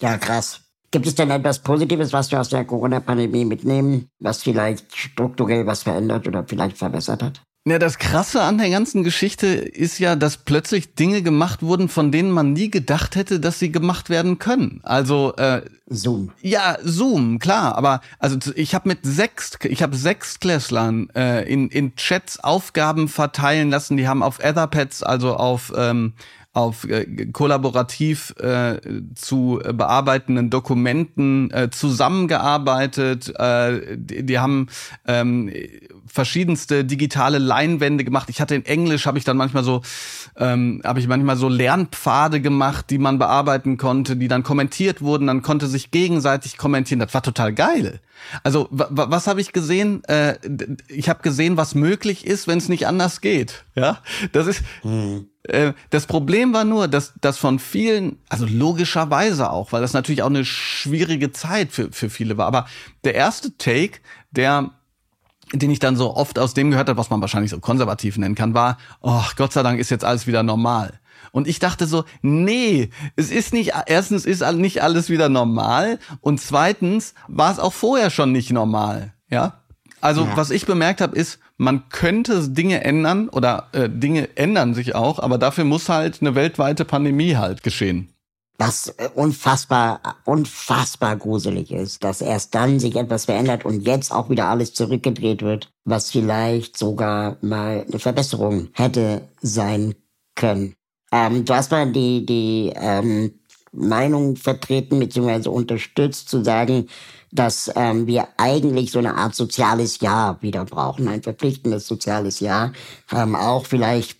Ja, 0.00 0.18
krass. 0.18 0.60
Gibt 0.92 1.08
es 1.08 1.16
denn 1.16 1.32
etwas 1.32 1.58
Positives, 1.58 2.12
was 2.12 2.30
wir 2.30 2.40
aus 2.40 2.48
der 2.48 2.64
Corona-Pandemie 2.64 3.44
mitnehmen, 3.44 4.08
was 4.20 4.44
vielleicht 4.44 4.96
strukturell 4.96 5.66
was 5.66 5.82
verändert 5.82 6.28
oder 6.28 6.44
vielleicht 6.46 6.78
verbessert 6.78 7.24
hat? 7.24 7.42
Ja, 7.70 7.78
das 7.78 7.98
Krasse 7.98 8.40
an 8.40 8.56
der 8.56 8.70
ganzen 8.70 9.04
Geschichte 9.04 9.46
ist 9.46 9.98
ja, 9.98 10.16
dass 10.16 10.38
plötzlich 10.38 10.94
Dinge 10.94 11.20
gemacht 11.20 11.62
wurden, 11.62 11.90
von 11.90 12.10
denen 12.10 12.30
man 12.30 12.54
nie 12.54 12.70
gedacht 12.70 13.14
hätte, 13.14 13.40
dass 13.40 13.58
sie 13.58 13.70
gemacht 13.70 14.08
werden 14.08 14.38
können. 14.38 14.80
Also 14.84 15.34
äh, 15.36 15.62
Zoom. 15.86 16.32
Ja, 16.40 16.78
Zoom, 16.82 17.38
klar. 17.38 17.76
Aber 17.76 18.00
also 18.18 18.38
ich 18.54 18.74
habe 18.74 18.88
mit 18.88 19.00
sechs, 19.02 19.58
ich 19.64 19.82
habe 19.82 19.96
sechs 19.96 20.40
Klässlern 20.40 21.10
äh, 21.14 21.42
in 21.50 21.68
in 21.68 21.94
Chats 21.96 22.42
Aufgaben 22.42 23.06
verteilen 23.06 23.68
lassen. 23.68 23.98
Die 23.98 24.08
haben 24.08 24.22
auf 24.22 24.38
Etherpads, 24.38 25.02
also 25.02 25.36
auf 25.36 25.70
ähm, 25.76 26.14
auf 26.58 26.84
äh, 26.84 27.26
kollaborativ 27.26 28.34
äh, 28.40 28.80
zu 29.14 29.60
bearbeitenden 29.72 30.50
Dokumenten 30.50 31.52
äh, 31.52 31.70
zusammengearbeitet. 31.70 33.32
Äh, 33.38 33.96
die, 33.96 34.26
die 34.26 34.38
haben 34.40 34.66
ähm, 35.06 35.52
verschiedenste 36.06 36.84
digitale 36.84 37.38
Leinwände 37.38 38.02
gemacht. 38.02 38.28
Ich 38.28 38.40
hatte 38.40 38.56
in 38.56 38.66
Englisch 38.66 39.06
habe 39.06 39.18
ich 39.18 39.24
dann 39.24 39.36
manchmal 39.36 39.62
so 39.62 39.82
ähm, 40.36 40.82
habe 40.84 40.98
ich 40.98 41.06
manchmal 41.06 41.36
so 41.36 41.48
Lernpfade 41.48 42.40
gemacht, 42.40 42.90
die 42.90 42.98
man 42.98 43.20
bearbeiten 43.20 43.76
konnte, 43.76 44.16
die 44.16 44.26
dann 44.26 44.42
kommentiert 44.42 45.00
wurden. 45.00 45.28
Dann 45.28 45.42
konnte 45.42 45.68
sich 45.68 45.92
gegenseitig 45.92 46.56
kommentieren. 46.56 46.98
Das 46.98 47.14
war 47.14 47.22
total 47.22 47.52
geil. 47.52 48.00
Also 48.42 48.66
was 48.70 49.28
habe 49.28 49.40
ich 49.40 49.52
gesehen? 49.52 50.02
Äh, 50.04 50.34
ich 50.88 51.08
habe 51.08 51.22
gesehen, 51.22 51.56
was 51.56 51.76
möglich 51.76 52.26
ist, 52.26 52.48
wenn 52.48 52.58
es 52.58 52.68
nicht 52.68 52.88
anders 52.88 53.20
geht. 53.20 53.64
Ja, 53.76 53.98
das 54.32 54.48
ist. 54.48 54.62
Mhm. 54.82 55.28
Äh, 55.48 55.72
das 55.90 56.06
Problem 56.06 56.52
war 56.52 56.64
nur, 56.64 56.88
dass 56.88 57.14
das 57.20 57.38
von 57.38 57.58
vielen, 57.58 58.18
also 58.28 58.46
logischerweise 58.46 59.50
auch, 59.50 59.72
weil 59.72 59.80
das 59.80 59.92
natürlich 59.92 60.22
auch 60.22 60.26
eine 60.28 60.44
schwierige 60.44 61.32
Zeit 61.32 61.72
für 61.72 61.90
für 61.92 62.10
viele 62.10 62.36
war. 62.36 62.46
Aber 62.46 62.66
der 63.04 63.14
erste 63.14 63.56
Take, 63.56 64.00
der 64.30 64.70
den 65.54 65.70
ich 65.70 65.78
dann 65.78 65.96
so 65.96 66.14
oft 66.14 66.38
aus 66.38 66.52
dem 66.52 66.70
gehört 66.70 66.90
habe, 66.90 66.98
was 66.98 67.08
man 67.08 67.22
wahrscheinlich 67.22 67.50
so 67.50 67.58
konservativ 67.58 68.18
nennen 68.18 68.34
kann, 68.34 68.52
war, 68.52 68.76
oh, 69.00 69.24
Gott 69.36 69.52
sei 69.52 69.62
Dank 69.62 69.80
ist 69.80 69.90
jetzt 69.90 70.04
alles 70.04 70.26
wieder 70.26 70.42
normal. 70.42 71.00
Und 71.32 71.48
ich 71.48 71.58
dachte 71.58 71.86
so, 71.86 72.04
nee, 72.22 72.90
es 73.16 73.30
ist 73.30 73.52
nicht, 73.52 73.72
erstens 73.86 74.26
ist 74.26 74.42
nicht 74.52 74.82
alles 74.82 75.08
wieder 75.08 75.28
normal 75.28 75.98
und 76.20 76.40
zweitens 76.40 77.14
war 77.28 77.50
es 77.50 77.58
auch 77.58 77.72
vorher 77.72 78.10
schon 78.10 78.32
nicht 78.32 78.50
normal, 78.50 79.14
ja. 79.30 79.62
Also 80.00 80.24
ja. 80.24 80.36
was 80.36 80.50
ich 80.50 80.66
bemerkt 80.66 81.00
habe, 81.00 81.16
ist, 81.16 81.38
man 81.56 81.88
könnte 81.88 82.48
Dinge 82.48 82.84
ändern 82.84 83.28
oder 83.28 83.68
äh, 83.72 83.88
Dinge 83.88 84.36
ändern 84.36 84.74
sich 84.74 84.94
auch, 84.94 85.18
aber 85.18 85.38
dafür 85.38 85.64
muss 85.64 85.88
halt 85.88 86.18
eine 86.20 86.34
weltweite 86.34 86.84
Pandemie 86.84 87.36
halt 87.36 87.62
geschehen. 87.62 88.12
Was 88.58 88.88
äh, 88.88 89.08
unfassbar, 89.14 90.00
unfassbar 90.24 91.16
gruselig 91.16 91.70
ist, 91.70 92.02
dass 92.02 92.20
erst 92.20 92.54
dann 92.54 92.80
sich 92.80 92.96
etwas 92.96 93.26
verändert 93.26 93.64
und 93.64 93.82
jetzt 93.82 94.12
auch 94.12 94.30
wieder 94.30 94.46
alles 94.46 94.74
zurückgedreht 94.74 95.42
wird, 95.42 95.70
was 95.84 96.10
vielleicht 96.10 96.76
sogar 96.76 97.36
mal 97.40 97.84
eine 97.88 98.00
Verbesserung 98.00 98.68
hätte 98.72 99.22
sein 99.40 99.94
können. 100.34 100.74
Ähm, 101.12 101.44
du 101.44 101.54
hast 101.54 101.70
mal 101.70 101.90
die, 101.90 102.26
die 102.26 102.72
ähm, 102.74 103.32
Meinung 103.72 104.36
vertreten 104.36 104.98
bzw. 104.98 105.48
unterstützt 105.48 106.28
zu 106.28 106.42
sagen, 106.42 106.88
dass 107.30 107.70
ähm, 107.76 108.06
wir 108.06 108.28
eigentlich 108.36 108.90
so 108.90 108.98
eine 108.98 109.14
Art 109.14 109.34
soziales 109.34 110.00
Jahr 110.00 110.40
wieder 110.40 110.64
brauchen, 110.64 111.08
ein 111.08 111.22
verpflichtendes 111.22 111.86
soziales 111.86 112.40
Jahr, 112.40 112.72
ähm, 113.12 113.34
auch 113.34 113.66
vielleicht 113.66 114.18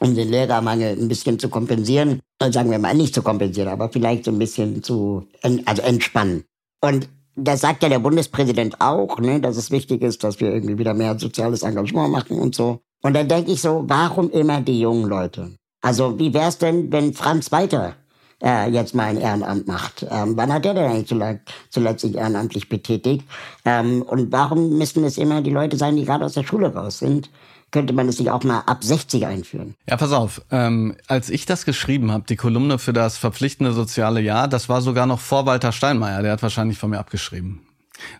um 0.00 0.14
den 0.14 0.28
Lehrermangel 0.28 0.96
ein 0.98 1.08
bisschen 1.08 1.38
zu 1.38 1.48
kompensieren, 1.48 2.20
sagen 2.40 2.70
wir 2.70 2.78
mal 2.78 2.94
nicht 2.94 3.14
zu 3.14 3.22
kompensieren, 3.22 3.68
aber 3.68 3.90
vielleicht 3.90 4.24
so 4.24 4.30
ein 4.30 4.38
bisschen 4.38 4.82
zu 4.82 5.26
also 5.66 5.82
entspannen. 5.82 6.44
Und 6.80 7.08
das 7.36 7.60
sagt 7.60 7.82
ja 7.82 7.88
der 7.88 7.98
Bundespräsident 7.98 8.80
auch, 8.80 9.18
ne, 9.18 9.40
dass 9.40 9.56
es 9.56 9.70
wichtig 9.70 10.02
ist, 10.02 10.24
dass 10.24 10.40
wir 10.40 10.52
irgendwie 10.52 10.78
wieder 10.78 10.94
mehr 10.94 11.18
soziales 11.18 11.62
Engagement 11.62 12.10
machen 12.10 12.38
und 12.38 12.54
so. 12.54 12.80
Und 13.02 13.14
dann 13.14 13.28
denke 13.28 13.52
ich 13.52 13.60
so, 13.60 13.84
warum 13.86 14.30
immer 14.30 14.60
die 14.60 14.80
jungen 14.80 15.08
Leute? 15.08 15.54
Also 15.82 16.18
wie 16.18 16.34
wär's 16.34 16.58
denn, 16.58 16.92
wenn 16.92 17.14
Franz 17.14 17.50
Walter 17.52 17.94
äh, 18.42 18.70
jetzt 18.70 18.94
mal 18.94 19.04
ein 19.04 19.20
Ehrenamt 19.20 19.66
macht? 19.66 20.06
Ähm, 20.10 20.36
wann 20.36 20.52
hat 20.52 20.66
er 20.66 20.74
denn 20.74 20.90
eigentlich 20.90 21.08
zuletzt, 21.08 21.52
zuletzt 21.70 22.00
sich 22.02 22.14
ehrenamtlich 22.14 22.68
betätigt? 22.68 23.24
Ähm, 23.64 24.02
und 24.02 24.32
warum 24.32 24.78
müssen 24.78 25.04
es 25.04 25.18
immer 25.18 25.42
die 25.42 25.50
Leute 25.50 25.76
sein, 25.76 25.96
die 25.96 26.04
gerade 26.04 26.24
aus 26.24 26.34
der 26.34 26.44
Schule 26.44 26.72
raus 26.74 26.98
sind? 26.98 27.30
Könnte 27.70 27.92
man 27.92 28.08
es 28.08 28.18
nicht 28.18 28.30
auch 28.30 28.42
mal 28.42 28.62
ab 28.66 28.82
60 28.82 29.26
einführen? 29.26 29.76
Ja, 29.88 29.96
pass 29.96 30.12
auf. 30.12 30.42
Ähm, 30.50 30.96
als 31.06 31.30
ich 31.30 31.46
das 31.46 31.64
geschrieben 31.64 32.10
habe, 32.10 32.24
die 32.28 32.34
Kolumne 32.34 32.80
für 32.80 32.92
das 32.92 33.16
verpflichtende 33.16 33.72
soziale 33.72 34.20
Jahr, 34.20 34.48
das 34.48 34.68
war 34.68 34.80
sogar 34.80 35.06
noch 35.06 35.20
vor 35.20 35.46
Walter 35.46 35.70
Steinmeier. 35.70 36.22
Der 36.22 36.32
hat 36.32 36.42
wahrscheinlich 36.42 36.78
von 36.78 36.90
mir 36.90 36.98
abgeschrieben. 36.98 37.60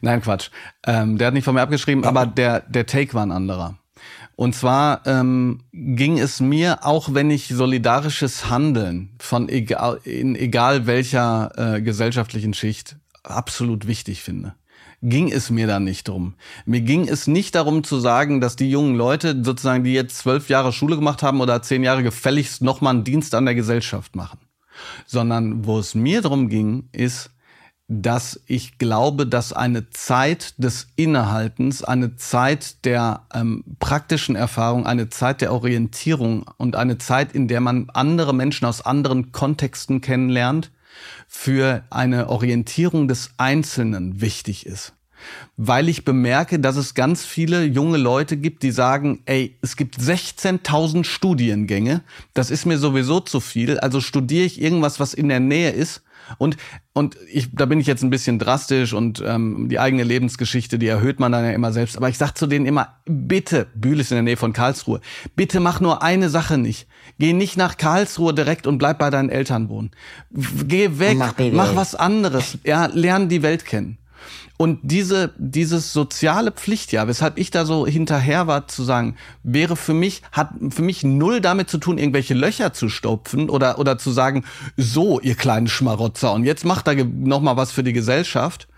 Nein, 0.02 0.20
Quatsch. 0.20 0.50
Ähm, 0.86 1.18
der 1.18 1.28
hat 1.28 1.34
nicht 1.34 1.44
von 1.44 1.54
mir 1.54 1.62
abgeschrieben, 1.62 2.04
aber 2.04 2.26
der, 2.26 2.60
der 2.60 2.86
Take 2.86 3.14
war 3.14 3.24
ein 3.24 3.32
anderer. 3.32 3.76
Und 4.40 4.54
zwar 4.54 5.02
ähm, 5.04 5.58
ging 5.70 6.18
es 6.18 6.40
mir, 6.40 6.86
auch 6.86 7.12
wenn 7.12 7.30
ich 7.30 7.48
solidarisches 7.48 8.48
Handeln 8.48 9.10
von 9.18 9.50
egal, 9.50 10.00
in 10.04 10.34
egal 10.34 10.86
welcher 10.86 11.52
äh, 11.58 11.82
gesellschaftlichen 11.82 12.54
Schicht 12.54 12.96
absolut 13.22 13.86
wichtig 13.86 14.22
finde, 14.22 14.54
ging 15.02 15.30
es 15.30 15.50
mir 15.50 15.66
da 15.66 15.78
nicht 15.78 16.08
drum. 16.08 16.36
Mir 16.64 16.80
ging 16.80 17.06
es 17.06 17.26
nicht 17.26 17.54
darum 17.54 17.84
zu 17.84 18.00
sagen, 18.00 18.40
dass 18.40 18.56
die 18.56 18.70
jungen 18.70 18.94
Leute 18.94 19.38
sozusagen, 19.44 19.84
die 19.84 19.92
jetzt 19.92 20.16
zwölf 20.16 20.48
Jahre 20.48 20.72
Schule 20.72 20.96
gemacht 20.96 21.22
haben 21.22 21.42
oder 21.42 21.60
zehn 21.60 21.82
Jahre 21.82 22.02
gefälligst 22.02 22.62
nochmal 22.62 22.94
einen 22.94 23.04
Dienst 23.04 23.34
an 23.34 23.44
der 23.44 23.54
Gesellschaft 23.54 24.16
machen. 24.16 24.38
Sondern 25.04 25.66
wo 25.66 25.78
es 25.78 25.94
mir 25.94 26.22
drum 26.22 26.48
ging, 26.48 26.88
ist, 26.92 27.30
dass 27.92 28.38
ich 28.46 28.78
glaube, 28.78 29.26
dass 29.26 29.52
eine 29.52 29.90
Zeit 29.90 30.54
des 30.58 30.86
Innehaltens, 30.94 31.82
eine 31.82 32.14
Zeit 32.14 32.84
der 32.84 33.26
ähm, 33.34 33.64
praktischen 33.80 34.36
Erfahrung, 34.36 34.86
eine 34.86 35.08
Zeit 35.10 35.40
der 35.40 35.52
Orientierung 35.52 36.44
und 36.56 36.76
eine 36.76 36.98
Zeit, 36.98 37.32
in 37.32 37.48
der 37.48 37.60
man 37.60 37.90
andere 37.92 38.32
Menschen 38.32 38.66
aus 38.66 38.80
anderen 38.80 39.32
Kontexten 39.32 40.00
kennenlernt, 40.00 40.70
für 41.26 41.82
eine 41.90 42.28
Orientierung 42.28 43.08
des 43.08 43.30
Einzelnen 43.38 44.20
wichtig 44.20 44.66
ist. 44.66 44.92
Weil 45.56 45.88
ich 45.88 46.04
bemerke, 46.04 46.60
dass 46.60 46.76
es 46.76 46.94
ganz 46.94 47.24
viele 47.24 47.64
junge 47.64 47.98
Leute 47.98 48.36
gibt, 48.36 48.62
die 48.62 48.70
sagen, 48.70 49.20
ey, 49.26 49.58
es 49.62 49.76
gibt 49.76 49.98
16.000 49.98 51.02
Studiengänge, 51.02 52.02
das 52.34 52.52
ist 52.52 52.66
mir 52.66 52.78
sowieso 52.78 53.18
zu 53.18 53.40
viel, 53.40 53.80
also 53.80 54.00
studiere 54.00 54.44
ich 54.44 54.62
irgendwas, 54.62 55.00
was 55.00 55.12
in 55.12 55.28
der 55.28 55.40
Nähe 55.40 55.72
ist 55.72 56.02
und, 56.38 56.56
und 56.92 57.16
ich, 57.32 57.54
da 57.54 57.66
bin 57.66 57.80
ich 57.80 57.86
jetzt 57.86 58.02
ein 58.02 58.10
bisschen 58.10 58.38
drastisch 58.38 58.92
und 58.92 59.22
ähm, 59.26 59.68
die 59.68 59.78
eigene 59.78 60.02
Lebensgeschichte, 60.02 60.78
die 60.78 60.86
erhöht 60.86 61.20
man 61.20 61.32
dann 61.32 61.44
ja 61.44 61.52
immer 61.52 61.72
selbst. 61.72 61.96
Aber 61.96 62.08
ich 62.08 62.18
sag 62.18 62.36
zu 62.36 62.46
denen 62.46 62.66
immer, 62.66 63.00
bitte, 63.06 63.66
Bühl 63.74 64.00
ist 64.00 64.10
in 64.10 64.16
der 64.16 64.22
Nähe 64.22 64.36
von 64.36 64.52
Karlsruhe, 64.52 65.00
bitte 65.36 65.60
mach 65.60 65.80
nur 65.80 66.02
eine 66.02 66.28
Sache 66.28 66.58
nicht. 66.58 66.86
Geh 67.18 67.32
nicht 67.32 67.56
nach 67.56 67.76
Karlsruhe 67.76 68.32
direkt 68.32 68.66
und 68.66 68.78
bleib 68.78 68.98
bei 68.98 69.10
deinen 69.10 69.28
Eltern 69.28 69.68
wohnen. 69.68 69.90
Geh 70.30 70.98
weg, 70.98 71.18
mach, 71.18 71.34
mach 71.52 71.76
was 71.76 71.94
anderes. 71.94 72.58
Ja, 72.64 72.86
lern 72.86 73.28
die 73.28 73.42
Welt 73.42 73.64
kennen. 73.64 73.98
Und 74.56 74.80
diese, 74.82 75.32
dieses 75.38 75.92
soziale 75.92 76.52
Pflichtjahr, 76.52 77.08
weshalb 77.08 77.38
ich 77.38 77.50
da 77.50 77.64
so 77.64 77.86
hinterher 77.86 78.46
war 78.46 78.68
zu 78.68 78.82
sagen, 78.82 79.16
wäre 79.42 79.76
für 79.76 79.94
mich, 79.94 80.22
hat 80.32 80.50
für 80.70 80.82
mich 80.82 81.02
null 81.02 81.40
damit 81.40 81.70
zu 81.70 81.78
tun, 81.78 81.98
irgendwelche 81.98 82.34
Löcher 82.34 82.72
zu 82.72 82.88
stopfen 82.88 83.48
oder, 83.48 83.78
oder 83.78 83.98
zu 83.98 84.10
sagen, 84.10 84.44
so, 84.76 85.20
ihr 85.20 85.34
kleinen 85.34 85.68
Schmarotzer, 85.68 86.32
und 86.32 86.44
jetzt 86.44 86.64
macht 86.64 86.86
da 86.86 86.94
noch 86.94 87.40
mal 87.40 87.56
was 87.56 87.72
für 87.72 87.82
die 87.82 87.92
Gesellschaft, 87.92 88.68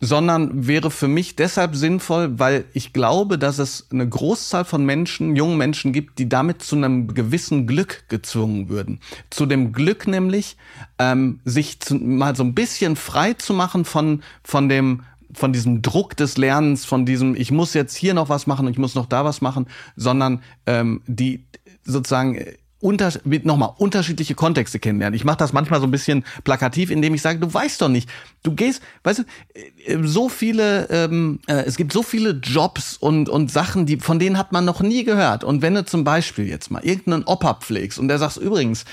sondern 0.00 0.66
wäre 0.66 0.90
für 0.90 1.08
mich 1.08 1.36
deshalb 1.36 1.76
sinnvoll, 1.76 2.38
weil 2.38 2.64
ich 2.72 2.94
glaube, 2.94 3.38
dass 3.38 3.58
es 3.58 3.86
eine 3.92 4.08
Großzahl 4.08 4.64
von 4.64 4.84
Menschen, 4.84 5.36
jungen 5.36 5.58
Menschen 5.58 5.92
gibt, 5.92 6.18
die 6.18 6.28
damit 6.28 6.62
zu 6.62 6.76
einem 6.76 7.12
gewissen 7.12 7.66
Glück 7.66 8.04
gezwungen 8.08 8.70
würden. 8.70 9.00
Zu 9.28 9.44
dem 9.44 9.72
Glück 9.72 10.06
nämlich, 10.06 10.56
ähm, 10.98 11.40
sich 11.44 11.80
zu, 11.80 11.96
mal 11.96 12.34
so 12.34 12.42
ein 12.42 12.54
bisschen 12.54 12.96
frei 12.96 13.34
zu 13.34 13.52
machen 13.52 13.84
von, 13.84 14.22
von 14.42 14.68
dem 14.68 15.02
von 15.32 15.52
diesem 15.52 15.80
Druck 15.80 16.16
des 16.16 16.38
Lernens, 16.38 16.84
von 16.84 17.06
diesem, 17.06 17.36
ich 17.36 17.52
muss 17.52 17.72
jetzt 17.72 17.94
hier 17.94 18.14
noch 18.14 18.28
was 18.28 18.48
machen 18.48 18.66
und 18.66 18.72
ich 18.72 18.78
muss 18.78 18.96
noch 18.96 19.06
da 19.06 19.24
was 19.24 19.40
machen, 19.40 19.68
sondern 19.94 20.42
ähm, 20.66 21.02
die 21.06 21.44
sozusagen 21.84 22.44
äh, 22.80 22.86
unter, 22.86 23.12
nochmal 23.24 23.70
unterschiedliche 23.78 24.34
Kontexte 24.34 24.78
kennenlernen. 24.78 25.16
Ich 25.16 25.24
mache 25.24 25.38
das 25.38 25.52
manchmal 25.52 25.80
so 25.80 25.86
ein 25.86 25.90
bisschen 25.90 26.24
plakativ, 26.44 26.90
indem 26.90 27.14
ich 27.14 27.22
sage, 27.22 27.38
du 27.38 27.52
weißt 27.52 27.80
doch 27.82 27.88
nicht, 27.88 28.08
du 28.42 28.54
gehst, 28.54 28.82
weißt 29.04 29.20
du, 29.20 29.22
äh, 29.54 29.98
so 30.02 30.28
viele, 30.28 30.88
ähm, 30.90 31.40
äh, 31.46 31.64
es 31.66 31.76
gibt 31.76 31.92
so 31.92 32.02
viele 32.02 32.30
Jobs 32.30 32.96
und 32.96 33.28
und 33.28 33.50
Sachen, 33.50 33.86
die 33.86 33.98
von 33.98 34.18
denen 34.18 34.38
hat 34.38 34.52
man 34.52 34.64
noch 34.64 34.80
nie 34.80 35.04
gehört. 35.04 35.44
Und 35.44 35.62
wenn 35.62 35.74
du 35.74 35.84
zum 35.84 36.04
Beispiel 36.04 36.46
jetzt 36.46 36.70
mal 36.70 36.84
irgendeinen 36.84 37.24
Opa 37.24 37.54
pflegst 37.54 37.98
und 37.98 38.08
der 38.08 38.18
sagt 38.18 38.36
übrigens, 38.36 38.84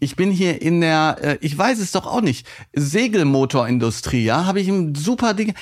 ich 0.00 0.16
bin 0.16 0.30
hier 0.30 0.62
in 0.62 0.80
der, 0.80 1.18
äh, 1.20 1.38
ich 1.40 1.56
weiß 1.56 1.78
es 1.78 1.92
doch 1.92 2.06
auch 2.06 2.20
nicht, 2.20 2.46
Segelmotorindustrie, 2.72 4.24
ja, 4.24 4.46
habe 4.46 4.60
ich 4.60 4.68
ein 4.68 4.94
super 4.94 5.34
Ding. 5.34 5.54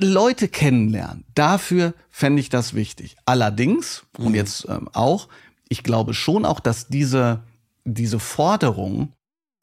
Leute 0.00 0.48
kennenlernen. 0.48 1.24
Dafür 1.34 1.92
fände 2.10 2.40
ich 2.40 2.48
das 2.48 2.74
wichtig. 2.74 3.16
Allerdings, 3.26 4.04
mhm. 4.18 4.26
und 4.26 4.34
jetzt 4.34 4.66
ähm, 4.68 4.88
auch, 4.94 5.28
ich 5.74 5.82
glaube 5.82 6.14
schon 6.14 6.44
auch, 6.44 6.60
dass 6.60 6.86
diese, 6.86 7.42
diese 7.84 8.20
Forderung, 8.20 9.12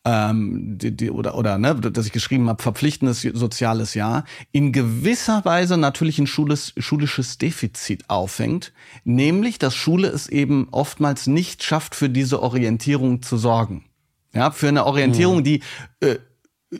ähm, 0.05 0.77
die, 0.77 0.91
die, 0.91 1.09
oder, 1.09 1.35
oder 1.35 1.57
ne, 1.57 1.73
dass 1.73 2.05
ich 2.05 2.11
geschrieben 2.11 2.49
habe, 2.49 2.61
verpflichtendes 2.61 3.21
soziales 3.21 3.93
Jahr, 3.93 4.25
in 4.51 4.73
gewisser 4.73 5.45
Weise 5.45 5.77
natürlich 5.77 6.19
ein 6.19 6.27
schules, 6.27 6.73
schulisches 6.75 7.37
Defizit 7.37 8.09
aufhängt, 8.09 8.73
nämlich 9.05 9.57
dass 9.57 9.73
Schule 9.73 10.09
es 10.09 10.27
eben 10.27 10.67
oftmals 10.71 11.27
nicht 11.27 11.63
schafft, 11.63 11.95
für 11.95 12.09
diese 12.09 12.43
Orientierung 12.43 13.21
zu 13.21 13.37
sorgen. 13.37 13.85
Ja, 14.33 14.51
für 14.51 14.67
eine 14.67 14.85
Orientierung, 14.85 15.37
mhm. 15.37 15.43
die 15.45 15.61
äh, 16.01 16.17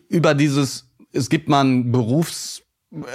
über 0.10 0.36
dieses, 0.36 0.90
es 1.14 1.30
gibt 1.30 1.48
mal 1.48 1.64
ein 1.64 1.94
Berufs 1.94 2.64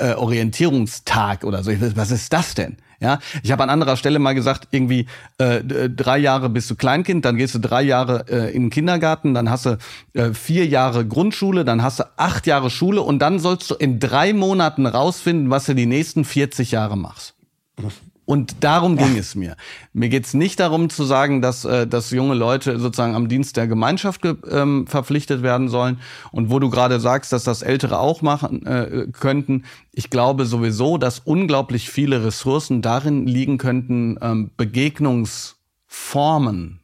äh, 0.01 0.15
Orientierungstag 0.15 1.45
oder 1.45 1.63
so. 1.63 1.73
Was 1.97 2.11
ist 2.11 2.33
das 2.33 2.55
denn? 2.55 2.77
Ja, 2.99 3.19
ich 3.43 3.53
habe 3.53 3.63
an 3.63 3.69
anderer 3.69 3.97
Stelle 3.97 4.19
mal 4.19 4.35
gesagt, 4.35 4.69
irgendwie 4.71 5.07
äh, 5.37 5.61
drei 5.63 6.17
Jahre 6.17 6.49
bist 6.49 6.71
du 6.71 6.77
Kleinkind, 6.77 7.27
dann 7.27 7.37
gehst 7.37 7.55
du 7.55 7.59
drei 7.59 7.83
Jahre 7.83 8.25
äh, 8.29 8.55
in 8.55 8.65
den 8.65 8.71
Kindergarten, 8.71 9.35
dann 9.35 9.51
hast 9.51 9.67
du 9.67 9.77
äh, 10.15 10.33
vier 10.33 10.67
Jahre 10.67 11.07
Grundschule, 11.07 11.67
dann 11.67 11.83
hast 11.83 12.01
du 12.01 12.05
acht 12.17 12.47
Jahre 12.47 12.71
Schule 12.71 13.03
und 13.03 13.19
dann 13.19 13.39
sollst 13.39 13.71
du 13.71 13.75
in 13.75 14.01
drei 14.01 14.33
Monaten 14.33 14.87
rausfinden, 14.87 15.51
was 15.51 15.67
du 15.67 15.75
die 15.75 15.85
nächsten 15.85 16.25
40 16.25 16.71
Jahre 16.71 16.97
machst. 16.97 17.35
Und 18.27 18.65
darum 18.65 18.97
ging 18.97 19.17
es 19.17 19.37
mir. 19.37 19.57
Mir 19.93 20.09
geht's 20.09 20.35
nicht 20.35 20.59
darum 20.59 20.91
zu 20.91 21.05
sagen, 21.05 21.41
dass, 21.41 21.65
äh, 21.65 21.87
dass 21.87 22.11
junge 22.11 22.35
Leute 22.35 22.81
sozusagen 22.81 23.15
am 23.15 23.29
Dienst 23.29 23.57
der 23.57 23.69
Gemeinschaft 23.69 24.23
ähm, 24.51 24.89
verpflichtet 24.89 25.45
werden 25.45 25.69
sollen. 25.69 26.01
Und 26.33 26.51
wo 26.51 26.59
du 26.59 26.69
gerade 26.69 26.99
sagst, 26.99 27.33
dass 27.33 27.45
das 27.45 27.63
Ältere 27.63 28.01
auch 28.01 28.23
machen 28.23 28.67
äh, 28.67 29.07
könnten, 29.13 29.63
ich 29.93 30.11
glaube 30.11 30.45
sowieso, 30.45 30.99
dass 30.99 31.21
unglaublich 31.21 31.89
viele 31.89 32.25
Ressourcen 32.25 32.83
darin 32.83 33.29
liegen 33.29 33.59
könnten, 33.59 34.19
ähm, 34.21 34.51
Begegnungsformen 34.57 36.81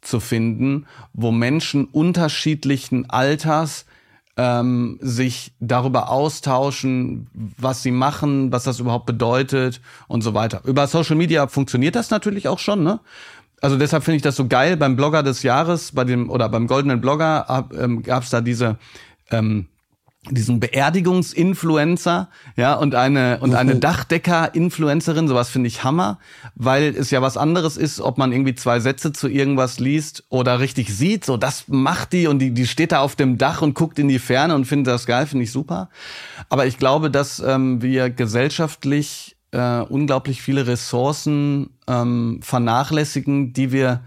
zu 0.00 0.20
finden, 0.20 0.86
wo 1.12 1.32
Menschen 1.32 1.86
unterschiedlichen 1.86 3.10
Alters 3.10 3.84
ähm, 4.36 4.98
sich 5.00 5.52
darüber 5.60 6.10
austauschen, 6.10 7.28
was 7.58 7.82
sie 7.82 7.92
machen, 7.92 8.50
was 8.52 8.64
das 8.64 8.80
überhaupt 8.80 9.06
bedeutet 9.06 9.80
und 10.08 10.22
so 10.22 10.34
weiter. 10.34 10.62
Über 10.64 10.86
Social 10.86 11.16
Media 11.16 11.46
funktioniert 11.46 11.94
das 11.94 12.10
natürlich 12.10 12.48
auch 12.48 12.58
schon, 12.58 12.82
ne? 12.82 13.00
Also 13.60 13.78
deshalb 13.78 14.04
finde 14.04 14.16
ich 14.16 14.22
das 14.22 14.36
so 14.36 14.46
geil. 14.46 14.76
Beim 14.76 14.96
Blogger 14.96 15.22
des 15.22 15.42
Jahres, 15.42 15.92
bei 15.92 16.04
dem 16.04 16.28
oder 16.28 16.48
beim 16.48 16.66
goldenen 16.66 17.00
Blogger 17.00 17.66
ähm, 17.78 18.02
gab 18.02 18.24
es 18.24 18.30
da 18.30 18.42
diese 18.42 18.76
ähm, 19.30 19.68
diesen 20.30 20.60
Beerdigungsinfluencer, 20.60 22.28
ja, 22.56 22.74
und 22.74 22.94
eine, 22.94 23.38
und 23.40 23.54
eine 23.54 23.76
Dachdecker-Influencerin, 23.76 25.28
sowas 25.28 25.50
finde 25.50 25.68
ich 25.68 25.84
Hammer, 25.84 26.18
weil 26.54 26.94
es 26.96 27.10
ja 27.10 27.20
was 27.20 27.36
anderes 27.36 27.76
ist, 27.76 28.00
ob 28.00 28.16
man 28.16 28.32
irgendwie 28.32 28.54
zwei 28.54 28.80
Sätze 28.80 29.12
zu 29.12 29.28
irgendwas 29.28 29.80
liest 29.80 30.24
oder 30.30 30.60
richtig 30.60 30.94
sieht, 30.94 31.24
so, 31.24 31.36
das 31.36 31.64
macht 31.68 32.12
die 32.12 32.26
und 32.26 32.38
die, 32.38 32.52
die 32.52 32.66
steht 32.66 32.92
da 32.92 33.00
auf 33.00 33.16
dem 33.16 33.38
Dach 33.38 33.62
und 33.62 33.74
guckt 33.74 33.98
in 33.98 34.08
die 34.08 34.18
Ferne 34.18 34.54
und 34.54 34.64
findet 34.64 34.92
das 34.92 35.06
geil, 35.06 35.26
finde 35.26 35.44
ich 35.44 35.52
super. 35.52 35.90
Aber 36.48 36.66
ich 36.66 36.78
glaube, 36.78 37.10
dass 37.10 37.40
ähm, 37.40 37.82
wir 37.82 38.10
gesellschaftlich 38.10 39.36
äh, 39.54 39.80
unglaublich 39.82 40.42
viele 40.42 40.66
Ressourcen 40.66 41.70
ähm, 41.86 42.40
vernachlässigen, 42.42 43.52
die 43.52 43.70
wir, 43.70 44.00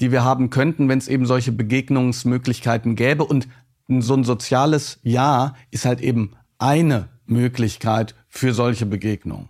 die 0.00 0.12
wir 0.12 0.22
haben 0.22 0.50
könnten, 0.50 0.88
wenn 0.88 0.98
es 0.98 1.08
eben 1.08 1.26
solche 1.26 1.50
Begegnungsmöglichkeiten 1.50 2.94
gäbe 2.94 3.24
und 3.24 3.48
so 3.88 4.14
ein 4.14 4.24
soziales 4.24 4.98
Ja 5.02 5.54
ist 5.70 5.84
halt 5.84 6.00
eben 6.00 6.36
eine 6.58 7.08
Möglichkeit 7.26 8.14
für 8.28 8.54
solche 8.54 8.86
Begegnungen. 8.86 9.48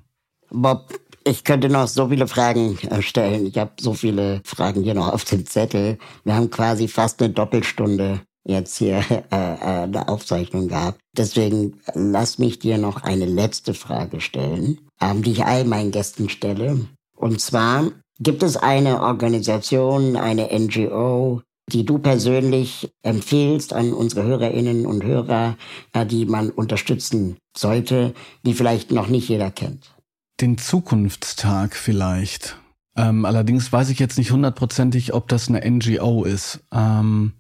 Bob, 0.51 0.93
ich 1.25 1.45
könnte 1.45 1.69
noch 1.69 1.89
so 1.89 2.09
viele 2.09 2.27
Fragen 2.27 2.79
äh, 2.89 3.03
stellen. 3.03 3.47
Ich 3.47 3.59
habe 3.59 3.73
so 3.81 3.95
viele 3.95 4.41
Fragen 4.45 4.83
hier 4.83 4.95
noch 4.95 5.13
auf 5.13 5.25
dem 5.25 5.47
Zettel. 5.47 5.99
Wir 6.25 6.35
haben 6.35 6.51
quasi 6.51 6.89
fast 6.89 7.23
eine 7.23 7.33
Doppelstunde 7.33 8.21
jetzt 8.45 8.77
hier 8.79 8.99
äh, 9.11 9.25
äh, 9.31 9.83
eine 9.85 10.09
Aufzeichnung 10.09 10.69
gehabt. 10.69 11.01
Deswegen 11.17 11.79
lass 11.95 12.39
mich 12.39 12.59
dir 12.59 12.79
noch 12.79 13.03
eine 13.03 13.27
letzte 13.27 13.75
Frage 13.75 14.21
stellen, 14.21 14.81
ähm, 15.01 15.23
die 15.23 15.33
ich 15.33 15.45
all 15.45 15.65
meinen 15.65 15.91
Gästen 15.91 16.29
stelle. 16.29 16.87
Und 17.17 17.41
zwar, 17.41 17.91
gibt 18.19 18.43
es 18.43 18.57
eine 18.57 19.03
Organisation, 19.03 20.17
eine 20.17 20.49
NGO, 20.53 21.43
die 21.71 21.85
du 21.85 21.99
persönlich 21.99 22.93
empfiehlst 23.03 23.73
an 23.73 23.93
unsere 23.93 24.25
Hörerinnen 24.25 24.87
und 24.87 25.05
Hörer, 25.05 25.57
äh, 25.93 26.05
die 26.07 26.27
man 26.27 26.51
unterstützen 26.51 27.37
sollte, 27.57 28.15
die 28.45 28.55
vielleicht 28.55 28.91
noch 28.91 29.09
nicht 29.09 29.29
jeder 29.29 29.51
kennt? 29.51 29.95
Den 30.41 30.59
Zukunftstag 30.59 31.77
vielleicht. 31.77 32.57
Ähm, 32.97 33.25
allerdings 33.25 33.73
weiß 33.73 33.89
ich 33.91 33.99
jetzt 33.99 34.19
nicht 34.19 34.33
hundertprozentig, 34.33 35.15
ob 35.15 35.29
das 35.29 35.49
eine 35.49 35.69
NGO 35.69 36.25
ist. 36.25 36.61
Ähm, 36.73 37.33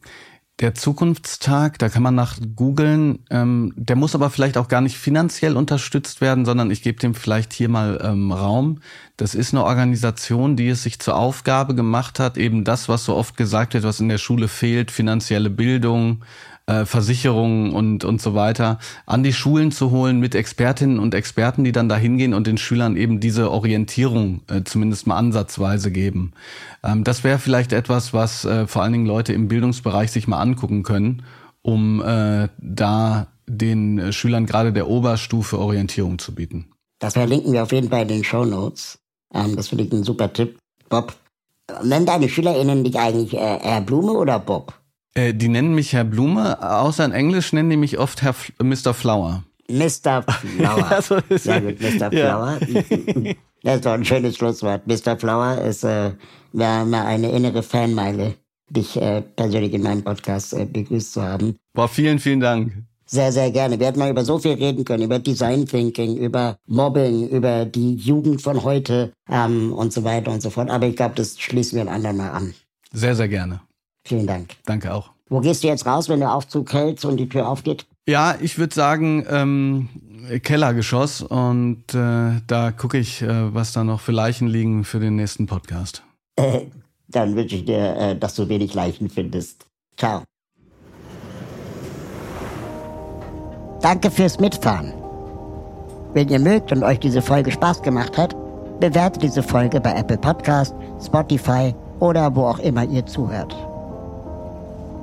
der 0.63 0.75
Zukunftstag, 0.75 1.79
da 1.79 1.89
kann 1.89 2.03
man 2.03 2.15
nach 2.15 2.39
googeln. 2.57 3.19
Ähm, 3.31 3.75
der 3.77 3.97
muss 3.97 4.15
aber 4.15 4.31
vielleicht 4.31 4.57
auch 4.57 4.69
gar 4.69 4.81
nicht 4.81 4.97
finanziell 4.97 5.57
unterstützt 5.57 6.21
werden, 6.21 6.45
sondern 6.45 6.71
ich 6.71 6.83
gebe 6.83 6.99
dem 6.99 7.15
vielleicht 7.15 7.53
hier 7.53 7.69
mal 7.69 8.01
ähm, 8.03 8.33
Raum. 8.33 8.81
Das 9.17 9.35
ist 9.35 9.53
eine 9.53 9.65
Organisation, 9.65 10.57
die 10.57 10.69
es 10.69 10.85
sich 10.85 10.99
zur 11.01 11.17
Aufgabe 11.17 11.75
gemacht 11.75 12.19
hat, 12.19 12.39
eben 12.39 12.65
das, 12.65 12.89
was 12.89 13.05
so 13.05 13.17
oft 13.17 13.37
gesagt 13.37 13.75
wird, 13.75 13.85
was 13.85 14.01
in 14.01 14.09
der 14.09 14.19
Schule 14.19 14.49
fehlt, 14.49 14.91
finanzielle 14.91 15.51
Bildung, 15.51 16.25
äh, 16.67 16.85
Versicherungen 16.85 17.73
und, 17.73 18.05
und 18.05 18.21
so 18.21 18.35
weiter, 18.35 18.79
an 19.07 19.23
die 19.23 19.33
Schulen 19.33 19.73
zu 19.73 19.91
holen 19.91 20.21
mit 20.21 20.35
Expertinnen 20.35 20.99
und 20.99 21.15
Experten, 21.15 21.65
die 21.65 21.73
dann 21.73 21.89
da 21.89 21.97
hingehen 21.97 22.35
und 22.35 22.47
den 22.47 22.59
Schülern 22.59 22.97
eben 22.97 23.21
diese 23.21 23.51
Orientierung 23.51 24.43
äh, 24.49 24.63
zumindest 24.65 25.07
mal 25.07 25.17
ansatzweise 25.17 25.91
geben. 25.91 26.33
Ähm, 26.83 27.05
das 27.05 27.25
wäre 27.25 27.39
vielleicht 27.39 27.73
etwas, 27.73 28.13
was 28.13 28.45
äh, 28.45 28.67
vor 28.67 28.83
allen 28.83 28.93
Dingen 28.93 29.07
Leute 29.07 29.33
im 29.33 29.49
Bildungsbereich 29.49 30.13
sich 30.13 30.29
mal 30.29 30.41
angucken 30.41 30.83
können, 30.83 31.23
um 31.63 32.03
äh, 32.03 32.49
da 32.59 33.27
den 33.47 34.13
Schülern 34.13 34.47
gerade 34.47 34.73
der 34.73 34.89
Oberstufe 34.89 35.59
Orientierung 35.59 36.19
zu 36.19 36.35
bieten. 36.35 36.67
Das 37.01 37.15
verlinken 37.15 37.53
wir 37.53 37.65
auf 37.65 37.73
jeden 37.73 37.89
Fall 37.89 38.03
in 38.03 38.09
den 38.09 38.25
Show 38.25 38.45
Notes. 38.45 38.99
Ähm, 39.35 39.57
das 39.57 39.69
finde 39.69 39.85
ich 39.85 39.93
ein 39.93 40.05
super 40.05 40.33
Tipp. 40.33 40.59
Bob, 40.89 41.15
nennen 41.83 42.07
deine 42.07 42.29
SchülerInnen 42.29 42.85
dich 42.85 42.99
eigentlich 42.99 43.35
äh, 43.35 43.59
Herr 43.61 43.81
Blume 43.81 44.13
oder 44.13 44.39
Bob? 44.39 44.75
Äh, 45.15 45.35
die 45.35 45.49
nennen 45.49 45.75
mich 45.75 45.93
Herr 45.93 46.05
Blume, 46.05 46.63
außer 46.63 47.05
in 47.05 47.13
Englisch 47.13 47.53
nennen 47.53 47.71
die 47.71 47.77
mich 47.77 47.99
oft 47.99 48.23
Herr 48.23 48.31
F 48.31 48.53
Mr. 48.63 48.95
Flower. 48.95 49.45
Mr. 49.69 50.23
Flower. 50.57 50.91
ja, 50.91 51.03
so 51.03 51.17
ist 51.29 51.45
Sehr 51.45 51.61
gut, 51.61 51.81
Mr. 51.81 52.11
Flower. 52.11 52.59
das 53.63 53.77
ist 53.77 53.87
doch 53.87 53.93
ein 53.93 54.05
schönes 54.05 54.37
Schlusswort. 54.37 54.87
Mr. 54.87 55.19
Flower 55.19 55.59
ist 55.59 55.85
äh, 55.85 56.13
mir, 56.53 56.85
mir 56.85 57.05
eine 57.05 57.31
innere 57.31 57.63
Fanmeile, 57.63 58.35
dich 58.71 58.97
äh, 58.97 59.23
persönlich 59.23 59.73
in 59.75 59.83
meinem 59.83 60.03
Podcast 60.03 60.55
äh, 60.55 60.65
begrüßt 60.65 61.13
zu 61.13 61.23
haben. 61.23 61.57
Boah, 61.75 61.89
vielen, 61.89 62.19
vielen 62.19 62.41
Dank. 62.41 62.73
Sehr, 63.07 63.31
sehr 63.31 63.51
gerne. 63.51 63.79
Wir 63.79 63.89
hätten 63.89 63.99
mal 63.99 64.11
über 64.11 64.25
so 64.25 64.39
viel 64.39 64.55
reden 64.55 64.85
können, 64.87 65.03
über 65.03 65.19
Design 65.19 65.67
Thinking, 65.67 66.17
über 66.17 66.57
Mobbing, 66.67 67.29
über 67.29 67.67
die 67.67 67.95
Jugend 67.97 68.41
von 68.41 68.63
heute 68.63 69.13
ähm, 69.29 69.73
und 69.75 69.93
so 69.93 70.03
weiter 70.05 70.31
und 70.33 70.41
so 70.41 70.49
fort. 70.49 70.71
Aber 70.71 70.87
ich 70.87 70.97
glaube, 70.97 71.15
das 71.17 71.39
schließen 71.39 71.77
wir 71.77 71.83
ein 71.83 71.89
andermal 71.95 72.31
an. 72.31 72.55
Sehr, 72.91 73.15
sehr 73.15 73.29
gerne. 73.29 73.61
Vielen 74.05 74.27
Dank. 74.27 74.51
Danke 74.65 74.93
auch. 74.93 75.11
Wo 75.29 75.41
gehst 75.41 75.63
du 75.63 75.69
jetzt 75.69 75.87
raus, 75.87 76.09
wenn 76.09 76.21
der 76.21 76.35
Aufzug 76.35 76.73
hält 76.73 77.05
und 77.05 77.17
die 77.17 77.29
Tür 77.29 77.49
aufgeht? 77.49 77.87
Ja, 78.07 78.37
ich 78.41 78.59
würde 78.59 78.75
sagen 78.75 79.25
ähm, 79.31 79.89
Kellergeschoss 80.43 81.23
und 81.23 81.95
äh, 81.95 82.41
da 82.47 82.73
gucke 82.77 82.99
ich, 82.99 83.23
äh, 83.23 83.55
was 83.55 83.73
da 83.73 83.85
noch 83.85 84.01
für 84.01 84.13
Leichen 84.13 84.49
liegen 84.49 84.85
für 84.85 85.01
den 85.01 85.17
nächsten 85.17 85.47
Podcast. 85.47 86.03
Äh, 86.37 86.63
dann 87.09 87.37
wünsche 87.37 87.57
ich 87.57 87.65
dir, 87.65 87.97
äh, 87.97 88.19
dass 88.19 88.35
du 88.35 88.49
wenig 88.49 88.75
Leichen 88.75 89.09
findest. 89.09 89.67
Ciao. 89.97 90.23
Danke 93.81 94.11
fürs 94.11 94.39
Mitfahren. 94.39 94.93
Wenn 96.15 96.29
ihr 96.29 96.39
mögt 96.39 96.73
und 96.73 96.83
euch 96.83 97.01
diese 97.01 97.23
Folge 97.23 97.51
Spaß 97.51 97.83
gemacht 97.83 98.19
hat, 98.19 98.37
bewertet 98.81 99.23
diese 99.23 99.43
Folge 99.43 99.81
bei 99.81 99.95
Apple 99.95 100.19
Podcast, 100.19 100.75
Spotify 101.05 101.75
oder 102.01 102.35
wo 102.35 102.45
auch 102.45 102.59
immer 102.59 102.85
ihr 102.85 103.07
zuhört. 103.07 103.57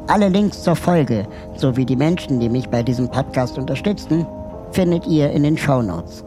Alle 0.09 0.27
Links 0.27 0.63
zur 0.63 0.75
Folge 0.75 1.27
sowie 1.55 1.85
die 1.85 1.95
Menschen, 1.95 2.39
die 2.39 2.49
mich 2.49 2.67
bei 2.67 2.81
diesem 2.81 3.07
Podcast 3.07 3.59
unterstützen, 3.59 4.25
findet 4.71 5.05
ihr 5.05 5.29
in 5.29 5.43
den 5.43 5.55
Show 5.55 5.83
Notes. 5.83 6.23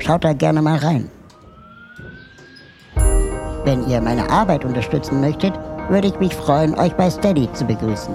Schaut 0.00 0.22
da 0.22 0.34
gerne 0.34 0.60
mal 0.60 0.76
rein. 0.76 1.10
Wenn 3.64 3.88
ihr 3.88 4.02
meine 4.02 4.28
Arbeit 4.28 4.66
unterstützen 4.66 5.22
möchtet, 5.22 5.54
würde 5.88 6.08
ich 6.08 6.20
mich 6.20 6.34
freuen, 6.34 6.78
euch 6.78 6.94
bei 6.94 7.08
Steady 7.08 7.50
zu 7.54 7.64
begrüßen. 7.64 8.14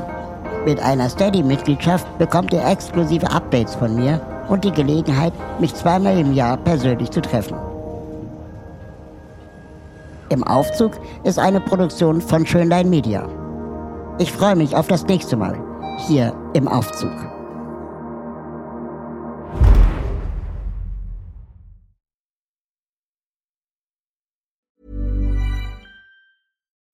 Mit 0.68 0.80
einer 0.80 1.10
Steady-Mitgliedschaft 1.10 2.06
bekommt 2.20 2.54
ihr 2.54 2.64
exklusive 2.64 3.32
Updates 3.32 3.74
von 3.74 3.96
mir 3.96 4.22
und 4.50 4.64
die 4.64 4.72
Gelegenheit, 4.72 5.34
mich 5.60 5.74
zweimal 5.74 6.16
im 6.16 6.36
Jahr 6.36 6.58
persönlich 6.58 7.10
zu 7.10 7.24
treffen. 7.24 7.58
Im 10.30 10.44
Aufzug 10.44 11.00
ist 11.24 11.40
eine 11.40 11.60
Produktion 11.60 12.22
von 12.22 12.46
Schönlein 12.46 12.92
Media. 12.92 13.28
Ich 14.18 14.32
freue 14.32 14.56
mich 14.56 14.74
auf 14.76 14.88
das 14.88 15.04
nächste 15.04 15.36
Mal 15.36 15.60
hier 16.08 16.34
im 16.54 16.70
Aufzug. 16.70 17.12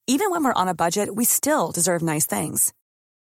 Even 0.08 0.32
when 0.32 0.44
we're 0.44 0.54
on 0.54 0.68
a 0.68 0.74
budget, 0.74 1.16
we 1.16 1.24
still 1.24 1.72
deserve 1.72 2.02
nice 2.02 2.26
things. 2.26 2.74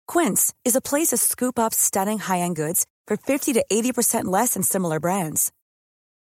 Quince 0.07 0.53
is 0.65 0.76
a 0.76 0.82
place 0.82 1.10
to 1.10 1.18
scoop 1.18 1.60
up 1.60 1.74
stunning 1.74 2.18
high-end 2.18 2.56
goods 2.56 2.86
for 3.07 3.15
50 3.15 3.53
to 3.53 3.64
80% 3.72 4.26
less 4.26 4.56
than 4.56 4.64
similar 4.64 4.99
brands. 4.99 5.52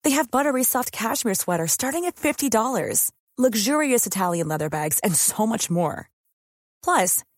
They 0.05 0.11
have 0.11 0.31
buttery 0.31 0.65
soft 0.65 0.93
cashmere 0.93 1.35
sweaters 1.35 1.73
starting 1.73 2.05
at 2.05 2.17
$50, 2.17 3.11
luxurious 3.39 4.07
Italian 4.07 4.49
leather 4.49 4.69
bags, 4.69 5.01
and 5.01 5.15
so 5.15 5.47
much 5.47 5.71
more. 5.71 6.09
Plus, 6.83 7.25